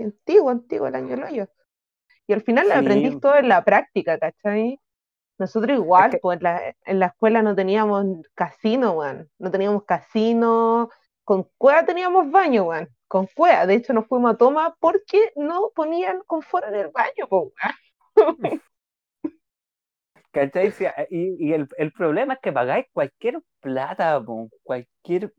Antiguo, 0.01 0.51
antiguo 0.51 0.89
el 0.89 0.95
año 0.97 1.11
del 1.11 1.24
hoyo. 1.24 1.49
Y 2.28 2.34
al 2.34 2.43
final 2.43 2.68
lo 2.68 2.74
Sí. 2.74 2.80
aprendís 2.80 3.20
todo 3.20 3.37
en 3.37 3.49
la 3.49 3.64
práctica, 3.64 4.18
¿cachai? 4.18 4.80
Nosotros 5.39 5.76
igual, 5.78 6.11
que- 6.12 6.18
pues 6.18 6.39
en 6.39 6.45
la, 6.45 6.74
en 6.84 6.99
la 6.99 7.07
escuela 7.07 7.43
no 7.43 7.55
teníamos 7.55 8.07
casino, 8.34 8.93
weón. 8.93 9.30
No 9.39 9.51
teníamos 9.51 9.84
casino, 9.84 10.91
con 11.24 11.49
cueva 11.59 11.84
teníamos 11.84 12.30
baño, 12.30 12.64
weón. 12.64 12.89
Con 13.09 13.26
cueva. 13.34 13.66
De 13.66 13.74
hecho, 13.74 13.93
nos 13.93 14.07
fuimos 14.07 14.34
a 14.34 14.37
toma 14.37 14.76
porque 14.80 15.32
no 15.37 15.70
ponían 15.74 16.20
confort 16.26 16.66
en 16.68 16.74
el 16.76 16.89
baño, 16.89 17.26
weón. 17.30 17.53
¿cachai? 20.32 20.70
Sí, 20.72 20.84
Y, 21.11 21.49
y 21.49 21.53
el, 21.53 21.68
el 21.78 21.93
problema 21.93 22.34
es 22.34 22.41
que 22.43 22.53
pagáis 22.53 22.87
cualquier 22.93 23.41
plata, 23.61 24.22
po, 24.24 24.49
cualquier 24.62 25.32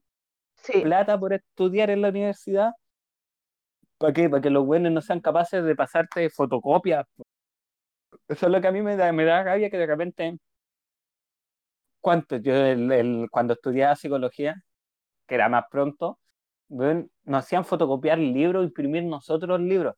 Sí. 0.58 0.82
plata 0.82 1.20
por 1.20 1.34
estudiar 1.34 1.90
en 1.92 2.02
la 2.02 2.10
universidad. 2.10 2.72
¿Para 3.98 4.14
qué? 4.14 4.30
Para 4.30 4.42
que 4.42 4.50
los 4.50 4.66
buenos 4.66 4.92
no 4.92 5.02
sean 5.02 5.20
capaces 5.22 5.64
de 5.64 5.76
pasarte 5.76 6.30
fotocopias. 6.30 7.06
Eso 8.28 8.46
es 8.48 8.52
lo 8.52 8.62
que 8.62 8.68
a 8.68 8.72
mí 8.72 8.82
me 8.82 8.96
da, 8.98 9.12
me 9.12 9.26
da 9.26 9.44
rabia 9.44 9.70
que 9.70 9.78
de 9.78 9.86
repente. 9.88 10.38
¿Cuánto? 12.02 12.38
Yo 12.38 12.54
el- 12.54 12.92
el- 12.92 13.28
cuando 13.32 13.54
estudiaba 13.54 13.96
psicología, 13.96 14.56
que 15.28 15.36
era 15.36 15.50
más 15.50 15.66
pronto, 15.72 16.20
nos 16.70 17.10
hacían 17.46 17.66
fotocopiar 17.66 18.18
libros, 18.18 18.66
imprimir 18.66 19.04
nosotros 19.04 19.60
libros. 19.60 19.96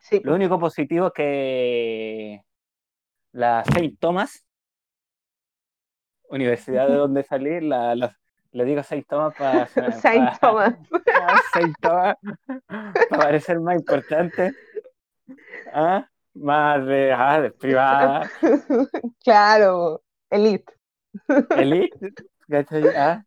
Sí, 0.00 0.20
Lo 0.24 0.34
único 0.34 0.58
positivo 0.58 1.06
es 1.08 1.12
que 1.14 2.40
la 3.32 3.64
Saint 3.64 3.98
Thomas, 3.98 4.44
universidad 6.28 6.88
de 6.88 6.94
donde 6.94 7.24
salí, 7.24 7.60
la, 7.60 7.94
la- 7.94 8.16
le 8.52 8.64
digo 8.64 8.82
Saint 8.82 9.06
Thomas 9.06 9.34
para 9.36 9.66
Saint 10.02 10.40
Thomas. 10.40 10.74
Saint 11.52 11.76
Thomas 11.80 12.16
para 13.08 13.22
parecer 13.22 13.60
más 13.60 13.76
importante, 13.76 14.52
¿ah? 15.72 16.06
Más 16.34 16.84
de, 16.86 17.12
ah, 17.12 17.40
de 17.40 17.50
privada, 17.50 18.30
Claro, 19.24 20.02
elite. 20.30 20.72
elite. 21.56 22.14
Ah, 22.96 23.22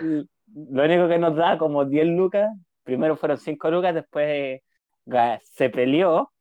Lo 0.00 0.84
único 0.84 1.08
que 1.08 1.18
nos 1.18 1.34
da 1.36 1.58
como 1.58 1.84
10 1.84 2.06
lucas, 2.06 2.48
primero 2.84 3.16
fueron 3.16 3.38
5 3.38 3.70
lucas, 3.70 3.94
después 3.94 4.60
ga- 5.06 5.40
se 5.44 5.70
peleó 5.70 6.32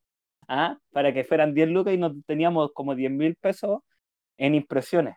¿ah? 0.47 0.77
para 0.91 1.13
que 1.13 1.23
fueran 1.23 1.53
10 1.53 1.69
lucas 1.69 1.93
y 1.93 1.97
nos 1.97 2.13
teníamos 2.25 2.71
como 2.73 2.93
10 2.95 3.11
mil 3.11 3.35
pesos 3.35 3.79
en 4.37 4.55
impresiones 4.55 5.15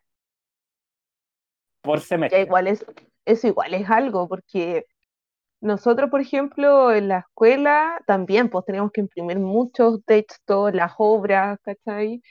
por 1.83 1.99
Ya 2.01 2.05
semestre. 2.07 2.41
igual 2.43 2.67
es, 2.69 2.85
eso 3.25 3.47
igual 3.49 3.75
es 3.75 3.89
algo, 3.91 4.29
porque 4.29 4.87
nosotros, 5.63 6.11
por 6.11 6.21
ejemplo, 6.21 6.93
en 6.93 7.09
la 7.09 7.21
escuela 7.21 8.03
también, 8.07 8.51
pues 8.51 8.65
teníamos 8.67 8.93
que 8.93 9.01
imprimir 9.03 9.39
muchos 9.39 10.05
textos, 10.05 10.75
las 10.75 10.93
obras, 10.99 11.59
¿cachai? 11.65 12.23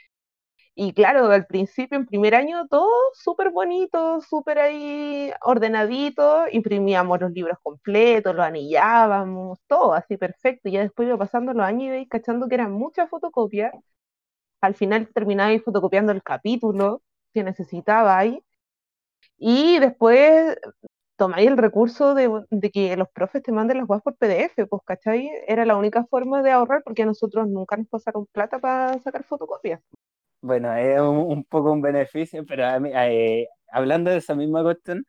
Y 0.75 0.93
claro, 0.93 1.27
al 1.31 1.45
principio, 1.47 1.97
en 1.97 2.05
primer 2.07 2.35
año, 2.35 2.67
todo 2.69 2.89
súper 3.13 3.51
bonito, 3.51 4.21
súper 4.21 4.59
ahí 4.59 5.31
ordenadito, 5.43 6.45
imprimíamos 6.51 7.19
los 7.21 7.31
libros 7.31 7.57
completos, 7.63 8.35
los 8.35 8.45
anillábamos, 8.45 9.59
todo 9.67 9.93
así 9.93 10.17
perfecto. 10.17 10.69
Y 10.69 10.73
ya 10.73 10.81
después 10.81 11.07
iba 11.07 11.17
pasando 11.17 11.53
los 11.53 11.65
años 11.65 11.83
y 11.83 11.89
veis 11.91 12.09
cachando 12.09 12.47
que 12.47 12.55
eran 12.55 12.71
muchas 12.73 13.09
fotocopias. 13.09 13.73
Al 14.61 14.75
final 14.75 15.07
terminabais 15.13 15.63
fotocopiando 15.63 16.11
el 16.11 16.23
capítulo 16.23 17.01
que 17.33 17.43
necesitabais. 17.43 18.39
Y 19.37 19.79
después 19.79 20.57
tomáis 21.21 21.47
el 21.47 21.57
recurso 21.57 22.15
de, 22.15 22.29
de 22.49 22.71
que 22.71 22.95
los 22.97 23.09
profes 23.09 23.43
te 23.43 23.51
manden 23.51 23.77
las 23.79 23.87
webs 23.89 24.03
por 24.03 24.15
PDF, 24.17 24.67
pues, 24.67 24.81
¿cachai? 24.85 25.29
Era 25.47 25.65
la 25.65 25.77
única 25.77 26.05
forma 26.05 26.41
de 26.43 26.51
ahorrar 26.51 26.83
porque 26.83 27.03
a 27.03 27.05
nosotros 27.07 27.47
nunca 27.47 27.77
nos 27.77 27.87
pasaron 27.87 28.25
plata 28.33 28.59
para 28.59 28.99
sacar 28.99 29.23
fotocopias. 29.23 29.81
Bueno, 30.41 30.73
es 30.75 30.99
un, 30.99 31.17
un 31.17 31.43
poco 31.43 31.71
un 31.71 31.81
beneficio, 31.81 32.43
pero 32.45 32.65
a 32.65 32.79
mí, 32.79 32.89
eh, 32.93 33.47
hablando 33.71 34.09
de 34.09 34.17
esa 34.17 34.33
misma 34.35 34.63
cuestión, 34.63 35.05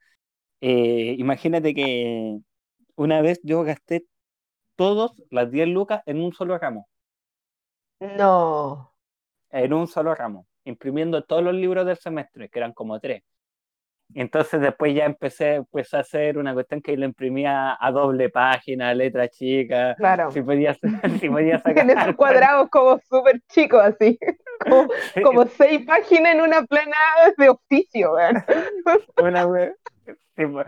eh, 0.60 1.16
imagínate 1.18 1.74
que 1.74 2.38
una 2.96 3.22
vez 3.22 3.40
yo 3.44 3.64
gasté 3.64 4.06
todos 4.76 5.14
las 5.30 5.50
10 5.50 5.68
lucas 5.68 6.02
en 6.06 6.20
un 6.22 6.32
solo 6.34 6.58
ramo, 6.58 6.88
No. 8.00 8.92
en 9.50 9.72
un 9.72 9.86
solo 9.86 10.14
ramo, 10.16 10.46
imprimiendo 10.64 11.22
todos 11.24 11.42
los 11.44 11.54
libros 11.54 11.86
del 11.86 11.96
semestre, 11.96 12.48
que 12.48 12.58
eran 12.58 12.72
como 12.72 12.98
tres. 13.00 13.22
Entonces 14.14 14.60
después 14.60 14.94
ya 14.94 15.04
empecé 15.04 15.62
pues, 15.70 15.92
a 15.94 16.00
hacer 16.00 16.38
una 16.38 16.54
cuestión 16.54 16.80
que 16.82 16.96
lo 16.96 17.04
imprimía 17.04 17.76
a 17.80 17.90
doble 17.90 18.28
página, 18.30 18.94
letra 18.94 19.28
chica, 19.28 19.94
Claro. 19.96 20.30
si 20.30 20.42
podía, 20.42 20.74
si 21.20 21.28
podía 21.28 21.58
sacar 21.62 21.78
En 21.78 21.90
esos 21.98 22.16
cuadrados 22.16 22.68
como 22.70 22.98
súper 23.08 23.40
chicos, 23.48 23.82
así. 23.82 24.18
Como, 24.62 24.86
como 25.24 25.44
seis 25.46 25.84
páginas 25.84 26.36
en 26.36 26.40
una 26.40 26.62
plana 26.62 26.96
de 27.36 27.48
oficio, 27.48 28.12
una 29.20 29.44
web, 29.44 29.76
tipo, 30.36 30.62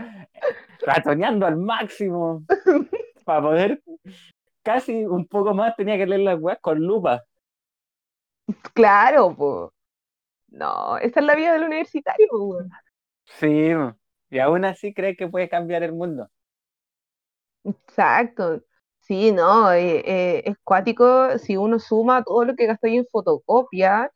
ratoneando 0.84 1.46
al 1.46 1.56
máximo 1.56 2.42
para 3.24 3.40
poder 3.40 3.82
casi 4.64 5.04
un 5.04 5.28
poco 5.28 5.54
más 5.54 5.76
tenía 5.76 5.96
que 5.96 6.06
leer 6.06 6.22
las 6.22 6.40
webs 6.40 6.60
con 6.60 6.80
lupa. 6.80 7.22
Claro, 8.72 9.32
pues. 9.36 9.70
No, 10.48 10.98
esa 10.98 11.20
es 11.20 11.26
la 11.26 11.34
vida 11.36 11.52
del 11.52 11.64
universitario, 11.64 12.26
weón. 12.32 12.70
Sí, 13.26 13.70
y 14.30 14.38
aún 14.38 14.64
así 14.64 14.94
cree 14.94 15.14
que 15.16 15.28
puede 15.28 15.48
cambiar 15.50 15.82
el 15.82 15.92
mundo. 15.92 16.30
Exacto. 17.64 18.62
Sí, 19.00 19.32
no, 19.32 19.72
eh, 19.72 20.02
eh, 20.06 20.42
es 20.46 20.56
cuático 20.64 21.38
si 21.38 21.56
uno 21.56 21.78
suma 21.78 22.24
todo 22.24 22.44
lo 22.44 22.56
que 22.56 22.66
gastáis 22.66 22.98
en 23.00 23.06
fotocopia 23.10 24.10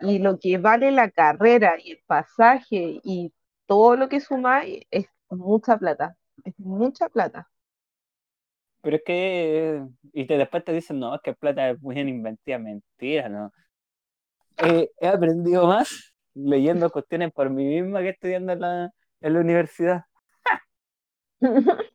y 0.00 0.18
lo 0.18 0.38
que 0.40 0.58
vale 0.58 0.90
la 0.90 1.10
carrera 1.10 1.76
y 1.82 1.92
el 1.92 2.00
pasaje 2.06 3.00
y 3.04 3.32
todo 3.66 3.96
lo 3.96 4.08
que 4.08 4.20
sumáis 4.20 4.84
es 4.90 5.06
mucha 5.30 5.78
plata. 5.78 6.16
Es 6.44 6.58
mucha 6.58 7.08
plata. 7.08 7.48
Pero 8.80 8.96
es 8.96 9.02
que, 9.04 9.82
y 10.12 10.26
te, 10.26 10.36
después 10.38 10.64
te 10.64 10.72
dicen, 10.72 10.98
no, 10.98 11.14
es 11.14 11.20
que 11.22 11.34
plata 11.34 11.70
es 11.70 11.80
muy 11.80 11.98
inventiva, 12.00 12.58
mentira, 12.58 13.28
¿no? 13.28 13.52
Eh, 14.58 14.90
he 15.00 15.08
aprendido 15.08 15.66
más 15.66 16.11
leyendo 16.34 16.90
cuestiones 16.90 17.32
por 17.32 17.50
mí 17.50 17.64
misma 17.80 18.00
que 18.00 18.10
estudiando 18.10 18.52
en 18.52 18.60
la, 18.60 18.90
en 19.20 19.32
la 19.34 19.40
universidad. 19.40 20.04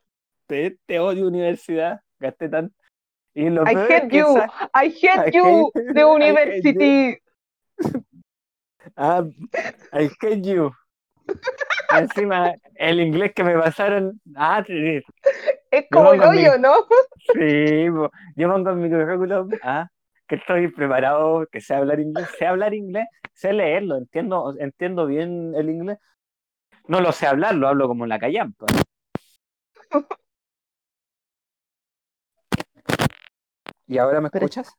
Te, 0.48 0.78
te 0.86 1.00
odio 1.00 1.28
universidad, 1.28 2.00
gasté 2.20 2.48
tanto. 2.50 2.74
Y 3.34 3.50
lo 3.50 3.64
I 3.64 3.76
hate 3.76 4.10
you, 4.10 4.38
I 4.74 4.88
I 4.88 4.90
hate 4.90 5.32
you, 5.34 5.72
hate- 5.76 5.94
the 5.94 6.02
I 6.02 6.04
university. 6.04 7.22
Ah, 8.96 9.24
I 9.94 10.10
hate 10.22 10.42
you. 10.42 10.72
Encima, 11.92 12.54
el 12.76 13.00
inglés 13.02 13.34
que 13.34 13.44
me 13.44 13.58
pasaron, 13.58 14.20
ah, 14.36 14.64
sí, 14.66 15.02
Es 15.70 15.86
como 15.92 16.14
el 16.14 16.20
pongo 16.22 16.32
mi- 16.32 16.48
hoyo, 16.48 16.58
¿no? 16.58 16.74
sí, 17.34 17.86
yo 18.36 18.50
pongo 18.52 18.70
en 18.72 18.82
mi 18.82 18.90
currículum, 18.90 19.50
ah, 19.64 19.88
que 20.28 20.36
estoy 20.36 20.68
preparado, 20.70 21.46
que 21.52 21.62
sé 21.62 21.76
hablar 21.76 22.00
inglés, 22.00 22.28
sé 22.38 22.46
hablar 22.46 22.74
inglés, 22.74 23.08
sé 23.34 23.54
leerlo, 23.54 23.98
entiendo, 23.98 24.54
entiendo 24.60 25.06
bien 25.06 25.54
el 25.56 25.70
inglés. 25.70 25.98
No 26.88 27.02
lo 27.02 27.12
sé 27.12 27.28
hablar, 27.28 27.56
lo 27.56 27.68
hablo 27.68 27.88
como 27.88 28.06
la 28.06 28.20
callampa. 28.20 28.66
¿Y 33.88 33.98
ahora 33.98 34.22
me 34.22 34.30
escuchas? 34.34 34.74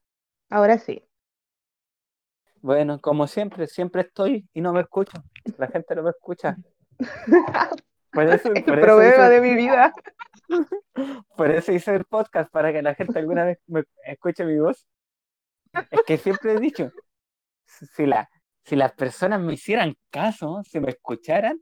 Ahora 0.49 0.77
sí. 0.77 1.03
Bueno, 2.61 2.99
como 2.99 3.27
siempre, 3.27 3.67
siempre 3.67 4.01
estoy 4.01 4.47
y 4.53 4.61
no 4.61 4.73
me 4.73 4.81
escucho. 4.81 5.23
La 5.57 5.67
gente 5.67 5.95
no 5.95 6.03
me 6.03 6.09
escucha. 6.11 6.57
Por 8.11 8.23
eso, 8.23 8.51
El 8.51 8.63
por 8.63 8.79
eso 8.79 8.85
problema 8.87 9.25
hice- 9.27 9.29
de 9.29 9.41
mi 9.41 9.53
vida. 9.55 9.93
Por 11.37 11.51
eso 11.51 11.71
hice 11.71 11.95
el 11.95 12.05
podcast, 12.05 12.51
para 12.51 12.73
que 12.73 12.81
la 12.81 12.95
gente 12.95 13.19
alguna 13.19 13.45
vez 13.45 13.59
me 13.67 13.83
escuche 14.03 14.43
mi 14.45 14.57
voz. 14.59 14.87
Es 15.73 16.01
que 16.05 16.17
siempre 16.17 16.53
he 16.53 16.59
dicho, 16.59 16.91
si, 17.65 18.05
la, 18.05 18.29
si 18.63 18.75
las 18.75 18.93
personas 18.93 19.39
me 19.39 19.53
hicieran 19.53 19.95
caso, 20.09 20.61
si 20.63 20.79
me 20.79 20.89
escucharan, 20.89 21.61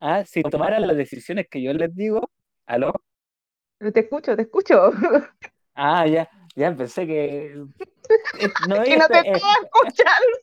ah, 0.00 0.24
si 0.24 0.42
tomaran 0.42 0.86
las 0.86 0.96
decisiones 0.96 1.46
que 1.50 1.62
yo 1.62 1.72
les 1.72 1.94
digo, 1.94 2.30
aló, 2.66 2.92
Te 3.78 4.00
escucho, 4.00 4.36
te 4.36 4.42
escucho. 4.42 4.90
ah, 5.74 6.06
ya, 6.06 6.28
ya 6.54 6.74
pensé 6.74 7.06
que... 7.06 7.46
eh, 8.38 8.48
No, 8.68 8.82
Que 8.84 8.96
no 8.96 9.06
te 9.08 9.18
este, 9.18 9.32
escuchando. 9.62 10.38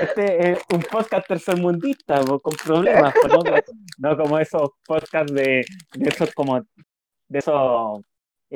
este 0.00 0.52
es 0.52 0.58
un 0.72 0.80
podcast 0.80 1.26
tercermundista, 1.26 2.20
con 2.24 2.54
problemas. 2.64 3.12
No 3.98 4.16
como 4.16 4.38
esos 4.38 4.70
podcasts 4.86 5.32
de, 5.34 5.64
de 5.94 6.08
esos 6.08 6.32
como 6.34 6.60
de 7.28 7.38
esos 7.38 8.00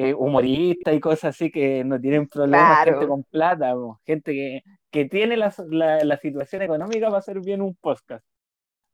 eh, 0.00 0.14
humoristas 0.14 0.94
y 0.94 1.00
cosas 1.00 1.34
así 1.34 1.50
que 1.50 1.82
no 1.82 2.00
tienen 2.00 2.28
problemas, 2.28 2.82
Claro. 2.84 2.92
gente 2.92 3.08
con 3.08 3.24
plata, 3.24 3.72
po, 3.74 4.00
gente 4.06 4.32
que, 4.32 4.62
que 4.92 5.04
tiene 5.06 5.36
la, 5.36 5.52
la, 5.70 6.04
la 6.04 6.16
situación 6.18 6.62
económica 6.62 7.06
para 7.06 7.18
hacer 7.18 7.40
bien 7.40 7.60
un 7.62 7.74
podcast. 7.74 8.24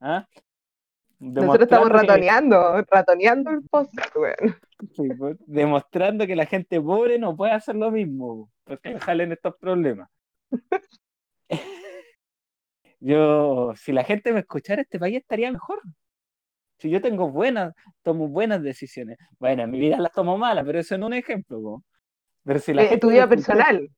¿ah? 0.00 0.26
Nosotros 1.18 1.62
estamos 1.64 1.88
que- 1.88 1.94
ratoneando, 1.98 2.82
ratoneando 2.90 3.50
el 3.50 3.62
podcast, 3.68 4.14
sí, 4.94 5.08
demostrando 5.46 6.26
que 6.26 6.36
la 6.36 6.46
gente 6.46 6.80
pobre 6.80 7.18
no 7.18 7.36
puede 7.36 7.52
hacer 7.52 7.76
lo 7.76 7.90
mismo, 7.90 8.26
po, 8.46 8.50
porque 8.64 8.98
salen 9.00 9.32
estos 9.32 9.56
problemas. 9.58 10.08
Yo, 13.00 13.72
si 13.76 13.92
la 13.92 14.04
gente 14.04 14.32
me 14.32 14.40
escuchara, 14.40 14.80
este 14.82 14.98
país 14.98 15.16
estaría 15.18 15.52
mejor. 15.52 15.80
Si 16.84 16.90
yo 16.90 17.00
tengo 17.00 17.30
buenas, 17.30 17.72
tomo 18.02 18.28
buenas 18.28 18.62
decisiones. 18.62 19.16
Bueno, 19.38 19.62
en 19.62 19.70
mi 19.70 19.80
vida 19.80 19.96
las 19.96 20.12
tomo 20.12 20.36
malas, 20.36 20.66
pero 20.66 20.78
eso 20.80 20.98
no 20.98 21.06
es 21.06 21.08
un 21.08 21.14
ejemplo. 21.14 21.62
po. 21.62 21.84
Pero 22.42 22.58
si 22.58 22.74
la 22.74 22.82
Eh, 22.82 22.88
gente 22.88 23.00
tu 23.00 23.10
vida 23.10 23.26
personal. 23.26 23.88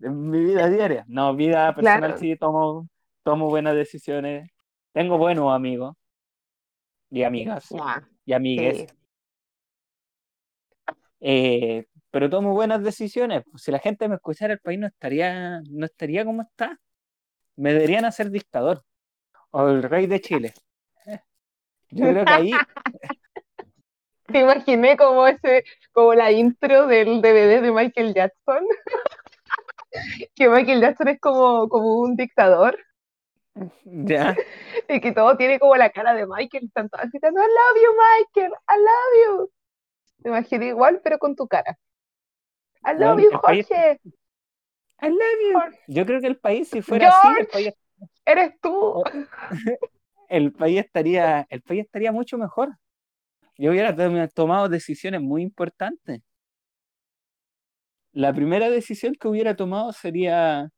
en 0.00 0.28
mi 0.28 0.44
vida 0.44 0.68
diaria, 0.68 1.06
no, 1.08 1.34
vida 1.34 1.74
personal 1.74 2.02
Claro. 2.02 2.18
sí 2.18 2.36
tomo, 2.36 2.86
tomo 3.22 3.48
buenas 3.48 3.74
decisiones. 3.74 4.50
Tengo 4.92 5.16
buenos 5.16 5.54
amigos 5.54 5.96
y 7.08 7.22
amigas 7.22 7.66
y 8.26 8.32
amigues. 8.34 8.78
sí. 8.80 8.86
Eh, 11.20 11.86
pero 12.10 12.28
tomo 12.28 12.52
buenas 12.52 12.82
decisiones. 12.82 13.42
Si 13.56 13.70
la 13.70 13.78
gente 13.78 14.06
me 14.06 14.16
escuchara, 14.16 14.52
el 14.52 14.60
país 14.60 14.78
no 14.78 14.86
estaría, 14.86 15.62
no 15.70 15.86
estaría 15.86 16.26
como 16.26 16.42
está. 16.42 16.78
Me 17.56 17.72
deberían 17.72 18.04
hacer 18.04 18.30
dictador 18.30 18.84
o 19.50 19.66
el 19.70 19.82
rey 19.82 20.06
de 20.06 20.20
Chile. 20.20 20.52
Yo 21.92 22.08
creo 22.08 22.24
que 22.24 22.32
ahí, 22.32 22.50
Te 24.26 24.40
imaginé 24.40 24.96
como 24.96 25.26
ese, 25.26 25.64
como 25.92 26.14
la 26.14 26.32
intro 26.32 26.86
del 26.86 27.20
DVD 27.20 27.60
de 27.60 27.70
Michael 27.70 28.14
Jackson. 28.14 28.66
Que 30.34 30.48
Michael 30.48 30.80
Jackson 30.80 31.08
es 31.08 31.20
como, 31.20 31.68
como 31.68 32.00
un 32.00 32.16
dictador 32.16 32.78
ya, 33.84 34.34
y 34.88 35.02
que 35.02 35.12
todo 35.12 35.36
tiene 35.36 35.58
como 35.58 35.76
la 35.76 35.90
cara 35.90 36.14
de 36.14 36.26
Michael. 36.26 36.64
Están 36.64 36.88
todos 36.88 37.10
gritando, 37.10 37.40
I 37.42 37.44
love 37.46 37.82
you, 37.82 37.90
Michael, 37.92 38.52
I 38.70 38.76
love 38.78 39.14
you. 39.26 39.50
Te 40.22 40.28
imaginé 40.30 40.68
igual, 40.68 41.02
pero 41.04 41.18
con 41.18 41.36
tu 41.36 41.46
cara. 41.46 41.76
I 42.86 42.94
love 42.96 43.20
you, 43.20 43.38
país- 43.42 43.66
Jorge. 43.68 44.00
I 45.02 45.08
love 45.10 45.40
you. 45.42 45.60
Jorge, 45.60 45.78
Yo 45.88 46.06
creo 46.06 46.20
que 46.22 46.26
el 46.28 46.38
país, 46.38 46.68
si 46.70 46.80
fuera 46.80 47.08
así, 47.08 47.28
el 47.38 47.46
país, 47.48 47.74
Eres 48.24 48.58
tú. 48.62 49.04
El 50.32 50.52
país 50.52 50.80
estaría, 50.80 51.46
el 51.50 51.62
país 51.62 51.84
estaría 51.84 52.10
mucho 52.12 52.38
mejor. 52.38 52.70
Yo 53.58 53.70
hubiera 53.70 53.94
tom- 53.94 54.28
tomado 54.34 54.68
decisiones 54.68 55.20
muy 55.20 55.42
importantes. 55.42 56.20
La 58.12 58.32
primera 58.32 58.68
decisión 58.70 59.14
que 59.14 59.28
hubiera 59.28 59.54
tomado 59.56 59.92
sería. 59.92 60.68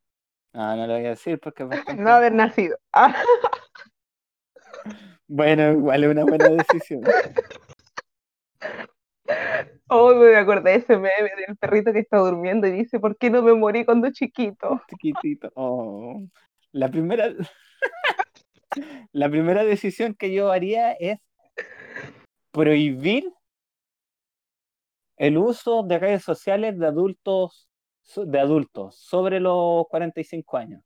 No, 0.53 0.77
no 0.77 0.87
lo 0.87 0.95
voy 0.95 1.07
a 1.07 1.11
decir 1.11 1.39
porque 1.41 1.65
bastante- 1.97 2.03
No 2.03 2.11
haber 2.11 2.33
nacido. 2.33 2.77
Ah, 2.93 3.15
Bueno, 5.27 5.73
igual 5.73 6.05
es 6.05 6.11
una 6.11 6.25
buena 6.25 6.49
decisión. 6.51 7.03
Oh, 9.89 10.15
me 10.15 10.35
acordé 10.37 10.71
de 10.73 10.77
ese 10.79 10.97
meme 10.97 11.31
del 11.47 11.57
perrito 11.59 11.93
que 11.93 12.01
está 12.01 12.17
durmiendo 12.19 12.67
y 12.67 12.73
dice, 12.73 12.99
¿por 12.99 13.17
qué 13.17 13.31
no 13.31 13.43
me 13.43 13.53
morí 13.55 13.85
cuando 13.85 14.11
chiquito? 14.11 14.81
Chiquitito. 14.89 15.51
Oh. 15.55 16.23
La 16.73 16.89
primera. 16.91 17.31
La 19.12 19.29
primera 19.29 19.64
decisión 19.64 20.14
que 20.14 20.33
yo 20.33 20.51
haría 20.51 20.93
es 20.93 21.18
prohibir 22.51 23.33
el 25.16 25.39
uso 25.39 25.83
de 25.83 25.99
redes 25.99 26.22
sociales 26.22 26.79
de 26.79 26.87
adultos 26.87 27.68
de 28.16 28.39
adultos 28.39 28.97
sobre 28.97 29.41
los 29.41 29.87
45 29.89 30.57
años. 30.57 30.83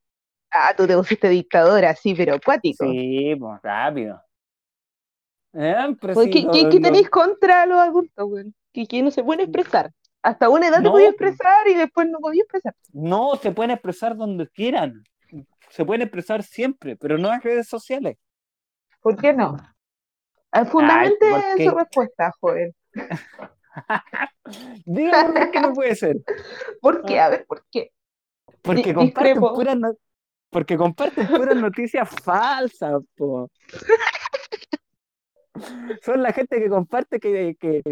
Ah, 0.50 0.72
tú 0.76 0.86
te 0.86 0.96
pusiste 0.96 1.28
dictadora, 1.28 1.94
sí, 1.94 2.14
pero 2.14 2.34
acuático. 2.34 2.86
Sí, 2.86 3.34
pues 3.38 3.60
rápido. 3.62 4.22
Eh, 5.54 5.96
Pues, 6.00 6.30
¿Qué, 6.30 6.80
tenéis 6.80 7.10
contra 7.10 7.66
los 7.66 7.78
adultos, 7.78 8.28
güey? 8.28 8.44
Que, 8.72 8.86
que 8.86 9.02
no 9.02 9.10
se 9.10 9.24
pueden 9.24 9.40
expresar. 9.40 9.90
Hasta 10.22 10.48
una 10.48 10.68
edad 10.68 10.78
te 10.78 10.84
No, 10.84 10.92
podías 10.92 11.14
pues. 11.18 11.30
expresar 11.32 11.68
y 11.68 11.74
después 11.74 12.08
no 12.08 12.18
podías 12.18 12.44
expresar. 12.44 12.74
No, 12.92 13.36
se 13.36 13.52
pueden 13.52 13.72
expresar 13.72 14.16
donde 14.16 14.48
quieran. 14.48 15.02
Se 15.70 15.84
pueden 15.84 16.02
expresar 16.02 16.42
siempre, 16.42 16.96
pero 16.96 17.18
no 17.18 17.32
en 17.32 17.40
redes 17.40 17.68
sociales. 17.68 18.16
¿Por 19.00 19.16
qué 19.16 19.32
no? 19.32 19.56
Ah, 20.50 20.64
Fundamente 20.64 21.28
¿por 21.30 21.42
qué? 21.56 21.64
su 21.64 21.76
respuesta, 21.76 22.32
joven. 22.40 22.74
Dígame 24.86 25.32
por 25.40 25.50
qué 25.50 25.60
no 25.60 25.72
puede 25.72 25.94
ser. 25.94 26.16
¿Por 26.80 27.04
qué? 27.04 27.20
A 27.20 27.28
ver, 27.28 27.46
¿por 27.46 27.64
qué? 27.70 27.92
Porque 28.62 28.94
comparten 28.94 29.40
puras 29.40 29.76
no- 29.76 29.94
porque 30.50 30.76
comparten 30.76 31.26
puras 31.26 31.56
noticias 31.56 32.08
falsas, 32.24 33.02
po. 33.14 33.50
Son 36.02 36.22
la 36.22 36.32
gente 36.32 36.58
que 36.58 36.68
comparte 36.68 37.20
que, 37.20 37.56
que, 37.60 37.82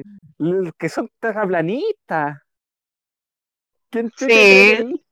que 0.78 0.88
son 0.88 1.10
terraplanistas. 1.20 2.38
¿Quién 3.90 4.10
chucha 4.10 4.34
Sí. 4.34 5.05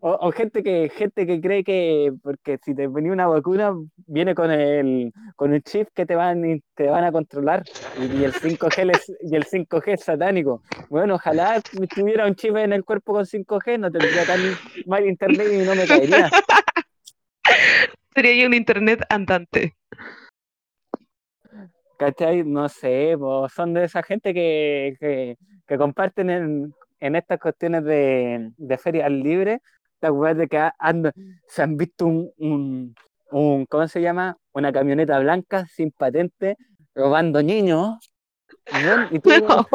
O, 0.00 0.28
o 0.28 0.32
gente 0.32 0.62
que 0.62 0.88
gente 0.88 1.26
que 1.26 1.40
cree 1.40 1.64
que 1.64 2.12
porque 2.22 2.58
si 2.64 2.74
te 2.74 2.88
venía 2.88 3.12
una 3.12 3.26
vacuna 3.26 3.74
viene 4.06 4.34
con 4.34 4.50
el 4.50 5.12
con 5.36 5.52
el 5.52 5.62
chip 5.62 5.88
que 5.94 6.06
te 6.06 6.14
van 6.14 6.62
te 6.74 6.88
van 6.88 7.04
a 7.04 7.12
controlar 7.12 7.62
y, 7.98 8.04
y 8.18 8.24
el 8.24 8.32
5G 8.32 8.90
es, 8.90 9.12
y 9.22 9.36
el 9.36 9.44
5G 9.44 9.94
es 9.94 10.04
satánico. 10.04 10.62
Bueno, 10.88 11.16
ojalá 11.16 11.60
tuviera 11.94 12.26
un 12.26 12.34
chip 12.34 12.56
en 12.56 12.72
el 12.72 12.84
cuerpo 12.84 13.12
con 13.12 13.24
5G, 13.24 13.78
no 13.78 13.90
tendría 13.90 14.24
tan 14.24 14.40
mal 14.86 15.06
internet 15.06 15.48
y 15.52 15.58
no 15.58 15.74
me 15.74 15.86
caería. 15.86 16.30
Sería 18.14 18.42
yo 18.42 18.46
un 18.46 18.54
internet 18.54 19.04
andante. 19.08 19.74
¿Cachai? 21.98 22.42
No 22.44 22.68
sé, 22.68 23.16
son 23.54 23.74
de 23.74 23.84
esa 23.84 24.02
gente 24.02 24.34
que, 24.34 24.96
que, 24.98 25.36
que 25.66 25.78
comparten 25.78 26.30
en, 26.30 26.74
en 26.98 27.16
estas 27.16 27.38
cuestiones 27.38 27.84
de, 27.84 28.50
de 28.56 28.78
ferias 28.78 29.10
libres, 29.10 29.60
weas 30.10 30.36
de 30.36 30.48
que 30.48 30.58
a- 30.58 30.74
se 31.48 31.62
han 31.62 31.76
visto 31.76 32.06
un, 32.06 32.30
un, 32.38 32.94
un, 33.30 33.66
¿cómo 33.66 33.86
se 33.88 34.00
llama? 34.02 34.36
Una 34.52 34.72
camioneta 34.72 35.18
blanca 35.18 35.66
sin 35.66 35.90
patente 35.92 36.56
robando 36.94 37.42
niños. 37.42 38.12
Y 39.10 39.18
tú, 39.20 39.30
No. 39.48 39.66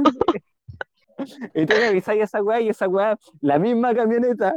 y 1.53 1.65
tú 1.65 1.73
revisáis 1.75 2.23
esa 2.23 2.43
wea 2.43 2.61
y 2.61 2.69
esa 2.69 2.87
wea, 2.87 3.17
la 3.41 3.57
misma 3.57 3.93
camioneta, 3.95 4.53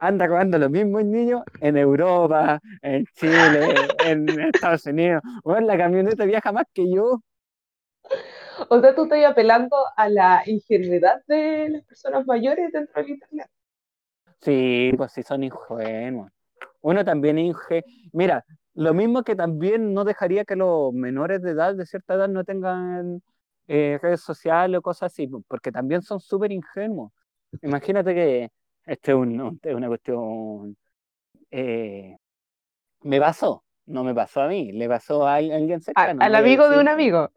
anda 0.00 0.26
robando 0.26 0.58
los 0.58 0.70
mismos 0.70 1.04
niños 1.04 1.42
en 1.60 1.76
Europa, 1.76 2.60
en 2.82 3.04
Chile, 3.14 3.74
en 4.04 4.28
Estados 4.40 4.86
Unidos. 4.86 5.22
Bueno, 5.42 5.66
la 5.66 5.76
camioneta 5.78 6.24
viaja 6.24 6.52
más 6.52 6.64
que 6.72 6.90
yo. 6.90 7.20
O 8.68 8.80
sea, 8.80 8.94
tú 8.94 9.04
estás 9.04 9.24
apelando 9.24 9.76
a 9.96 10.08
la 10.08 10.42
ingenuidad 10.46 11.22
de 11.26 11.68
las 11.70 11.84
personas 11.84 12.26
mayores 12.26 12.70
dentro 12.72 13.02
del 13.02 13.10
internet. 13.12 13.48
Sí, 14.44 14.92
pues 14.96 15.12
sí 15.12 15.22
son 15.22 15.42
ingenuos. 15.42 16.30
Uno 16.82 17.04
también 17.04 17.38
es 17.38 17.46
inge... 17.46 17.84
Mira, 18.12 18.44
lo 18.74 18.92
mismo 18.92 19.22
que 19.22 19.34
también 19.34 19.94
no 19.94 20.04
dejaría 20.04 20.44
que 20.44 20.54
los 20.54 20.92
menores 20.92 21.40
de 21.40 21.52
edad, 21.52 21.74
de 21.74 21.86
cierta 21.86 22.14
edad, 22.14 22.28
no 22.28 22.44
tengan 22.44 23.22
eh, 23.68 23.98
redes 24.02 24.20
sociales 24.20 24.78
o 24.78 24.82
cosas 24.82 25.12
así, 25.12 25.26
porque 25.48 25.72
también 25.72 26.02
son 26.02 26.20
súper 26.20 26.52
ingenuos. 26.52 27.10
Imagínate 27.62 28.14
que 28.14 28.50
este 28.84 29.12
es, 29.12 29.16
un- 29.16 29.40
un- 29.40 29.58
es 29.62 29.74
una 29.74 29.88
cuestión... 29.88 30.76
eh, 31.50 32.16
me 33.02 33.20
pasó, 33.20 33.64
no 33.86 34.04
me 34.04 34.14
pasó 34.14 34.42
a 34.42 34.48
mí, 34.48 34.72
le 34.72 34.88
pasó 34.88 35.26
a 35.26 35.36
al- 35.36 35.52
alguien 35.52 35.78
A- 35.80 35.84
cercano. 35.84 36.22
al 36.22 36.32
no 36.32 36.38
amigo 36.38 36.68
de 36.68 36.80
un 36.80 36.88
amigo. 36.88 37.30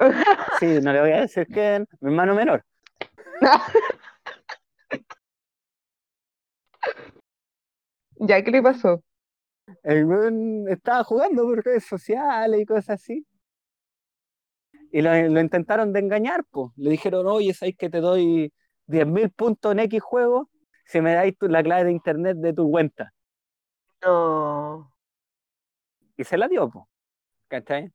Sí, 0.60 0.66
no 0.82 0.92
le 0.92 1.02
voy 1.02 1.12
a 1.12 1.22
decir 1.22 1.48
que 1.48 1.86
mi 2.02 2.10
hermano 2.10 2.36
menor. 2.36 2.64
¿Ya 8.20 8.44
qué 8.44 8.52
le 8.52 8.62
pasó? 8.62 9.04
El 9.84 10.06
weón 10.06 10.68
estaba 10.70 11.04
jugando 11.06 11.44
por 11.44 11.64
redes 11.66 11.86
sociales 11.86 12.62
y 12.62 12.66
cosas 12.66 12.90
así. 13.02 13.26
Y 14.92 15.02
lo, 15.02 15.12
lo 15.30 15.40
intentaron 15.42 15.94
de 15.94 16.00
engañar, 16.00 16.44
pues. 16.50 16.72
Le 16.78 16.90
dijeron, 16.92 17.28
oye, 17.28 17.54
¿sabes 17.54 17.76
que 17.78 17.90
te 17.90 18.00
doy 18.00 18.54
10.000 18.86 19.30
puntos 19.32 19.72
en 19.74 19.80
X 19.80 20.02
juego 20.02 20.50
si 20.86 21.02
me 21.02 21.14
dais 21.14 21.38
tu- 21.38 21.48
la 21.50 21.64
clave 21.64 21.86
de 21.86 21.92
internet 21.92 22.38
de 22.38 22.54
tu 22.54 22.70
cuenta? 22.70 23.14
No. 24.04 24.92
Y 26.18 26.24
se 26.24 26.38
la 26.38 26.48
dio, 26.48 26.70
pues. 26.70 26.86
¿Cachai? 27.50 27.92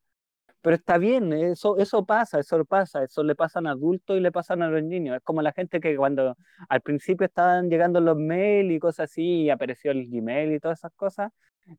Pero 0.63 0.77
está 0.77 0.99
bien, 0.99 1.33
eso, 1.33 1.77
eso 1.79 2.05
pasa, 2.07 2.39
eso 2.41 2.65
pasa, 2.65 3.03
eso 3.05 3.23
le 3.25 3.35
pasan 3.35 3.67
a 3.67 3.73
adultos 3.73 4.17
y 4.17 4.21
le 4.21 4.33
pasan 4.33 4.63
a 4.63 4.69
los 4.71 4.83
niños. 4.83 5.17
Es 5.17 5.23
como 5.23 5.43
la 5.43 5.53
gente 5.53 5.81
que 5.81 5.97
cuando 5.97 6.37
al 6.69 6.81
principio 6.83 7.27
estaban 7.27 7.69
llegando 7.69 8.01
los 8.01 8.17
mails 8.17 8.71
y 8.73 8.79
cosas 8.79 9.11
así, 9.11 9.43
y 9.45 9.51
apareció 9.51 9.91
el 9.93 10.09
Gmail 10.09 10.53
y 10.53 10.61
todas 10.61 10.79
esas 10.81 10.93
cosas, 10.95 11.31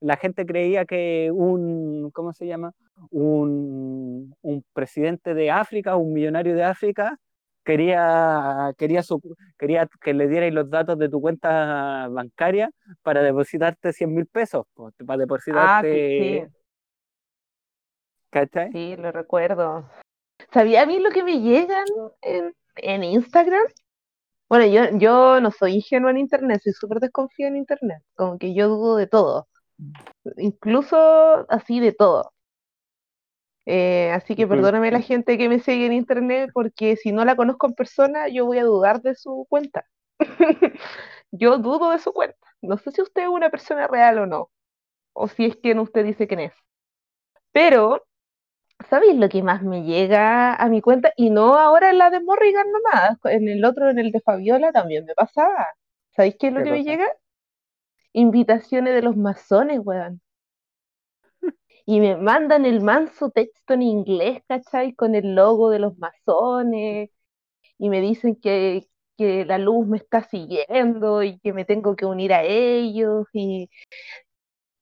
la 0.02 0.18
gente 0.18 0.46
creía 0.46 0.86
que 0.86 1.32
un, 1.34 2.12
¿cómo 2.12 2.34
se 2.34 2.48
llama? 2.48 2.74
Un, 3.12 4.36
un 4.42 4.66
presidente 4.74 5.34
de 5.34 5.52
África, 5.52 5.96
un 5.96 6.14
millonario 6.14 6.56
de 6.56 6.64
África, 6.64 7.18
quería, 7.64 8.72
quería, 8.78 9.04
su- 9.04 9.22
quería 9.58 9.88
que 10.02 10.14
le 10.14 10.28
dierais 10.28 10.54
los 10.54 10.70
datos 10.70 10.98
de 10.98 11.10
tu 11.10 11.22
cuenta 11.22 12.08
bancaria 12.10 12.70
para 13.02 13.22
depositarte 13.22 13.94
100 13.94 14.14
mil 14.14 14.26
pesos, 14.28 14.66
para 15.06 15.18
Ah, 15.50 15.84
depositarte, 15.84 16.00
sí, 16.16 16.42
¿cachai? 18.34 18.72
sí, 18.72 18.96
lo 18.98 19.12
recuerdo. 19.12 19.90
¿Sabía 20.52 20.82
a 20.82 20.86
mí 20.86 21.00
lo 21.00 21.12
que 21.12 21.24
me 21.24 21.40
llegan 21.40 21.86
en, 22.22 22.54
en 22.78 23.04
Instagram? 23.04 23.64
Bueno, 24.50 24.66
yo, 24.66 24.98
yo 24.98 25.40
no 25.42 25.52
soy 25.52 25.76
ingenua 25.76 26.12
en 26.12 26.18
internet, 26.18 26.62
soy 26.64 26.74
súper 26.74 27.00
desconfía 27.00 27.48
en 27.48 27.58
internet. 27.58 28.02
Como 28.16 28.38
que 28.38 28.54
yo 28.54 28.68
dudo 28.68 28.98
de 28.98 29.08
todo. 29.08 29.48
Incluso 30.38 30.98
así 31.50 31.80
de 31.80 31.94
todo. 31.94 32.32
Eh, 33.66 34.12
así 34.12 34.36
que 34.36 34.46
perdóname 34.46 34.92
la 34.92 35.00
gente 35.00 35.38
que 35.38 35.48
me 35.48 35.60
sigue 35.60 35.86
en 35.86 35.94
internet 35.94 36.50
porque 36.54 36.98
si 36.98 37.14
no 37.14 37.24
la 37.24 37.36
conozco 37.36 37.68
en 37.68 37.74
persona, 37.76 38.28
yo 38.28 38.46
voy 38.46 38.60
a 38.60 38.66
dudar 38.66 39.02
de 39.02 39.16
su 39.16 39.46
cuenta. 39.50 39.86
Yo 41.32 41.58
dudo 41.58 41.90
de 41.90 42.00
su 42.00 42.14
cuenta. 42.14 42.38
No 42.62 42.78
sé 42.78 42.92
si 42.92 43.02
usted 43.02 43.24
es 43.24 43.28
una 43.28 43.50
persona 43.50 43.88
real 43.88 44.20
o 44.20 44.28
no, 44.28 44.52
o 45.14 45.28
si 45.28 45.46
es 45.46 45.56
quien 45.58 45.80
usted 45.80 46.06
dice 46.06 46.28
quién 46.28 46.42
es. 46.42 46.54
Pero, 47.52 48.06
¿sabéis 48.90 49.16
lo 49.18 49.30
que 49.30 49.44
más 49.44 49.64
me 49.64 49.84
llega 49.84 50.56
a 50.56 50.70
mi 50.70 50.82
cuenta? 50.82 51.12
Y 51.18 51.30
no 51.30 51.56
ahora 51.60 51.90
en 51.92 51.98
la 51.98 52.10
de 52.10 52.20
Morrigan 52.22 52.68
nomás, 52.72 53.18
en 53.26 53.48
el 53.50 53.64
otro, 53.66 53.90
en 53.90 54.00
el 54.00 54.12
de 54.12 54.22
Fabiola 54.22 54.72
también 54.72 55.06
me 55.06 55.14
pasaba. 55.16 55.68
¿Sabéis 56.16 56.36
qué 56.40 56.48
es 56.48 56.54
lo 56.54 56.60
¿Qué 56.60 56.66
que 56.66 56.72
me 56.72 56.84
llega? 56.84 57.08
Invitaciones 58.14 58.96
de 58.96 59.04
los 59.04 59.16
masones, 59.16 59.80
weón. 59.84 60.20
Y 61.86 62.00
me 62.00 62.16
mandan 62.18 62.66
el 62.66 62.82
manso 62.82 63.30
texto 63.32 63.74
en 63.74 63.82
inglés, 63.82 64.42
¿cachai? 64.48 64.94
Con 64.96 65.16
el 65.16 65.36
logo 65.36 65.70
de 65.70 65.80
los 65.80 65.98
masones. 65.98 67.10
Y 67.80 67.90
me 67.90 68.02
dicen 68.02 68.36
que, 68.38 68.88
que 69.18 69.46
la 69.46 69.58
luz 69.60 69.88
me 69.88 69.98
está 69.98 70.24
siguiendo 70.24 71.24
y 71.24 71.40
que 71.40 71.54
me 71.54 71.66
tengo 71.66 71.96
que 71.96 72.06
unir 72.06 72.34
a 72.34 72.44
ellos. 72.44 73.28
Y 73.34 73.70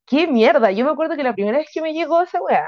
qué 0.05 0.27
mierda. 0.27 0.71
Yo 0.71 0.85
me 0.85 0.91
acuerdo 0.91 1.15
que 1.15 1.23
la 1.23 1.33
primera 1.33 1.57
vez 1.57 1.69
que 1.73 1.81
me 1.81 1.93
llegó 1.93 2.21
esa 2.21 2.41
weá, 2.41 2.67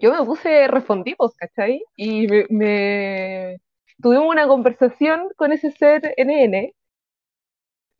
yo 0.00 0.12
me 0.14 0.24
puse 0.24 0.68
respondimos, 0.68 1.34
¿cachai? 1.36 1.82
Y 1.96 2.26
me, 2.28 2.46
me- 2.50 3.58
tuvimos 4.02 4.26
una 4.28 4.46
conversación 4.48 5.28
con 5.36 5.52
ese 5.52 5.70
ser 5.72 6.14
NN. 6.16 6.74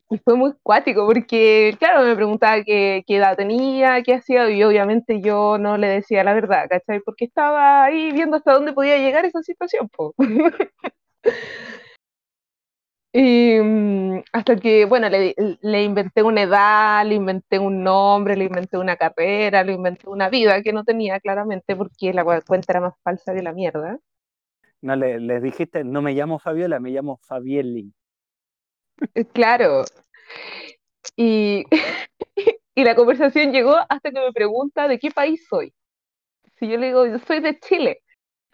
Y 0.09 0.19
fue 0.19 0.35
muy 0.37 0.53
cuático 0.63 1.05
porque, 1.05 1.75
claro, 1.79 2.01
me 2.05 2.15
preguntaba 2.15 2.63
qué, 2.63 3.03
qué 3.05 3.17
edad 3.17 3.35
tenía, 3.35 4.01
qué 4.03 4.13
hacía, 4.15 4.49
y 4.49 4.63
obviamente 4.63 5.19
yo 5.21 5.57
no 5.57 5.77
le 5.77 5.87
decía 5.87 6.23
la 6.23 6.33
verdad, 6.33 6.67
¿cachai? 6.69 7.01
Porque 7.01 7.25
estaba 7.25 7.83
ahí 7.83 8.11
viendo 8.13 8.37
hasta 8.37 8.53
dónde 8.53 8.71
podía 8.73 8.97
llegar 8.97 9.25
esa 9.25 9.41
situación, 9.43 9.89
po. 9.89 10.13
Y 13.19 13.59
mm, 13.59 14.23
hasta 14.31 14.55
que, 14.57 14.85
bueno, 14.85 15.09
le, 15.09 15.33
le 15.61 15.83
inventé 15.83 16.21
una 16.21 16.43
edad, 16.43 17.03
le 17.05 17.15
inventé 17.15 17.57
un 17.57 17.83
nombre, 17.83 18.37
le 18.37 18.45
inventé 18.45 18.77
una 18.77 18.95
carrera, 18.95 19.63
le 19.63 19.73
inventé 19.73 20.07
una 20.07 20.29
vida 20.29 20.61
que 20.61 20.71
no 20.71 20.83
tenía 20.83 21.19
claramente 21.19 21.75
porque 21.75 22.13
la 22.13 22.23
cuenta 22.23 22.73
era 22.73 22.81
más 22.81 22.93
falsa 23.03 23.33
que 23.33 23.41
la 23.41 23.53
mierda. 23.53 23.97
No 24.81 24.95
le, 24.95 25.19
les 25.19 25.43
dijiste, 25.43 25.83
no 25.83 26.01
me 26.01 26.13
llamo 26.13 26.39
Fabiola, 26.39 26.79
me 26.79 26.89
llamo 26.89 27.19
Fabielli. 27.23 27.93
Eh, 29.15 29.25
Claro. 29.25 29.83
Y, 31.15 31.65
y 32.75 32.83
la 32.83 32.95
conversación 32.95 33.51
llegó 33.51 33.75
hasta 33.89 34.11
que 34.11 34.19
me 34.19 34.33
pregunta 34.33 34.87
de 34.87 34.99
qué 34.99 35.11
país 35.11 35.45
soy. 35.49 35.73
Si 36.59 36.69
yo 36.69 36.77
le 36.77 36.87
digo, 36.87 37.07
yo 37.07 37.19
soy 37.19 37.41
de 37.41 37.59
Chile. 37.59 38.03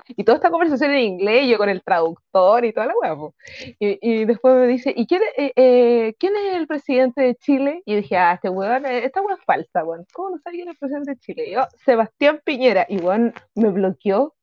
Y 0.07 0.23
toda 0.23 0.35
esta 0.37 0.49
conversación 0.51 0.91
en 0.91 0.99
inglés, 0.99 1.47
yo 1.49 1.57
con 1.57 1.69
el 1.69 1.81
traductor 1.83 2.65
y 2.65 2.73
toda 2.73 2.87
la 2.87 2.93
hueá. 3.01 3.15
po. 3.15 3.35
Y, 3.79 3.99
y 4.01 4.25
después 4.25 4.55
me 4.55 4.67
dice, 4.67 4.93
¿y 4.95 5.07
quién, 5.07 5.21
es- 5.23 5.33
eh, 5.37 5.53
eh, 5.55 6.15
quién 6.19 6.35
es 6.35 6.55
el 6.55 6.67
presidente 6.67 7.21
de 7.21 7.35
Chile? 7.35 7.81
Y 7.85 7.91
yo 7.93 7.97
dije, 8.01 8.17
ah, 8.17 8.33
este 8.33 8.49
weón, 8.49 8.85
eh, 8.85 9.05
esta 9.05 9.21
weá 9.21 9.35
es 9.35 9.43
falsa, 9.45 9.83
weón. 9.85 10.05
¿Cómo 10.13 10.31
no 10.31 10.37
sabe 10.39 10.57
quién 10.57 10.67
es 10.69 10.73
el 10.73 10.79
presidente 10.79 11.11
de 11.11 11.17
Chile? 11.19 11.49
Y 11.49 11.51
yo, 11.53 11.61
Sebastián 11.85 12.41
Piñera. 12.43 12.85
Y 12.89 12.97
weón, 12.99 13.33
me 13.55 13.69
bloqueó. 13.69 14.35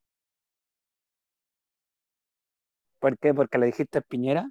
¿Por 2.98 3.18
qué? 3.18 3.32
¿Porque 3.34 3.59
le 3.59 3.66
dijiste 3.66 4.01
Piñera? 4.03 4.51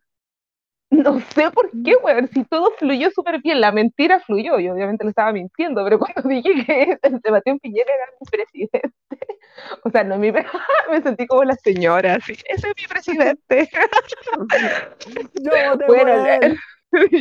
No 0.91 1.20
sé 1.20 1.52
por 1.52 1.70
qué, 1.84 1.95
weón, 2.04 2.28
si 2.30 2.43
todo 2.45 2.72
fluyó 2.80 3.12
súper 3.12 3.41
bien, 3.41 3.62
la 3.62 3.72
mentira 3.72 4.20
fluyó, 4.22 4.60
yo 4.60 4.74
obviamente 4.74 5.04
le 5.04 5.12
estaba 5.12 5.32
mintiendo, 5.32 5.84
pero 5.84 6.00
cuando 6.00 6.24
dije 6.28 6.66
que 6.66 6.97
Sebastián 7.24 7.60
Piñera 7.60 7.93
era 7.93 8.06
mi 8.20 8.26
presidente, 8.28 8.82
o 9.84 9.90
sea, 9.90 10.04
no 10.04 10.18
mi 10.18 10.32
me 10.90 11.02
sentí 11.02 11.28
como 11.28 11.44
la 11.44 11.56
señora, 11.56 12.16
así, 12.16 12.34
ese 12.50 12.70
es 12.70 12.74
mi 12.78 12.88
presidente. 12.88 13.70
Yo 15.42 15.52
voté 15.72 15.86
Bueno, 15.88 16.24
por 16.24 16.44
él. 16.44 16.58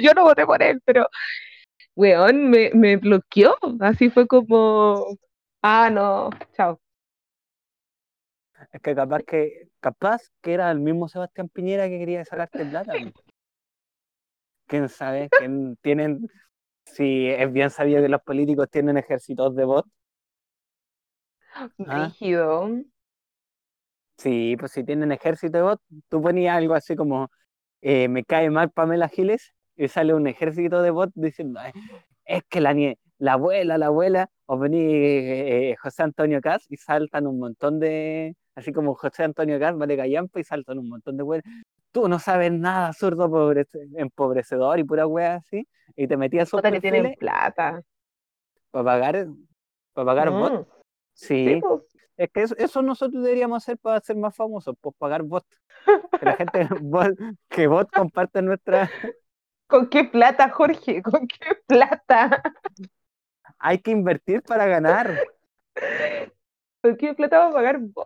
yo 0.03 0.15
no 0.15 0.23
voté 0.25 0.47
por 0.47 0.63
él, 0.63 0.81
pero, 0.85 1.07
weón, 1.95 2.49
me, 2.51 2.71
me 2.75 2.97
bloqueó, 2.97 3.57
así 3.81 4.09
fue 4.11 4.27
como, 4.27 5.07
ah, 5.63 5.91
no, 5.91 6.31
chao. 6.57 6.81
Es 8.73 8.81
que 8.83 8.95
capaz 8.95 9.23
que, 9.23 9.69
capaz 9.81 10.23
que 10.43 10.55
era 10.55 10.71
el 10.71 10.81
mismo 10.81 11.09
Sebastián 11.09 11.49
Piñera 11.49 11.89
que 11.89 11.99
quería 11.99 12.25
sacarte 12.25 12.65
plata. 12.65 12.93
po. 12.93 13.23
¿Quién 14.67 14.89
sabe? 14.89 15.29
¿Quién 15.31 15.77
tienen, 15.83 16.27
si 16.85 17.29
es 17.29 17.53
bien 17.53 17.71
sabido 17.71 18.03
que 18.03 18.09
los 18.09 18.23
políticos 18.23 18.69
tienen 18.71 18.99
ejércitos 18.99 19.55
de 19.55 19.65
bots. 19.65 19.91
Ah. 21.55 21.69
Rígido. 21.79 22.69
Sí, 24.17 24.57
pues 24.59 24.73
si 24.73 24.85
tienen 24.85 25.13
ejército 25.13 25.59
de 25.59 25.63
bots, 25.63 25.83
tú 26.09 26.21
ponías 26.21 26.57
algo 26.57 26.75
así 26.75 26.97
como 26.97 27.31
eh, 27.81 28.09
me 28.09 28.25
cae 28.25 28.51
mal 28.51 28.71
Pamela 28.71 29.09
Giles 29.09 29.55
y 29.77 29.87
sale 29.89 30.13
un 30.15 30.27
ejército 30.27 30.83
de 30.83 30.91
bots 30.91 31.13
diciendo 31.15 31.61
"Ay, 31.61 31.73
es 32.25 32.43
que 32.49 32.61
la, 32.61 32.73
nie- 32.75 32.99
la 33.19 33.35
abuela, 33.35 33.79
la 33.79 33.87
abuela, 33.87 34.29
o 34.47 34.59
vení 34.59 34.79
eh, 34.83 35.77
José 35.81 36.03
Antonio 36.03 36.41
Caz 36.41 36.65
y 36.69 36.77
saltan 36.77 37.27
un 37.29 37.39
montón 37.39 37.79
de, 37.79 38.35
así 38.57 38.73
como 38.73 38.95
José 38.97 39.23
Antonio 39.23 39.59
Caz, 39.61 39.77
vale 39.77 39.97
callampa 39.97 40.41
y 40.41 40.45
saltan 40.45 40.79
un 40.81 40.89
montón 40.89 41.17
de 41.17 41.23
weas. 41.23 41.45
Tú 41.93 42.09
no 42.09 42.19
sabes 42.19 42.53
nada, 42.53 42.93
zurdo 42.93 43.31
pobrece- 43.31 43.87
empobrecedor 43.97 44.79
y 44.81 44.85
pura 44.85 45.07
wea 45.07 45.37
así, 45.37 45.67
y 45.95 46.09
te 46.09 46.17
metías 46.17 46.51
Puta 46.51 46.73
que 46.73 46.81
tienen 46.81 47.15
plata. 47.15 47.83
para 48.73 48.85
pagar, 48.85 49.27
para 49.93 50.05
pagar 50.07 50.31
bots. 50.31 50.69
Sí, 51.21 51.55
sí, 51.55 51.61
pues. 51.61 51.83
es 52.17 52.31
que 52.31 52.43
eso, 52.43 52.57
eso 52.59 52.83
nosotros 52.83 53.23
deberíamos 53.23 53.63
hacer 53.63 53.79
para 53.79 54.01
ser 54.01 54.17
más 54.17 54.35
famosos, 54.37 54.77
pues 54.81 54.95
pagar 54.99 55.23
bots. 55.23 55.47
Que 56.19 56.27
la 56.27 56.37
gente, 56.37 56.61
bot- 56.83 57.37
que 57.49 57.67
bots 57.67 57.91
compartan 57.93 58.47
nuestra. 58.47 58.91
¿Con 59.67 59.89
qué 59.89 60.05
plata, 60.05 60.51
Jorge? 60.51 61.03
¿Con 61.03 61.27
qué 61.27 61.57
plata? 61.67 62.43
Hay 63.59 63.79
que 63.81 63.91
invertir 63.93 64.43
para 64.43 64.67
ganar. 64.67 65.17
¿Con 66.83 66.97
qué 66.97 67.15
plata 67.15 67.39
va 67.39 67.49
a 67.49 67.53
pagar 67.53 67.79
vos? 67.81 68.05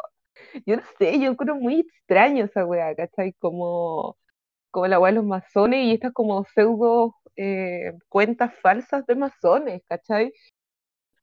Yo 0.67 0.77
no 0.77 0.83
sé, 0.99 1.19
yo 1.21 1.31
encuentro 1.31 1.57
muy 1.57 1.81
extraño 1.81 2.45
esa 2.47 2.67
weá, 2.67 2.95
¿cachai? 2.97 3.33
Como, 3.35 4.19
como 4.71 4.87
la 4.89 5.01
weá 5.01 5.13
de 5.13 5.17
los 5.19 5.27
masones 5.27 5.85
y 5.87 5.95
estas 5.95 6.13
como 6.15 6.45
pseudo 6.47 7.17
eh, 7.37 7.95
cuentas 8.09 8.55
falsas 8.63 9.07
de 9.07 9.17
masones, 9.17 9.83
¿cachai? 9.89 10.33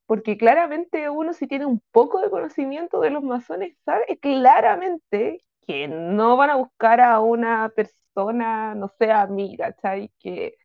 Porque 0.10 0.39
claramente 0.39 1.07
uno 1.07 1.34
si 1.34 1.45
tiene 1.45 1.68
un 1.68 1.84
poco 1.91 2.20
de 2.20 2.32
conocimiento 2.32 2.99
de 2.99 3.12
los 3.12 3.22
masones 3.22 3.78
sabe 3.86 4.18
claramente 4.20 5.45
que 5.68 5.88
no 5.88 6.36
van 6.36 6.49
a 6.49 6.55
buscar 6.55 6.99
a 6.99 7.20
una 7.20 7.70
persona, 7.70 8.74
no 8.74 8.88
sé, 8.88 9.12
a 9.12 9.28
mí, 9.28 9.55
¿cachai? 9.55 10.12
Que 10.20 10.55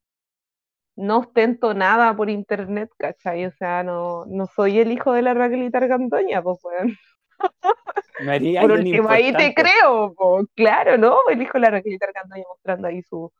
no 0.96 1.18
ostento 1.18 1.74
nada 1.74 2.16
por 2.16 2.30
internet, 2.30 2.88
¿cachai? 2.96 3.44
O 3.44 3.50
sea, 3.50 3.82
no, 3.82 4.24
no 4.24 4.46
soy 4.46 4.78
el 4.78 4.90
hijo 4.90 5.12
de 5.12 5.20
la 5.20 5.34
Raquelita 5.34 5.76
Argandoña, 5.76 6.40
pues, 6.40 6.58
weón. 6.64 6.96
Por 8.62 8.72
último, 8.72 9.10
ahí 9.10 9.30
te 9.34 9.52
creo, 9.52 10.14
po. 10.14 10.46
Claro, 10.54 10.96
¿no? 10.96 11.18
El 11.28 11.42
hijo 11.42 11.58
de 11.58 11.60
la 11.60 11.70
Raquelita 11.70 12.06
Argandoña 12.06 12.44
mostrando 12.48 12.88
ahí 12.88 13.02
su, 13.02 13.30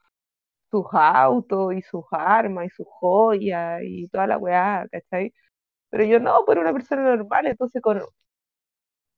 sus 0.70 0.84
autos 0.92 1.72
y 1.72 1.80
sus 1.80 2.05
armas 2.11 2.66
y 2.66 2.68
sus 2.68 2.86
joyas 2.90 3.80
y 3.82 4.07
toda 4.09 4.26
la 4.26 4.36
weá, 4.36 4.86
¿cachai? 4.92 5.32
Pero 5.95 6.05
yo 6.05 6.20
no, 6.20 6.45
por 6.47 6.59
una 6.59 6.72
persona 6.74 7.03
normal, 7.16 7.47
entonces 7.47 7.80
con, 7.82 8.03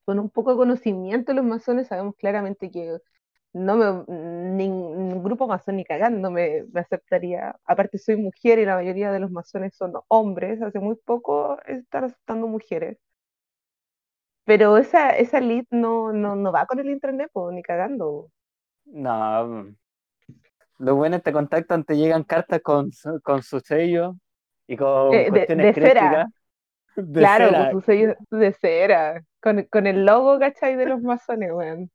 con 0.05 0.18
un 0.18 0.31
poco 0.31 0.51
de 0.53 0.57
conocimiento 0.59 1.33
de 1.33 1.37
los 1.37 1.45
masones 1.45 1.89
sabemos 1.89 2.14
claramente 2.16 2.70
que 2.70 2.99
no 3.55 3.77
me, 3.77 4.05
ningún 4.57 5.22
grupo 5.24 5.49
masón 5.49 5.77
ni 5.77 5.85
cagando 5.85 6.31
me, 6.31 6.64
me 6.72 6.81
aceptaría. 6.81 7.57
Aparte 7.64 7.99
soy 7.99 8.16
mujer 8.16 8.59
y 8.59 8.66
la 8.66 8.77
mayoría 8.77 9.12
de 9.12 9.20
los 9.20 9.31
masones 9.31 9.74
son 9.77 9.95
hombres, 10.09 10.62
hace 10.62 10.81
muy 10.81 10.97
poco 10.97 11.59
están 11.66 12.05
aceptando 12.05 12.47
mujeres. 12.49 12.99
Pero 14.45 14.77
esa, 14.79 15.11
esa 15.11 15.39
elite 15.39 15.68
no, 15.77 16.12
no, 16.12 16.35
no 16.37 16.51
va 16.51 16.64
con 16.66 16.79
el 16.81 16.89
internet, 16.91 17.31
po, 17.33 17.53
ni 17.53 17.62
cagando. 17.62 18.31
No. 18.87 19.77
Los 20.79 20.97
buenos 20.97 21.22
te 21.22 21.33
contactan, 21.33 21.85
te 21.85 21.97
llegan 21.97 22.24
cartas 22.24 22.61
con 22.62 22.93
su, 22.93 23.20
con 23.22 23.43
su 23.43 23.61
sello 23.61 24.16
y 24.66 24.77
con 24.77 25.24
Eh, 25.24 25.31
de- 25.31 25.47
cuestiones 25.47 25.70
de 25.72 25.74
cera. 25.81 26.18
críticas. 26.18 26.27
De 26.97 27.21
claro, 27.21 27.47
cera. 27.47 27.71
con 27.71 27.81
su 27.81 27.87
sello 27.87 28.15
de 28.31 28.53
cera, 28.53 29.23
con, 29.41 29.63
con 29.65 29.87
el 29.87 30.05
logo, 30.05 30.39
¿cachai? 30.39 30.77
De 30.77 30.87
los 30.87 31.01
masones, 31.03 31.53
weón. 31.53 31.91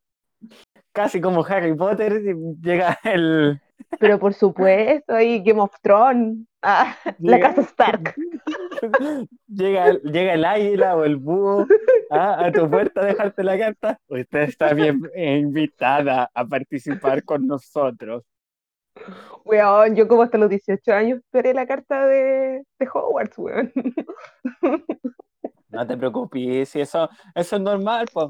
Casi 0.91 1.21
como 1.21 1.45
Harry 1.45 1.73
Potter, 1.75 2.21
llega 2.61 2.97
el. 3.03 3.59
Pero 3.99 4.19
por 4.19 4.33
supuesto, 4.33 5.13
ahí 5.13 5.43
Game 5.43 5.59
of 5.61 5.73
Thrones, 5.81 6.45
ah, 6.61 6.95
la 7.19 7.39
casa 7.39 7.61
Stark. 7.61 8.13
llega, 9.47 9.89
el- 9.89 10.01
llega 10.03 10.33
el 10.33 10.45
águila 10.45 10.95
o 10.95 11.03
el 11.03 11.17
búho 11.17 11.65
ah, 12.09 12.45
a 12.45 12.51
tu 12.51 12.69
puerta 12.69 13.01
a 13.01 13.05
dejarte 13.05 13.43
la 13.43 13.57
carta. 13.57 13.99
Usted 14.07 14.41
está 14.41 14.73
bien 14.73 15.01
invitada 15.15 16.29
a 16.33 16.45
participar 16.45 17.23
con 17.23 17.47
nosotros. 17.47 18.23
Weón, 19.45 19.95
yo 19.95 20.07
como 20.07 20.23
hasta 20.23 20.37
los 20.37 20.49
18 20.49 20.93
años 20.93 21.19
esperé 21.19 21.53
la 21.53 21.65
carta 21.67 22.05
de, 22.05 22.63
de 22.79 22.87
Hogwarts, 22.93 23.37
weón. 23.37 23.71
No 25.69 25.87
te 25.87 25.97
preocupes, 25.97 26.69
si 26.69 26.81
eso, 26.81 27.09
eso 27.33 27.55
es 27.55 27.61
normal, 27.61 28.05
pues. 28.13 28.27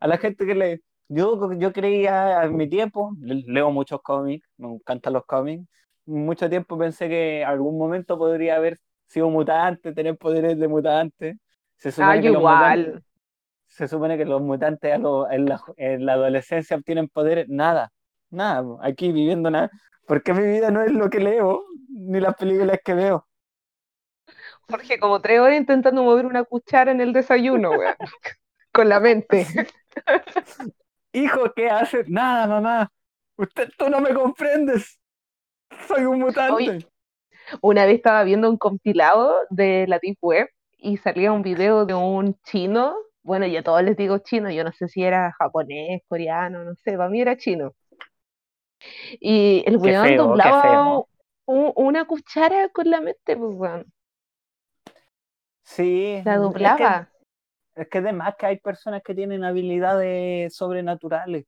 A 0.00 0.06
la 0.06 0.18
gente 0.18 0.44
que 0.46 0.54
le. 0.54 0.80
Yo, 1.08 1.52
yo 1.54 1.72
creía 1.72 2.42
en 2.44 2.56
mi 2.56 2.68
tiempo, 2.68 3.12
le- 3.20 3.42
leo 3.46 3.70
muchos 3.70 4.00
cómics, 4.02 4.46
me 4.58 4.68
encantan 4.74 5.12
los 5.14 5.24
cómics. 5.26 5.66
Mucho 6.06 6.48
tiempo 6.50 6.78
pensé 6.78 7.08
que 7.08 7.44
algún 7.44 7.78
momento 7.78 8.18
podría 8.18 8.56
haber 8.56 8.78
sido 9.06 9.28
mutante, 9.30 9.92
tener 9.92 10.16
poderes 10.16 10.58
de 10.58 10.68
mutante. 10.68 11.38
Se 11.76 11.88
Ah, 11.88 11.92
supone 11.92 12.20
que 12.22 12.26
yo 12.26 12.32
los 12.32 12.42
mutantes, 12.42 12.88
igual. 12.88 13.04
se 13.68 13.88
supone 13.88 14.18
que 14.18 14.24
los 14.24 14.42
mutantes 14.42 14.92
a 14.94 14.98
lo- 14.98 15.30
en, 15.30 15.46
la, 15.46 15.60
en 15.76 16.06
la 16.06 16.14
adolescencia 16.14 16.76
obtienen 16.76 17.08
poderes. 17.08 17.48
Nada, 17.48 17.90
nada, 18.30 18.64
aquí 18.82 19.12
viviendo 19.12 19.50
nada. 19.50 19.70
Porque 20.12 20.34
mi 20.34 20.42
vida 20.42 20.70
no 20.70 20.82
es 20.82 20.92
lo 20.92 21.08
que 21.08 21.20
leo, 21.20 21.64
ni 21.88 22.20
las 22.20 22.34
películas 22.36 22.80
que 22.84 22.92
veo. 22.92 23.26
Jorge, 24.68 24.98
como 24.98 25.22
tres 25.22 25.40
horas 25.40 25.56
intentando 25.56 26.02
mover 26.02 26.26
una 26.26 26.44
cuchara 26.44 26.92
en 26.92 27.00
el 27.00 27.14
desayuno, 27.14 27.70
weón. 27.70 27.94
Con 28.74 28.90
la 28.90 29.00
mente. 29.00 29.46
Hijo, 31.14 31.54
¿qué 31.56 31.70
haces? 31.70 32.10
Nada, 32.10 32.46
mamá. 32.46 32.92
Usted, 33.38 33.70
tú 33.78 33.88
no 33.88 34.02
me 34.02 34.12
comprendes. 34.12 35.00
Soy 35.88 36.04
un 36.04 36.18
mutante. 36.18 36.52
Oye. 36.52 36.86
Una 37.62 37.86
vez 37.86 37.94
estaba 37.94 38.22
viendo 38.22 38.50
un 38.50 38.58
compilado 38.58 39.34
de 39.48 39.86
la 39.88 39.98
Deep 39.98 40.18
Web 40.20 40.50
y 40.76 40.98
salía 40.98 41.32
un 41.32 41.40
video 41.40 41.86
de 41.86 41.94
un 41.94 42.38
chino. 42.42 42.94
Bueno, 43.22 43.46
yo 43.46 43.60
a 43.60 43.62
todos 43.62 43.82
les 43.82 43.96
digo 43.96 44.18
chino, 44.18 44.50
yo 44.50 44.62
no 44.62 44.72
sé 44.72 44.88
si 44.88 45.02
era 45.04 45.32
japonés, 45.38 46.02
coreano, 46.06 46.64
no 46.64 46.74
sé, 46.74 46.98
para 46.98 47.08
mí 47.08 47.22
era 47.22 47.38
chino. 47.38 47.72
Y 49.20 49.64
el 49.66 49.76
weón 49.78 50.16
doblaba 50.16 51.02
una 51.46 52.04
cuchara 52.06 52.68
con 52.70 52.90
la 52.90 53.00
mente, 53.00 53.36
pues, 53.36 53.54
weón. 53.56 53.92
Sí, 55.64 56.22
La 56.24 56.36
es 56.58 56.74
que, 56.74 56.90
doblaba. 56.90 57.08
es 57.76 57.88
que 57.88 58.00
de 58.00 58.12
más 58.14 58.36
que 58.38 58.46
hay 58.46 58.58
personas 58.60 59.02
que 59.04 59.14
tienen 59.16 59.44
habilidades 59.44 60.54
sobrenaturales. 60.56 61.46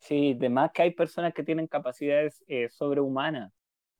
Sí, 0.00 0.34
de 0.34 0.48
más 0.50 0.72
que 0.72 0.82
hay 0.82 0.92
personas 0.92 1.34
que 1.34 1.44
tienen 1.44 1.66
capacidades 1.68 2.44
eh, 2.48 2.68
sobrehumanas. 2.70 3.52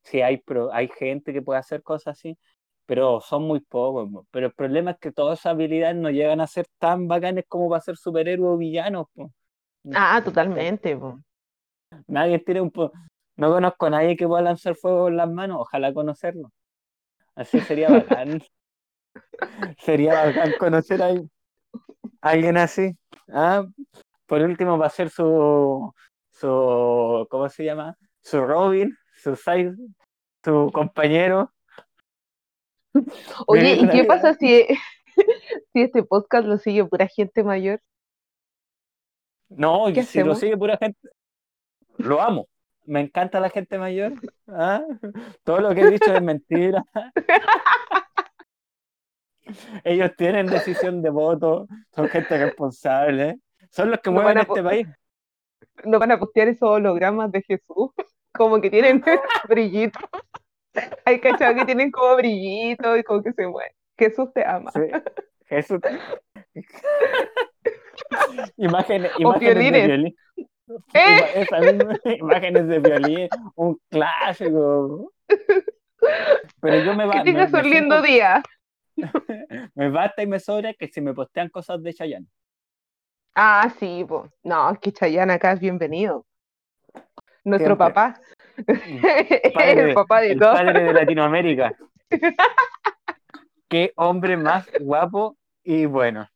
Sí, 0.05 0.22
hay, 0.22 0.38
pro- 0.38 0.72
hay 0.74 0.88
gente 0.88 1.32
que 1.32 1.42
puede 1.42 1.61
hacer 1.61 1.82
cosas 1.82 2.18
así, 2.18 2.38
pero 2.86 3.20
son 3.20 3.44
muy 3.44 3.61
pocos. 3.61 4.09
Pero 4.30 4.46
el 4.48 4.55
problema 4.55 4.92
es 4.92 4.98
que 4.98 5.12
todas 5.12 5.40
esas 5.40 5.53
habilidades 5.55 5.96
no 5.96 6.11
llegan 6.11 6.40
a 6.42 6.46
ser 6.48 6.66
tan 6.78 7.09
bacanes 7.09 7.44
como 7.48 7.70
para 7.70 7.82
ser 7.82 7.96
superhéroes 7.98 8.55
o 8.55 8.59
villanos. 8.59 9.07
po. 9.14 9.32
Ah, 9.94 10.20
totalmente. 10.24 10.96
po. 10.96 11.20
Nadie 12.07 12.38
tiene 12.38 12.61
un 12.61 12.70
po- 12.70 12.93
No 13.36 13.51
conozco 13.51 13.86
a 13.86 13.91
nadie 13.91 14.16
que 14.16 14.26
pueda 14.26 14.43
lanzar 14.43 14.74
fuego 14.74 15.09
en 15.09 15.16
las 15.16 15.30
manos, 15.30 15.59
ojalá 15.61 15.93
conocerlo. 15.93 16.53
Así 17.34 17.61
sería 17.61 17.88
bacán. 17.88 18.43
sería 19.78 20.24
bacán 20.26 20.53
conocer 20.59 21.03
a 21.03 21.11
alguien, 22.20 22.57
así. 22.57 22.97
Ah, 23.28 23.64
por 24.26 24.43
último 24.43 24.78
va 24.78 24.86
a 24.86 24.91
ser 24.91 25.11
su 25.11 25.93
su 26.32 27.26
¿cómo 27.30 27.49
se 27.49 27.64
llama? 27.64 27.97
Su 28.22 28.45
Robin, 28.45 28.97
su 29.16 29.36
side, 29.36 29.74
su 30.45 30.70
compañero. 30.72 31.53
Oye, 33.47 33.74
¿y 33.74 33.88
qué 33.88 34.05
pasa 34.05 34.34
si, 34.34 34.66
si 35.72 35.82
este 35.82 36.03
podcast 36.03 36.47
lo 36.47 36.59
sigue 36.59 36.84
pura 36.84 37.07
gente 37.09 37.43
mayor? 37.45 37.80
No, 39.49 39.86
¿Qué 39.93 40.03
si 40.03 40.22
lo 40.22 40.34
sigue 40.34 40.57
pura 40.57 40.76
gente, 40.76 41.09
lo 42.01 42.20
amo. 42.20 42.48
Me 42.84 43.01
encanta 43.01 43.40
la 43.40 43.51
gente 43.51 43.78
mayor. 43.78 44.14
¿ah? 44.48 44.82
Todo 45.44 45.61
lo 45.61 45.74
que 45.74 45.82
he 45.82 45.90
dicho 45.90 46.14
es 46.14 46.22
mentira. 46.22 46.84
Ellos 49.84 50.11
tienen 50.16 50.46
decisión 50.46 51.03
de 51.03 51.11
voto, 51.11 51.66
son 51.94 52.09
gente 52.09 52.38
responsable, 52.38 53.38
son 53.70 53.90
los 53.90 54.01
que 54.01 54.11
No 54.11 54.14
mueven 54.14 54.38
a 54.38 54.42
este 54.42 54.62
país. 54.62 54.86
No 55.84 55.98
van 55.98 56.12
a 56.12 56.18
postear 56.18 56.48
esos 56.48 56.68
hologramas 56.68 57.30
de 57.32 57.42
Jesús, 57.42 57.90
como 58.32 58.61
que 58.61 58.70
tienen 58.70 59.03
brillitos. 59.48 60.03
Hay 61.05 61.20
cachado 61.20 61.55
que 61.55 61.64
tienen 61.64 61.90
como 61.90 62.16
brillitos 62.16 62.98
y 62.98 63.03
como 63.03 63.22
que 63.22 63.32
se 63.32 63.46
mueven. 63.46 63.72
Jesús 63.98 64.32
te 64.32 64.46
ama. 64.46 64.70
Sí, 64.72 64.80
Jesús. 65.46 65.80
Imágenes, 68.57 69.12
O 69.16 69.20
imágenes 69.20 69.72
de 69.72 69.86
violín. 69.86 70.16
¡Eh! 70.94 71.46
Mismas 71.72 72.00
imágenes 72.18 72.66
de 72.68 72.78
violín, 72.78 73.28
un 73.56 73.80
clásico. 73.90 75.12
Pero 76.60 76.84
yo 76.84 76.94
me 76.94 77.06
va, 77.06 77.12
Que 77.14 77.22
tengas 77.24 77.52
un 77.52 77.62
lindo 77.62 78.02
siento- 78.02 78.02
día. 78.02 78.42
me 79.74 79.90
basta 79.90 80.22
y 80.22 80.26
me 80.26 80.40
sobra 80.40 80.74
que 80.74 80.88
si 80.88 81.00
me 81.00 81.14
postean 81.14 81.48
cosas 81.48 81.82
de 81.82 81.94
Chayanne. 81.94 82.26
Ah, 83.34 83.70
sí, 83.78 84.04
pues. 84.08 84.30
No, 84.42 84.70
es 84.72 84.78
que 84.78 84.92
Chayanne 84.92 85.32
acá 85.32 85.52
es 85.52 85.60
bienvenido. 85.60 86.26
Nuestro 87.44 87.76
Siempre. 87.76 87.94
papá. 87.94 88.20
Padre- 89.54 89.88
el 89.88 89.94
papá 89.94 90.20
de 90.20 90.32
el 90.32 90.38
todos. 90.38 90.58
padre 90.58 90.82
de 90.84 90.92
Latinoamérica. 90.92 91.72
Qué 93.68 93.92
hombre 93.96 94.36
más 94.36 94.68
guapo 94.80 95.36
y 95.62 95.86
bueno. 95.86 96.28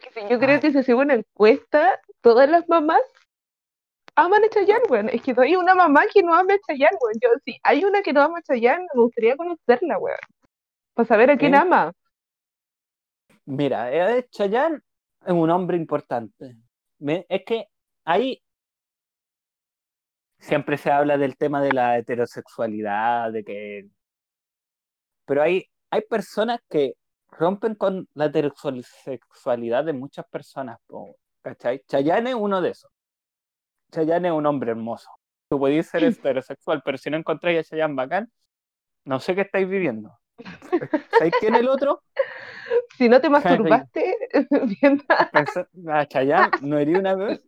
Porque 0.00 0.20
si 0.20 0.28
yo 0.28 0.38
creo 0.38 0.60
que 0.60 0.70
si 0.70 0.78
hacemos 0.78 1.04
una 1.04 1.14
encuesta, 1.14 2.00
todas 2.20 2.48
las 2.48 2.68
mamás 2.68 3.02
aman 4.14 4.44
a 4.44 4.48
Chayanne, 4.48 4.84
weón. 4.88 5.08
Es 5.10 5.22
que 5.22 5.34
no 5.34 5.42
hay 5.42 5.56
una 5.56 5.74
mamá 5.74 6.02
que 6.12 6.22
no 6.22 6.34
ame 6.34 6.54
a 6.54 6.58
Chayanne, 6.66 6.96
weón. 7.00 7.14
Yo, 7.20 7.28
si 7.44 7.58
hay 7.62 7.84
una 7.84 8.02
que 8.02 8.12
no 8.12 8.22
ama 8.22 8.38
a 8.38 8.42
Chayanne, 8.42 8.86
me 8.94 9.02
gustaría 9.02 9.36
conocerla, 9.36 9.98
weón. 9.98 10.18
Para 10.94 11.06
saber 11.06 11.30
a 11.30 11.36
quién 11.36 11.54
¿Eh? 11.54 11.58
ama. 11.58 11.92
Mira, 13.44 13.92
eh, 13.92 14.26
Chayanne 14.30 14.80
es 15.24 15.32
un 15.32 15.50
hombre 15.50 15.76
importante. 15.76 16.56
Es 17.28 17.44
que 17.44 17.66
ahí 18.04 18.42
siempre 20.38 20.78
se 20.78 20.90
habla 20.90 21.18
del 21.18 21.36
tema 21.36 21.62
de 21.62 21.72
la 21.72 21.98
heterosexualidad, 21.98 23.32
de 23.32 23.44
que... 23.44 23.88
Pero 25.26 25.42
hay, 25.42 25.66
hay 25.90 26.02
personas 26.02 26.60
que 26.68 26.94
rompen 27.32 27.74
con 27.74 28.08
la 28.14 28.26
heterosexualidad 28.26 29.84
de 29.84 29.92
muchas 29.92 30.26
personas, 30.28 30.78
¿cachai? 31.42 31.82
Chayanne 31.88 32.30
es 32.30 32.36
uno 32.36 32.60
de 32.60 32.70
esos. 32.70 32.90
Chayanne 33.92 34.28
es 34.28 34.34
un 34.34 34.46
hombre 34.46 34.70
hermoso. 34.72 35.10
Tú 35.48 35.58
podés 35.58 35.88
ser 35.88 36.04
heterosexual, 36.04 36.82
pero 36.84 36.98
si 36.98 37.10
no 37.10 37.16
encontráis 37.16 37.60
a 37.60 37.64
Chayanne 37.64 37.94
bacán, 37.94 38.30
no 39.04 39.20
sé 39.20 39.34
qué 39.34 39.42
estáis 39.42 39.68
viviendo. 39.68 40.16
¿Sabéis 41.18 41.34
quién 41.40 41.54
es 41.54 41.60
el 41.60 41.68
otro? 41.68 42.02
Si 42.96 43.08
no 43.08 43.20
te 43.20 43.28
masturbaste 43.30 44.16
a- 45.88 46.06
Chayanne 46.06 46.50
no 46.62 46.76
haría 46.76 46.98
una 46.98 47.14
vez. 47.14 47.42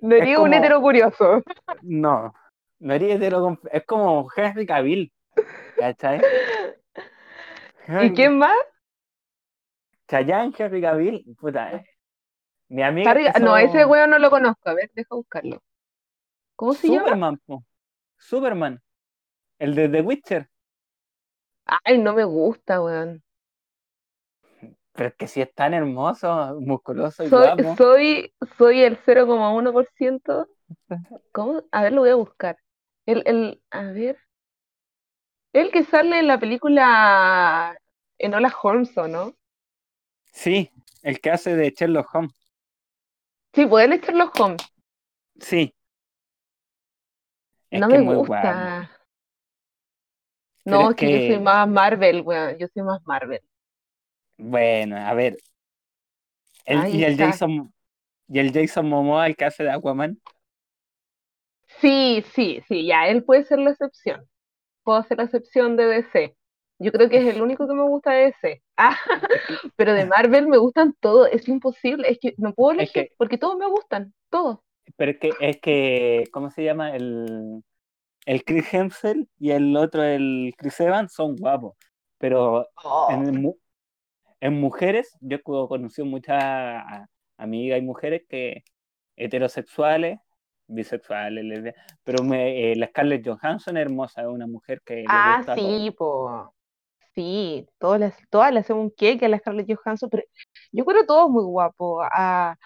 no 0.00 0.14
eres 0.14 0.38
un 0.38 0.54
hetero 0.54 0.80
curioso. 0.80 1.42
No, 1.82 2.32
no 2.78 2.94
haría 2.94 3.14
hetero. 3.14 3.58
Es 3.72 3.84
como 3.84 4.28
Henry 4.36 4.66
Cavill. 4.66 5.12
¿Cachai? 5.76 6.20
¿Y 8.02 8.12
quién 8.12 8.38
más? 8.38 8.56
Chayanne, 10.08 10.54
Henry 10.56 10.80
Cavill. 10.80 11.36
Puta. 11.38 11.72
eh. 11.72 11.84
Mi 12.68 12.82
amiga. 12.82 13.14
Que 13.14 13.40
No, 13.40 13.56
ese 13.56 13.84
weón 13.84 14.10
no 14.10 14.18
lo 14.18 14.30
conozco. 14.30 14.70
A 14.70 14.74
ver, 14.74 14.90
deja 14.94 15.14
buscarlo. 15.14 15.62
¿Cómo 16.56 16.74
se 16.74 16.88
llama? 16.88 17.00
Superman, 17.00 17.38
po. 17.46 17.64
Superman. 18.16 18.82
El 19.58 19.74
de 19.74 19.88
The 19.88 20.00
Witcher. 20.02 20.48
Ay, 21.84 21.98
no 21.98 22.12
me 22.14 22.24
gusta, 22.24 22.82
weón. 22.82 23.22
Pero 24.92 25.08
es 25.10 25.14
que 25.16 25.28
si 25.28 25.42
es 25.42 25.52
tan 25.54 25.74
hermoso, 25.74 26.58
musculoso 26.60 27.24
y 27.24 27.28
Soy, 27.28 27.40
guapo. 27.40 27.76
soy, 27.76 28.34
soy 28.56 28.82
el 28.82 28.96
0,1%. 28.98 30.48
¿Cómo? 31.32 31.62
A 31.70 31.82
ver, 31.82 31.92
lo 31.92 32.00
voy 32.00 32.10
a 32.10 32.14
buscar. 32.14 32.58
El, 33.04 33.22
el, 33.26 33.62
a 33.70 33.82
ver. 33.82 34.18
El 35.56 35.70
que 35.70 35.84
sale 35.84 36.18
en 36.18 36.26
la 36.26 36.38
película 36.38 37.74
Enola 38.18 38.54
Holmes, 38.62 38.96
¿o 38.98 39.08
no? 39.08 39.34
Sí, 40.32 40.70
el 41.02 41.18
que 41.20 41.30
hace 41.30 41.56
de 41.56 41.70
Sherlock 41.70 42.14
Holmes. 42.14 42.34
Sí, 43.54 43.64
pueden 43.64 43.94
echarlo 43.94 44.30
Holmes. 44.38 44.62
Sí. 45.40 45.74
Es 47.70 47.80
No 47.80 47.88
me 47.88 48.00
gusta. 48.02 48.90
No, 50.66 50.90
es 50.90 50.96
que 50.96 51.10
yo 51.10 51.26
soy 51.34 51.42
más 51.42 51.66
Marvel, 51.66 52.20
weón. 52.20 52.58
Yo 52.58 52.66
soy 52.74 52.82
más 52.82 53.00
Marvel. 53.06 53.40
Bueno, 54.36 54.96
a 54.98 55.14
ver. 55.14 55.38
El- 56.66 56.94
y 56.94 57.04
el 57.04 57.12
está. 57.12 57.26
Jason. 57.30 57.72
Y 58.28 58.40
el 58.40 58.52
Jason 58.52 58.88
Momoa, 58.88 59.26
el 59.26 59.36
que 59.36 59.46
hace 59.46 59.64
de 59.64 59.70
Aquaman. 59.72 60.20
Sí, 61.80 62.24
sí, 62.34 62.60
sí, 62.68 62.86
ya, 62.86 63.06
él 63.08 63.22
puede 63.24 63.44
ser 63.44 63.58
la 63.60 63.70
excepción. 63.70 64.26
Puedo 64.86 65.02
ser 65.02 65.18
la 65.18 65.24
excepción 65.24 65.76
de 65.76 65.86
DC. 65.86 66.36
Yo 66.78 66.92
creo 66.92 67.08
que 67.08 67.16
es 67.18 67.34
el 67.34 67.42
único 67.42 67.66
que 67.66 67.74
me 67.74 67.82
gusta 67.82 68.12
de 68.12 68.26
DC. 68.26 68.62
Ah, 68.76 68.96
pero 69.76 69.94
de 69.94 70.06
Marvel 70.06 70.46
me 70.46 70.58
gustan 70.58 70.94
todos. 71.00 71.28
Es 71.32 71.48
imposible. 71.48 72.08
Es 72.08 72.18
que 72.20 72.34
no 72.38 72.54
puedo 72.54 72.70
Es 72.72 72.78
elegir 72.78 73.08
que- 73.08 73.14
porque 73.18 73.36
todos 73.36 73.56
me 73.58 73.66
gustan. 73.66 74.14
Todos. 74.30 74.60
Pero 74.96 75.10
es 75.10 75.18
que, 75.18 75.30
es 75.40 75.60
que, 75.60 76.24
¿cómo 76.30 76.50
se 76.52 76.62
llama? 76.62 76.94
El, 76.94 77.64
el 78.26 78.44
Chris 78.44 78.72
Hemsworth 78.72 79.26
y 79.40 79.50
el 79.50 79.76
otro, 79.76 80.04
el 80.04 80.54
Chris 80.56 80.78
Evans, 80.78 81.12
son 81.12 81.34
guapos. 81.34 81.74
Pero 82.18 82.68
Oh. 82.84 83.08
en, 83.10 83.52
en 84.40 84.54
mujeres, 84.60 85.16
yo 85.20 85.38
he 85.38 85.42
conocido 85.42 86.06
muchas 86.06 86.84
amigas 87.38 87.80
y 87.80 87.82
mujeres 87.82 88.22
que 88.28 88.62
heterosexuales, 89.16 90.20
bisexuales, 90.68 91.44
lesbianas, 91.44 91.80
pero 92.04 92.22
me, 92.24 92.72
eh, 92.72 92.76
la 92.76 92.86
Scarlett 92.88 93.26
Johansson 93.26 93.76
es 93.76 93.82
hermosa, 93.82 94.22
es 94.22 94.28
una 94.28 94.46
mujer 94.46 94.80
que 94.84 94.96
le 94.96 95.04
Ah, 95.08 95.36
gusta 95.38 95.54
todo. 95.54 95.66
sí, 95.66 95.90
po. 95.90 96.52
Sí, 97.14 97.66
todas 97.78 98.00
las, 98.00 98.14
todas 98.28 98.52
le 98.52 98.60
hacen 98.60 98.76
un 98.76 98.90
cake 98.90 99.22
a 99.22 99.28
la 99.28 99.38
Scarlett 99.38 99.74
Johansson, 99.74 100.10
pero 100.10 100.22
yo 100.72 100.84
creo 100.84 101.06
todos 101.06 101.30
muy 101.30 101.44
guapos. 101.44 102.06
A- 102.12 102.56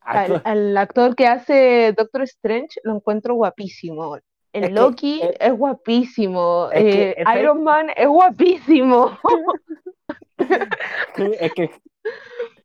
al, 0.00 0.76
actor 0.76 1.16
que 1.16 1.26
hace 1.26 1.92
Doctor 1.96 2.22
Strange 2.22 2.78
lo 2.84 2.94
encuentro 2.94 3.34
guapísimo. 3.34 4.16
El 4.52 4.64
Es 4.64 4.68
que, 4.68 4.74
Loki 4.74 5.20
es 5.40 5.52
guapísimo. 5.52 6.68
es 6.72 6.82
que 6.82 7.10
eh, 7.10 7.24
Iron 7.40 7.64
Man 7.64 7.88
es 7.96 8.06
guapísimo. 8.06 9.18
Es 11.40 11.52
que 11.54 11.70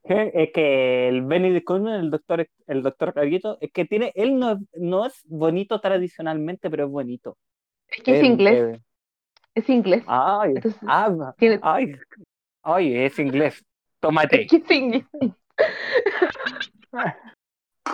es 0.03 0.51
que 0.51 1.07
el 1.07 1.21
Benedict 1.23 1.65
Cumberbatch, 1.65 2.03
el 2.03 2.11
doctor 2.11 2.47
el 2.67 2.83
doctor 2.83 3.13
Carguito, 3.13 3.57
es 3.61 3.71
que 3.71 3.85
tiene 3.85 4.11
él 4.15 4.37
no, 4.39 4.59
no 4.73 5.05
es 5.05 5.21
bonito 5.25 5.79
tradicionalmente, 5.79 6.69
pero 6.69 6.85
es 6.85 6.91
bonito. 6.91 7.37
Es 7.87 8.03
que 8.03 8.17
es 8.19 8.23
inglés, 8.23 8.77
eh, 8.77 8.81
es 9.55 9.69
inglés. 9.69 10.03
ay, 10.07 10.53
Entonces, 10.55 10.81
ah, 10.87 11.33
tiene- 11.37 11.59
ay, 11.61 11.95
ay, 12.63 12.95
es 12.97 13.19
inglés. 13.19 13.63
Tómate. 13.99 14.43
Es 14.43 14.49
que 14.49 14.57
es 14.57 14.71
inglés. 14.71 15.03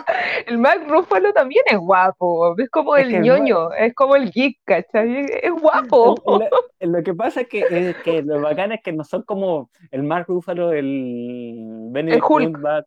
El 0.47 0.57
Mark 0.57 0.85
Ruffalo 0.87 1.33
también 1.33 1.63
es 1.67 1.77
guapo, 1.77 2.55
es 2.59 2.69
como 2.69 2.95
Es 2.95 3.07
el 3.07 3.13
el 3.13 3.21
ñoño, 3.21 3.71
es 3.73 3.93
como 3.93 4.15
el 4.15 4.31
geek, 4.31 4.57
¿cachai? 4.65 5.25
Es 5.43 5.51
guapo. 5.51 6.21
Lo, 6.25 6.49
lo 6.79 7.03
que 7.03 7.13
pasa 7.13 7.41
es 7.41 7.47
que, 7.49 7.65
es 7.69 7.97
que 8.01 8.21
lo 8.23 8.39
bacán 8.41 8.71
es 8.71 8.81
que 8.83 8.93
no 8.93 9.03
son 9.03 9.23
como 9.23 9.69
el 9.91 10.03
Mark 10.03 10.25
Ruffalo, 10.27 10.71
el 10.73 11.89
Benedict 11.91 12.25
Hulk. 12.29 12.57
Cumberbatch, 12.57 12.85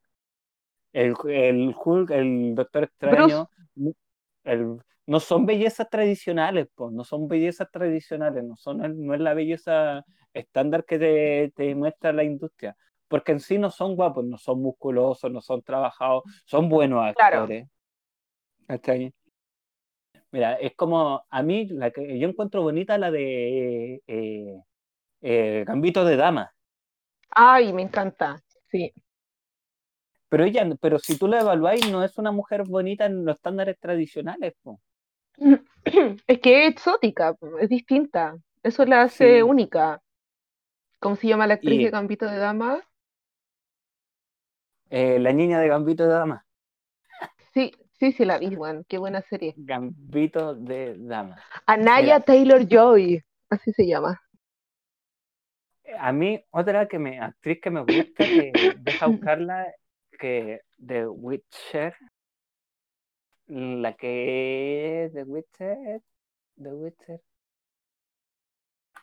el, 0.93 1.15
el 1.29 1.75
Hulk, 1.85 2.11
el 2.13 2.55
Doctor 2.57 2.85
Extraño. 2.85 3.51
el- 4.45 4.79
no 5.07 5.21
son 5.21 5.47
bellezas 5.47 5.89
tradicionales, 5.91 6.69
pues, 6.75 6.93
no 6.93 7.05
son 7.05 7.27
bellezas 7.29 7.69
tradicionales, 7.73 8.45
no, 8.45 8.57
son, 8.57 8.79
no 9.07 9.15
es 9.15 9.21
la 9.21 9.35
belleza 9.35 10.05
estándar 10.33 10.85
que 10.85 10.99
te, 10.99 11.53
te 11.57 11.75
muestra 11.75 12.13
la 12.13 12.23
industria. 12.25 12.77
Porque 13.11 13.33
en 13.33 13.41
sí 13.41 13.59
no 13.59 13.71
son 13.73 13.97
guapos, 13.97 14.25
no 14.25 14.39
son 14.39 14.63
musculosos, 14.63 15.31
no 15.33 15.41
son 15.41 15.63
trabajados, 15.63 16.23
son 16.47 16.69
buenos 16.69 17.13
Claro. 17.17 17.41
actores. 17.41 17.67
¿Cachai? 18.69 19.13
Mira, 20.31 20.55
es 20.55 20.77
como 20.77 21.25
a 21.29 21.43
mí, 21.43 21.67
la 21.67 21.91
que 21.91 22.17
yo 22.21 22.29
encuentro 22.29 22.63
bonita 22.63 22.97
la 22.99 23.11
de 23.11 24.01
eh, 24.07 24.63
eh, 25.23 25.65
Gambito 25.67 26.05
de 26.05 26.17
Dama. 26.17 26.55
Ay, 27.31 27.73
me 27.73 27.83
encanta. 27.83 28.41
Sí. 28.71 28.93
Pero 30.29 30.45
ella, 30.45 30.65
pero 30.81 31.01
si 31.01 31.19
tú 31.19 31.27
la 31.27 31.41
evaluáis, 31.41 31.91
no 31.91 32.05
es 32.05 32.17
una 32.17 32.31
mujer 32.31 32.63
bonita 32.63 33.07
en 33.07 33.25
los 33.25 33.35
estándares 33.37 33.77
tradicionales, 33.81 34.55
po. 34.63 34.81
Es 36.29 36.39
que 36.41 36.67
es 36.67 36.71
exótica, 36.73 37.35
es 37.61 37.69
distinta. 37.69 38.37
Eso 38.63 38.85
la 38.85 39.03
hace 39.03 39.39
Sí. 39.39 39.43
única. 39.43 40.01
¿Cómo 41.01 41.17
se 41.17 41.27
llama 41.27 41.47
la 41.49 41.55
actriz 41.55 41.81
Y- 41.81 41.85
de 41.85 41.91
Gambito 41.91 42.27
de 42.27 42.37
Dama? 42.37 42.81
Eh, 44.91 45.21
la 45.21 45.33
niña 45.33 45.61
de 45.61 45.69
Gambito 45.69 46.03
de 46.03 46.11
Dama. 46.11 46.45
Sí, 47.55 47.73
sí, 47.93 48.11
sí 48.11 48.25
la 48.25 48.39
vi, 48.39 48.57
weón. 48.57 48.85
Qué 48.89 48.99
buena 48.99 49.23
serie. 49.23 49.55
Gambito 49.57 50.55
de 50.57 50.97
Dama. 50.99 51.37
Anaya 51.65 52.03
Mira. 52.03 52.21
Taylor-Joy, 52.21 53.25
así 53.51 53.73
se 53.73 53.87
llama. 53.87 54.21
A 55.99 56.13
mí, 56.13 56.45
otra 56.51 56.89
que 56.89 56.99
me, 56.99 57.21
actriz 57.21 57.61
que 57.61 57.71
me 57.71 57.81
gusta, 57.81 58.25
que 58.25 58.53
deja 58.81 59.07
buscarla, 59.07 59.73
que 60.19 60.63
The 60.85 61.07
Witcher, 61.07 61.95
la 63.47 63.95
que 63.95 65.05
es 65.05 65.13
The 65.13 65.23
Witcher, 65.23 66.03
The 66.57 66.73
Witcher, 66.73 67.21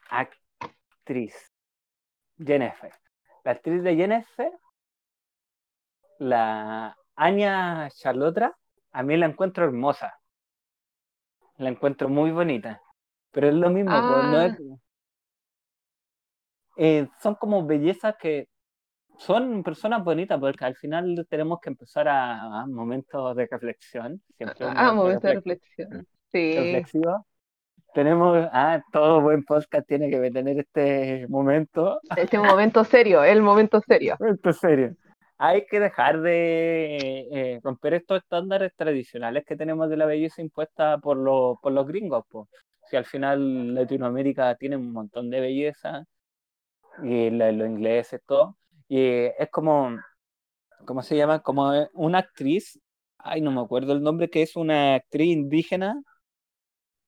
actriz, 0.10 1.36
Jennifer. 2.38 2.92
La 3.44 3.52
actriz 3.52 3.84
de 3.84 3.96
Jennifer, 3.96 4.52
la 6.20 6.96
Anya 7.16 7.90
Charlotra, 7.92 8.56
a 8.92 9.04
mí 9.04 9.18
la 9.18 9.26
encuentro 9.28 9.66
hermosa. 9.66 10.14
La 11.58 11.70
encuentro 11.70 12.10
muy 12.10 12.32
bonita. 12.32 12.82
Pero 13.32 13.48
es 13.48 13.54
lo 13.56 13.70
mismo, 13.70 13.92
pues, 13.92 14.24
no 14.26 14.42
es- 14.42 14.60
eh, 16.78 17.08
son 17.22 17.36
como 17.36 17.66
bellezas 17.66 18.16
que 18.20 18.48
son 19.18 19.64
personas 19.64 20.04
bonitas, 20.04 20.40
porque 20.40 20.64
al 20.66 20.76
final 20.76 21.26
tenemos 21.30 21.60
que 21.60 21.70
empezar 21.70 22.08
a, 22.08 22.62
a 22.62 22.68
momentos 22.68 23.36
de 23.36 23.48
reflexión. 23.50 24.22
Siempre 24.38 24.68
Ah, 24.68 24.94
momento 24.94 24.96
momento 24.96 25.28
de 25.28 25.34
reflex- 25.36 25.62
reflexión. 25.78 26.08
Sí. 26.32 26.54
reflexivo. 26.56 27.26
Tenemos, 27.94 28.48
ah, 28.52 28.80
todo 28.92 29.22
buen 29.22 29.44
podcast 29.44 29.88
tiene 29.88 30.12
que 30.12 30.30
tener 30.30 30.60
este 30.60 31.26
momento. 31.30 32.00
Este 32.16 32.38
momento 32.38 32.84
serio, 32.84 33.24
el 33.24 33.42
momento 33.42 33.82
serio. 33.82 34.18
Es 34.46 34.58
serio. 34.60 34.96
Hay 35.40 35.66
que 35.68 35.80
dejar 35.80 36.22
de 36.22 37.28
eh, 37.32 37.60
romper 37.64 37.94
estos 37.94 38.20
estándares 38.24 38.74
tradicionales 38.76 39.46
que 39.46 39.56
tenemos 39.56 39.90
de 39.90 39.98
la 39.98 40.06
belleza 40.08 40.42
impuesta 40.42 40.98
por, 41.00 41.18
los 41.18 41.58
por 41.62 41.72
los 41.74 41.88
gringos. 41.88 42.26
po. 42.30 42.50
Si 42.90 42.96
al 42.98 43.06
final 43.06 43.76
Latinoamérica 43.76 44.56
tiene 44.56 44.78
un 44.78 44.92
montón 44.92 45.30
de 45.30 45.40
belleza 45.42 46.06
y 47.04 47.30
la- 47.32 47.52
los 47.52 47.68
ingleses, 47.70 48.22
todo. 48.26 48.58
Y 48.88 49.00
es 49.38 49.50
como, 49.52 49.98
¿cómo 50.86 51.04
se 51.04 51.18
llama? 51.18 51.42
Como 51.42 51.72
una 51.94 52.20
actriz, 52.20 52.80
ay, 53.20 53.42
no 53.42 53.52
me 53.52 53.62
acuerdo 53.62 53.94
el 53.94 54.04
nombre, 54.04 54.30
que 54.30 54.44
es 54.44 54.56
una 54.58 54.96
actriz 54.96 55.28
indígena 55.34 56.02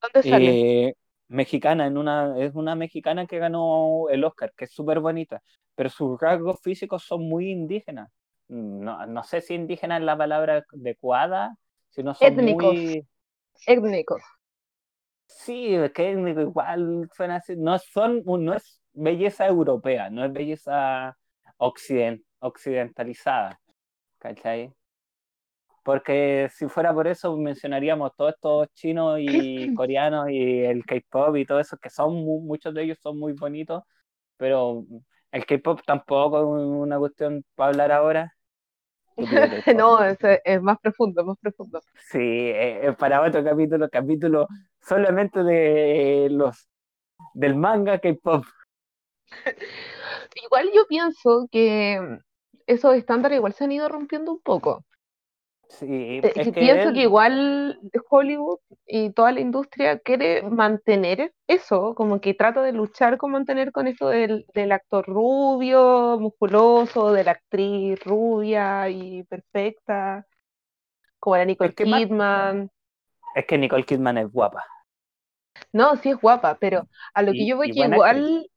¿Dónde 0.01 0.23
sale? 0.23 0.61
eh, 0.61 0.93
mexicana, 1.27 1.87
en 1.87 1.97
una, 1.97 2.37
es 2.43 2.55
una 2.55 2.75
mexicana 2.75 3.25
que 3.27 3.39
ganó 3.39 4.09
el 4.09 4.23
Oscar, 4.23 4.53
que 4.55 4.65
es 4.65 4.71
súper 4.73 4.99
bonita, 4.99 5.41
pero 5.75 5.89
sus 5.89 6.19
rasgos 6.19 6.59
físicos 6.61 7.03
son 7.03 7.27
muy 7.27 7.49
indígenas. 7.51 8.09
No, 8.49 9.05
no 9.05 9.23
sé 9.23 9.41
si 9.41 9.53
indígena 9.55 9.97
es 9.97 10.03
la 10.03 10.17
palabra 10.17 10.65
adecuada, 10.73 11.55
sino 11.89 12.13
son 12.15 12.33
Étnicos. 12.33 12.75
muy... 12.75 13.07
Étnicos. 13.67 14.21
Sí, 15.27 15.73
es 15.75 15.91
que 15.93 16.11
étnico 16.11 16.41
igual 16.41 17.09
suena 17.15 17.37
así. 17.37 17.55
No, 17.55 17.77
son, 17.79 18.23
no 18.25 18.53
es 18.53 18.81
belleza 18.93 19.47
europea, 19.47 20.09
no 20.09 20.25
es 20.25 20.33
belleza 20.33 21.17
occiden- 21.57 22.23
occidentalizada, 22.39 23.59
¿cachai? 24.19 24.73
Porque 25.83 26.49
si 26.55 26.67
fuera 26.67 26.93
por 26.93 27.07
eso 27.07 27.35
mencionaríamos 27.37 28.11
todos 28.15 28.33
estos 28.35 28.67
chinos 28.73 29.17
y 29.21 29.69
coreanos 29.73 30.29
y 30.29 30.59
el 30.65 30.85
K-pop 30.85 31.35
y 31.37 31.45
todo 31.45 31.59
eso, 31.59 31.77
que 31.77 31.89
son 31.89 32.13
mu- 32.15 32.41
muchos 32.41 32.73
de 32.73 32.83
ellos 32.83 32.99
son 33.01 33.17
muy 33.19 33.33
bonitos, 33.33 33.83
pero 34.37 34.85
el 35.31 35.45
K-pop 35.45 35.81
tampoco 35.85 36.39
es 36.59 36.65
una 36.65 36.99
cuestión 36.99 37.45
para 37.55 37.69
hablar 37.71 37.91
ahora. 37.91 38.33
No, 39.77 40.03
es, 40.03 40.17
es 40.43 40.61
más 40.61 40.79
profundo, 40.79 41.23
más 41.25 41.37
profundo. 41.39 41.81
Sí, 42.09 42.19
eh, 42.19 42.95
para 42.97 43.21
otro 43.21 43.43
capítulo, 43.43 43.89
capítulo 43.89 44.47
solamente 44.81 45.43
de 45.43 46.25
eh, 46.25 46.29
los 46.29 46.67
del 47.33 47.55
manga 47.55 47.99
K-pop. 47.99 48.45
Igual 50.43 50.69
yo 50.73 50.85
pienso 50.87 51.47
que 51.51 52.19
esos 52.67 52.95
estándares 52.95 53.37
igual 53.37 53.53
se 53.53 53.63
han 53.63 53.71
ido 53.71 53.89
rompiendo 53.89 54.31
un 54.31 54.41
poco. 54.41 54.85
Sí, 55.69 55.85
Eh, 55.85 56.21
es 56.23 56.33
que 56.33 56.43
que 56.51 56.59
pienso 56.59 56.89
él- 56.89 56.95
que 56.95 57.01
igual 57.03 57.79
Hollywood 58.09 58.57
y 58.87 59.11
toda 59.11 59.31
la 59.31 59.39
industria 59.39 59.99
quiere 59.99 60.41
mantener 60.41 61.31
eso, 61.47 61.93
como 61.93 62.19
que 62.19 62.33
trata 62.33 62.63
de 62.63 62.71
luchar 62.73 63.17
con 63.17 63.31
mantener 63.31 63.71
con 63.71 63.85
esto 63.87 64.09
del, 64.09 64.45
del 64.55 64.71
actor 64.71 65.05
rubio, 65.05 66.17
musculoso, 66.19 67.11
de 67.13 67.23
la 67.23 67.31
actriz 67.31 68.03
rubia 68.03 68.89
y 68.89 69.23
perfecta, 69.25 70.25
como 71.19 71.37
la 71.37 71.45
Nicole 71.45 71.69
Es 71.69 71.75
que 71.75 71.85
más- 71.85 72.01
Kidman. 72.01 72.71
es 73.35 73.45
que 73.45 73.57
Nicole 73.59 73.85
Kidman 73.85 74.17
es 74.17 74.31
guapa. 74.31 74.65
No, 75.71 75.95
sí 75.97 76.09
es 76.09 76.19
guapa, 76.19 76.57
pero 76.59 76.87
a 77.13 77.21
lo 77.21 77.31
que 77.31 77.45
yo 77.45 77.57
voy 77.57 77.71
que 77.71 77.79
igual, 77.79 78.49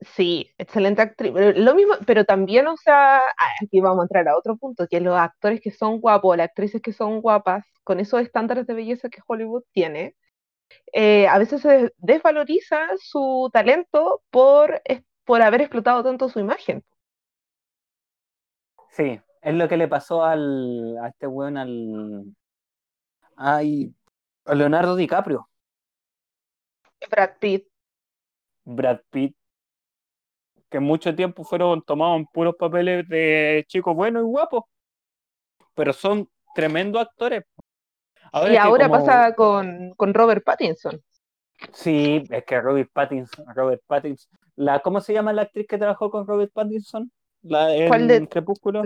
sí, 0.00 0.50
excelente 0.58 1.02
actriz, 1.02 1.32
pero 1.34 1.58
lo 1.58 1.74
mismo, 1.74 1.94
pero 2.06 2.24
también, 2.24 2.66
o 2.66 2.76
sea, 2.76 3.20
aquí 3.62 3.80
vamos 3.80 4.00
a 4.00 4.04
entrar 4.04 4.28
a 4.28 4.36
otro 4.36 4.56
punto, 4.56 4.86
que 4.88 5.00
los 5.00 5.18
actores 5.18 5.60
que 5.60 5.70
son 5.70 6.00
guapos, 6.00 6.36
las 6.36 6.48
actrices 6.48 6.82
que 6.82 6.92
son 6.92 7.20
guapas, 7.20 7.64
con 7.84 8.00
esos 8.00 8.20
estándares 8.20 8.66
de 8.66 8.74
belleza 8.74 9.08
que 9.08 9.22
Hollywood 9.26 9.64
tiene, 9.72 10.14
eh, 10.92 11.26
a 11.28 11.38
veces 11.38 11.62
se 11.62 11.92
desvaloriza 11.98 12.88
su 12.98 13.50
talento 13.52 14.22
por, 14.30 14.82
por 15.24 15.42
haber 15.42 15.62
explotado 15.62 16.02
tanto 16.02 16.28
su 16.28 16.40
imagen. 16.40 16.84
Sí, 18.90 19.20
es 19.42 19.54
lo 19.54 19.68
que 19.68 19.76
le 19.76 19.88
pasó 19.88 20.24
al, 20.24 20.98
a 20.98 21.08
este 21.08 21.26
weón, 21.26 21.56
al, 21.56 22.24
ay, 23.36 23.94
a 24.44 24.54
Leonardo 24.54 24.96
DiCaprio, 24.96 25.48
Brad 27.10 27.38
Pitt, 27.38 27.68
Brad 28.64 29.00
Pitt, 29.10 29.37
que 30.70 30.80
mucho 30.80 31.14
tiempo 31.14 31.44
fueron 31.44 31.82
tomados 31.82 32.18
en 32.18 32.26
puros 32.26 32.54
papeles 32.58 33.08
de 33.08 33.64
chicos 33.68 33.94
buenos 33.94 34.22
y 34.22 34.26
guapos, 34.26 34.64
pero 35.74 35.92
son 35.92 36.28
tremendos 36.54 37.02
actores. 37.02 37.44
y 38.34 38.38
es 38.44 38.50
que 38.50 38.58
ahora 38.58 38.88
como- 38.88 39.04
pasa 39.06 39.34
con, 39.34 39.94
con 39.96 40.12
Robert 40.14 40.44
Pattinson. 40.44 41.00
Sí, 41.72 42.22
es 42.30 42.44
que 42.44 42.60
Robert 42.60 42.90
Pattinson, 42.92 43.44
Robert 43.54 43.82
Pattinson, 43.86 44.30
la, 44.56 44.78
¿cómo 44.80 45.00
se 45.00 45.12
llama 45.12 45.32
la 45.32 45.42
actriz 45.42 45.66
que 45.66 45.78
trabajó 45.78 46.10
con 46.10 46.26
Robert 46.26 46.52
Pattinson? 46.52 47.10
La 47.42 47.74
en 47.74 47.88
¿Cuál 47.88 48.06
de- 48.08 48.28
Crepúsculo. 48.28 48.82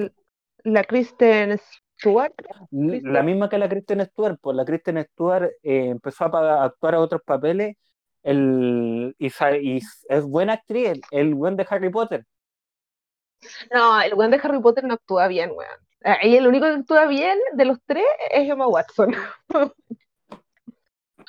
La 0.65 0.85
Kristen 0.85 1.59
Stewart, 1.99 2.33
La 2.71 3.23
misma 3.23 3.49
que 3.49 3.59
la 3.59 3.69
Kristen 3.69 4.01
Stewart, 4.07 4.39
pues 4.41 4.57
la 4.57 4.65
Kristen 4.65 5.03
Stewart 5.05 5.51
eh, 5.63 5.89
empezó 5.89 6.25
a, 6.25 6.63
a 6.63 6.65
actuar 6.65 6.95
a 6.95 7.01
otros 7.01 7.21
papeles 7.25 7.77
el, 8.23 9.15
y, 9.19 9.27
y 9.61 9.81
es 10.09 10.25
buena 10.25 10.55
actriz, 10.55 10.89
el, 10.89 11.03
el 11.11 11.35
buen 11.35 11.57
de 11.57 11.67
Harry 11.69 11.91
Potter. 11.91 12.25
No, 13.73 14.01
el 14.01 14.15
weón 14.15 14.31
de 14.31 14.41
Harry 14.43 14.61
Potter 14.61 14.85
no 14.85 14.95
actúa 14.95 15.27
bien, 15.29 15.51
weón. 15.51 15.79
Ahí 16.05 16.37
el 16.37 16.47
único 16.47 16.67
que 16.67 16.73
actúa 16.75 17.07
bien 17.07 17.39
de 17.55 17.65
los 17.65 17.79
tres 17.87 18.05
es 18.31 18.49
Emma 18.49 18.67
Watson. 18.69 19.15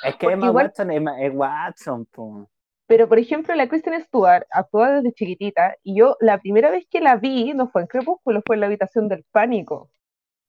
Es 0.03 0.15
que 0.17 0.25
Emma 0.27 0.47
igual- 0.47 0.65
Watson 0.65 0.91
es, 0.91 0.97
Emma- 0.97 1.21
es 1.21 1.31
Watson, 1.33 2.05
po. 2.07 2.49
Pero, 2.87 3.07
por 3.07 3.19
ejemplo, 3.19 3.55
la 3.55 3.67
Kristen 3.69 4.01
Stewart 4.03 4.45
actúa 4.51 4.91
desde 4.93 5.13
chiquitita 5.13 5.75
y 5.83 5.97
yo 5.97 6.17
la 6.19 6.39
primera 6.39 6.69
vez 6.71 6.85
que 6.89 6.99
la 6.99 7.15
vi 7.15 7.53
no 7.53 7.69
fue 7.69 7.81
en 7.83 7.87
Crepúsculo, 7.87 8.41
fue 8.45 8.55
en 8.55 8.59
la 8.61 8.65
habitación 8.67 9.07
del 9.07 9.23
pánico. 9.31 9.89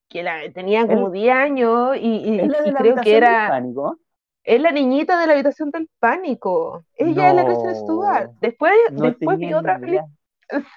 Que 0.08 0.22
la, 0.22 0.50
tenía 0.52 0.86
como 0.86 1.08
¿Es- 1.08 1.12
10 1.12 1.34
años 1.34 1.96
y, 1.96 2.16
y- 2.16 2.40
¿Es 2.40 2.48
la 2.48 2.62
de 2.62 2.68
y 2.68 2.72
la 2.72 2.78
creo 2.80 2.94
que 2.96 3.10
del 3.10 3.16
era. 3.22 3.48
pánico? 3.48 3.98
Es 4.44 4.60
la 4.60 4.72
niñita 4.72 5.18
de 5.18 5.26
la 5.26 5.32
habitación 5.32 5.70
del 5.70 5.88
pánico. 5.98 6.84
Ella 6.96 7.30
es 7.30 7.34
la 7.34 7.44
Kristen 7.44 7.76
Stewart. 7.76 8.30
Después, 8.40 8.72
No 8.92 9.04
después 9.04 9.38
vi 9.38 9.52
otra 9.54 9.78
película. 9.78 10.06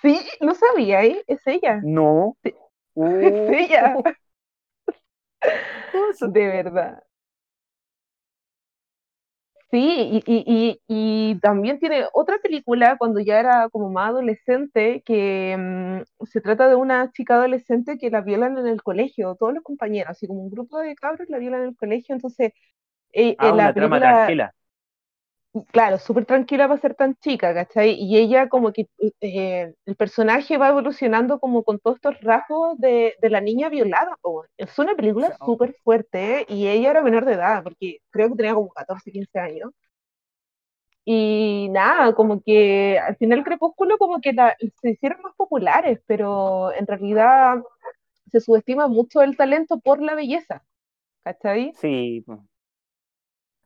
Sí, 0.02 0.19
no 0.41 0.56
sabía, 0.56 1.03
¿eh? 1.03 1.23
Es 1.27 1.45
ella. 1.45 1.81
No. 1.84 2.38
Sí. 2.44 2.56
Uh, 2.95 3.06
Es 3.22 3.69
ella. 3.69 3.98
De 6.22 6.48
verdad. 6.48 7.03
Sí, 9.69 9.80
y, 9.80 10.23
y, 10.26 10.80
y, 10.88 11.31
y 11.34 11.39
también 11.41 11.77
tiene 11.77 12.06
otra 12.14 12.38
película 12.41 12.95
cuando 12.98 13.19
ya 13.19 13.38
era 13.39 13.68
como 13.69 13.89
más 13.89 14.10
adolescente, 14.11 15.03
que 15.06 15.57
mm, 15.57 16.26
se 16.26 16.39
trata 16.39 16.69
de 16.69 16.76
una 16.76 17.11
chica 17.11 17.35
adolescente 17.35 17.98
que 17.98 18.10
la 18.10 18.22
violan 18.22 18.57
en 18.57 18.68
el 18.68 18.81
colegio, 18.81 19.35
todos 19.38 19.53
los 19.53 19.64
compañeros, 19.64 20.11
así 20.11 20.26
como 20.26 20.41
un 20.41 20.49
grupo 20.52 20.80
de 20.80 20.95
cabros 20.95 21.27
la 21.30 21.38
violan 21.38 21.64
en 21.64 21.68
el 21.69 21.76
colegio, 21.76 22.15
entonces 22.15 22.53
eh, 23.18 23.38
Ah, 23.38 23.49
eh, 23.49 23.53
la 23.53 23.72
una 23.72 23.73
trama 23.73 23.99
película, 23.99 24.07
tranquila. 24.07 24.53
claro, 25.72 25.98
súper 25.99 26.26
tranquila 26.26 26.68
para 26.68 26.80
ser 26.81 26.95
tan 26.95 27.15
chica, 27.15 27.53
¿cachai? 27.53 27.94
Y 27.99 28.18
ella 28.18 28.49
como 28.49 28.72
que 28.73 28.88
eh, 29.22 29.73
el 29.85 29.95
personaje 29.95 30.57
va 30.57 30.69
evolucionando 30.69 31.39
como 31.39 31.64
con 31.64 31.80
todos 31.80 31.98
estos 31.98 32.19
rasgos 32.22 32.77
de, 32.80 33.15
de 33.22 33.30
la 33.30 33.41
niña 33.41 33.69
violada. 33.69 34.18
po. 34.22 34.45
Es 34.57 34.77
una 34.80 34.95
película 34.95 35.34
súper 35.44 35.76
fuerte, 35.84 36.41
¿eh? 36.41 36.45
Y 36.49 36.68
ella 36.68 36.91
era 36.91 37.02
menor 37.02 37.26
de 37.26 37.34
edad, 37.34 37.64
porque 37.64 37.99
creo 38.11 38.30
que 38.30 38.35
tenía 38.35 38.53
como 38.56 38.69
14, 38.69 39.11
15 39.11 39.39
años. 39.39 39.72
Y 41.06 41.69
nada, 41.72 42.14
como 42.15 42.41
que 42.41 42.99
al 42.99 43.15
final 43.18 43.44
Crepúsculo 43.44 43.98
como 43.98 44.19
que 44.22 44.34
la- 44.34 44.56
se 44.81 44.91
hicieron 44.91 45.22
más 45.22 45.34
populares, 45.35 46.02
pero 46.06 46.73
en 46.73 46.85
realidad 46.88 47.64
se 48.31 48.41
subestima 48.41 48.88
mucho 48.88 49.22
el 49.23 49.38
talento 49.38 49.80
por 49.80 50.02
la 50.02 50.15
belleza, 50.15 50.64
¿cachai? 51.23 51.77
sí, 51.80 52.23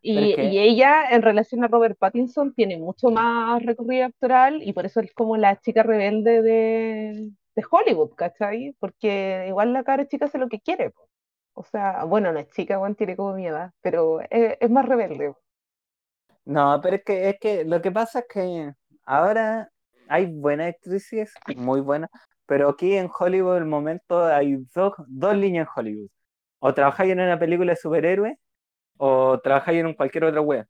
es 0.02 0.52
Y, 0.54 0.60
ella 0.60 1.10
en 1.12 1.22
relación 1.22 1.64
a 1.64 1.68
Robert 1.68 1.98
Pattinson 1.98 2.54
tiene 2.54 2.78
mucho 2.78 3.10
más 3.10 3.64
recorrido 3.64 4.06
actoral 4.06 4.62
y 4.64 4.74
por 4.74 4.86
eso 4.86 5.00
es 5.00 5.14
como 5.14 5.38
la 5.38 5.60
chica 5.60 5.84
rebelde 5.84 6.42
de, 6.42 7.32
de 7.56 7.64
Hollywood, 7.70 8.12
¿cachai? 8.16 8.76
Porque 8.80 9.46
igual 9.48 9.74
la 9.74 9.84
cara 9.84 10.08
chica 10.08 10.26
hace 10.26 10.38
lo 10.38 10.50
que 10.50 10.60
quiere, 10.60 10.90
po. 10.90 11.08
O 11.54 11.64
sea, 11.64 12.06
bueno, 12.06 12.32
no 12.32 12.40
es 12.40 12.50
chica, 12.50 12.78
Juan 12.78 12.96
tiene 12.96 13.16
como 13.16 13.34
mi 13.34 13.46
edad, 13.46 13.72
pero 13.82 14.22
es, 14.22 14.58
es 14.60 14.70
más 14.70 14.86
rebelde. 14.88 15.34
no, 16.46 16.80
pero 16.82 16.96
es 16.96 17.04
que, 17.04 17.30
es 17.30 17.40
que 17.40 17.66
lo 17.66 17.82
que 17.82 17.92
pasa 17.92 18.20
es 18.20 18.26
que 18.28 18.74
ahora 19.06 19.70
hay 20.08 20.26
buenas 20.26 20.70
actrices, 20.70 21.34
muy 21.56 21.82
buenas, 21.82 22.10
pero 22.46 22.70
aquí 22.70 22.96
en 22.96 23.10
Hollywood 23.18 23.58
el 23.58 23.66
momento 23.66 24.24
hay 24.24 24.58
dos, 24.74 24.94
dos 25.08 25.36
líneas 25.36 25.68
en 25.68 25.74
Hollywood. 25.76 26.10
O 26.60 26.74
trabajáis 26.74 27.12
en 27.12 27.20
una 27.20 27.40
película 27.40 27.74
de 27.74 27.78
superhéroes 27.78 28.38
o 29.02 29.40
trabajáis 29.42 29.80
en 29.84 29.94
cualquier 29.96 30.26
otra 30.26 30.42
web. 30.42 30.68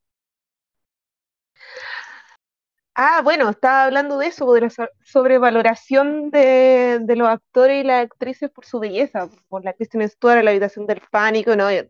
Ah, 2.95 3.21
bueno, 3.23 3.49
estaba 3.49 3.85
hablando 3.85 4.17
de 4.17 4.27
eso, 4.27 4.51
de 4.53 4.61
la 4.61 4.69
so- 4.69 4.89
sobrevaloración 5.03 6.29
de, 6.29 6.99
de 7.01 7.15
los 7.15 7.27
actores 7.29 7.83
y 7.83 7.87
las 7.87 8.03
actrices 8.05 8.49
por 8.51 8.65
su 8.65 8.79
belleza, 8.79 9.29
por 9.47 9.63
la 9.63 9.73
Kristen 9.73 10.07
Stewart 10.07 10.39
en 10.39 10.45
la 10.45 10.51
habitación 10.51 10.85
del 10.87 11.01
pánico, 11.09 11.55
¿no? 11.55 11.71
Y, 11.71 11.89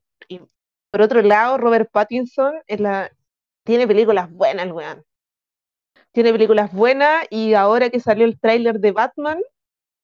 por 0.92 1.02
otro 1.02 1.22
lado, 1.22 1.58
Robert 1.58 1.90
Pattinson 1.92 2.54
tiene 3.64 3.88
películas 3.88 4.32
buenas, 4.32 4.72
weón. 4.72 5.04
Tiene 6.12 6.32
películas 6.32 6.72
buenas 6.74 7.26
y 7.30 7.54
ahora 7.54 7.90
que 7.90 8.00
salió 8.00 8.26
el 8.26 8.40
tráiler 8.40 8.80
de 8.80 8.92
Batman, 8.92 9.40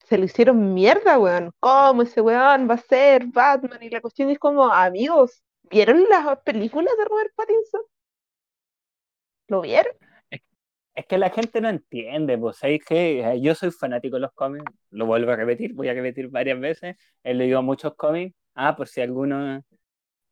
se 0.06 0.18
lo 0.18 0.26
hicieron 0.26 0.74
mierda, 0.74 1.20
weón. 1.20 1.52
¿Cómo 1.60 2.04
ese 2.04 2.22
weón 2.22 2.70
va 2.70 2.76
a 2.76 2.78
ser 2.78 3.28
Batman? 3.28 3.84
Y 3.84 3.90
la 3.90 4.02
cuestión 4.02 4.30
es 4.30 4.40
como, 4.40 4.72
amigos, 4.74 5.44
¿vieron 5.70 6.04
las 6.10 6.40
películas 6.42 6.96
de 6.98 7.06
Robert 7.06 7.34
Pattinson? 7.36 7.82
¿Lo 9.48 9.62
vieron? 9.62 9.94
Es 10.96 11.06
que 11.06 11.18
la 11.20 11.30
gente 11.30 11.62
no 11.62 11.70
entiende, 11.70 12.38
pues 12.40 12.58
sabéis 12.58 12.84
que 12.84 13.20
eh, 13.22 13.42
yo 13.42 13.54
soy 13.54 13.70
fanático 13.72 14.16
de 14.16 14.22
los 14.22 14.34
cómics, 14.34 14.66
lo 14.90 15.06
vuelvo 15.06 15.32
a 15.32 15.36
repetir, 15.36 15.74
voy 15.74 15.90
a 15.90 15.94
repetir 15.94 16.28
varias 16.30 16.60
veces, 16.60 16.96
he 17.24 17.34
leído 17.36 17.62
muchos 17.62 17.94
cómics, 17.96 18.36
ah, 18.56 18.76
por 18.76 18.88
si 18.88 19.02
alguno, 19.02 19.64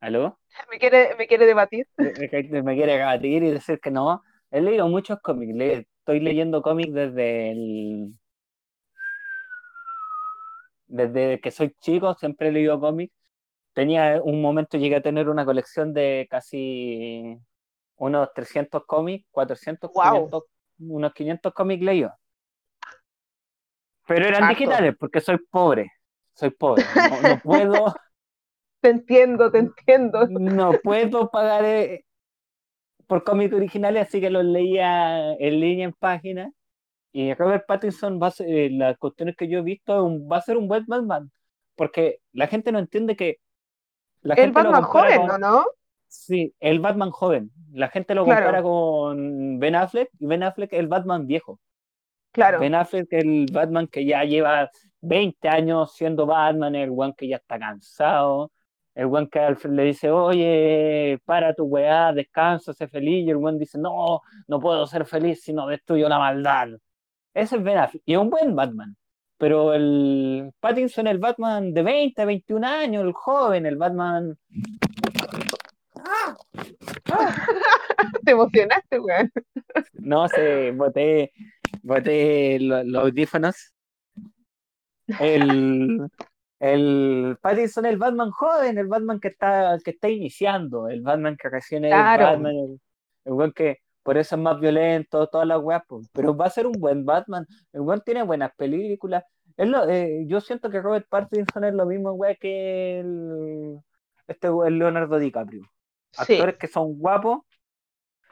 ¿aló? 0.02 0.40
¿Me 0.72 0.80
quiere, 0.80 1.16
me 1.18 1.28
quiere 1.28 1.46
debatir? 1.46 1.88
Me, 1.98 2.12
me- 2.52 2.64
me 2.64 2.76
quiere 2.76 2.98
rebatir 2.98 3.44
y 3.44 3.52
decir 3.52 3.80
que 3.80 3.92
no, 3.92 4.24
he 4.52 4.62
leído 4.62 4.88
muchos 4.88 5.20
cómics, 5.22 5.56
le- 5.56 5.88
estoy 6.00 6.20
leyendo 6.20 6.62
cómics 6.64 6.94
desde 6.94 7.52
el, 7.52 8.14
desde 10.88 11.40
que 11.42 11.52
soy 11.52 11.74
chico, 11.82 12.14
siempre 12.16 12.50
he 12.50 12.52
leído 12.52 12.80
cómics, 12.80 13.14
tenía 13.76 14.22
un 14.24 14.42
momento, 14.42 14.78
llegué 14.80 14.96
a 14.98 15.04
tener 15.04 15.30
una 15.30 15.46
colección 15.46 15.94
de 15.94 16.28
casi 16.32 17.38
unos 17.98 18.30
300 18.34 18.86
cómics, 18.88 19.28
400, 19.32 19.92
Wow. 19.94 20.04
500, 20.04 20.44
unos 20.80 21.14
500 21.14 21.54
cómics 21.54 21.84
leídos. 21.84 22.12
Pero 24.08 24.26
eran 24.28 24.50
digitales 24.50 24.96
porque 25.00 25.22
soy 25.22 25.38
pobre. 25.52 25.92
Soy 26.34 26.50
pobre. 26.52 26.84
No, 26.96 27.22
no 27.22 27.40
puedo, 27.44 27.96
Te 28.82 28.90
entiendo, 28.90 29.52
te 29.52 29.60
entiendo. 29.60 30.28
no 30.28 30.74
puedo 30.84 31.30
pagar 31.30 31.66
eh, 31.66 32.06
por 33.08 33.24
cómics 33.24 33.54
originales, 33.54 34.08
así 34.08 34.20
que 34.22 34.30
los 34.30 34.44
leía 34.44 35.34
en 35.34 35.60
línea 35.60 35.86
en 35.86 35.94
página. 35.94 36.52
Y 37.14 37.34
Robert 37.34 37.66
Pattinson 37.68 38.20
va 38.22 38.28
a 38.28 38.32
ser, 38.32 38.50
eh, 38.50 38.70
las 38.72 38.98
cuestiones 38.98 39.36
que 39.38 39.48
yo 39.48 39.60
he 39.60 39.62
visto, 39.64 40.04
un- 40.04 40.28
va 40.32 40.38
a 40.38 40.42
ser 40.42 40.58
un 40.58 40.68
buen 40.68 40.86
Batman. 40.86 41.32
Porque 41.76 42.20
la 42.34 42.48
gente 42.48 42.72
no 42.72 42.80
entiende 42.80 43.16
que 43.16 43.38
la 44.26 44.34
El 44.36 44.42
gente 44.42 44.62
Batman 44.64 44.84
joven, 44.84 45.18
con- 45.28 45.28
¿no? 45.28 45.38
no? 45.38 45.66
Sí, 46.08 46.54
el 46.60 46.80
Batman 46.80 47.12
joven. 47.12 47.52
La 47.74 47.90
gente 47.90 48.16
lo 48.16 48.24
Claro. 48.26 48.42
compara 48.42 48.64
con 48.64 49.60
Ben 49.60 49.76
Affleck 49.76 50.10
y 50.20 50.26
Ben 50.26 50.44
Affleck 50.44 50.74
es 50.74 50.80
el 50.80 50.88
Batman 50.88 51.28
viejo. 51.28 51.60
Claro. 52.32 52.60
Ben 52.60 52.76
Affleck 52.76 53.08
es 53.12 53.24
el 53.24 53.46
Batman 53.52 53.88
que 53.88 54.06
ya 54.06 54.24
lleva 54.24 54.70
20 55.02 55.48
años 55.50 55.94
siendo 55.94 56.26
Batman, 56.26 56.76
el 56.76 56.90
one 56.96 57.14
que 57.18 57.28
ya 57.28 57.38
está 57.38 57.60
cansado, 57.60 58.52
el 58.94 59.06
one 59.06 59.28
que 59.30 59.40
Alfred 59.40 59.74
le 59.74 59.84
dice, 59.84 60.10
oye, 60.10 61.20
para 61.26 61.54
tu 61.54 61.66
weá, 61.66 62.12
descansa, 62.14 62.74
sé 62.74 62.88
feliz, 62.88 63.26
y 63.28 63.30
el 63.30 63.38
one 63.38 63.58
dice, 63.60 63.78
no, 63.78 64.22
no 64.48 64.60
puedo 64.60 64.88
ser 64.88 65.06
feliz 65.06 65.44
si 65.44 65.54
no 65.54 65.68
destruyo 65.68 66.08
la 66.10 66.18
maldad. 66.20 66.70
Ese 67.34 67.58
es 67.58 67.64
Ben 67.64 67.78
Affleck, 67.78 68.04
y 68.06 68.14
es 68.14 68.20
un 68.20 68.30
buen 68.30 68.56
Batman. 68.56 68.96
Pero 69.38 69.74
el 69.74 70.52
Pattinson 70.60 71.08
el 71.08 71.18
Batman 71.20 71.74
de 71.74 71.84
20, 71.84 72.26
21 72.26 72.66
años, 72.68 73.04
el 73.04 73.12
joven, 73.14 73.66
el 73.66 73.76
Batman 73.78 74.38
Te 78.24 78.32
emocionaste, 78.32 79.00
weón. 79.00 79.32
No 79.94 80.28
sé, 80.28 80.72
boté, 80.72 81.32
boté 81.82 82.60
lo- 82.60 82.84
los, 82.84 83.04
audífonos. 83.06 83.74
El, 85.20 86.08
el 86.60 87.38
Pattinson 87.42 87.86
el 87.86 87.98
Batman 87.98 88.32
joven, 88.32 88.78
el 88.78 88.88
Batman 88.88 89.20
que 89.20 89.28
está, 89.30 89.78
que 89.84 89.92
está 89.92 90.10
iniciando, 90.10 90.88
el 90.88 91.02
Batman 91.02 91.38
que 91.38 91.50
recién 91.50 91.86
es 91.86 91.92
Claro. 91.92 92.24
Batman, 92.26 92.56
el, 92.56 92.80
el 93.26 93.34
weón 93.34 93.52
que 93.52 93.80
por 94.06 94.20
eso 94.20 94.36
es 94.36 94.42
más 94.42 94.60
violento, 94.60 95.26
todas 95.28 95.48
las 95.48 95.60
weas, 95.60 95.82
pues, 95.88 96.08
pero 96.14 96.38
va 96.38 96.46
a 96.46 96.50
ser 96.52 96.68
un 96.68 96.74
buen 96.74 97.04
Batman. 97.06 97.44
El 97.74 97.82
weón 97.82 98.02
tiene 98.06 98.22
buenas 98.22 98.54
películas. 98.56 99.24
Es 99.58 99.68
lo- 99.68 99.90
eh, 99.90 100.26
yo 100.28 100.40
siento 100.42 100.70
que 100.70 100.80
Robert 100.80 101.08
Pattinson 101.10 101.64
es 101.64 101.74
lo 101.74 101.88
mismo, 101.88 102.12
wea, 102.12 102.36
que 102.36 103.00
el, 103.00 103.80
este 104.28 104.48
Leonardo 104.70 105.18
DiCaprio 105.18 105.64
Sí, 106.26 106.34
actores 106.34 106.58
que 106.58 106.68
son 106.68 107.00
guapos 107.00 107.40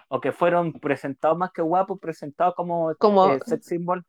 o 0.10 0.22
que 0.22 0.32
fueron 0.32 0.74
presentados 0.74 1.38
más 1.40 1.52
que 1.52 1.64
guapos, 1.64 2.00
presentados 2.00 2.54
como, 2.54 2.94
Como- 3.00 3.34
eh, 3.34 3.40
sex 3.44 3.66
symbol, 3.66 4.06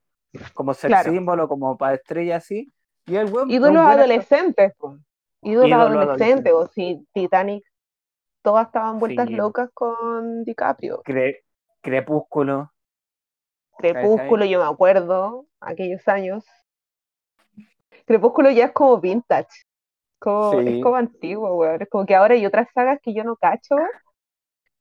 como 0.52 0.74
sex 0.74 0.88
Claro. 0.88 1.12
symbol 1.12 1.40
o 1.40 1.48
como 1.48 1.78
para 1.78 1.94
estrella 1.94 2.36
así. 2.36 2.70
Y 3.06 3.16
el 3.16 3.32
weón 3.32 3.50
ídolos 3.50 3.84
buen 3.84 3.98
adolescentes, 3.98 4.72
po. 4.76 4.98
Ídolos 5.40 5.68
Ídolo 5.70 6.00
adolescentes, 6.00 6.52
o 6.52 6.66
si 6.66 7.06
Titanic, 7.14 7.64
todas 8.42 8.66
estaban 8.66 8.98
vueltas 8.98 9.28
Sí. 9.28 9.34
locas 9.34 9.70
con 9.72 10.44
DiCaprio. 10.44 11.02
Cre- 11.04 11.43
Crepúsculo. 11.84 12.72
Crepúsculo, 13.76 14.44
yo 14.46 14.58
me 14.60 14.66
acuerdo, 14.72 15.46
aquellos 15.60 16.06
años. 16.08 16.44
Crepúsculo 18.06 18.50
ya 18.50 18.66
es 18.66 18.72
como 18.72 18.98
vintage. 18.98 19.48
Como, 20.18 20.52
Sí. 20.52 20.76
Es 20.78 20.82
como 20.82 20.96
antiguo, 20.96 21.54
weón. 21.54 21.82
Es 21.82 21.88
como 21.90 22.06
que 22.06 22.14
ahora 22.14 22.34
hay 22.34 22.46
otras 22.46 22.68
sagas 22.74 22.98
que 23.02 23.12
yo 23.12 23.22
no 23.22 23.36
cacho. 23.36 23.76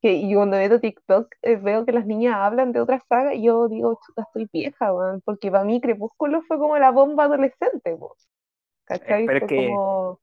Que, 0.01 0.13
y 0.13 0.33
cuando 0.33 0.57
veo 0.57 0.79
TikTok 0.79 1.33
eh, 1.41 1.55
veo 1.57 1.85
que 1.85 1.91
las 1.91 2.05
niñas 2.05 2.35
hablan 2.35 2.71
de 2.71 2.81
otras 2.81 3.01
sagas 3.07 3.35
y 3.35 3.43
yo 3.43 3.67
digo, 3.67 3.99
chuta, 4.05 4.23
estoy 4.23 4.49
vieja, 4.51 4.93
weón. 4.93 5.21
Porque 5.25 5.51
para 5.51 5.65
mí 5.65 5.81
Crepúsculo 5.81 6.41
fue 6.43 6.57
como 6.57 6.77
la 6.77 6.91
bomba 6.91 7.25
adolescente. 7.25 7.97
¿Cachai? 8.85 9.23
Eh, 9.23 9.27
pero 9.27 9.39
Fue 9.39 9.47
que- 9.47 9.67
como. 9.67 10.19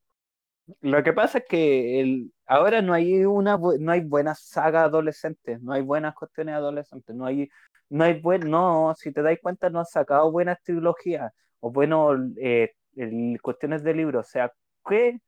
Lo 0.80 1.02
que 1.02 1.12
pasa 1.12 1.38
es 1.38 1.44
que 1.48 2.01
el, 2.01 2.32
ahora 2.47 2.82
no 2.82 2.92
hay 2.94 3.24
una 3.24 3.56
no 3.59 3.92
hay 3.92 4.01
buenas 4.01 4.40
sagas 4.42 4.84
adolescentes, 4.86 5.60
no 5.62 5.72
hay 5.72 5.82
buenas 5.82 6.14
cuestiones 6.14 6.55
adolescentes, 6.55 7.14
no 7.14 7.26
hay 7.26 7.48
no 7.88 8.05
hay 8.05 8.20
buen, 8.20 8.48
no, 8.51 8.94
si 8.97 9.12
te 9.12 9.22
dais 9.22 9.40
cuenta 9.42 9.70
no 9.70 9.80
han 9.80 9.86
sacado 9.86 10.30
buenas 10.30 10.62
trilogías 10.62 11.32
o 11.60 11.70
buenos 11.70 12.18
eh, 12.40 12.72
el- 12.97 13.38
cuestiones 13.42 13.82
de 13.84 13.94
libros, 13.94 14.26
o 14.26 14.30
sea, 14.30 14.52
¿qué 14.88 15.18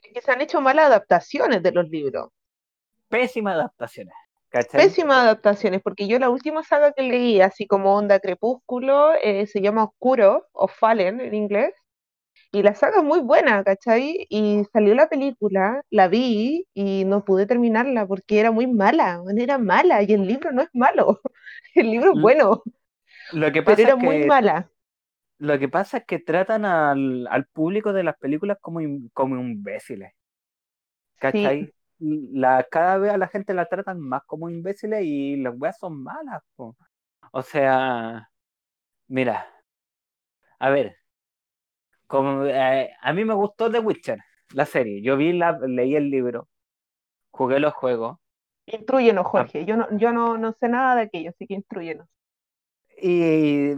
que 0.00 0.22
se 0.22 0.32
han 0.32 0.40
hecho 0.40 0.62
malas 0.62 0.86
adaptaciones 0.86 1.62
de 1.62 1.70
los 1.72 1.88
libros. 1.90 2.30
pésimas 3.08 3.54
adaptaciones, 3.54 4.14
¿cachai? 4.48 4.96
Pésimas 4.96 5.18
adaptaciones, 5.24 5.80
porque 5.82 6.06
yo 6.06 6.18
la 6.18 6.28
última 6.30 6.62
saga 6.62 6.92
que 6.92 7.02
leí, 7.02 7.40
así 7.40 7.66
como 7.66 7.94
Onda 7.96 8.20
Crepúsculo, 8.20 9.14
eh, 9.22 9.46
se 9.46 9.60
llama 9.62 9.84
Oscuro, 9.84 10.46
o 10.52 10.68
Fallen 10.68 11.20
en 11.20 11.34
inglés, 11.34 11.72
Y 12.52 12.62
la 12.62 12.74
saga 12.74 12.98
es 12.98 13.04
muy 13.04 13.20
buena, 13.20 13.62
¿cachai? 13.64 14.26
Y 14.30 14.64
salió 14.72 14.94
la 14.94 15.08
película, 15.08 15.82
la 15.90 16.08
vi 16.08 16.66
y 16.74 17.04
no 17.04 17.24
pude 17.24 17.46
terminarla 17.46 18.06
porque 18.06 18.40
era 18.40 18.50
muy 18.50 18.66
mala, 18.66 19.22
era 19.36 19.58
mala 19.58 20.02
y 20.02 20.12
el 20.12 20.26
libro 20.26 20.52
no 20.52 20.62
es 20.62 20.68
malo, 20.72 21.20
el 21.74 21.90
libro 21.90 22.12
es 22.14 22.20
bueno, 22.20 22.62
Lo 23.30 23.52
que 23.52 23.62
pero 23.64 23.82
era 23.82 23.92
es 23.92 23.96
muy 23.96 24.18
mala. 24.20 24.70
lo 25.38 25.58
que 25.58 25.68
pasa 25.68 25.98
es 25.98 26.04
que 26.06 26.18
tratan 26.18 26.64
al, 26.64 27.26
al 27.30 27.46
público 27.46 27.92
de 27.92 28.02
las 28.04 28.16
películas 28.18 28.58
como, 28.60 28.80
como 29.14 29.36
imbéciles, 29.38 30.12
Sí, 31.32 31.50
¿cachai? 31.50 31.72
La, 31.98 32.64
cada 32.70 32.98
vez 32.98 33.12
a 33.12 33.18
la 33.18 33.28
gente 33.28 33.54
la 33.54 33.66
tratan 33.68 34.00
más 34.00 34.22
como 34.26 34.50
imbéciles 34.50 35.02
y 35.04 35.36
las 35.36 35.54
weas 35.56 35.78
son 35.78 36.02
malas, 36.02 36.42
po. 36.56 36.76
O 37.32 37.42
sea, 37.42 38.30
mira, 39.08 39.48
a 40.58 40.70
ver, 40.70 40.96
como, 42.06 42.44
eh, 42.46 42.90
a 43.00 43.12
mí 43.12 43.24
me 43.24 43.34
gustó 43.34 43.70
The 43.70 43.80
Witcher, 43.80 44.18
la 44.54 44.66
serie. 44.66 45.02
Yo 45.02 45.16
vi 45.16 45.32
la, 45.32 45.58
leí 45.66 45.96
el 45.96 46.10
libro, 46.10 46.48
jugué 47.32 47.60
los 47.60 47.74
juegos 47.74 48.18
instruyenos, 48.66 49.26
a- 49.36 49.46
Jorge, 49.46 49.64
yo 49.64 49.76
no, 49.76 49.88
yo 49.98 50.12
no, 50.12 50.38
no 50.38 50.52
sé 50.60 50.68
nada 50.68 50.94
de 50.96 51.02
aquello, 51.02 51.30
así 51.30 51.46
que 51.48 51.54
instruyenos. 51.54 52.06
y 53.02 53.72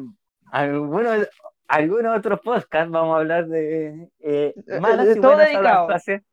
algunos, 0.52 1.28
algunos 1.68 2.18
otros 2.18 2.40
podcasts 2.40 2.90
vamos 2.90 3.16
a 3.16 3.18
hablar 3.20 3.46
de 3.48 4.08
eh, 4.20 4.54
malas 4.66 5.10
y 5.14 5.20
todo 5.20 5.36
buenas 5.36 5.48
dedicado. 5.48 5.48
adaptaciones. 5.54 6.24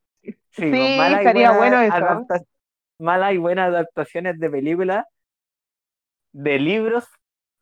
Sí, 0.52 0.66
Sí, 0.72 0.76
pues, 0.76 0.92
malas 0.92 1.26
y 1.26 1.30
estaría 1.30 1.52
bueno 1.52 1.82
eso. 1.82 2.06
¿ah? 2.06 2.24
adapta- 2.28 2.42
malas 3.00 3.34
y 3.34 3.40
buenas 3.40 3.70
adaptaciones 3.70 4.40
de 4.40 4.50
películas, 4.52 5.06
de 6.34 6.60
libros 6.60 7.06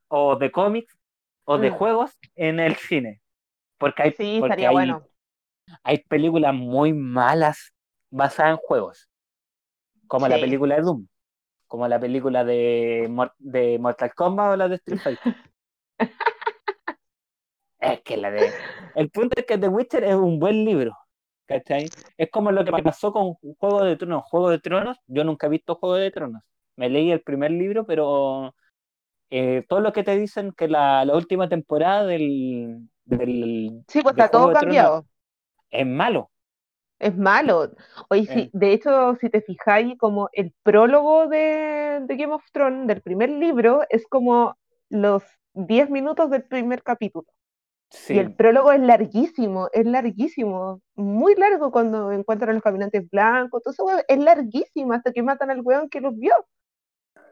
o 0.10 0.38
de 0.38 0.52
cómics 0.52 0.98
o 1.46 1.60
de 1.60 1.70
Mm, 1.70 1.72
juegos 1.72 2.14
en 2.36 2.62
el 2.62 2.78
cine. 2.78 3.23
Porque 3.84 4.04
hay, 4.04 4.12
sí, 4.12 4.40
porque 4.40 4.66
hay, 4.68 4.74
bueno. 4.74 5.08
hay 5.84 6.00
películas 6.06 6.54
muy 6.54 6.94
malas 6.94 7.74
basadas 8.10 8.54
en 8.54 8.58
juegos, 8.58 9.10
como 10.08 10.28
la 10.28 10.40
película 10.40 10.76
de 10.76 10.82
Doom, 10.82 11.08
como 11.68 11.88
la 11.88 12.00
película 12.00 12.44
de, 12.46 13.08
Mor- 13.12 13.36
de 13.40 13.80
Mortal 13.80 14.14
Kombat 14.16 14.54
o 14.54 14.58
la 14.58 14.70
de 14.70 14.76
Street 14.78 15.00
Fighter. 15.02 15.34
Es 17.80 18.02
que 18.04 18.18
la 18.18 18.32
de. 18.32 18.56
El 18.96 19.10
punto 19.10 19.40
es 19.40 19.46
que 19.46 19.58
The 19.58 19.68
Witcher 19.68 20.04
es 20.04 20.16
un 20.16 20.40
buen 20.40 20.64
libro. 20.66 20.98
¿Cachai? 21.46 21.94
Es 22.18 22.30
como 22.32 22.52
lo 22.52 22.64
que 22.64 22.72
pasó 22.72 23.12
con 23.12 23.34
Juego 23.60 23.84
de 23.84 23.98
Tronos. 23.98 24.24
Juego 24.26 24.50
de 24.50 24.60
Tronos, 24.60 24.98
yo 25.08 25.24
nunca 25.24 25.48
he 25.48 25.50
visto 25.50 25.76
Juego 25.76 25.96
de 25.96 26.12
Tronos. 26.12 26.42
Me 26.78 26.90
leí 26.90 27.12
el 27.12 27.22
primer 27.22 27.52
libro, 27.52 27.86
pero 27.86 28.56
eh, 29.32 29.66
todo 29.70 29.82
lo 29.82 29.94
que 29.94 30.04
te 30.04 30.18
dicen 30.18 30.54
que 30.54 30.68
la, 30.70 31.06
la 31.06 31.16
última 31.16 31.50
temporada 31.50 32.06
del, 32.06 32.90
del 33.06 33.86
Sí, 33.88 34.02
pues 34.02 34.14
está 34.14 34.30
todo 34.30 34.50
Tronos 34.50 34.60
cambiado. 34.60 35.06
es 35.72 35.86
malo. 35.86 36.32
Es 37.00 37.18
malo. 37.18 37.72
Oye, 38.10 38.26
sí, 38.28 38.50
Eh, 38.50 38.50
de 38.54 38.74
hecho, 38.74 39.16
si 39.20 39.30
te 39.30 39.42
fijáis, 39.42 39.98
como 39.98 40.30
el 40.32 40.54
prólogo 40.64 41.28
de, 41.28 42.00
de 42.08 42.16
Game 42.16 42.34
of 42.34 42.44
Thrones, 42.52 42.88
del 42.88 43.02
primer 43.02 43.30
libro, 43.30 43.82
es 43.90 44.08
como 44.08 44.58
los 44.90 45.24
10 45.54 45.90
minutos 45.90 46.30
del 46.30 46.46
primer 46.46 46.82
capítulo. 46.84 47.28
Y 48.08 48.20
el 48.20 48.36
prólogo 48.36 48.72
es 48.72 48.80
larguísimo, 48.82 49.70
es 49.74 49.86
larguísimo, 49.86 50.82
muy 50.96 51.36
largo 51.36 51.72
cuando 51.72 52.12
encuentran 52.12 52.52
a 52.52 52.54
los 52.54 52.64
caminantes 52.64 53.10
blancos, 53.10 53.64
todo 53.64 53.74
eso, 53.74 54.04
es 54.08 54.20
larguísimo 54.20 54.94
hasta 54.94 55.12
que 55.14 55.24
matan 55.24 55.52
al 55.52 55.62
weón 55.62 55.90
que 55.90 56.02
los 56.02 56.18
vio. 56.18 56.34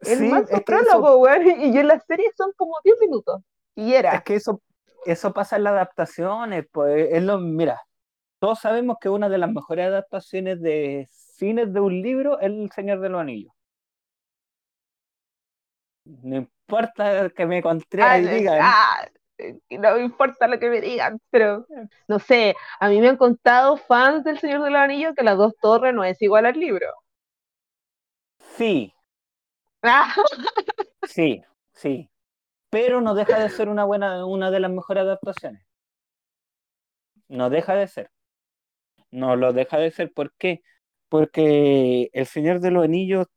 El 0.03 0.19
sí, 0.19 0.25
manso 0.25 0.57
es 0.57 0.63
eso, 0.65 0.65
prólogo, 0.65 1.17
weón, 1.17 1.43
y 1.61 1.77
en 1.77 1.87
la 1.87 1.99
serie 2.01 2.31
son 2.37 2.51
como 2.57 2.75
10 2.83 2.97
minutos. 3.01 3.41
Y 3.75 3.93
es 4.11 4.21
era. 4.21 4.23
que 4.23 4.35
eso, 4.35 4.61
eso 5.05 5.33
pasa 5.33 5.57
en 5.57 5.63
las 5.63 5.73
adaptaciones, 5.73 6.65
pues 6.71 7.09
es 7.11 7.23
lo, 7.23 7.39
mira, 7.39 7.81
todos 8.39 8.59
sabemos 8.61 8.97
que 9.01 9.09
una 9.09 9.29
de 9.29 9.37
las 9.39 9.51
mejores 9.51 9.87
adaptaciones 9.87 10.61
de 10.61 11.07
cines 11.11 11.73
de 11.73 11.79
un 11.81 12.01
libro 12.01 12.39
es 12.39 12.47
El 12.47 12.71
Señor 12.73 13.01
de 13.01 13.09
los 13.09 13.21
Anillos. 13.21 13.53
No 16.29 16.35
importa 16.37 17.29
que 17.35 17.45
me 17.47 17.57
Ah, 17.59 17.61
contra 17.63 18.19
y 18.19 18.27
eh, 18.27 18.27
digan, 18.27 18.59
ah, 18.59 19.07
eh, 19.37 19.59
no 19.71 19.95
me 19.95 20.03
importa 20.03 20.47
lo 20.47 20.59
que 20.59 20.69
me 20.69 20.81
digan, 20.81 21.19
pero 21.29 21.67
no 22.07 22.19
sé, 22.19 22.55
a 22.79 22.89
mí 22.89 22.99
me 22.99 23.09
han 23.09 23.17
contado 23.17 23.77
fans 23.77 24.23
del 24.23 24.39
Señor 24.39 24.63
de 24.63 24.71
los 24.71 24.79
Anillos 24.81 25.13
que 25.15 25.23
las 25.23 25.37
dos 25.37 25.53
torres 25.61 25.93
no 25.93 26.03
es 26.03 26.21
igual 26.21 26.45
al 26.45 26.59
libro. 26.59 26.87
sí, 28.57 28.93
Ah, 29.83 30.13
sí, 31.03 31.43
sí, 31.73 32.09
pero 32.71 33.01
no 33.01 33.13
deja 33.13 33.39
de 33.39 33.49
ser 33.49 33.69
una 33.69 33.83
buena, 33.83 34.25
una 34.25 34.49
de 34.49 34.59
las 34.59 34.71
mejores 34.71 35.03
adaptaciones. 35.03 35.63
No 37.29 37.49
deja 37.49 37.73
de 37.75 37.87
ser. 37.87 38.11
No 39.11 39.35
lo 39.35 39.53
deja 39.53 39.77
de 39.77 39.91
ser. 39.91 40.11
¿Por 40.13 40.33
qué? 40.37 40.61
Porque 41.09 42.09
El 42.13 42.25
Señor 42.25 42.59
de 42.61 42.71
los 42.71 42.83
Anillos, 42.85 43.27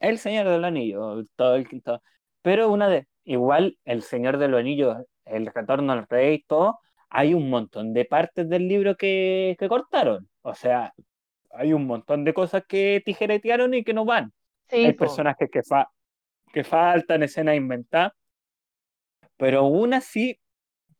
El 0.00 0.18
Señor 0.18 0.48
de 0.48 0.58
los 0.58 0.66
Anillos, 0.66 1.26
todo 1.36 1.56
el 1.56 1.82
todo. 1.82 2.02
Pero 2.42 2.70
una 2.70 2.88
de, 2.88 3.06
igual 3.24 3.78
El 3.84 4.02
Señor 4.02 4.38
de 4.38 4.48
los 4.48 4.60
Anillos, 4.60 4.96
El 5.24 5.46
Retorno 5.46 5.92
al 5.92 6.06
Rey, 6.08 6.42
todo, 6.46 6.80
hay 7.10 7.34
un 7.34 7.48
montón 7.50 7.92
de 7.94 8.04
partes 8.04 8.48
del 8.48 8.68
libro 8.68 8.96
que, 8.96 9.56
que 9.58 9.68
cortaron. 9.68 10.28
O 10.42 10.54
sea, 10.54 10.92
hay 11.50 11.72
un 11.72 11.86
montón 11.86 12.24
de 12.24 12.34
cosas 12.34 12.64
que 12.66 13.02
tijeretearon 13.04 13.74
y 13.74 13.84
que 13.84 13.94
no 13.94 14.04
van. 14.04 14.32
sí, 14.68 14.86
Hay 14.86 14.92
po. 14.94 15.06
personajes 15.06 15.50
que, 15.50 15.62
fa 15.62 15.90
que 16.52 16.64
faltan, 16.64 17.22
escenas 17.22 17.56
inventadas, 17.56 18.12
pero 19.42 19.58
aún 19.58 19.92
así 19.92 20.38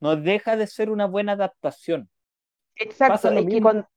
no 0.01 0.17
deja 0.17 0.57
de 0.57 0.67
ser 0.67 0.89
una 0.89 1.05
buena 1.05 1.31
adaptación. 1.31 2.09
Exacto, 2.75 3.31
es 3.31 3.45
que 3.45 3.61
cuando, 3.61 3.87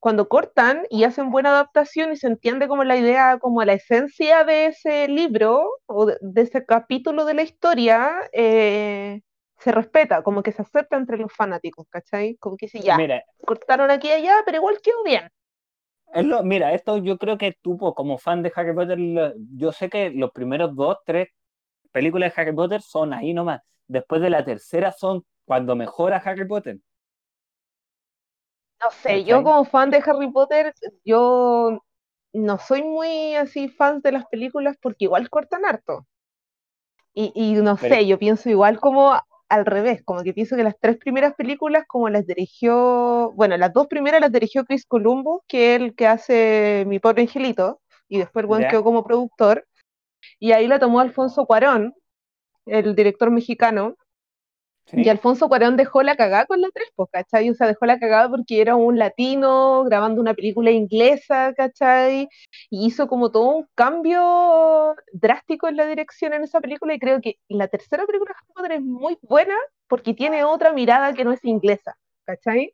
cuando 0.00 0.28
cortan 0.28 0.82
y 0.90 1.04
hacen 1.04 1.30
buena 1.30 1.50
adaptación 1.50 2.10
y 2.12 2.16
se 2.16 2.26
entiende 2.26 2.66
como 2.66 2.82
la 2.82 2.96
idea, 2.96 3.38
como 3.38 3.62
la 3.62 3.74
esencia 3.74 4.42
de 4.42 4.66
ese 4.66 5.06
libro 5.06 5.62
o 5.86 6.06
de, 6.06 6.18
de 6.20 6.42
ese 6.42 6.66
capítulo 6.66 7.24
de 7.24 7.34
la 7.34 7.42
historia, 7.42 8.10
eh, 8.32 9.20
se 9.60 9.70
respeta, 9.70 10.24
como 10.24 10.42
que 10.42 10.50
se 10.50 10.62
acepta 10.62 10.96
entre 10.96 11.16
los 11.16 11.32
fanáticos, 11.32 11.86
¿cachai? 11.88 12.36
Como 12.40 12.56
que 12.56 12.66
si 12.66 12.80
ya, 12.80 12.96
Mira, 12.96 13.22
cortaron 13.46 13.92
aquí 13.92 14.08
y 14.08 14.10
allá, 14.10 14.38
pero 14.44 14.56
igual 14.58 14.80
quedó 14.82 15.04
bien. 15.04 15.28
es 16.14 16.24
lo, 16.24 16.42
mira, 16.42 16.74
esto 16.74 16.98
yo 16.98 17.16
creo 17.16 17.38
que 17.38 17.54
tú, 17.62 17.78
como 17.78 18.18
fan 18.18 18.42
de 18.42 18.50
Harry 18.56 18.74
Potter, 18.74 18.98
yo 19.54 19.70
sé 19.70 19.88
que 19.88 20.10
los 20.10 20.32
primeros 20.32 20.74
dos, 20.74 20.96
tres 21.06 21.28
películas 21.92 22.34
de 22.34 22.42
Harry 22.42 22.54
Potter 22.54 22.82
son 22.82 23.12
ahí 23.12 23.34
nomás. 23.34 23.62
Después 23.86 24.20
de 24.22 24.30
la 24.30 24.44
tercera 24.44 24.92
son 24.92 25.24
cuando 25.44 25.76
mejora 25.76 26.18
Harry 26.18 26.46
Potter. 26.46 26.78
No 28.82 28.90
sé, 28.90 29.24
yo 29.24 29.42
como 29.42 29.64
fan 29.64 29.90
de 29.90 29.98
Harry 30.04 30.30
Potter, 30.32 30.72
yo 31.04 31.80
no 32.32 32.58
soy 32.58 32.82
muy 32.84 33.34
así 33.36 33.68
fan 33.68 34.00
de 34.02 34.12
las 34.12 34.26
películas 34.26 34.76
porque 34.80 35.04
igual 35.06 35.30
cortan 35.30 35.64
harto. 35.64 36.06
Y, 37.14 37.32
y 37.34 37.54
no 37.54 37.76
Pero 37.80 37.96
sé, 37.96 38.06
yo 38.06 38.18
pienso 38.18 38.48
igual 38.50 38.78
como 38.80 39.18
al 39.48 39.66
revés, 39.66 40.02
como 40.04 40.22
que 40.22 40.34
pienso 40.34 40.56
que 40.56 40.62
las 40.62 40.78
tres 40.78 40.98
primeras 40.98 41.34
películas 41.34 41.84
como 41.88 42.08
las 42.10 42.26
dirigió, 42.26 43.32
bueno, 43.34 43.56
las 43.56 43.72
dos 43.72 43.86
primeras 43.88 44.20
las 44.20 44.30
dirigió 44.32 44.64
Chris 44.64 44.84
Columbus, 44.86 45.40
que 45.48 45.74
es 45.74 45.80
el 45.80 45.94
que 45.94 46.06
hace 46.06 46.84
Mi 46.86 46.98
Pobre 46.98 47.22
Angelito, 47.22 47.80
y 48.08 48.18
después 48.18 48.42
el 48.42 48.46
buen 48.48 48.66
quedó 48.66 48.84
como 48.84 49.04
productor, 49.04 49.66
y 50.38 50.52
ahí 50.52 50.68
la 50.68 50.78
tomó 50.78 51.00
Alfonso 51.00 51.46
Cuarón, 51.46 51.94
el 52.66 52.94
director 52.94 53.30
mexicano, 53.30 53.96
y. 54.92 55.08
Alfonso 55.08 55.48
Cuarón 55.48 55.76
dejó 55.76 56.02
la 56.02 56.16
cagada 56.16 56.46
con 56.46 56.60
la 56.60 56.68
tres, 56.72 56.88
pues, 56.96 57.10
¿cachai? 57.12 57.50
O 57.50 57.54
sea, 57.54 57.66
dejó 57.66 57.84
la 57.86 57.98
cagada 57.98 58.28
porque 58.30 58.60
era 58.60 58.74
un 58.76 58.98
latino 58.98 59.84
grabando 59.84 60.20
una 60.20 60.34
película 60.34 60.70
inglesa, 60.70 61.52
¿cachai? 61.54 62.28
Y 62.70 62.86
hizo 62.86 63.06
como 63.06 63.30
todo 63.30 63.50
un 63.50 63.66
cambio 63.74 64.94
drástico 65.12 65.68
en 65.68 65.76
la 65.76 65.86
dirección 65.86 66.32
en 66.32 66.44
esa 66.44 66.60
película 66.60 66.94
y 66.94 66.98
creo 66.98 67.20
que 67.20 67.34
la 67.48 67.68
tercera 67.68 68.06
película 68.06 68.30
de 68.32 68.36
Harry 68.38 68.52
Potter 68.54 68.72
es 68.72 68.82
muy 68.82 69.18
buena 69.22 69.54
porque 69.88 70.14
tiene 70.14 70.44
otra 70.44 70.72
mirada 70.72 71.12
que 71.12 71.24
no 71.24 71.32
es 71.32 71.44
inglesa, 71.44 71.96
¿cachai? 72.24 72.72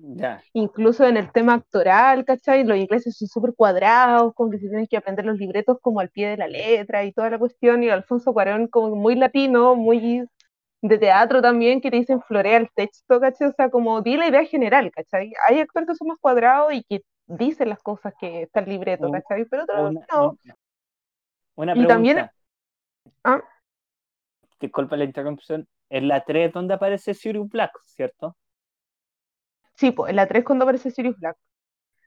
Ya. 0.00 0.42
Incluso 0.52 1.04
en 1.06 1.16
el 1.16 1.32
tema 1.32 1.54
actoral, 1.54 2.24
¿cachai? 2.24 2.64
Los 2.64 2.78
ingleses 2.78 3.16
son 3.18 3.26
súper 3.28 3.54
cuadrados, 3.54 4.32
como 4.34 4.50
que 4.50 4.58
se 4.58 4.68
tienen 4.68 4.86
que 4.86 4.96
aprender 4.96 5.24
los 5.26 5.36
libretos 5.38 5.78
como 5.80 5.98
al 6.00 6.10
pie 6.10 6.28
de 6.28 6.36
la 6.36 6.46
letra 6.46 7.04
y 7.04 7.12
toda 7.12 7.30
la 7.30 7.38
cuestión, 7.38 7.82
y 7.82 7.90
Alfonso 7.90 8.32
Cuarón 8.32 8.68
como 8.68 8.94
muy 8.94 9.16
latino, 9.16 9.74
muy 9.74 10.24
de 10.82 10.98
teatro 10.98 11.42
también, 11.42 11.80
que 11.80 11.90
te 11.90 11.96
dicen 11.98 12.22
florea 12.22 12.58
el 12.58 12.70
texto, 12.74 13.20
¿cachai? 13.20 13.48
O 13.48 13.52
sea, 13.52 13.70
como 13.70 14.02
di 14.02 14.16
la 14.16 14.28
idea 14.28 14.44
general, 14.46 14.90
¿cachai? 14.92 15.32
Hay 15.48 15.60
actores 15.60 15.88
que 15.88 15.94
son 15.96 16.08
más 16.08 16.18
cuadrados 16.20 16.72
y 16.74 16.84
que 16.84 17.02
dicen 17.26 17.68
las 17.70 17.80
cosas 17.82 18.14
que 18.20 18.42
está 18.42 18.60
el 18.60 18.70
libreto, 18.70 19.10
¿cachai? 19.10 19.44
Pero 19.46 19.64
otros 19.64 19.80
una, 19.90 20.06
no. 20.12 20.34
un- 20.34 20.38
una 21.56 21.74
Y 21.74 21.86
también, 21.86 22.18
pregunta, 22.18 22.32
ah, 23.24 23.42
disculpa 24.60 24.96
la 24.96 25.04
interrupción. 25.04 25.68
En 25.90 26.08
la 26.08 26.24
3 26.24 26.52
donde 26.52 26.74
aparece 26.74 27.14
Sirius 27.14 27.48
Black, 27.50 27.70
¿cierto? 27.84 28.36
Sí, 29.76 29.90
pues 29.90 30.10
en 30.10 30.16
la 30.16 30.26
3 30.26 30.44
cuando 30.44 30.64
aparece 30.64 30.90
Sirius 30.90 31.18
Black. 31.18 31.36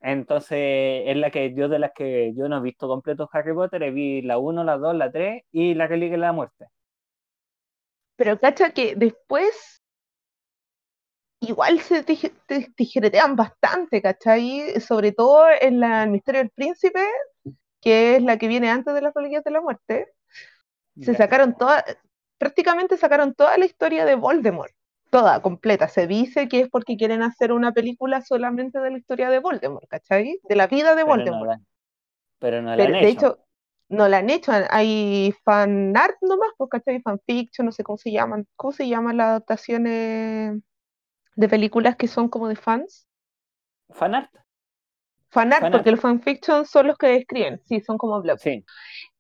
Entonces, 0.02 1.04
es 1.08 1.18
la 1.18 1.32
que 1.32 1.54
yo 1.56 1.70
de 1.70 1.80
las 1.80 1.92
que 1.94 2.34
yo 2.36 2.48
no 2.48 2.58
he 2.58 2.62
visto 2.62 2.88
completo 2.88 3.30
Harry 3.34 3.54
Potter, 3.54 3.82
he 3.84 3.92
vi 3.92 4.22
la 4.22 4.38
1, 4.38 4.64
la 4.64 4.78
2, 4.78 4.96
la 4.96 5.12
3 5.12 5.44
y 5.52 5.74
la 5.74 5.88
que 5.88 5.98
liga 5.98 6.18
la 6.18 6.32
muerte. 6.34 6.68
Pero 8.16 8.40
cacha 8.40 8.72
que 8.72 8.96
después 8.96 9.82
igual 11.40 11.80
se 11.82 12.06
tij- 12.06 12.34
te- 12.48 12.72
tijeretean 12.76 13.36
bastante, 13.36 14.02
¿cachai? 14.02 14.80
Sobre 14.82 15.12
todo 15.12 15.46
en 15.62 15.80
la, 15.80 16.04
el 16.04 16.10
Misterio 16.12 16.42
del 16.42 16.50
Príncipe, 16.52 17.00
que 17.82 18.18
es 18.18 18.24
la 18.24 18.38
que 18.38 18.48
viene 18.48 18.70
antes 18.70 18.94
de 18.94 19.02
las 19.02 19.14
Reliquias 19.14 19.44
de 19.44 19.52
la 19.52 19.62
Muerte. 19.62 20.08
Se 21.02 21.16
sacaron 21.16 21.56
toda, 21.58 21.84
prácticamente 22.38 22.98
sacaron 22.98 23.34
toda 23.36 23.58
la 23.58 23.66
historia 23.66 24.06
de 24.06 24.16
Voldemort, 24.16 24.74
toda, 25.10 25.42
completa. 25.42 25.88
Se 25.88 26.08
dice 26.08 26.48
que 26.48 26.62
es 26.62 26.70
porque 26.70 26.98
quieren 26.98 27.22
hacer 27.24 27.52
una 27.52 27.72
película 27.74 28.22
solamente 28.22 28.80
de 28.80 28.92
la 28.92 28.98
historia 28.98 29.30
de 29.30 29.40
Voldemort, 29.40 29.88
¿cachai? 29.90 30.40
De 30.44 30.56
la 30.56 30.68
vida 30.68 30.96
de 30.96 31.06
Pero 31.06 31.26
no 31.26 31.36
Voldemort. 31.36 31.50
la, 31.50 31.62
pero 32.40 32.62
no 32.62 32.76
la 32.76 32.78
Pero, 32.78 32.96
han 32.96 33.02
de 33.02 33.10
hecho. 33.10 33.28
hecho, 33.28 33.40
no 33.90 34.08
la 34.08 34.18
han 34.20 34.30
hecho, 34.30 34.52
hay 34.70 35.34
fan 35.44 35.96
art 35.98 36.18
nomás, 36.22 36.50
pues, 36.58 36.70
¿cachai? 36.70 37.02
Fanfiction, 37.02 37.66
no 37.66 37.72
sé 37.72 37.84
cómo 37.84 37.98
se 37.98 38.12
llaman. 38.12 38.48
¿Cómo 38.56 38.72
se 38.74 38.88
llaman 38.88 39.18
las 39.18 39.28
adaptaciones 39.30 40.60
de 41.36 41.50
películas 41.50 41.96
que 41.96 42.08
son 42.08 42.30
como 42.30 42.48
de 42.50 42.56
fans? 42.56 43.08
¿Fanart? 43.90 44.32
Fanart, 45.30 45.62
Fanart. 45.62 45.72
porque 45.72 45.92
los 45.92 46.00
fanfiction 46.00 46.66
son 46.66 46.88
los 46.88 46.98
que 46.98 47.16
escriben, 47.16 47.62
sí, 47.66 47.82
son 47.82 47.98
como 47.98 48.22
blogs. 48.22 48.42
Sí. 48.42 48.64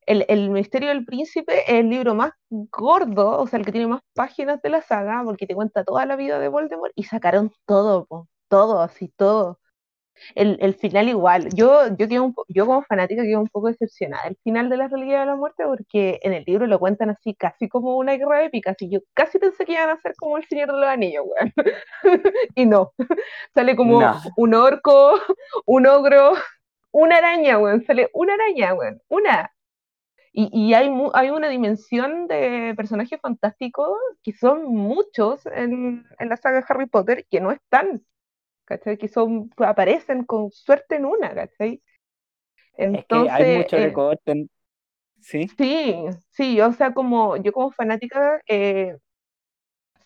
El, 0.07 0.25
el 0.29 0.49
Misterio 0.51 0.89
del 0.89 1.05
Príncipe 1.05 1.59
es 1.71 1.79
el 1.81 1.89
libro 1.91 2.15
más 2.15 2.31
gordo, 2.49 3.39
o 3.39 3.47
sea, 3.47 3.59
el 3.59 3.65
que 3.65 3.73
tiene 3.73 3.87
más 3.87 4.01
páginas 4.15 4.61
de 4.63 4.69
la 4.71 4.81
saga, 4.81 5.23
porque 5.25 5.47
te 5.47 5.55
cuenta 5.55 5.83
toda 5.85 6.05
la 6.07 6.15
vida 6.17 6.39
de 6.39 6.49
Voldemort 6.49 6.93
y 6.95 7.03
sacaron 7.05 7.53
todo, 7.67 8.05
po, 8.07 8.29
todo, 8.49 8.81
así 8.81 9.09
todo. 9.17 9.59
El, 10.35 10.57
el 10.61 10.75
final 10.75 11.09
igual. 11.09 11.49
Yo, 11.55 11.87
yo, 11.97 12.07
quedo 12.07 12.23
un 12.23 12.33
po- 12.33 12.45
yo 12.47 12.65
como 12.65 12.81
fanática 12.83 13.23
quedo 13.23 13.39
un 13.41 13.47
poco 13.49 13.67
decepcionada 13.67 14.23
del 14.25 14.37
final 14.43 14.69
de 14.69 14.77
la 14.77 14.87
Reliquia 14.87 15.19
de 15.21 15.25
la 15.27 15.35
Muerte 15.35 15.63
porque 15.65 16.19
en 16.23 16.33
el 16.33 16.43
libro 16.45 16.67
lo 16.67 16.79
cuentan 16.79 17.09
así 17.11 17.35
casi 17.35 17.69
como 17.69 17.97
una 17.97 18.13
guerra 18.17 18.43
épica, 18.43 18.71
así 18.71 18.89
yo 18.89 18.99
casi 19.13 19.39
pensé 19.39 19.65
que 19.65 19.73
iban 19.73 19.89
a 19.89 20.01
ser 20.01 20.15
como 20.17 20.37
el 20.37 20.45
Señor 20.47 20.67
de 20.71 20.73
los 20.79 20.89
Anillos, 20.89 21.25
weón. 21.27 21.53
y 22.55 22.65
no. 22.65 22.93
Sale 23.53 23.75
como 23.75 24.01
No. 24.01 24.21
un 24.37 24.53
orco, 24.55 25.13
un 25.65 25.87
ogro, 25.87 26.33
una 26.91 27.17
araña, 27.17 27.57
weón. 27.59 27.83
Sale 27.85 28.09
una 28.13 28.33
araña, 28.35 28.73
weón. 28.73 29.01
Una. 29.09 29.51
Y, 30.39 30.49
y 30.53 30.73
hay, 30.75 30.89
mu- 30.91 31.09
hay 31.15 31.31
una 31.31 31.49
dimensión 31.49 32.27
de 32.27 32.73
personajes 32.77 33.19
fantásticos 33.21 33.89
que 34.23 34.33
son 34.33 34.65
muchos 34.65 35.45
en, 35.47 36.05
en 36.19 36.29
la 36.29 36.37
saga 36.37 36.63
Harry 36.69 36.85
Potter 36.87 37.25
que 37.29 37.41
no 37.41 37.51
están, 37.51 38.05
¿cachai? 38.65 38.97
Que 38.97 39.07
son, 39.09 39.51
aparecen 39.57 40.25
con 40.25 40.51
suerte 40.51 40.97
en 40.97 41.05
una, 41.05 41.35
¿cachai? 41.35 41.81
Es 42.91 43.05
que 43.07 43.29
hay 43.29 43.45
Entonces, 43.45 43.45
mucho 43.45 43.77
eh, 43.77 43.79
recorte. 43.79 44.31
en- 44.33 44.49
Sí. 45.21 45.51
sí, 45.57 45.95
sí, 46.31 46.61
o 46.61 46.71
sea, 46.73 46.93
como 46.93 47.37
yo 47.37 47.51
como 47.53 47.71
fanática 47.71 48.41
eh, 48.47 48.97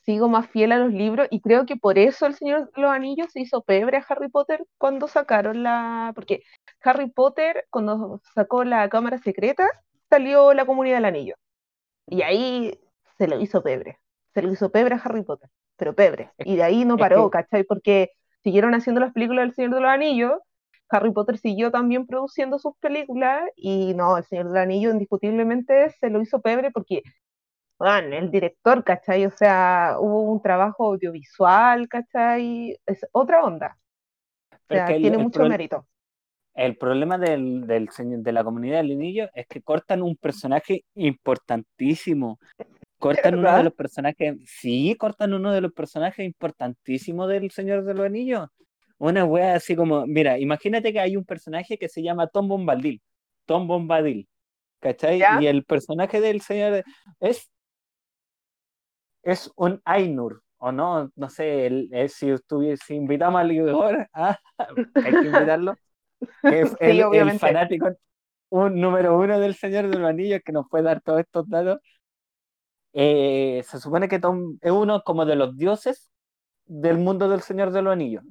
sigo 0.06 0.28
más 0.30 0.49
fiel 0.49 0.72
a 0.72 0.80
los 0.80 0.91
libros 0.94 1.28
y 1.32 1.41
creo 1.41 1.66
que 1.66 1.76
por 1.78 1.98
eso 1.99 2.26
el 2.26 2.36
Señor 2.36 2.72
de 2.72 2.82
los 2.82 2.91
Anillos 2.91 3.28
se 3.32 3.41
hizo 3.41 3.62
pebre 3.64 3.98
a 3.98 4.06
Harry 4.10 4.30
Potter 4.30 4.66
cuando 4.78 5.08
sacaron 5.08 5.64
la, 5.64 6.12
porque 6.16 6.44
Harry 6.84 7.10
Potter 7.12 7.66
cuando 7.70 8.22
sacó 8.34 8.64
la 8.64 8.90
Cámara 8.90 9.18
Secreta 9.20 9.68
salió 10.12 10.54
la 10.54 10.68
Comunidad 10.68 10.98
del 10.98 11.06
Anillo 11.08 11.36
y 12.08 12.22
ahí 12.24 12.80
se 13.18 13.28
lo 13.28 13.40
hizo 13.42 13.64
pebre, 13.64 14.00
se 14.34 14.42
lo 14.44 14.52
hizo 14.52 14.72
pebre 14.72 14.96
a 14.96 15.00
Harry 15.00 15.24
Potter, 15.24 15.50
pero 15.78 15.96
pebre, 15.96 16.32
y 16.40 16.56
de 16.58 16.64
ahí 16.64 16.86
no 16.86 16.96
Es 16.96 17.00
paró, 17.00 17.30
que- 17.30 17.32
¿cachai? 17.32 17.64
Porque 17.66 18.12
siguieron 18.44 18.74
haciendo 18.76 19.02
las 19.02 19.14
películas 19.14 19.46
del 19.46 19.56
Señor 19.56 19.76
de 19.76 19.82
los 19.82 19.90
Anillos, 19.92 20.34
Harry 20.90 21.12
Potter 21.12 21.38
siguió 21.38 21.72
también 21.72 22.06
produciendo 22.08 22.60
sus 22.60 22.76
películas 22.80 23.44
y 23.56 23.94
no, 23.96 24.18
el 24.18 24.26
Señor 24.26 24.50
del 24.50 24.58
Anillo 24.58 24.92
indiscutiblemente 24.92 25.90
se 26.00 26.10
lo 26.10 26.22
hizo 26.22 26.42
pebre 26.42 26.72
porque 26.72 27.04
bueno, 27.78 28.16
el 28.16 28.30
director, 28.32 28.84
¿cachai? 28.84 29.26
O 29.26 29.32
sea, 29.32 29.96
hubo 30.00 30.22
un 30.32 30.42
trabajo 30.42 30.86
audiovisual, 30.86 31.88
¿cachai? 31.90 32.78
Es 32.86 33.06
otra 33.12 33.44
onda. 33.44 33.78
O 34.54 34.58
sea, 34.72 34.80
es 34.80 34.86
que 34.86 34.94
el- 34.94 35.02
tiene 35.02 35.18
el 35.18 35.24
mucho 35.24 35.46
mérito. 35.46 35.88
El 36.53 36.76
problema 36.78 37.18
del, 37.18 37.65
del 37.65 37.90
señor- 37.90 38.22
de 38.23 38.32
la 38.32 38.44
comunidad 38.44 38.78
del 38.78 38.91
anillo 38.91 39.30
es 39.34 39.48
que 39.48 39.61
cortan 39.61 40.02
un 40.02 40.15
personaje 40.18 40.84
importantísimo. 40.95 42.40
Cortan 42.99 43.40
uno 43.40 43.56
de 43.57 43.64
los 43.64 43.73
personajes. 43.73 44.38
Sí, 44.45 44.95
cortan 44.99 45.34
uno 45.34 45.52
de 45.52 45.61
los 45.61 45.72
personajes 45.73 46.26
importantísimos 46.26 47.28
del 47.30 47.49
Señor 47.52 47.84
de 47.84 47.94
los 47.94 48.06
Anillos. 48.06 48.48
Una 48.98 49.26
wea 49.26 49.56
así 49.56 49.76
como, 49.76 50.06
mira, 50.06 50.38
imagínate 50.38 50.94
que 50.94 50.99
hay 50.99 51.18
un 51.18 51.26
personaje 51.26 51.78
que 51.78 51.90
se 51.90 52.03
llama 52.03 52.28
Tom 52.28 52.48
Bombadil. 52.48 53.02
Tom 53.45 53.68
Bombadil. 53.68 54.28
¿Cachai? 54.80 55.19
¿Ya? 55.19 55.41
Y 55.41 55.48
el 55.48 55.64
personaje 55.64 56.22
del 56.22 56.41
Señor 56.41 56.73
de- 56.73 56.84
es, 57.19 57.49
es 59.23 59.52
un 59.56 59.82
Ainur. 59.86 60.44
O 60.57 60.72
no, 60.72 61.10
no 61.15 61.30
sé, 61.30 61.65
el- 61.65 61.90
si, 62.10 62.30
estuviese, 62.30 62.84
si 62.86 62.94
invitamos 62.95 63.41
al 63.41 63.52
Igor, 63.52 64.07
ah, 64.14 64.38
hay 64.94 65.11
que 65.11 65.28
invitarlo 65.28 65.76
que 66.41 66.61
es 66.61 66.69
Sí, 66.80 66.99
el, 66.99 67.39
fanático 67.39 67.89
un 68.52 68.81
número 68.81 69.18
uno 69.18 69.39
del 69.39 69.56
Señor 69.56 69.89
de 69.89 69.98
los 69.98 70.10
Anillos 70.10 70.41
que 70.45 70.52
nos 70.52 70.68
puede 70.69 70.84
dar 70.84 71.02
todos 71.02 71.22
estos 71.22 71.49
datos. 71.49 71.80
Eh, 72.93 73.64
se 73.65 73.80
supone 73.80 74.10
que 74.10 74.19
Tom 74.19 74.57
es 74.61 74.72
uno 74.72 75.02
como 75.03 75.26
de 75.26 75.38
los 75.38 75.57
dioses 75.57 76.11
del 76.65 76.98
mundo 76.98 77.30
del 77.30 77.41
Señor 77.41 77.72
de 77.72 77.81
los 77.81 77.93
Anillos. 77.93 78.23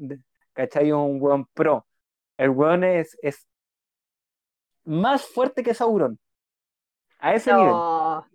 ¿Cachai? 0.52 0.92
Un 0.92 1.20
weón 1.20 1.46
pro. 1.54 1.86
El 2.36 2.50
weón 2.50 2.84
es, 2.84 3.18
es 3.22 3.48
más 4.84 5.24
fuerte 5.24 5.62
que 5.62 5.74
Sauron. 5.74 6.18
A 7.18 7.34
ese 7.34 7.52
nivel. 7.52 7.68
No, 7.68 8.26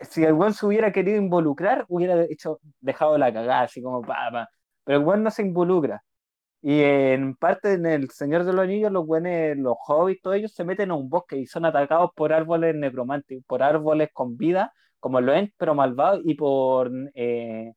Si 0.00 0.22
el 0.22 0.34
weón 0.34 0.54
se 0.54 0.66
hubiera 0.66 0.92
querido 0.92 1.16
involucrar, 1.18 1.84
hubiera 1.88 2.22
hecho, 2.24 2.60
dejado 2.80 3.18
la 3.18 3.32
cagada, 3.32 3.62
así 3.62 3.82
como 3.82 4.02
pa, 4.02 4.30
pa. 4.30 4.48
Pero 4.84 4.98
el 5.00 5.04
weón 5.04 5.24
no 5.24 5.32
se 5.32 5.42
involucra. 5.42 6.04
Y 6.68 6.82
en 6.82 7.36
parte 7.36 7.74
en 7.74 7.86
el 7.86 8.10
Señor 8.10 8.42
de 8.42 8.52
los 8.52 8.64
Anillos, 8.64 8.90
los 8.90 9.06
buenos, 9.06 9.56
los 9.56 9.76
hobbits, 9.86 10.20
todos 10.20 10.36
ellos 10.36 10.52
se 10.52 10.64
meten 10.64 10.90
a 10.90 10.94
un 10.96 11.08
bosque 11.08 11.36
y 11.36 11.46
son 11.46 11.64
atacados 11.64 12.10
por 12.16 12.32
árboles 12.32 12.74
necromantes, 12.74 13.40
por 13.46 13.62
árboles 13.62 14.08
con 14.12 14.36
vida, 14.36 14.72
como 14.98 15.20
lo 15.20 15.32
Ent, 15.32 15.52
pero 15.56 15.76
malvados, 15.76 16.22
y 16.24 16.34
por 16.34 16.90
eh, 17.14 17.72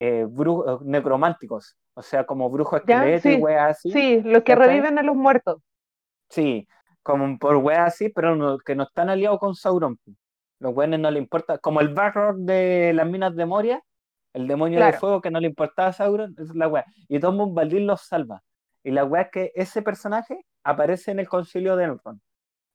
eh, 0.00 0.26
bru- 0.28 0.82
necrománticos, 0.84 1.76
o 1.94 2.02
sea, 2.02 2.26
como 2.26 2.50
brujos 2.50 2.80
esqueletos 2.80 3.24
y 3.32 3.36
sí, 3.36 3.40
weas 3.40 3.70
así. 3.78 3.90
sí, 3.90 4.20
los 4.22 4.42
que 4.42 4.54
reviven 4.54 4.98
a 4.98 5.02
los 5.02 5.16
muertos. 5.16 5.62
Sí, 6.28 6.68
como 7.02 7.38
por 7.38 7.56
weas 7.56 7.94
así, 7.94 8.10
pero 8.10 8.36
no- 8.36 8.58
que 8.58 8.74
no 8.74 8.82
están 8.82 9.08
aliados 9.08 9.38
con 9.38 9.54
Sauron. 9.54 9.98
Los 10.58 10.74
weones 10.74 11.00
no 11.00 11.10
le 11.10 11.20
importa, 11.20 11.56
como 11.56 11.80
el 11.80 11.88
Balrog 11.94 12.36
de 12.36 12.92
las 12.94 13.06
minas 13.06 13.34
de 13.34 13.46
Moria, 13.46 13.82
el 14.36 14.46
demonio 14.46 14.78
de 14.78 14.84
Claro. 14.84 14.98
fuego 14.98 15.20
que 15.22 15.30
no 15.30 15.40
le 15.40 15.48
importaba 15.48 15.88
a 15.88 15.92
Sauron, 15.94 16.34
es 16.38 16.54
la 16.54 16.68
wea. 16.68 16.84
Y 17.08 17.18
Tom 17.18 17.38
Bombadil 17.38 17.86
los 17.86 18.02
salva. 18.02 18.42
Y 18.84 18.90
la 18.90 19.04
wea 19.04 19.22
es 19.22 19.30
que 19.32 19.52
ese 19.54 19.80
personaje 19.82 20.44
aparece 20.62 21.10
en 21.10 21.20
el 21.20 21.28
concilio 21.28 21.74
de 21.74 21.84
Elrond. 21.84 22.20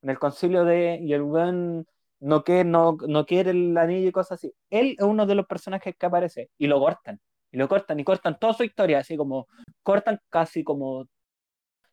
En 0.02 0.10
el 0.10 0.18
concilio 0.18 0.66
de. 0.66 0.98
Y 1.00 1.14
el 1.14 1.22
weón 1.22 1.86
no, 2.20 2.44
que, 2.44 2.64
no, 2.64 2.98
no 3.08 3.26
quiere 3.28 3.52
el 3.52 3.78
anillo 3.78 4.10
y 4.10 4.12
cosas 4.12 4.40
así. 4.40 4.52
Él 4.72 4.96
es 4.98 5.06
uno 5.06 5.28
de 5.28 5.36
los 5.36 5.46
personajes 5.46 5.96
que 5.96 6.06
aparece. 6.08 6.50
Y 6.58 6.66
lo 6.66 6.80
cortan. 6.80 7.20
Y 7.52 7.58
lo 7.58 7.68
cortan 7.68 8.00
y 8.00 8.04
cortan 8.04 8.40
toda 8.40 8.54
su 8.54 8.64
historia, 8.64 8.98
así 9.00 9.16
como. 9.16 9.48
Cortan 9.84 10.20
casi 10.30 10.64
como 10.64 11.06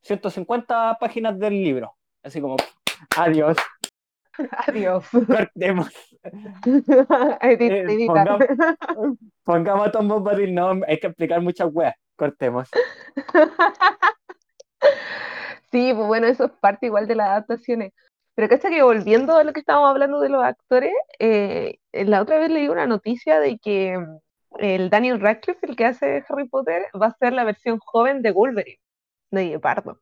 150 0.01 0.97
páginas 0.99 1.39
del 1.39 1.53
libro. 1.63 1.95
Así 2.23 2.41
como. 2.41 2.57
Adiós, 3.19 3.57
Adiós. 4.67 5.05
cortemos. 5.11 5.89
Edit- 7.43 7.73
Eh, 7.73 8.07
pongamos, 8.07 8.41
pongamos 9.45 9.87
a 9.89 9.91
Tom 9.91 10.09
Bombadil, 10.09 10.55
no, 10.55 10.81
hay 10.87 10.99
que 10.99 11.07
explicar 11.09 11.41
muchas 11.41 11.69
weas. 11.73 11.95
Cortemos. 12.17 12.69
Sí, 15.71 15.93
pues 15.95 16.07
bueno, 16.07 16.27
eso 16.27 16.47
es 16.47 16.51
parte 16.61 16.87
igual 16.87 17.07
de 17.07 17.15
las 17.15 17.29
adaptaciones. 17.29 17.93
Pero 18.35 18.49
cacha 18.49 18.71
que 18.71 18.83
volviendo 18.83 19.37
a 19.37 19.45
lo 19.45 19.53
que 19.53 19.61
estábamos 19.61 19.91
hablando 19.91 20.21
de 20.21 20.29
los 20.29 20.43
actores, 20.43 20.93
eh, 21.19 21.79
la 21.93 22.23
otra 22.23 22.39
vez 22.39 22.51
leí 22.51 22.69
una 22.69 22.87
noticia 22.87 23.41
de 23.41 23.59
que 23.59 23.99
mm, 23.99 24.19
el 24.61 24.91
Daniel 24.91 25.21
Radcliffe, 25.21 25.67
el 25.67 25.77
que 25.77 25.85
hace 25.85 26.25
Harry 26.29 26.49
Potter, 26.49 26.87
va 27.01 27.07
a 27.07 27.17
ser 27.19 27.33
la 27.33 27.45
versión 27.45 27.79
joven 27.79 28.23
de 28.23 28.31
Wolverine, 28.31 28.79
de 29.31 29.49
Guepardo. 29.51 30.01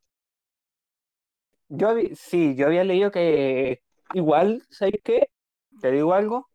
Yo 1.68 1.94
sí, 2.14 2.54
yo 2.54 2.66
había 2.66 2.84
leído 2.84 3.10
que 3.10 3.80
igual, 4.12 4.62
¿sabes 4.70 4.94
qué? 5.04 5.28
Te 5.80 5.90
digo 5.92 6.14
algo, 6.14 6.48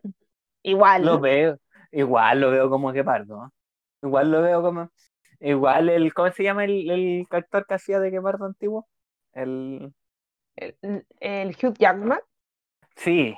Igual. 0.64 1.06
lo 1.08 1.20
veo, 1.20 1.58
igual 1.92 2.42
lo 2.42 2.52
veo 2.52 2.70
como 2.70 2.94
que 2.94 3.04
pardo, 3.04 3.46
¿eh? 3.48 3.50
Igual 4.04 4.32
lo 4.32 4.42
veo 4.42 4.62
como, 4.64 4.92
igual 5.40 5.90
el, 5.90 6.14
¿cómo 6.14 6.32
se 6.32 6.44
llama 6.44 6.66
el, 6.66 6.90
el 6.92 7.28
actor 7.32 7.66
que 7.68 7.76
hacía 7.76 8.00
de 8.00 8.12
Guepardo 8.12 8.46
antiguo? 8.46 8.88
El, 9.34 9.94
El, 10.56 10.78
el 11.20 11.50
Hugh 11.62 11.76
Jackman. 11.78 12.22
sí, 12.96 13.36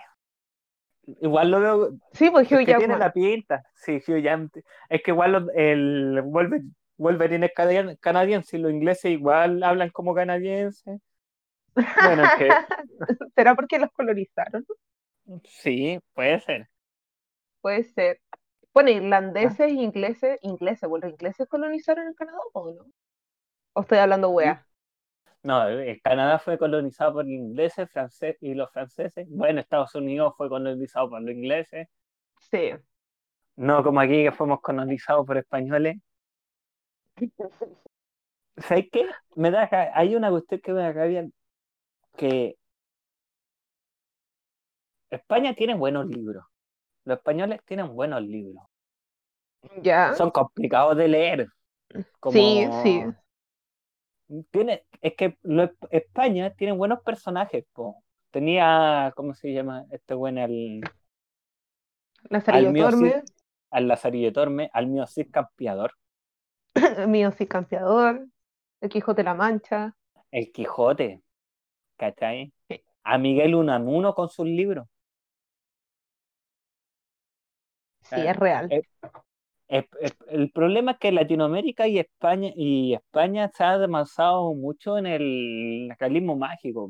igual 1.21 1.51
lo 1.51 1.59
veo, 1.59 1.89
Sí, 2.13 2.29
pues 2.29 2.49
es 2.49 2.61
Hugh 2.61 2.63
que 2.63 2.75
tiene 2.75 2.97
la 2.97 3.11
pinta, 3.13 3.63
sí, 3.75 4.01
Hugh 4.07 4.19
Jackman, 4.21 4.51
es 4.89 5.01
que 5.03 5.11
igual 5.11 5.31
los- 5.33 5.49
el 5.55 6.21
Wolverine, 6.23 6.71
Wolverine 6.97 7.45
es 7.47 7.53
canadiense 7.99 8.57
y 8.57 8.61
los 8.61 8.71
ingleses 8.71 9.11
igual 9.11 9.63
hablan 9.63 9.89
como 9.89 10.13
canadienses. 10.15 11.01
Bueno, 11.97 12.29
que 12.29 12.59
¿Será 13.35 13.55
porque 13.55 13.79
los 13.79 13.91
colonizaron? 13.91 14.65
sí, 15.45 15.99
puede 16.13 16.39
ser. 16.41 16.69
Puede 17.61 17.83
ser. 17.83 18.21
Bueno, 18.73 18.91
irlandeses, 18.91 19.71
ingleses, 19.71 20.39
ingleses, 20.43 20.89
bueno, 20.89 21.07
los 21.07 21.13
ingleses 21.13 21.47
colonizaron 21.47 22.07
el 22.07 22.15
Canadá 22.15 22.39
o 22.53 22.71
no? 22.73 22.85
¿O 23.73 23.81
estoy 23.81 23.99
hablando 23.99 24.29
wea? 24.31 24.67
No, 25.43 25.67
eh, 25.69 25.99
Canadá 26.03 26.39
fue 26.39 26.57
colonizado 26.57 27.13
por 27.13 27.27
ingleses, 27.29 27.89
franceses 27.91 28.37
y 28.41 28.53
los 28.53 28.71
franceses. 28.71 29.27
Bueno, 29.29 29.59
Estados 29.61 29.93
Unidos 29.95 30.33
fue 30.37 30.49
colonizado 30.49 31.09
por 31.09 31.21
los 31.21 31.31
ingleses. 31.31 31.87
Sí. 32.51 32.73
No 33.55 33.83
como 33.83 33.99
aquí 33.99 34.23
que 34.23 34.31
fuimos 34.31 34.61
colonizados 34.61 35.25
por 35.25 35.37
españoles. 35.37 35.97
¿Sabes 38.57 38.87
qué? 38.91 39.07
Me 39.35 39.51
da, 39.51 39.69
hay 39.93 40.15
una 40.15 40.29
cuestión 40.29 40.61
que 40.61 40.73
me 40.73 40.81
da 40.81 40.91
rabia 40.91 41.27
que 42.15 42.57
España 45.09 45.53
tiene 45.53 45.75
buenos 45.75 46.07
libros. 46.07 46.45
Los 47.05 47.17
españoles 47.17 47.61
tienen 47.65 47.93
buenos 47.93 48.21
libros. 48.21 48.63
Ya. 49.81 50.13
Son 50.15 50.31
complicados 50.31 50.97
de 50.97 51.07
leer. 51.07 51.47
Como... 52.19 52.33
Sí, 52.33 52.67
sí. 52.83 53.03
Tiene, 54.51 54.85
es 55.01 55.15
que 55.15 55.37
lo- 55.43 55.69
España 55.91 56.49
tiene 56.55 56.73
buenos 56.73 57.01
personajes, 57.01 57.65
po. 57.73 58.03
Tenía, 58.31 59.13
¿cómo 59.15 59.35
se 59.35 59.53
llama? 59.53 59.85
Este 59.91 60.15
bueno, 60.15 60.41
al, 60.43 60.81
Lazarillo 62.29 62.71
sí. 62.71 62.79
Tormes, 62.79 63.23
al 63.69 63.87
Lazarillo 63.87 64.33
Torme, 64.33 64.69
al 64.73 64.87
mío 64.87 65.05
Cid 65.05 65.29
Campeador, 65.31 65.93
mío 67.07 67.31
sí 67.31 67.47
campeador, 67.47 68.27
el 68.81 68.89
Quijote 68.89 69.21
de 69.21 69.25
la 69.25 69.33
Mancha. 69.35 69.95
el 70.31 70.51
Quijote, 70.51 71.21
¿cachai? 71.97 72.53
A 73.03 73.17
Miguel 73.17 73.55
Unamuno 73.55 74.13
con 74.15 74.29
sus 74.29 74.47
libros. 74.47 74.87
Sí, 78.03 78.15
Eh, 78.21 78.27
es 78.27 78.35
real. 78.35 78.69
eh, 78.69 78.83
Es- 79.69 79.85
es- 80.01 80.17
el 80.29 80.51
problema 80.51 80.93
es 80.93 80.99
que 80.99 81.11
Latinoamérica 81.11 81.87
y 81.87 81.99
España 81.99 82.51
y 82.55 82.93
España 82.95 83.49
se 83.55 83.63
ha 83.63 83.73
avanzado 83.73 84.53
mucho 84.55 84.97
en 84.97 85.07
el 85.07 85.91
realismo 85.99 86.35
mágico, 86.37 86.89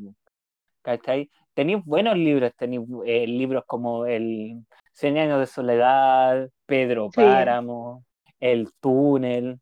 ¿cachai? 0.83 1.29
Tenéis 1.53 1.85
buenos 1.85 2.17
libros, 2.17 2.51
tenéis 2.57 2.81
eh, 3.05 3.27
libros 3.27 3.63
como 3.67 4.05
el 4.07 4.65
Cien 4.93 5.17
años 5.17 5.39
de 5.39 5.47
soledad, 5.47 6.49
Pedro 6.67 7.11
Sí. 7.15 7.21
Páramo, 7.21 8.05
El 8.39 8.71
túnel, 8.81 9.59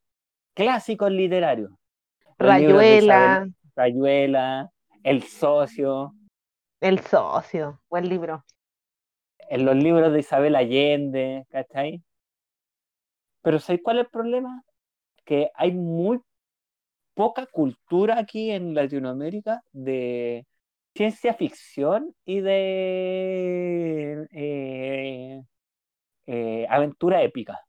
clásicos 0.55 1.11
literarios. 1.11 1.71
Isabel 2.39 2.97
Rayuela, 3.01 3.47
Rayuela, 3.75 4.69
El 5.03 5.23
socio, 5.23 6.13
El 6.79 6.99
socio, 6.99 7.81
buen 7.89 8.07
libro. 8.07 8.45
en 9.49 9.65
los 9.65 9.75
libros 9.75 10.13
de 10.13 10.19
Isabel 10.19 10.55
Allende, 10.55 11.45
¿cachai? 11.49 12.01
Pero 13.41 13.59
¿sabéis 13.59 13.81
cuál 13.83 13.97
es 13.99 14.05
el 14.05 14.09
problema? 14.11 14.63
Que 15.25 15.51
hay 15.55 15.71
muy 15.73 16.19
poca 17.15 17.45
cultura 17.47 18.17
aquí 18.19 18.51
en 18.51 18.73
Latinoamérica 18.73 19.61
de 19.73 20.45
ciencia 20.95 21.33
ficción 21.33 22.15
y 22.23 22.39
de 22.39 24.27
eh, 24.31 25.41
eh, 26.27 26.65
aventura 26.69 27.21
épica. 27.23 27.59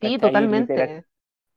Sí, 0.00 0.18
totalmente. 0.18 0.72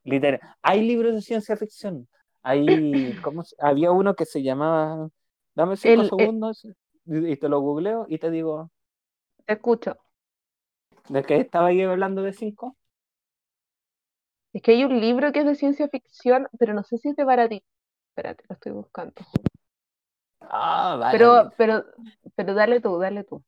Litera- 0.03 0.37
liter- 0.37 0.39
Hay 0.61 0.81
libros 0.85 1.15
de 1.15 1.21
ciencia 1.21 1.55
ficción. 1.55 2.07
Hay, 2.43 3.15
¿cómo 3.23 3.43
se- 3.43 3.55
Había 3.59 3.91
uno 3.91 4.15
que 4.15 4.25
se 4.25 4.43
llamaba, 4.43 5.09
dame 5.55 5.77
cinco 5.77 6.01
El- 6.01 6.07
eh, 6.07 6.09
segundos 6.09 6.65
y 6.65 6.73
y 7.05 7.37
te 7.37 7.49
lo 7.49 7.59
googleo 7.61 8.05
y 8.09 8.17
te 8.19 8.31
digo, 8.31 8.71
Te 9.45 9.53
escucho. 9.53 9.97
¿de 11.09 11.23
qué 11.23 11.37
estaba 11.37 11.67
ahí 11.67 11.81
hablando 11.81 12.23
de 12.23 12.33
cinco? 12.33 12.75
Es 14.53 14.61
que 14.61 14.71
hay 14.71 14.83
un 14.83 14.99
libro 14.99 15.31
que 15.31 15.39
es 15.39 15.45
de 15.45 15.55
ciencia 15.55 15.87
ficción, 15.89 16.47
pero 16.57 16.73
no 16.73 16.83
sé 16.83 16.97
si 16.97 17.09
es 17.09 17.15
de 17.15 17.23
Baradit. 17.23 17.63
Espérate, 18.09 18.43
lo 18.49 18.53
estoy 18.55 18.71
buscando. 18.71 19.13
Ah, 20.41 20.95
vale. 20.99 21.17
Pero, 21.17 21.51
pero, 21.57 21.85
pero 22.35 22.53
dale 22.53 22.79
tú, 22.79 22.97
dale 22.99 23.23
tú. 23.23 23.43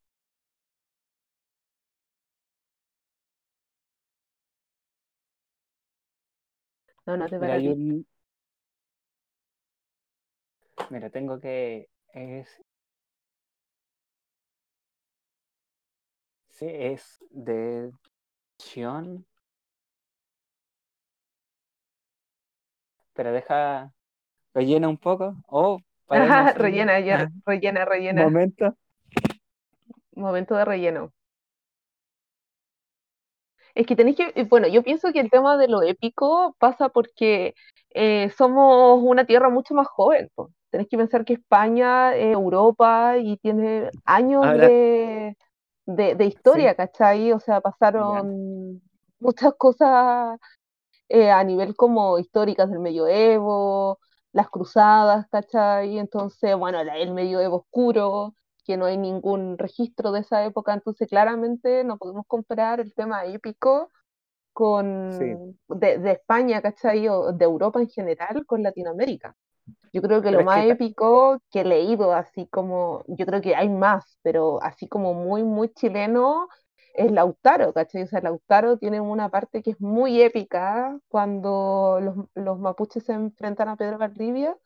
No, 7.05 7.17
no 7.17 7.25
es 7.25 7.31
de 7.31 7.69
un- 7.69 8.05
Mira, 10.89 11.09
tengo 11.09 11.39
que... 11.39 11.89
Es... 12.13 12.61
Sí, 16.49 16.67
es 16.69 17.23
de... 17.31 17.91
acción. 18.57 19.25
Pero 23.13 23.31
deja... 23.31 23.91
Rellena 24.53 24.87
un 24.87 24.97
poco. 24.97 25.35
Oh, 25.47 25.79
para 26.07 26.53
rellena, 26.53 26.99
ya, 26.99 27.29
rellena, 27.45 27.85
rellena. 27.85 28.23
momento. 28.23 28.75
Momento 30.13 30.55
de 30.55 30.65
relleno. 30.65 31.11
Es 33.73 33.85
que 33.85 33.95
tenéis 33.95 34.15
que, 34.15 34.43
bueno, 34.43 34.67
yo 34.67 34.83
pienso 34.83 35.11
que 35.11 35.19
el 35.19 35.29
tema 35.29 35.57
de 35.57 35.67
lo 35.67 35.81
épico 35.83 36.55
pasa 36.59 36.87
porque 36.89 37.53
eh, 37.89 38.29
somos 38.37 39.01
una 39.03 39.25
tierra 39.25 39.49
mucho 39.49 39.73
más 39.73 39.87
joven, 39.87 40.29
po. 40.33 40.51
Tenéis 40.75 40.89
que 40.89 40.97
pensar 40.97 41.23
que 41.23 41.33
España 41.35 42.13
es 42.17 42.33
Europa 42.33 43.15
y 43.17 43.37
tiene 43.37 43.89
años 44.03 44.45
Ahora- 44.45 44.67
de, 44.67 45.37
de, 45.85 46.15
de 46.15 46.25
historia, 46.25 46.75
¿cachai? 46.75 47.31
O 47.31 47.39
sea, 47.39 47.61
pasaron 47.61 48.81
muchas 49.19 49.53
cosas 49.57 50.37
eh, 51.07 51.31
a 51.31 51.41
nivel 51.45 51.77
como 51.77 52.19
históricas 52.19 52.69
del 52.69 52.79
medioevo, 52.79 53.99
las 54.33 54.49
cruzadas, 54.49 55.27
¿cachai? 55.31 55.97
Entonces, 55.97 56.57
bueno, 56.57 56.83
la- 56.83 56.97
el 56.97 57.13
medioevo 57.13 57.59
oscuro, 57.59 58.33
que 58.65 58.75
no 58.75 58.83
hay 58.83 58.97
ningún 58.97 59.57
registro 59.57 60.11
de 60.11 60.19
esa 60.19 60.43
época, 60.43 60.73
entonces 60.73 61.07
claramente 61.07 61.85
no 61.85 61.97
podemos 61.97 62.25
comparar 62.27 62.81
el 62.81 62.93
tema 62.93 63.23
épico 63.23 63.91
con 64.51 65.09
Sí. 65.13 65.35
de, 65.69 65.99
de 65.99 66.11
España, 66.11 66.61
¿cachai? 66.61 67.07
O 67.07 67.31
de 67.31 67.45
Europa 67.45 67.79
en 67.79 67.87
general 67.87 68.45
con 68.45 68.61
Latinoamérica. 68.61 69.37
Yo 69.95 70.01
creo 70.01 70.21
que 70.21 70.31
Pero 70.31 70.43
lo 70.43 70.43
más 70.43 70.65
que 70.65 70.65
épico 70.69 71.39
que 71.51 71.61
he 71.61 71.65
leído, 71.65 72.13
así 72.13 72.47
como, 72.47 73.03
yo 73.07 73.25
creo 73.25 73.41
que 73.41 73.55
hay 73.55 73.69
más, 73.69 74.17
pero 74.23 74.61
así 74.61 74.87
como 74.89 75.13
muy, 75.13 75.43
muy 75.43 75.69
chileno, 75.73 76.49
es 76.93 77.11
Lautaro, 77.11 77.73
¿cachai? 77.73 78.03
O 78.03 78.07
sea, 78.07 78.21
Lautaro 78.21 78.77
tiene 78.77 78.99
una 79.01 79.29
parte 79.29 79.63
que 79.63 79.71
es 79.71 79.81
muy 79.81 80.21
épica 80.21 80.99
cuando 81.07 81.99
los, 82.01 82.15
los 82.35 82.59
mapuches 82.59 83.03
se 83.05 83.13
enfrentan 83.13 83.69
a 83.69 83.77
Pedro 83.77 83.97
Valdivia, 83.97 84.57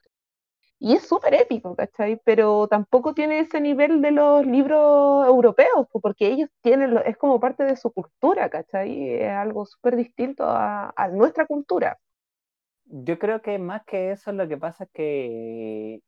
y 0.80 0.94
es 0.96 1.08
súper 1.08 1.34
épico, 1.36 1.76
¿cachai? 1.76 2.22
Pero 2.26 2.68
tampoco 2.68 3.14
tiene 3.14 3.40
ese 3.42 3.62
nivel 3.62 4.02
de 4.02 4.12
los 4.12 4.46
libros 4.46 5.28
europeos, 5.28 5.88
po, 5.92 6.00
porque 6.02 6.28
ellos 6.28 6.50
tienen, 6.62 6.94
lo- 6.96 7.04
es 7.04 7.18
como 7.18 7.40
parte 7.40 7.64
de 7.66 7.76
su 7.78 7.92
cultura, 7.92 8.50
¿cachai? 8.50 9.14
Es 9.22 9.32
algo 9.32 9.66
súper 9.66 9.96
distinto 9.98 10.46
a, 10.46 10.94
a 10.96 11.08
nuestra 11.10 11.46
cultura. 11.48 12.00
Yo 12.92 13.20
creo 13.20 13.42
que 13.42 13.58
más 13.60 13.84
que 13.86 14.12
eso 14.12 14.32
lo 14.32 14.48
que 14.48 14.58
pasa 14.58 14.86
es 14.86 14.90
que 14.94 16.02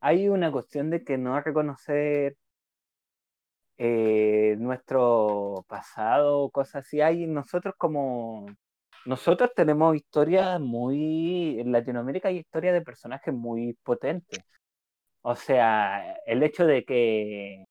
hay 0.00 0.28
una 0.28 0.52
cuestión 0.52 0.90
de 0.90 1.04
que 1.04 1.18
no 1.18 1.40
reconocer 1.40 2.36
eh, 3.78 4.56
nuestro 4.58 5.64
pasado, 5.68 6.50
cosas 6.50 6.86
así. 6.86 7.00
Hay 7.00 7.26
nosotros 7.26 7.74
como 7.78 8.46
nosotros 9.06 9.50
tenemos 9.54 9.96
historias 9.96 10.60
muy 10.60 11.60
en 11.60 11.72
Latinoamérica 11.72 12.28
hay 12.28 12.38
historias 12.38 12.74
de 12.74 12.82
personajes 12.82 13.32
muy 13.34 13.74
potentes. 13.84 14.40
O 15.22 15.36
sea, 15.36 16.14
el 16.26 16.42
hecho 16.42 16.66
de 16.66 16.84
que 16.84 17.66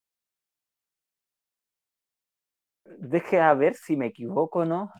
deje 2.85 3.39
a 3.39 3.53
ver 3.53 3.75
si 3.75 3.95
me 3.97 4.07
equivoco 4.07 4.59
o 4.59 4.65
no. 4.65 4.91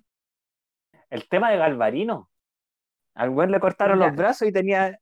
El 1.10 1.28
tema 1.28 1.50
de 1.52 1.58
Galvarino. 1.58 2.30
Al 3.16 3.30
buen 3.32 3.52
le 3.52 3.60
cortaron 3.60 4.00
Ya. 4.00 4.08
los 4.08 4.16
brazos 4.16 4.48
y 4.48 4.52
tenía, 4.52 5.00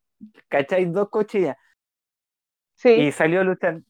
¿cachai? 0.48 0.86
Dos 0.86 1.10
cuchillas. 1.10 1.58
Sí, 2.76 2.90
Y 2.90 3.12
salió 3.12 3.44
luchando. 3.44 3.86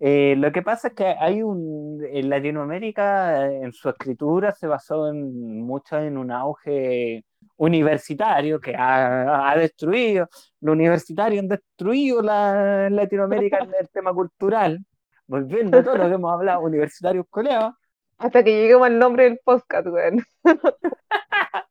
Eh, 0.00 0.36
lo 0.38 0.52
que 0.52 0.62
pasa 0.62 0.88
es 0.88 0.94
que 0.94 1.06
hay 1.06 1.42
un. 1.42 2.00
En 2.10 2.28
Latinoamérica, 2.30 3.48
eh, 3.48 3.62
en 3.64 3.72
su 3.72 3.88
escritura, 3.88 4.52
se 4.52 4.66
basó 4.68 5.08
en, 5.10 5.60
mucho 5.62 5.98
en 5.98 6.16
un 6.16 6.30
auge 6.30 7.24
universitario 7.56 8.60
que 8.60 8.76
ha, 8.76 9.50
ha 9.50 9.56
destruido. 9.56 10.28
Los 10.60 10.74
universitarios 10.74 11.42
han 11.42 11.48
destruido 11.48 12.22
la 12.22 12.88
Latinoamérica 12.90 13.58
en 13.58 13.72
el 13.80 13.88
tema 13.90 14.12
cultural. 14.14 14.78
Volviendo 15.26 15.78
a 15.78 15.82
todo 15.82 15.96
lo 15.96 16.08
que 16.08 16.14
hemos 16.14 16.32
hablado, 16.32 16.60
universitarios 16.60 17.26
coleados. 17.28 17.74
hasta 18.18 18.42
que 18.44 18.52
lleguemos 18.52 18.86
al 18.86 18.98
nombre 18.98 19.24
del 19.24 19.38
podcast, 19.44 19.86
weón. 19.88 20.22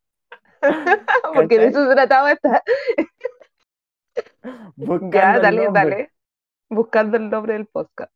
Porque 1.34 1.60
de 1.60 1.68
eso 1.68 1.88
se 1.88 1.94
trataba 1.94 2.32
esta. 2.32 2.64
buscando 4.76 5.18
Ya, 5.18 5.40
dale, 5.40 5.68
dale. 5.72 6.12
Buscando 6.70 7.18
el 7.18 7.30
nombre 7.30 7.54
del 7.54 7.68
podcast. 7.68 8.12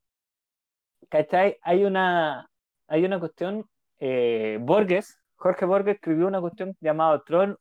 ¿Cachai? 1.09 1.57
Hay 1.61 1.83
una, 1.83 2.49
hay 2.87 3.05
una 3.05 3.19
cuestión 3.19 3.65
eh, 3.99 4.57
Borges, 4.61 5.21
Jorge 5.35 5.65
Borges 5.65 5.95
escribió 5.95 6.27
una 6.27 6.39
cuestión 6.39 6.75
llamada 6.81 7.23
Tron 7.23 7.57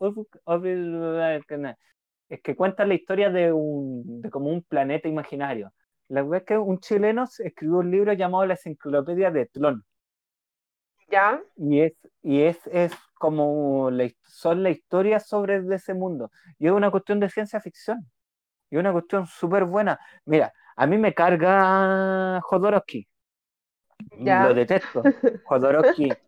es 2.28 2.40
que 2.42 2.54
cuenta 2.54 2.86
la 2.86 2.94
historia 2.94 3.30
de, 3.30 3.52
un, 3.52 4.22
de 4.22 4.30
como 4.30 4.50
un 4.50 4.62
planeta 4.62 5.08
imaginario. 5.08 5.72
La 6.08 6.22
verdad 6.22 6.38
es 6.38 6.44
que 6.44 6.58
un 6.58 6.78
chileno 6.78 7.24
escribió 7.38 7.78
un 7.78 7.90
libro 7.90 8.12
llamado 8.12 8.46
La 8.46 8.54
Enciclopedia 8.54 9.30
de 9.30 9.46
Tron. 9.46 9.84
¿Ya? 11.08 11.42
Y 11.56 11.80
es, 11.80 11.94
y 12.22 12.42
es, 12.42 12.58
es 12.68 12.92
como 13.20 13.92
la, 13.92 14.10
son 14.24 14.64
la 14.64 14.70
historia 14.72 15.20
sobre 15.20 15.62
de 15.62 15.76
ese 15.76 15.94
mundo. 15.94 16.32
Y 16.58 16.66
es 16.68 16.72
una 16.72 16.90
cuestión 16.92 17.20
de 17.20 17.30
ciencia 17.30 17.60
ficción. 17.62 18.10
Y 18.70 18.76
es 18.76 18.80
una 18.80 18.92
cuestión 18.92 19.26
súper 19.28 19.64
buena. 19.66 19.98
Mira, 20.26 20.52
a 20.76 20.86
mí 20.86 20.98
me 20.98 21.14
carga 21.14 22.40
Jodorowsky. 22.42 23.08
Ya. 24.24 24.44
Lo 24.44 24.54
detesto. 24.54 25.02
Jodorowsky. 25.42 26.18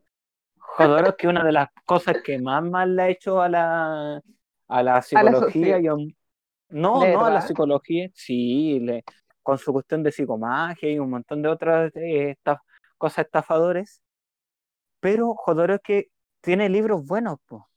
Jodorowsky, 0.59 1.27
una 1.29 1.45
de 1.45 1.53
las 1.53 1.69
cosas 1.87 2.19
que 2.23 2.39
más 2.41 2.63
mal 2.65 2.97
le 2.97 3.03
ha 3.03 3.09
hecho 3.11 3.41
a 3.43 3.49
la, 3.49 4.23
a 4.69 4.83
la 4.83 5.03
psicología. 5.03 5.81
y 5.81 5.89
a 5.89 5.95
no, 6.71 7.07
¿De 7.07 7.07
no 7.07 7.25
a 7.27 7.31
la 7.31 7.41
verdad? 7.41 7.43
psicología, 7.43 8.09
sí, 8.15 8.81
le- 8.81 9.05
con 9.43 9.59
su 9.59 9.73
cuestión 9.73 10.03
de 10.03 10.13
psicomagia 10.13 10.91
y 10.93 10.99
un 10.99 11.11
montón 11.11 11.43
de 11.43 11.49
otras 11.49 11.93
eh, 11.97 12.37
estaf- 12.45 12.61
cosas 12.99 13.27
estafadores. 13.27 14.03
Pero 15.01 15.35
Jodorowsky 15.35 16.07
tiene 16.43 16.69
libros 16.69 17.05
buenos, 17.07 17.39
po. 17.47 17.69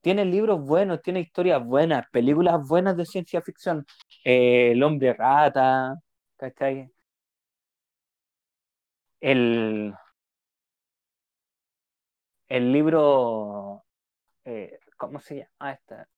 Tiene 0.00 0.24
libros 0.24 0.60
buenos, 0.64 1.02
tiene 1.02 1.20
historias 1.20 1.64
buenas, 1.64 2.06
películas 2.10 2.66
buenas 2.66 2.96
de 2.96 3.04
ciencia 3.06 3.42
ficción. 3.42 3.84
Eh, 4.24 4.72
El 4.72 4.82
hombre 4.82 5.12
rata, 5.14 5.96
¿cachai? 6.36 6.90
El, 9.20 9.94
el 12.48 12.72
libro, 12.72 13.84
eh, 14.44 14.78
¿cómo 14.98 15.20
se 15.20 15.36
llama 15.38 15.72
esta? 15.72 16.08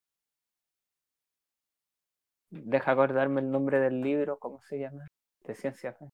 Deja 2.51 2.93
acordarme 2.93 3.41
el 3.41 3.51
nombre 3.51 3.81
del 3.81 4.03
libro, 4.03 4.39
¿cómo 4.39 4.61
se 4.61 4.79
llama? 4.81 5.07
De 5.45 5.55
ciencia 5.55 5.93
ficción. 5.93 6.13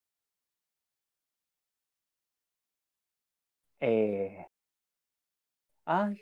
Eh, 3.81 4.47
ay, 5.87 6.21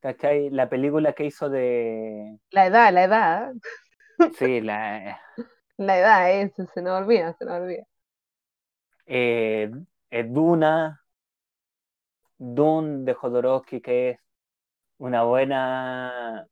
¿cachai? 0.00 0.50
La 0.50 0.68
película 0.68 1.12
que 1.14 1.24
hizo 1.26 1.48
de... 1.48 2.38
La 2.50 2.66
edad, 2.66 2.92
la 2.92 3.04
edad. 3.04 3.52
Sí, 4.38 4.60
la... 4.60 5.20
La 5.76 5.98
edad, 5.98 6.32
eso, 6.40 6.66
se 6.74 6.82
nos 6.82 7.00
olvida, 7.00 7.32
se 7.34 7.44
nos 7.44 7.60
olvida. 7.60 7.84
eh, 9.06 9.70
eh, 10.10 10.24
Duna, 10.24 11.00
Dune 12.38 13.04
de 13.04 13.14
Jodorowsky, 13.14 13.80
que 13.80 14.10
es 14.10 14.18
una 14.98 15.24
buena 15.24 16.46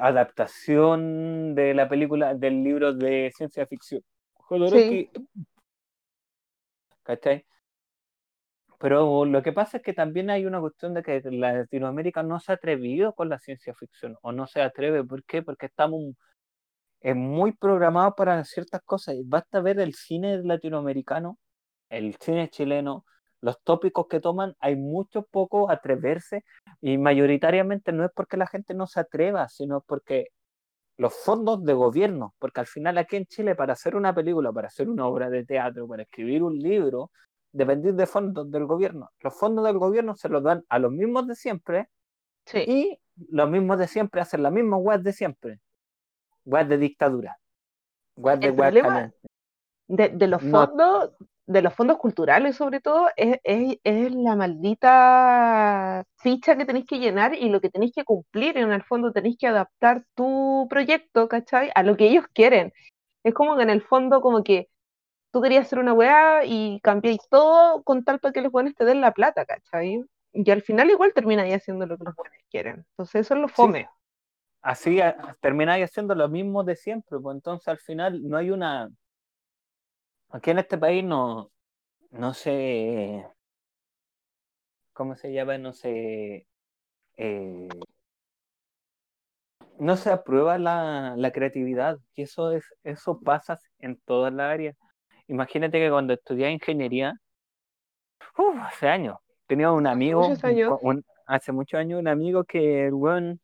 adaptación 0.00 1.54
de 1.54 1.74
la 1.74 1.88
película, 1.88 2.34
del 2.34 2.62
libro 2.62 2.92
de 2.94 3.32
ciencia 3.36 3.66
ficción. 3.66 4.02
Jodorowsky, 4.34 5.10
¿cachai? 7.02 7.44
Pero 8.78 9.24
lo 9.24 9.42
que 9.42 9.52
pasa 9.52 9.78
es 9.78 9.82
que 9.82 9.92
también 9.92 10.30
hay 10.30 10.46
una 10.46 10.60
cuestión 10.60 10.94
de 10.94 11.02
que 11.02 11.20
Latinoamérica 11.30 12.22
no 12.22 12.40
se 12.40 12.52
ha 12.52 12.54
atrevido 12.56 13.14
con 13.14 13.28
la 13.28 13.38
ciencia 13.38 13.74
ficción, 13.74 14.16
o 14.22 14.32
no 14.32 14.46
se 14.46 14.62
atreve, 14.62 15.04
¿por 15.04 15.24
qué? 15.24 15.42
Porque 15.42 15.66
estamos 15.66 16.14
es 17.00 17.16
muy 17.16 17.52
programado 17.52 18.14
para 18.14 18.44
ciertas 18.44 18.82
cosas. 18.84 19.16
Basta 19.24 19.60
ver 19.60 19.80
el 19.80 19.94
cine 19.94 20.42
latinoamericano, 20.42 21.38
el 21.90 22.16
cine 22.16 22.48
chileno, 22.50 23.04
los 23.40 23.62
tópicos 23.62 24.06
que 24.08 24.20
toman, 24.20 24.54
hay 24.60 24.76
mucho 24.76 25.22
poco 25.24 25.70
atreverse 25.70 26.44
y 26.80 26.98
mayoritariamente 26.98 27.92
no 27.92 28.04
es 28.04 28.10
porque 28.14 28.36
la 28.36 28.46
gente 28.48 28.74
no 28.74 28.86
se 28.86 29.00
atreva, 29.00 29.48
sino 29.48 29.80
porque 29.82 30.28
los 30.96 31.14
fondos 31.14 31.64
de 31.64 31.74
gobierno, 31.74 32.34
porque 32.40 32.60
al 32.60 32.66
final 32.66 32.98
aquí 32.98 33.16
en 33.16 33.26
Chile 33.26 33.54
para 33.54 33.74
hacer 33.74 33.96
una 33.96 34.14
película, 34.14 34.52
para 34.52 34.68
hacer 34.68 34.88
una 34.88 35.06
obra 35.06 35.30
de 35.30 35.44
teatro, 35.44 35.86
para 35.88 36.02
escribir 36.02 36.42
un 36.42 36.58
libro, 36.58 37.12
depender 37.52 37.94
de 37.94 38.06
fondos 38.06 38.50
del 38.50 38.66
gobierno. 38.66 39.10
Los 39.20 39.34
fondos 39.34 39.64
del 39.64 39.78
gobierno 39.78 40.14
se 40.16 40.28
los 40.28 40.42
dan 40.42 40.64
a 40.68 40.78
los 40.78 40.92
mismos 40.92 41.26
de 41.26 41.34
siempre 41.34 41.88
Sí. 42.46 42.64
y 42.66 43.00
los 43.30 43.48
mismos 43.50 43.78
de 43.78 43.88
siempre 43.88 44.20
hacen 44.20 44.42
la 44.42 44.50
misma 44.50 44.76
web 44.76 45.00
de 45.02 45.12
siempre. 45.12 45.60
Web 46.44 46.68
de 46.68 46.78
dictadura. 46.78 47.38
Web 48.16 48.40
de 48.40 48.50
web 48.50 49.12
de, 49.88 50.08
de 50.10 50.26
los 50.26 50.42
No. 50.42 50.66
fondos, 50.66 51.12
de 51.46 51.62
los 51.62 51.74
fondos 51.74 51.96
culturales 51.98 52.56
sobre 52.56 52.80
todo, 52.80 53.08
es, 53.16 53.38
es, 53.42 53.76
es 53.82 54.14
la 54.14 54.36
maldita 54.36 56.04
ficha 56.16 56.56
que 56.56 56.64
tenéis 56.66 56.86
que 56.86 56.98
llenar 56.98 57.34
y 57.34 57.48
lo 57.48 57.60
que 57.60 57.70
tenéis 57.70 57.92
que 57.94 58.04
cumplir. 58.04 58.58
En 58.58 58.72
el 58.72 58.82
fondo 58.82 59.12
tenéis 59.12 59.36
que 59.38 59.46
adaptar 59.46 60.04
tu 60.14 60.66
proyecto, 60.68 61.28
¿cachai? 61.28 61.70
A 61.74 61.82
lo 61.82 61.96
que 61.96 62.06
ellos 62.08 62.26
quieren. 62.34 62.72
Es 63.24 63.34
como 63.34 63.56
que 63.56 63.62
en 63.62 63.70
el 63.70 63.82
fondo 63.82 64.20
como 64.20 64.42
que 64.44 64.68
tú 65.30 65.42
querías 65.42 65.66
hacer 65.66 65.78
una 65.78 65.92
weá 65.92 66.44
y 66.44 66.80
cambiáis 66.82 67.20
todo 67.30 67.82
con 67.82 68.04
tal 68.04 68.20
para 68.20 68.32
que 68.32 68.40
los 68.42 68.52
buenos 68.52 68.74
te 68.74 68.84
den 68.84 69.00
la 69.00 69.12
plata, 69.12 69.44
¿cachai? 69.44 70.04
Y 70.32 70.50
al 70.50 70.62
final 70.62 70.90
igual 70.90 71.12
termináis 71.14 71.54
haciendo 71.54 71.86
lo 71.86 71.96
que 71.98 72.04
los 72.04 72.16
buenos 72.16 72.38
quieren. 72.50 72.86
Entonces 72.90 73.22
eso 73.26 73.34
es 73.34 73.40
lo 73.40 73.48
fome. 73.48 73.88
Así 74.62 75.00
a- 75.00 75.36
termináis 75.40 75.84
haciendo 75.84 76.14
lo 76.14 76.28
mismo 76.28 76.64
de 76.64 76.76
siempre, 76.76 77.18
pues 77.18 77.34
entonces 77.36 77.68
al 77.68 77.78
final 77.78 78.22
no 78.28 78.36
hay 78.36 78.50
una... 78.50 78.90
Aquí 80.30 80.50
en 80.50 80.58
este 80.58 80.76
país 80.78 81.04
no, 81.04 81.50
no 82.10 82.34
se... 82.34 83.26
¿Cómo 84.92 85.14
se 85.14 85.32
llama? 85.32 85.58
No 85.58 85.72
se... 85.72 86.46
eh, 87.16 87.68
no 89.78 89.96
se 89.96 90.10
aprueba 90.10 90.58
la, 90.58 91.14
la 91.16 91.30
creatividad, 91.32 91.98
y 92.14 92.22
eso 92.22 92.52
es, 92.52 92.64
eso 92.82 93.20
pasa 93.20 93.58
en 93.78 93.96
todas 94.00 94.32
las 94.32 94.52
áreas. 94.52 94.76
Imagínate 95.28 95.78
que 95.78 95.90
cuando 95.90 96.14
estudié 96.14 96.50
ingeniería, 96.50 97.14
uf, 98.36 98.56
hace 98.60 98.88
años, 98.88 99.16
tenía 99.46 99.70
un 99.72 99.86
amigo, 99.86 100.28
muchos 100.28 100.44
años. 100.44 100.78
un- 100.82 101.04
hace 101.26 101.52
muchos 101.52 101.78
años, 101.78 102.00
un 102.00 102.08
amigo 102.08 102.44
que 102.44 102.86
el 102.86 102.94
weón 102.94 103.40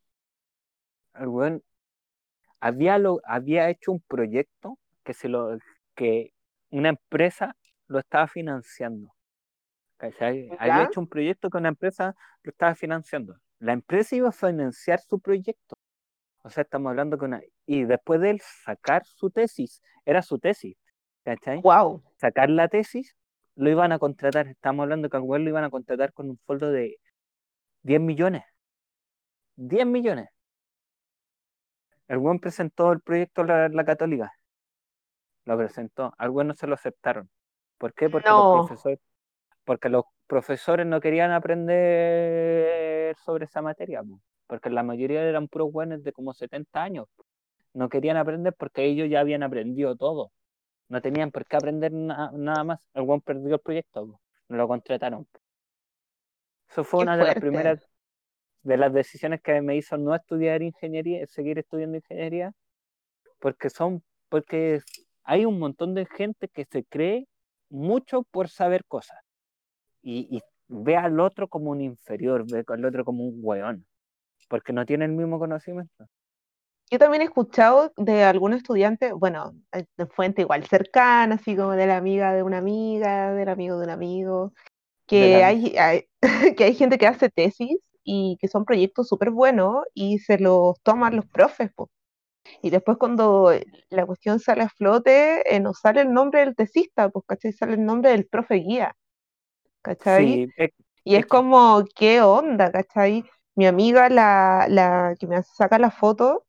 había, 2.59 2.97
lo, 2.97 3.19
había 3.23 3.69
hecho 3.69 3.91
un 3.91 4.01
proyecto 4.01 4.77
que, 5.03 5.13
se 5.13 5.29
lo, 5.29 5.57
que 5.93 6.33
una 6.71 6.89
empresa 6.89 7.55
lo 7.87 7.99
estaba 7.99 8.27
financiando. 8.27 9.13
¿cachai? 9.97 10.49
Había 10.59 10.83
hecho 10.83 10.99
un 10.99 11.07
proyecto 11.07 11.49
que 11.49 11.57
una 11.57 11.69
empresa 11.69 12.15
lo 12.43 12.49
estaba 12.51 12.75
financiando. 12.75 13.35
La 13.59 13.73
empresa 13.73 14.15
iba 14.15 14.29
a 14.29 14.33
financiar 14.33 14.99
su 14.99 15.19
proyecto. 15.19 15.75
O 16.43 16.49
sea, 16.49 16.63
estamos 16.63 16.89
hablando 16.89 17.17
con 17.17 17.29
una... 17.29 17.41
Y 17.65 17.85
después 17.85 18.19
de 18.21 18.31
él 18.31 18.41
sacar 18.41 19.05
su 19.05 19.29
tesis, 19.31 19.81
era 20.05 20.21
su 20.21 20.37
tesis, 20.37 20.75
¿cachai? 21.25 21.59
Wow. 21.61 22.01
Sacar 22.15 22.49
la 22.49 22.69
tesis, 22.69 23.15
lo 23.55 23.69
iban 23.69 23.91
a 23.91 23.99
contratar. 23.99 24.47
Estamos 24.47 24.83
hablando 24.83 25.09
que 25.09 25.17
al 25.17 25.23
lo 25.23 25.37
iban 25.39 25.63
a 25.65 25.69
contratar 25.69 26.13
con 26.13 26.29
un 26.29 26.39
sueldo 26.45 26.71
de 26.71 26.97
10 27.81 27.99
millones. 27.99 28.43
10 29.57 29.85
millones. 29.85 30.29
El 32.07 32.19
buen 32.19 32.39
presentó 32.39 32.91
el 32.91 33.01
proyecto 33.01 33.41
a 33.41 33.45
la, 33.45 33.69
la 33.69 33.83
católica. 33.83 34.31
Lo 35.45 35.57
presentó. 35.57 36.13
Al 36.17 36.29
buen 36.29 36.47
no 36.47 36.53
se 36.53 36.67
lo 36.67 36.75
aceptaron. 36.75 37.29
¿Por 37.77 37.93
qué? 37.93 38.09
Porque 38.09 38.29
No. 38.29 38.57
los 38.57 38.67
profesores, 38.67 38.99
porque 39.63 39.89
los 39.89 40.05
profesores 40.27 40.85
no 40.85 41.01
querían 41.01 41.31
aprender 41.31 43.15
sobre 43.17 43.45
esa 43.45 43.61
materia, 43.61 44.03
po. 44.03 44.21
porque 44.47 44.69
la 44.69 44.83
mayoría 44.83 45.23
eran 45.23 45.47
puros 45.47 45.71
buenos 45.71 46.03
de 46.03 46.13
como 46.13 46.33
70 46.33 46.81
años. 46.83 47.07
No 47.73 47.89
querían 47.89 48.17
aprender 48.17 48.53
porque 48.53 48.85
ellos 48.85 49.09
ya 49.09 49.19
habían 49.19 49.43
aprendido 49.43 49.95
todo. 49.95 50.31
No 50.89 51.01
tenían 51.01 51.31
por 51.31 51.45
qué 51.45 51.55
aprender 51.55 51.91
na- 51.91 52.31
nada 52.33 52.63
más. 52.63 52.79
El 52.93 53.05
perdió 53.21 53.55
el 53.55 53.61
proyecto, 53.61 54.07
po. 54.07 54.21
no 54.49 54.57
lo 54.57 54.67
contrataron. 54.67 55.27
Eso 56.69 56.83
fue 56.83 56.99
Qué 56.99 57.03
una 57.03 57.17
de 57.17 57.25
las 57.25 57.35
primeras 57.35 57.79
de 58.63 58.77
las 58.77 58.93
decisiones 58.93 59.41
que 59.41 59.61
me 59.61 59.75
hizo 59.75 59.97
no 59.97 60.15
estudiar 60.15 60.61
ingeniería, 60.63 61.25
seguir 61.27 61.59
estudiando 61.59 61.97
ingeniería, 61.97 62.51
porque 63.39 63.69
son, 63.69 64.03
porque 64.29 64.81
hay 65.23 65.45
un 65.45 65.59
montón 65.59 65.93
de 65.93 66.05
gente 66.05 66.47
que 66.47 66.65
se 66.65 66.83
cree 66.83 67.27
mucho 67.69 68.23
por 68.23 68.49
saber 68.49 68.83
cosas 68.85 69.19
y, 70.01 70.27
y 70.37 70.41
ve 70.67 70.95
al 70.97 71.19
otro 71.19 71.47
como 71.47 71.71
un 71.71 71.81
inferior, 71.81 72.45
ve 72.49 72.63
al 72.67 72.85
otro 72.85 73.05
como 73.05 73.25
un 73.25 73.39
weón, 73.43 73.85
porque 74.49 74.73
no 74.73 74.85
tiene 74.85 75.05
el 75.05 75.11
mismo 75.11 75.39
conocimiento. 75.39 76.07
Yo 76.91 76.99
también 76.99 77.21
he 77.21 77.25
escuchado 77.25 77.91
de 77.97 78.23
algún 78.23 78.53
estudiante, 78.53 79.11
bueno, 79.13 79.53
eh, 79.73 79.85
de 79.97 80.05
fuente 80.07 80.41
igual 80.41 80.65
cercana, 80.67 81.35
así 81.35 81.55
como 81.55 81.71
de 81.71 81.87
la 81.87 81.97
amiga 81.97 82.33
de 82.33 82.43
una 82.43 82.59
amiga, 82.59 83.33
del 83.33 83.49
amigo 83.49 83.77
de 83.79 83.85
un 83.85 83.89
amigo, 83.91 84.53
que 85.07 85.29
la- 85.29 85.47
hay, 85.47 85.75
hay- 85.77 86.05
que 86.57 86.65
hay 86.65 86.75
gente 86.75 86.97
que 86.99 87.07
hace 87.07 87.29
tesis 87.29 87.77
y 88.03 88.37
que 88.41 88.47
son 88.49 88.65
proyectos 88.65 89.07
súper 89.09 89.31
buenos 89.31 89.85
y 89.93 90.19
se 90.19 90.39
los 90.39 90.79
toman 90.83 91.15
los 91.17 91.27
profes, 91.27 91.71
po. 91.73 91.89
Y 92.61 92.69
después 92.71 92.97
cuando 92.97 93.51
la 93.89 94.05
cuestión 94.05 94.39
sale 94.39 94.63
a 94.63 94.69
flote, 94.69 95.55
eh, 95.55 95.59
no 95.61 95.73
sale 95.73 96.01
el 96.01 96.13
nombre 96.13 96.41
del 96.41 96.55
tesista, 96.55 97.09
pues, 97.09 97.25
¿cachai? 97.27 97.53
Sale 97.53 97.73
el 97.75 97.85
nombre 97.85 98.11
del 98.11 98.27
profe 98.27 98.55
guía. 98.57 98.95
¿cachai? 99.81 100.45
Sí, 100.45 100.73
Y 101.03 101.15
es 101.15 101.25
como, 101.25 101.83
¿qué 101.95 102.21
onda, 102.21 102.71
cachai? 102.71 103.25
Mi 103.55 103.67
amiga, 103.67 104.09
la, 104.09 104.67
la 104.69 105.15
que 105.19 105.27
me 105.27 105.41
saca 105.43 105.79
la 105.79 105.91
foto, 105.91 106.45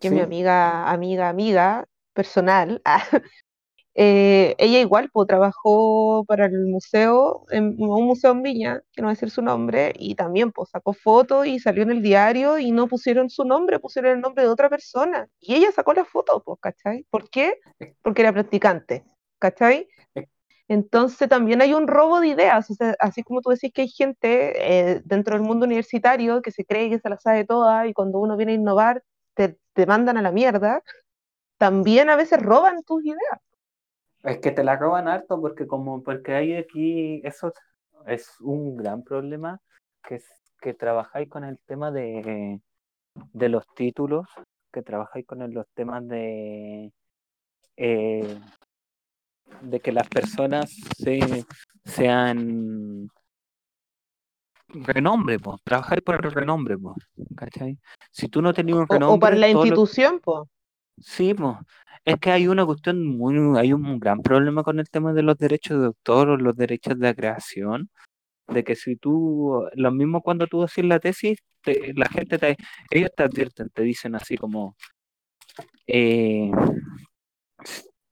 que 0.00 0.08
es 0.08 0.12
mi 0.12 0.20
sí, 0.20 0.24
amiga, 0.24 0.90
amiga, 0.90 1.28
amiga 1.28 1.86
personal, 2.12 2.82
eh, 3.94 4.54
ella 4.58 4.80
igual 4.80 5.10
pues, 5.12 5.26
trabajó 5.28 6.24
para 6.26 6.46
el 6.46 6.66
museo, 6.66 7.44
en 7.50 7.76
un 7.78 8.06
museo 8.06 8.32
en 8.32 8.42
Viña, 8.42 8.82
que 8.92 9.02
no 9.02 9.08
voy 9.08 9.12
a 9.12 9.14
decir 9.14 9.30
su 9.30 9.42
nombre, 9.42 9.92
y 9.98 10.14
también 10.14 10.52
pues, 10.52 10.70
sacó 10.70 10.92
fotos 10.92 11.46
y 11.46 11.58
salió 11.58 11.82
en 11.82 11.90
el 11.90 12.02
diario 12.02 12.58
y 12.58 12.70
no 12.72 12.88
pusieron 12.88 13.30
su 13.30 13.44
nombre, 13.44 13.80
pusieron 13.80 14.12
el 14.12 14.20
nombre 14.20 14.44
de 14.44 14.50
otra 14.50 14.68
persona. 14.70 15.28
Y 15.40 15.54
ella 15.56 15.72
sacó 15.72 15.92
la 15.94 16.04
foto, 16.04 16.42
pues, 16.44 16.58
¿cachai? 16.60 17.06
¿Por 17.10 17.28
qué? 17.30 17.54
Porque 18.02 18.22
era 18.22 18.32
practicante, 18.32 19.04
¿cachai? 19.38 19.88
Entonces 20.68 21.28
también 21.28 21.62
hay 21.62 21.72
un 21.74 21.88
robo 21.88 22.20
de 22.20 22.28
ideas, 22.28 22.70
o 22.70 22.74
sea, 22.74 22.94
así 23.00 23.22
como 23.22 23.40
tú 23.40 23.50
decís 23.50 23.72
que 23.72 23.82
hay 23.82 23.88
gente 23.88 24.90
eh, 24.96 25.02
dentro 25.04 25.34
del 25.34 25.42
mundo 25.46 25.64
universitario 25.64 26.42
que 26.42 26.50
se 26.50 26.64
cree 26.66 26.90
que 26.90 26.98
se 26.98 27.08
la 27.08 27.18
sabe 27.18 27.44
toda 27.46 27.86
y 27.86 27.94
cuando 27.94 28.18
uno 28.20 28.36
viene 28.36 28.52
a 28.52 28.54
innovar 28.56 29.02
te, 29.38 29.56
te 29.72 29.86
mandan 29.86 30.16
a 30.16 30.22
la 30.22 30.32
mierda, 30.32 30.82
también 31.58 32.10
a 32.10 32.16
veces 32.16 32.42
roban 32.42 32.82
tus 32.82 33.04
ideas. 33.04 33.40
Es 34.24 34.38
que 34.38 34.50
te 34.50 34.64
la 34.64 34.76
roban 34.76 35.06
harto 35.06 35.40
porque 35.40 35.68
como 35.68 36.02
porque 36.02 36.34
hay 36.34 36.56
aquí 36.56 37.20
eso 37.24 37.52
es 38.06 38.28
un 38.40 38.76
gran 38.76 39.04
problema 39.04 39.60
que 40.02 40.20
que 40.60 40.74
trabajáis 40.74 41.28
con 41.28 41.44
el 41.44 41.56
tema 41.66 41.92
de, 41.92 42.60
de 43.14 43.48
los 43.48 43.64
títulos, 43.76 44.26
que 44.72 44.82
trabajáis 44.82 45.24
con 45.24 45.38
los 45.54 45.66
temas 45.72 46.06
de 46.08 46.92
eh, 47.76 48.40
de 49.62 49.80
que 49.80 49.92
las 49.92 50.08
personas 50.08 50.68
se, 50.96 51.44
sean 51.84 53.08
renombre, 54.68 55.38
pues, 55.38 55.62
trabajar 55.62 56.02
por 56.02 56.24
el 56.24 56.32
renombre, 56.32 56.76
pues, 56.76 56.96
¿cachai? 57.36 57.78
Si 58.10 58.28
tú 58.28 58.42
no 58.42 58.52
tenías 58.52 58.76
un 58.78 58.82
O, 58.82 58.84
o 58.84 58.88
para 58.88 58.98
renombre, 58.98 59.36
la 59.38 59.46
todo 59.52 59.64
lo- 59.64 59.68
institución, 59.68 60.20
pues. 60.22 60.48
Sí, 61.00 61.34
pues. 61.34 61.56
Es 62.04 62.16
que 62.18 62.30
hay 62.30 62.48
una 62.48 62.64
cuestión 62.64 63.06
muy, 63.06 63.36
hay 63.58 63.72
un 63.72 63.98
gran 64.00 64.20
problema 64.22 64.62
con 64.64 64.80
el 64.80 64.88
tema 64.88 65.12
de 65.12 65.22
los 65.22 65.36
derechos 65.38 65.78
de 65.80 65.86
autor 65.86 66.30
o 66.30 66.36
los 66.36 66.56
derechos 66.56 66.98
de 66.98 67.14
creación, 67.14 67.90
de 68.48 68.64
que 68.64 68.74
si 68.76 68.96
tú, 68.96 69.68
lo 69.74 69.90
mismo 69.92 70.22
cuando 70.22 70.46
tú 70.46 70.62
haces 70.62 70.84
la 70.84 70.98
tesis, 71.00 71.38
te- 71.62 71.92
la 71.94 72.08
gente 72.08 72.38
te, 72.38 72.56
ellos 72.90 73.10
te 73.16 73.22
advierten, 73.24 73.68
te 73.70 73.82
dicen 73.82 74.14
así 74.14 74.36
como, 74.38 74.74
eh, 75.86 76.50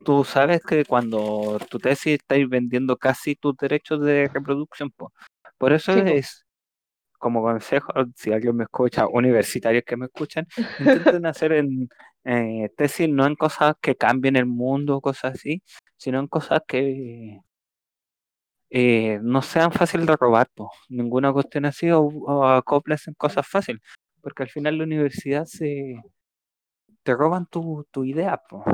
tú 0.05 0.25
sabes 0.25 0.61
que 0.63 0.85
cuando 0.85 1.59
tu 1.71 1.79
tesis 1.79 2.15
estáis 2.15 2.49
vendiendo 2.49 2.97
casi 2.97 3.35
tus 3.35 3.57
derechos 3.57 4.01
de 4.03 4.29
reproducción, 4.33 4.91
po. 4.91 5.13
por 5.59 5.73
eso 5.73 5.93
Sí, 5.95 6.01
po. 6.03 6.09
es 6.09 6.46
como 7.19 7.43
consejo, 7.43 7.93
si 8.17 8.33
alguien 8.33 8.57
me 8.57 8.65
escucha, 8.65 9.07
universitarios 9.09 9.85
que 9.85 9.97
me 9.97 10.07
escuchan, 10.07 10.47
intenten 10.79 11.27
hacer 11.27 11.53
en 11.53 11.89
eh, 12.25 12.71
tesis 12.77 13.09
no 13.09 13.27
en 13.27 13.35
cosas 13.37 13.75
que 13.81 13.97
cambien 13.97 14.37
el 14.37 14.47
mundo, 14.47 15.01
cosas 15.01 15.35
así, 15.35 15.63
sino 15.97 16.21
en 16.21 16.27
cosas 16.29 16.61
que 16.67 17.41
eh, 18.71 19.19
no 19.23 19.43
sean 19.43 19.73
fáciles 19.73 20.07
de 20.07 20.17
robar, 20.17 20.49
po. 20.55 20.71
ninguna 20.89 21.33
cuestión 21.33 21.65
así, 21.67 21.91
o, 21.91 22.01
o 22.03 22.45
acoples 22.47 23.07
en 23.09 23.15
cosas 23.15 23.47
fáciles, 23.49 23.81
porque 24.21 24.43
al 24.43 24.49
final 24.51 24.79
la 24.79 24.85
universidad 24.85 25.45
se 25.47 25.97
te 27.03 27.15
roban 27.15 27.47
tu, 27.47 27.87
tu 27.91 28.05
idea, 28.05 28.41
po. 28.49 28.65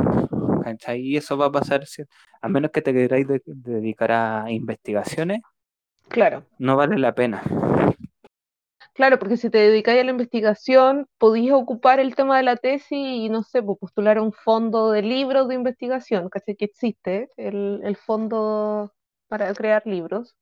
Y 0.96 1.16
eso 1.16 1.36
va 1.36 1.46
a 1.46 1.52
pasar, 1.52 1.86
si- 1.86 2.04
a 2.40 2.48
menos 2.48 2.70
que 2.70 2.82
te 2.82 2.92
queráis 2.92 3.26
de- 3.26 3.42
dedicar 3.44 4.12
a 4.12 4.50
investigaciones, 4.50 5.40
Claro, 6.08 6.44
no 6.58 6.76
vale 6.76 6.98
la 6.98 7.14
pena. 7.14 7.42
Claro, 8.92 9.18
porque 9.18 9.36
si 9.36 9.50
te 9.50 9.58
dedicáis 9.58 10.00
a 10.00 10.04
la 10.04 10.10
investigación, 10.10 11.06
podías 11.18 11.54
ocupar 11.54 12.00
el 12.00 12.14
tema 12.14 12.36
de 12.36 12.42
la 12.44 12.56
tesis 12.56 12.90
y, 12.92 13.28
no 13.28 13.42
sé, 13.42 13.62
pues, 13.62 13.78
postular 13.78 14.18
a 14.18 14.22
un 14.22 14.32
fondo 14.32 14.90
de 14.90 15.02
libros 15.02 15.48
de 15.48 15.54
investigación, 15.54 16.28
¿cachai? 16.28 16.56
Que 16.56 16.66
existe, 16.66 17.28
el, 17.36 17.80
el 17.84 17.96
fondo 17.96 18.92
para 19.28 19.52
crear 19.54 19.82
libros. 19.86 20.36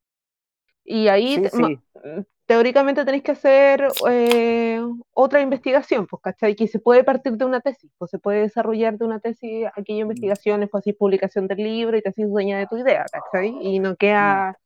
Y 0.85 1.09
ahí, 1.09 1.37
Sí, 1.37 1.49
sí, 1.53 1.79
mm, 2.05 2.21
teóricamente 2.47 3.05
tenés 3.05 3.23
que 3.23 3.31
hacer 3.31 3.87
eh, 4.09 4.81
otra 5.13 5.41
investigación, 5.41 6.07
pues, 6.09 6.21
¿cachai? 6.21 6.57
Que 6.57 6.67
se 6.67 6.81
puede 6.81 7.05
partir 7.05 7.35
de 7.35 7.45
una 7.45 7.61
tesis, 7.61 7.93
pues 7.97 8.11
se 8.11 8.19
puede 8.19 8.41
desarrollar 8.41 8.99
de 8.99 9.05
una 9.05 9.21
tesis 9.21 9.67
aquella 9.77 10.01
investigación, 10.01 10.67
pues 10.69 10.83
así 10.83 10.93
publicación 10.93 11.47
del 11.47 11.59
libro 11.59 11.97
y 11.97 12.03
te 12.03 12.09
haces 12.09 12.29
dueña 12.29 12.59
de 12.59 12.67
tu 12.67 12.77
idea, 12.77 13.05
¿cachai? 13.13 13.57
Y 13.61 13.79
no 13.79 13.95
queda 13.97 14.59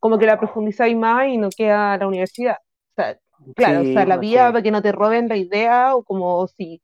como 0.00 0.18
que 0.18 0.26
la 0.26 0.38
profundizáis 0.38 0.96
más 0.96 1.28
y 1.28 1.38
no 1.38 1.48
queda 1.56 1.96
la 1.96 2.08
universidad. 2.08 2.56
O 2.96 3.02
sea, 3.02 3.18
claro, 3.54 3.82
o 3.82 3.84
sí, 3.84 3.92
sea, 3.92 4.06
la 4.06 4.16
vía 4.18 4.50
para 4.50 4.62
que 4.62 4.70
no 4.70 4.82
te 4.82 4.92
roben 4.92 5.28
la 5.28 5.36
idea 5.36 5.94
o 5.96 6.04
como 6.04 6.46
si... 6.48 6.82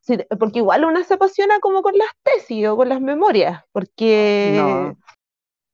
si- 0.00 0.18
porque 0.38 0.58
igual 0.60 0.84
una 0.84 1.04
se 1.04 1.14
apasiona 1.14 1.60
como 1.60 1.82
con 1.82 1.96
las 1.96 2.08
tesis 2.22 2.66
o 2.68 2.76
con 2.76 2.88
las 2.88 3.00
memorias, 3.00 3.64
porque 3.72 4.38
No, 4.44 4.98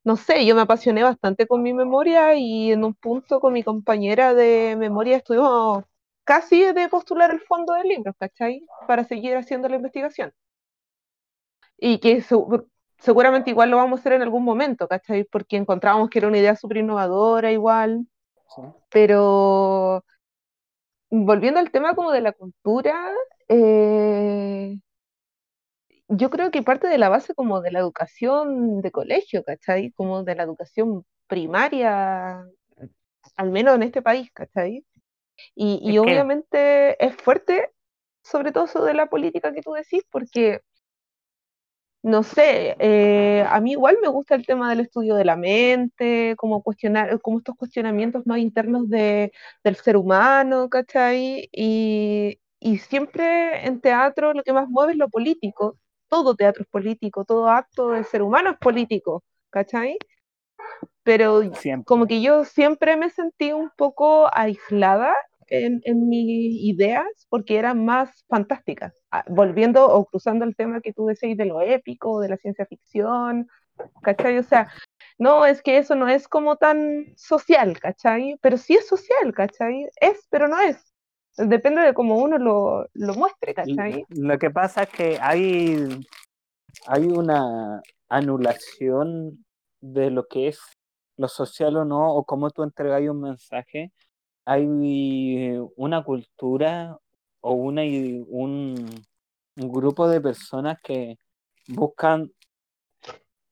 no 0.05 0.16
sé, 0.16 0.46
yo 0.46 0.55
me 0.55 0.62
apasioné 0.62 1.02
bastante 1.02 1.46
con 1.46 1.62
mi 1.62 1.74
memoria 1.74 2.34
y 2.36 2.72
en 2.72 2.84
un 2.84 2.94
punto 2.94 3.40
con 3.40 3.52
mi 3.55 3.62
compañera 3.64 4.34
de 4.34 4.76
memoria 4.78 5.18
estuvimos 5.18 5.84
casi 6.24 6.64
de 6.74 6.88
postular 6.90 7.30
el 7.32 7.40
fondo 7.42 7.74
del 7.74 7.88
libro, 7.88 8.14
¿cachai? 8.18 8.66
Para 8.86 9.05
seguir 9.05 9.36
haciendo 9.36 9.68
la 9.68 9.76
investigación. 9.76 10.32
Y 11.78 11.98
que 12.01 12.22
segu- 12.22 12.66
seguramente 12.98 13.51
igual 13.51 13.70
lo 13.70 13.76
vamos 13.78 13.98
a 13.98 14.01
hacer 14.01 14.12
en 14.14 14.22
algún 14.22 14.44
momento, 14.44 14.88
¿cachai? 14.88 15.24
Porque 15.24 15.56
encontramos 15.56 16.09
que 16.10 16.18
era 16.18 16.28
una 16.28 16.38
idea 16.38 16.56
súper 16.56 16.78
innovadora 16.78 17.52
igual, 17.52 18.06
sí. 18.48 18.62
pero 18.90 20.04
volviendo 21.10 21.60
al 21.60 21.70
tema 21.70 21.94
como 21.94 22.12
de 22.12 22.20
la 22.20 22.32
cultura, 22.32 23.10
eh, 23.48 24.78
yo 26.08 26.30
creo 26.30 26.50
que 26.50 26.62
parte 26.62 26.86
de 26.88 26.98
la 26.98 27.08
base 27.08 27.34
como 27.34 27.60
de 27.60 27.72
la 27.72 27.80
educación 27.80 28.80
de 28.80 28.90
colegio, 28.90 29.42
¿cachai? 29.44 29.92
Como 29.92 30.22
de 30.24 30.34
la 30.34 30.42
educación 30.42 31.04
primaria, 31.26 32.44
al 33.36 33.50
menos 33.50 33.76
en 33.76 33.82
este 33.84 34.02
país, 34.02 34.30
¿cachai? 34.32 34.84
Y, 35.54 35.80
y 35.82 35.90
Es 35.90 35.94
que- 35.96 36.00
obviamente 36.00 37.04
es 37.04 37.16
fuerte, 37.16 37.70
sobre 38.22 38.52
todo 38.52 38.64
eso 38.66 38.84
de 38.84 38.94
la 38.94 39.06
política 39.06 39.52
que 39.52 39.62
tú 39.62 39.72
decís, 39.72 40.02
porque, 40.10 40.60
no 42.05 42.22
sé, 42.22 42.76
eh, 42.81 43.44
a 43.48 43.60
mí 43.60 43.72
igual 43.72 43.97
me 44.02 44.09
gusta 44.09 44.35
el 44.35 44.44
tema 44.47 44.68
del 44.68 44.81
estudio 44.81 45.14
de 45.14 45.24
la 45.24 45.36
mente, 45.36 46.35
como 46.36 46.62
cuestionar, 46.62 47.18
como 47.22 47.39
estos 47.39 47.56
cuestionamientos 47.56 48.26
más 48.26 48.39
internos 48.40 48.90
de, 48.90 49.32
del 49.64 49.76
ser 49.76 49.97
humano, 49.97 50.68
¿cachai? 50.68 51.48
Y, 51.52 52.39
y 52.60 52.78
siempre 52.78 53.66
en 53.66 53.81
teatro 53.81 54.35
lo 54.35 54.43
que 54.43 54.52
más 54.52 54.68
mueve 54.68 54.93
es 54.93 54.98
lo 54.98 55.09
político, 55.09 55.78
todo 56.09 56.36
teatro 56.36 56.62
es 56.64 56.68
político, 56.68 57.24
todo 57.24 57.48
acto 57.48 57.93
del 57.93 58.05
ser 58.05 58.20
humano 58.22 58.51
es 58.51 58.59
político, 58.59 59.24
¿cachai? 59.51 59.97
Pero 61.02 61.43
Siempre. 61.55 61.85
como 61.86 62.06
que 62.06 62.20
yo 62.22 62.44
siempre 62.44 62.97
me 62.97 63.10
sentí 63.10 63.52
un 63.52 63.70
poco 63.76 64.28
aislada 64.35 65.14
en, 65.48 65.80
en 65.84 66.08
mis 66.08 66.62
ideas 66.62 67.26
porque 67.28 67.58
eran 67.58 67.84
más 67.84 68.24
fantásticas. 68.28 68.94
Ah, 69.10 69.24
Volviendo 69.28 69.86
o 69.86 70.04
cruzando 70.06 70.44
el 70.44 70.56
tema 70.56 70.80
que 70.80 70.92
tú 70.92 71.06
decís 71.06 71.36
de 71.36 71.44
lo 71.44 71.60
épico, 71.60 72.20
de 72.20 72.28
la 72.28 72.36
ciencia 72.36 72.66
ficción, 72.66 73.48
¿cachai? 74.02 74.38
O 74.38 74.42
sea, 74.42 74.68
no, 75.18 75.46
es 75.46 75.62
que 75.62 75.78
eso 75.78 75.94
no 75.94 76.08
es 76.08 76.28
como 76.28 76.56
tan 76.56 77.06
social, 77.16 77.78
¿cachai? 77.78 78.36
Pero 78.40 78.56
sí 78.56 78.74
es 78.74 78.86
social, 78.86 79.32
¿cachai? 79.34 79.88
Es, 80.00 80.26
pero 80.30 80.48
no 80.48 80.60
es. 80.60 80.92
Depende 81.36 81.82
de 81.82 81.94
cómo 81.94 82.18
uno 82.18 82.38
lo, 82.38 82.86
lo 82.92 83.14
muestre, 83.14 83.54
¿cachai? 83.54 84.04
Lo 84.08 84.38
que 84.38 84.50
pasa 84.50 84.84
es 84.84 84.90
que 84.90 85.18
hay, 85.20 86.06
hay 86.86 87.04
una 87.04 87.80
anulación 88.08 89.44
de 89.80 90.10
lo 90.10 90.26
que 90.26 90.48
es 90.48 90.60
lo 91.16 91.28
social 91.28 91.76
o 91.76 91.84
no, 91.84 92.14
o 92.14 92.24
cómo 92.24 92.50
tú 92.50 92.62
entregáis 92.62 93.08
un 93.08 93.20
mensaje. 93.20 93.92
Hay 94.44 94.66
una 95.76 96.04
cultura 96.04 96.98
o 97.40 97.52
una, 97.52 97.82
un, 97.82 98.90
un 99.56 99.72
grupo 99.72 100.08
de 100.08 100.20
personas 100.20 100.78
que 100.82 101.18
buscan 101.68 102.30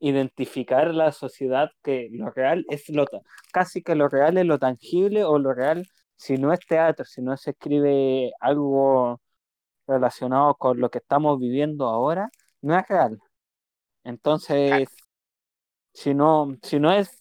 identificar 0.00 0.92
la 0.94 1.12
sociedad 1.12 1.70
que 1.82 2.08
lo 2.12 2.30
real 2.30 2.64
es 2.68 2.88
lo 2.88 3.06
casi 3.52 3.82
que 3.82 3.94
lo 3.94 4.08
real 4.08 4.36
es 4.36 4.44
lo 4.46 4.58
tangible 4.58 5.24
o 5.24 5.38
lo 5.38 5.54
real 5.54 5.86
si 6.16 6.36
no 6.38 6.52
es 6.52 6.60
teatro, 6.66 7.04
si 7.04 7.20
no 7.22 7.36
se 7.36 7.50
escribe 7.50 8.32
algo 8.40 9.20
relacionado 9.86 10.54
con 10.56 10.80
lo 10.80 10.90
que 10.90 10.98
estamos 10.98 11.38
viviendo 11.40 11.86
ahora, 11.88 12.30
no 12.62 12.78
es 12.78 12.86
real. 12.88 13.18
Entonces, 14.04 14.88
si 15.92 16.14
no, 16.14 16.54
si 16.62 16.78
no 16.78 16.92
es, 16.92 17.20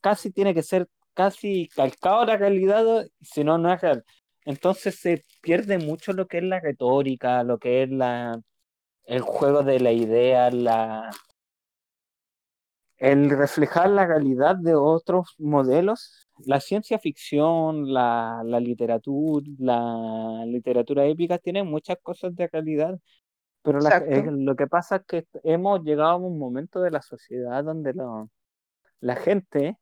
casi 0.00 0.30
tiene 0.32 0.54
que 0.54 0.62
ser 0.62 0.88
casi 1.14 1.68
calcado 1.68 2.24
la 2.26 2.36
realidad, 2.36 3.06
si 3.20 3.44
no, 3.44 3.58
no 3.58 3.72
es 3.72 3.80
real. 3.80 4.04
Entonces 4.44 4.98
se 5.00 5.24
pierde 5.42 5.78
mucho 5.78 6.12
lo 6.12 6.26
que 6.26 6.38
es 6.38 6.44
la 6.44 6.60
retórica, 6.60 7.42
lo 7.44 7.58
que 7.58 7.82
es 7.84 7.90
la, 7.90 8.40
el 9.06 9.22
juego 9.22 9.62
de 9.64 9.80
la 9.80 9.92
idea, 9.92 10.50
la, 10.50 11.10
el 12.98 13.30
reflejar 13.30 13.90
la 13.90 14.06
realidad 14.06 14.56
de 14.56 14.74
otros 14.74 15.34
modelos, 15.38 16.28
la 16.44 16.60
ciencia 16.60 16.98
ficción, 16.98 17.92
la, 17.92 18.42
la 18.44 18.60
literatura, 18.60 19.46
la 19.58 20.44
literatura 20.46 21.06
épica 21.06 21.38
tiene 21.38 21.62
muchas 21.64 21.96
cosas 22.02 22.34
de 22.36 22.48
realidad, 22.48 22.98
pero 23.62 23.80
la- 23.80 23.94
eh, 24.00 24.24
lo 24.26 24.56
que 24.56 24.66
pasa 24.68 24.96
es 24.98 25.02
que 25.06 25.26
hemos 25.44 25.82
llegado 25.84 26.12
a 26.12 26.16
un 26.16 26.38
momento 26.38 26.80
de 26.82 26.90
la 26.92 27.02
sociedad 27.02 27.64
donde 27.64 27.94
lo- 27.94 28.30
la 29.00 29.16
gente, 29.16 29.78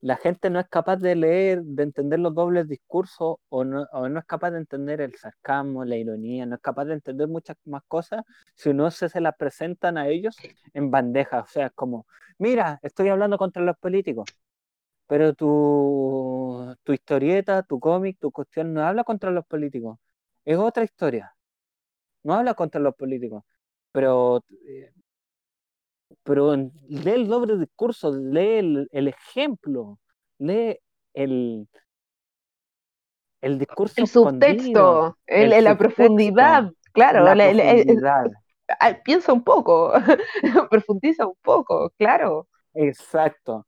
la 0.00 0.16
gente 0.16 0.50
no 0.50 0.60
es 0.60 0.68
capaz 0.68 0.96
de 0.96 1.14
leer, 1.16 1.62
de 1.62 1.82
entender 1.82 2.18
los 2.20 2.34
dobles 2.34 2.68
discursos 2.68 3.36
o 3.48 3.64
no, 3.64 3.82
o 3.92 4.08
no 4.08 4.18
es 4.20 4.24
capaz 4.26 4.50
de 4.52 4.58
entender 4.58 5.00
el 5.00 5.14
sarcasmo, 5.16 5.84
la 5.84 5.96
ironía, 5.96 6.46
no 6.46 6.54
es 6.56 6.60
capaz 6.62 6.86
de 6.86 6.94
entender 6.94 7.28
muchas 7.28 7.56
más 7.64 7.82
cosas 7.88 8.24
si 8.54 8.72
no 8.74 8.90
se, 8.90 9.08
se 9.08 9.20
las 9.20 9.36
presentan 9.36 9.98
a 9.98 10.08
ellos 10.08 10.36
en 10.74 10.90
bandeja. 10.90 11.40
O 11.40 11.46
sea, 11.46 11.66
es 11.66 11.72
como, 11.72 12.06
mira, 12.38 12.78
estoy 12.82 13.08
hablando 13.08 13.38
contra 13.38 13.62
los 13.62 13.76
políticos, 13.78 14.26
pero 15.06 15.34
tu, 15.34 16.74
tu 16.84 16.92
historieta, 16.92 17.62
tu 17.62 17.80
cómic, 17.80 18.18
tu 18.20 18.30
cuestión 18.32 18.72
no 18.74 18.82
habla 18.86 19.04
contra 19.04 19.30
los 19.30 19.46
políticos, 19.46 19.98
es 20.44 20.58
otra 20.58 20.84
historia, 20.84 21.34
no 22.24 22.34
habla 22.34 22.54
contra 22.54 22.80
los 22.80 22.94
políticos, 22.96 23.44
pero... 23.92 24.44
eh, 24.68 24.92
pero 26.22 26.54
lee 26.56 27.10
el 27.12 27.28
doble 27.28 27.58
discurso, 27.58 28.12
lee 28.12 28.58
el, 28.58 28.88
el 28.92 29.08
ejemplo, 29.08 29.98
lee 30.38 30.78
el, 31.14 31.68
el 33.40 33.58
discurso 33.58 33.94
El 34.02 34.06
subtexto, 34.06 35.16
el- 35.26 35.52
el 35.52 35.64
la 35.64 35.72
subtexto, 35.72 35.84
profundidad, 35.94 36.72
claro, 36.92 37.24
la 37.24 37.34
profundidad. 37.34 38.24
ah, 38.80 38.96
piensa 39.04 39.32
un 39.32 39.42
poco, 39.42 39.92
profundiza 40.70 41.26
un 41.26 41.36
poco, 41.42 41.90
claro, 41.98 42.48
Exacto. 42.74 43.66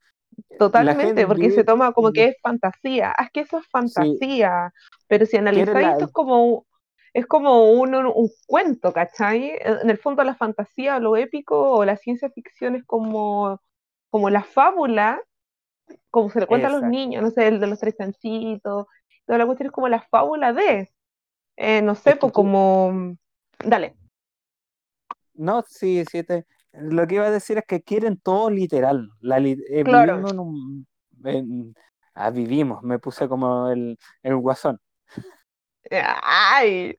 totalmente, 0.58 1.26
porque 1.26 1.50
se 1.50 1.64
toma 1.64 1.92
como 1.92 2.12
que 2.12 2.28
es 2.28 2.36
fantasía, 2.42 3.14
ah, 3.16 3.24
es 3.24 3.30
que 3.32 3.40
eso 3.40 3.58
es 3.58 3.66
fantasía, 3.68 4.72
pero 5.08 5.26
si 5.26 5.36
analizáis 5.36 5.86
la- 5.86 5.92
esto 5.92 6.04
es 6.04 6.12
como, 6.12 6.66
es 7.14 7.26
como 7.26 7.70
un, 7.72 7.94
un- 7.94 8.06
un 8.14 8.30
cuento, 8.46 8.92
¿cachai? 8.92 9.52
En 9.62 9.90
el 9.90 9.98
fondo 9.98 10.24
la 10.24 10.34
fantasía 10.36 10.98
lo 11.00 11.16
épico 11.16 11.72
o 11.72 11.84
la 11.84 11.96
ciencia 11.96 12.30
ficción 12.30 12.76
es 12.76 12.84
como, 12.84 13.60
como 14.10 14.30
la 14.30 14.42
fábula, 14.44 15.20
como 16.10 16.30
se 16.30 16.40
le 16.40 16.46
cuenta 16.46 16.68
a 16.68 16.70
los 16.70 16.84
niños, 16.84 17.22
no 17.22 17.30
sé, 17.30 17.48
el 17.48 17.60
de 17.60 17.66
los 17.68 17.80
tres 17.80 17.96
chanchitos, 17.96 18.86
toda 19.26 19.38
la 19.38 19.46
cuestión 19.46 19.66
es 19.68 19.72
como 19.72 19.88
la 19.88 20.02
fábula 20.02 20.52
de, 20.52 20.90
eh, 21.56 21.82
no 21.82 21.94
sé, 21.96 22.16
pues 22.16 22.32
como, 22.32 23.16
dale, 23.64 23.96
No, 25.34 25.62
sí, 25.68 26.04
sí, 26.10 26.22
te- 26.24 26.46
lo 26.72 27.06
que 27.06 27.16
iba 27.16 27.26
a 27.26 27.30
decir 27.30 27.58
es 27.58 27.64
que 27.66 27.82
quieren 27.82 28.18
todo 28.18 28.50
literal. 28.50 29.10
La, 29.20 29.38
li- 29.38 29.62
eh, 29.70 29.84
Claro. 29.84 30.24
vivimos 30.24 30.32
en 30.32 30.38
un... 30.40 30.86
en- 31.24 31.74
ah, 32.14 32.30
vivimos, 32.30 32.82
me 32.82 32.98
puse 32.98 33.28
como 33.28 33.68
el, 33.70 33.98
el 34.22 34.36
guasón. 34.36 34.78
ay, 36.22 36.96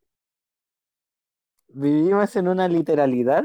Vivimos 1.74 2.36
en 2.36 2.48
una 2.48 2.68
literalidad, 2.68 3.44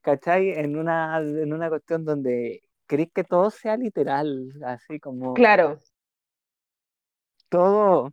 ¿cachai? 0.00 0.50
En 0.50 0.76
una, 0.76 1.18
en 1.18 1.52
una 1.52 1.68
cuestión 1.68 2.04
donde 2.04 2.62
queréis 2.86 3.10
que 3.12 3.24
todo 3.24 3.50
sea 3.50 3.76
literal, 3.76 4.52
así 4.64 5.00
como 5.00 5.34
claro, 5.34 5.80
todo, 7.48 8.12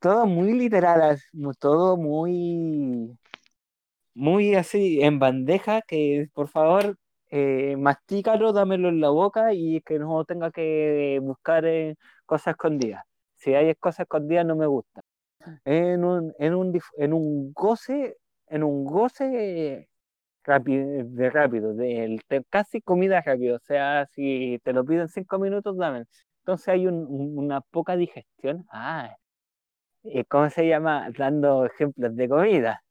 todo 0.00 0.26
muy 0.26 0.54
literal, 0.54 1.18
todo 1.58 1.96
muy, 1.96 3.18
muy 4.14 4.54
así 4.54 5.02
en 5.02 5.18
bandeja, 5.18 5.82
que 5.82 6.28
por 6.34 6.48
favor, 6.48 6.96
eh, 7.30 7.76
mastícalo, 7.78 8.52
dámelo 8.52 8.88
en 8.88 9.00
la 9.00 9.10
boca 9.10 9.54
y 9.54 9.80
que 9.82 9.98
no 9.98 10.24
tenga 10.24 10.50
que 10.50 11.18
buscar 11.22 11.64
eh, 11.66 11.96
cosas 12.26 12.52
escondidas. 12.52 13.04
Si 13.36 13.54
hay 13.54 13.74
cosas 13.76 14.00
escondidas 14.00 14.46
no 14.46 14.56
me 14.56 14.66
gusta. 14.66 15.02
En 15.64 16.04
un, 16.04 16.32
en 16.38 16.54
un, 16.54 16.80
en 16.98 17.12
un 17.12 17.52
goce, 17.52 18.16
en 18.48 18.62
un 18.64 18.84
goce 18.84 19.88
rápido, 20.44 20.86
de 21.04 21.30
rápido, 21.30 21.74
de, 21.74 22.18
de 22.28 22.44
casi 22.50 22.80
comida 22.82 23.20
rápido. 23.22 23.56
O 23.56 23.60
sea, 23.60 24.06
si 24.06 24.60
te 24.64 24.72
lo 24.72 24.84
piden 24.84 25.08
cinco 25.08 25.38
minutos, 25.38 25.76
dame. 25.76 26.04
Entonces 26.42 26.68
hay 26.68 26.86
un- 26.86 27.06
un- 27.08 27.38
una 27.38 27.60
poca 27.62 27.96
digestión. 27.96 28.66
Ah, 28.70 29.14
eh, 30.04 30.24
¿cómo 30.26 30.50
se 30.50 30.66
llama? 30.68 31.08
Dando 31.16 31.66
ejemplos 31.66 32.14
de 32.16 32.28
comida. 32.28 32.82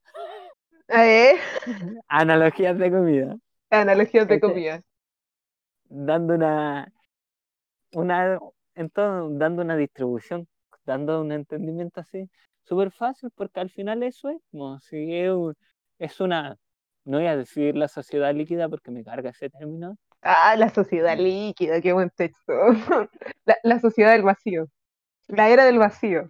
eh, 0.90 1.36
Analogías 2.08 2.78
de 2.78 2.92
comida. 2.92 3.36
analogías 3.72 4.28
de 4.28 4.36
Este- 4.36 4.48
comida, 4.48 4.82
Dando 5.90 6.34
una, 6.36 6.92
una, 7.94 8.40
entonces, 8.76 9.40
dando 9.40 9.62
una 9.62 9.76
distribución, 9.76 10.48
dando 10.90 11.22
un 11.22 11.32
entendimiento 11.32 12.02
así, 12.02 12.30
súper 12.64 12.92
fácil, 12.92 13.30
porque 13.36 13.60
al 13.60 13.70
final 13.70 14.02
eso 14.04 14.30
es, 14.30 14.38
como 14.52 14.80
si 14.80 15.16
es, 15.16 15.32
es 16.00 16.20
una, 16.20 16.58
no 17.06 17.18
voy 17.18 17.28
a 17.28 17.38
decir 17.38 17.76
la 17.78 17.88
sociedad 17.88 18.34
líquida 18.34 18.68
porque 18.70 18.92
me 18.92 19.04
carga 19.04 19.30
ese 19.30 19.52
término, 19.52 19.98
ah, 20.22 20.56
la 20.58 20.70
sociedad 20.70 21.18
líquida, 21.18 21.80
qué 21.82 21.94
buen 21.94 22.10
texto, 22.10 22.54
la, 23.46 23.58
la 23.64 23.80
sociedad 23.80 24.14
del 24.14 24.24
vacío, 24.24 24.68
la 25.28 25.50
era 25.50 25.66
del 25.66 25.78
vacío, 25.78 26.30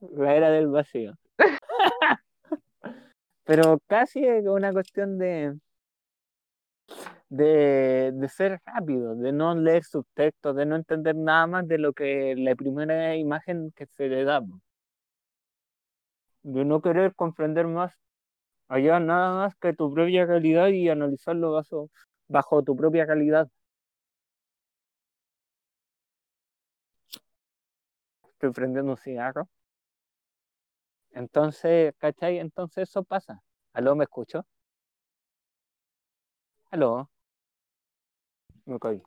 la 0.00 0.36
era 0.36 0.50
del 0.50 0.68
vacío. 0.68 1.14
Pero 3.44 3.78
casi 3.86 4.26
es 4.26 4.46
una 4.46 4.72
cuestión 4.72 5.16
de, 5.18 5.54
de, 7.28 8.10
de 8.14 8.28
ser 8.28 8.60
rápido, 8.64 9.14
de 9.16 9.32
no 9.32 9.54
leer 9.54 9.84
subtextos, 9.84 10.56
de 10.56 10.66
no 10.66 10.76
entender 10.76 11.14
nada 11.16 11.46
más 11.46 11.68
de 11.68 11.78
lo 11.78 11.92
que 11.92 12.34
la 12.36 12.54
primera 12.56 13.16
imagen 13.16 13.72
que 13.76 13.86
se 13.86 14.08
le 14.08 14.24
da. 14.24 14.40
De 16.42 16.64
no 16.64 16.80
querer 16.82 17.14
comprender 17.14 17.66
más 17.68 17.92
allá 18.68 19.00
nada 19.00 19.34
más 19.38 19.56
que 19.56 19.72
tu 19.74 19.92
propia 19.92 20.26
realidad 20.26 20.68
y 20.68 20.88
analizarlo 20.88 21.52
bajo, 21.52 21.90
bajo 22.28 22.62
tu 22.64 22.76
propia 22.76 23.06
realidad. 23.06 23.48
Estoy 28.32 28.52
prendiendo 28.52 28.92
un 28.92 28.96
cigarro. 28.96 29.48
Entonces, 31.12 31.92
¿cachai? 31.98 32.38
Entonces 32.38 32.88
eso 32.88 33.02
pasa. 33.04 33.42
¿Aló, 33.74 33.94
me 33.96 34.04
escucho? 34.04 34.46
¿Aló? 36.70 37.10
Me 38.68 38.78
caí. 38.78 39.02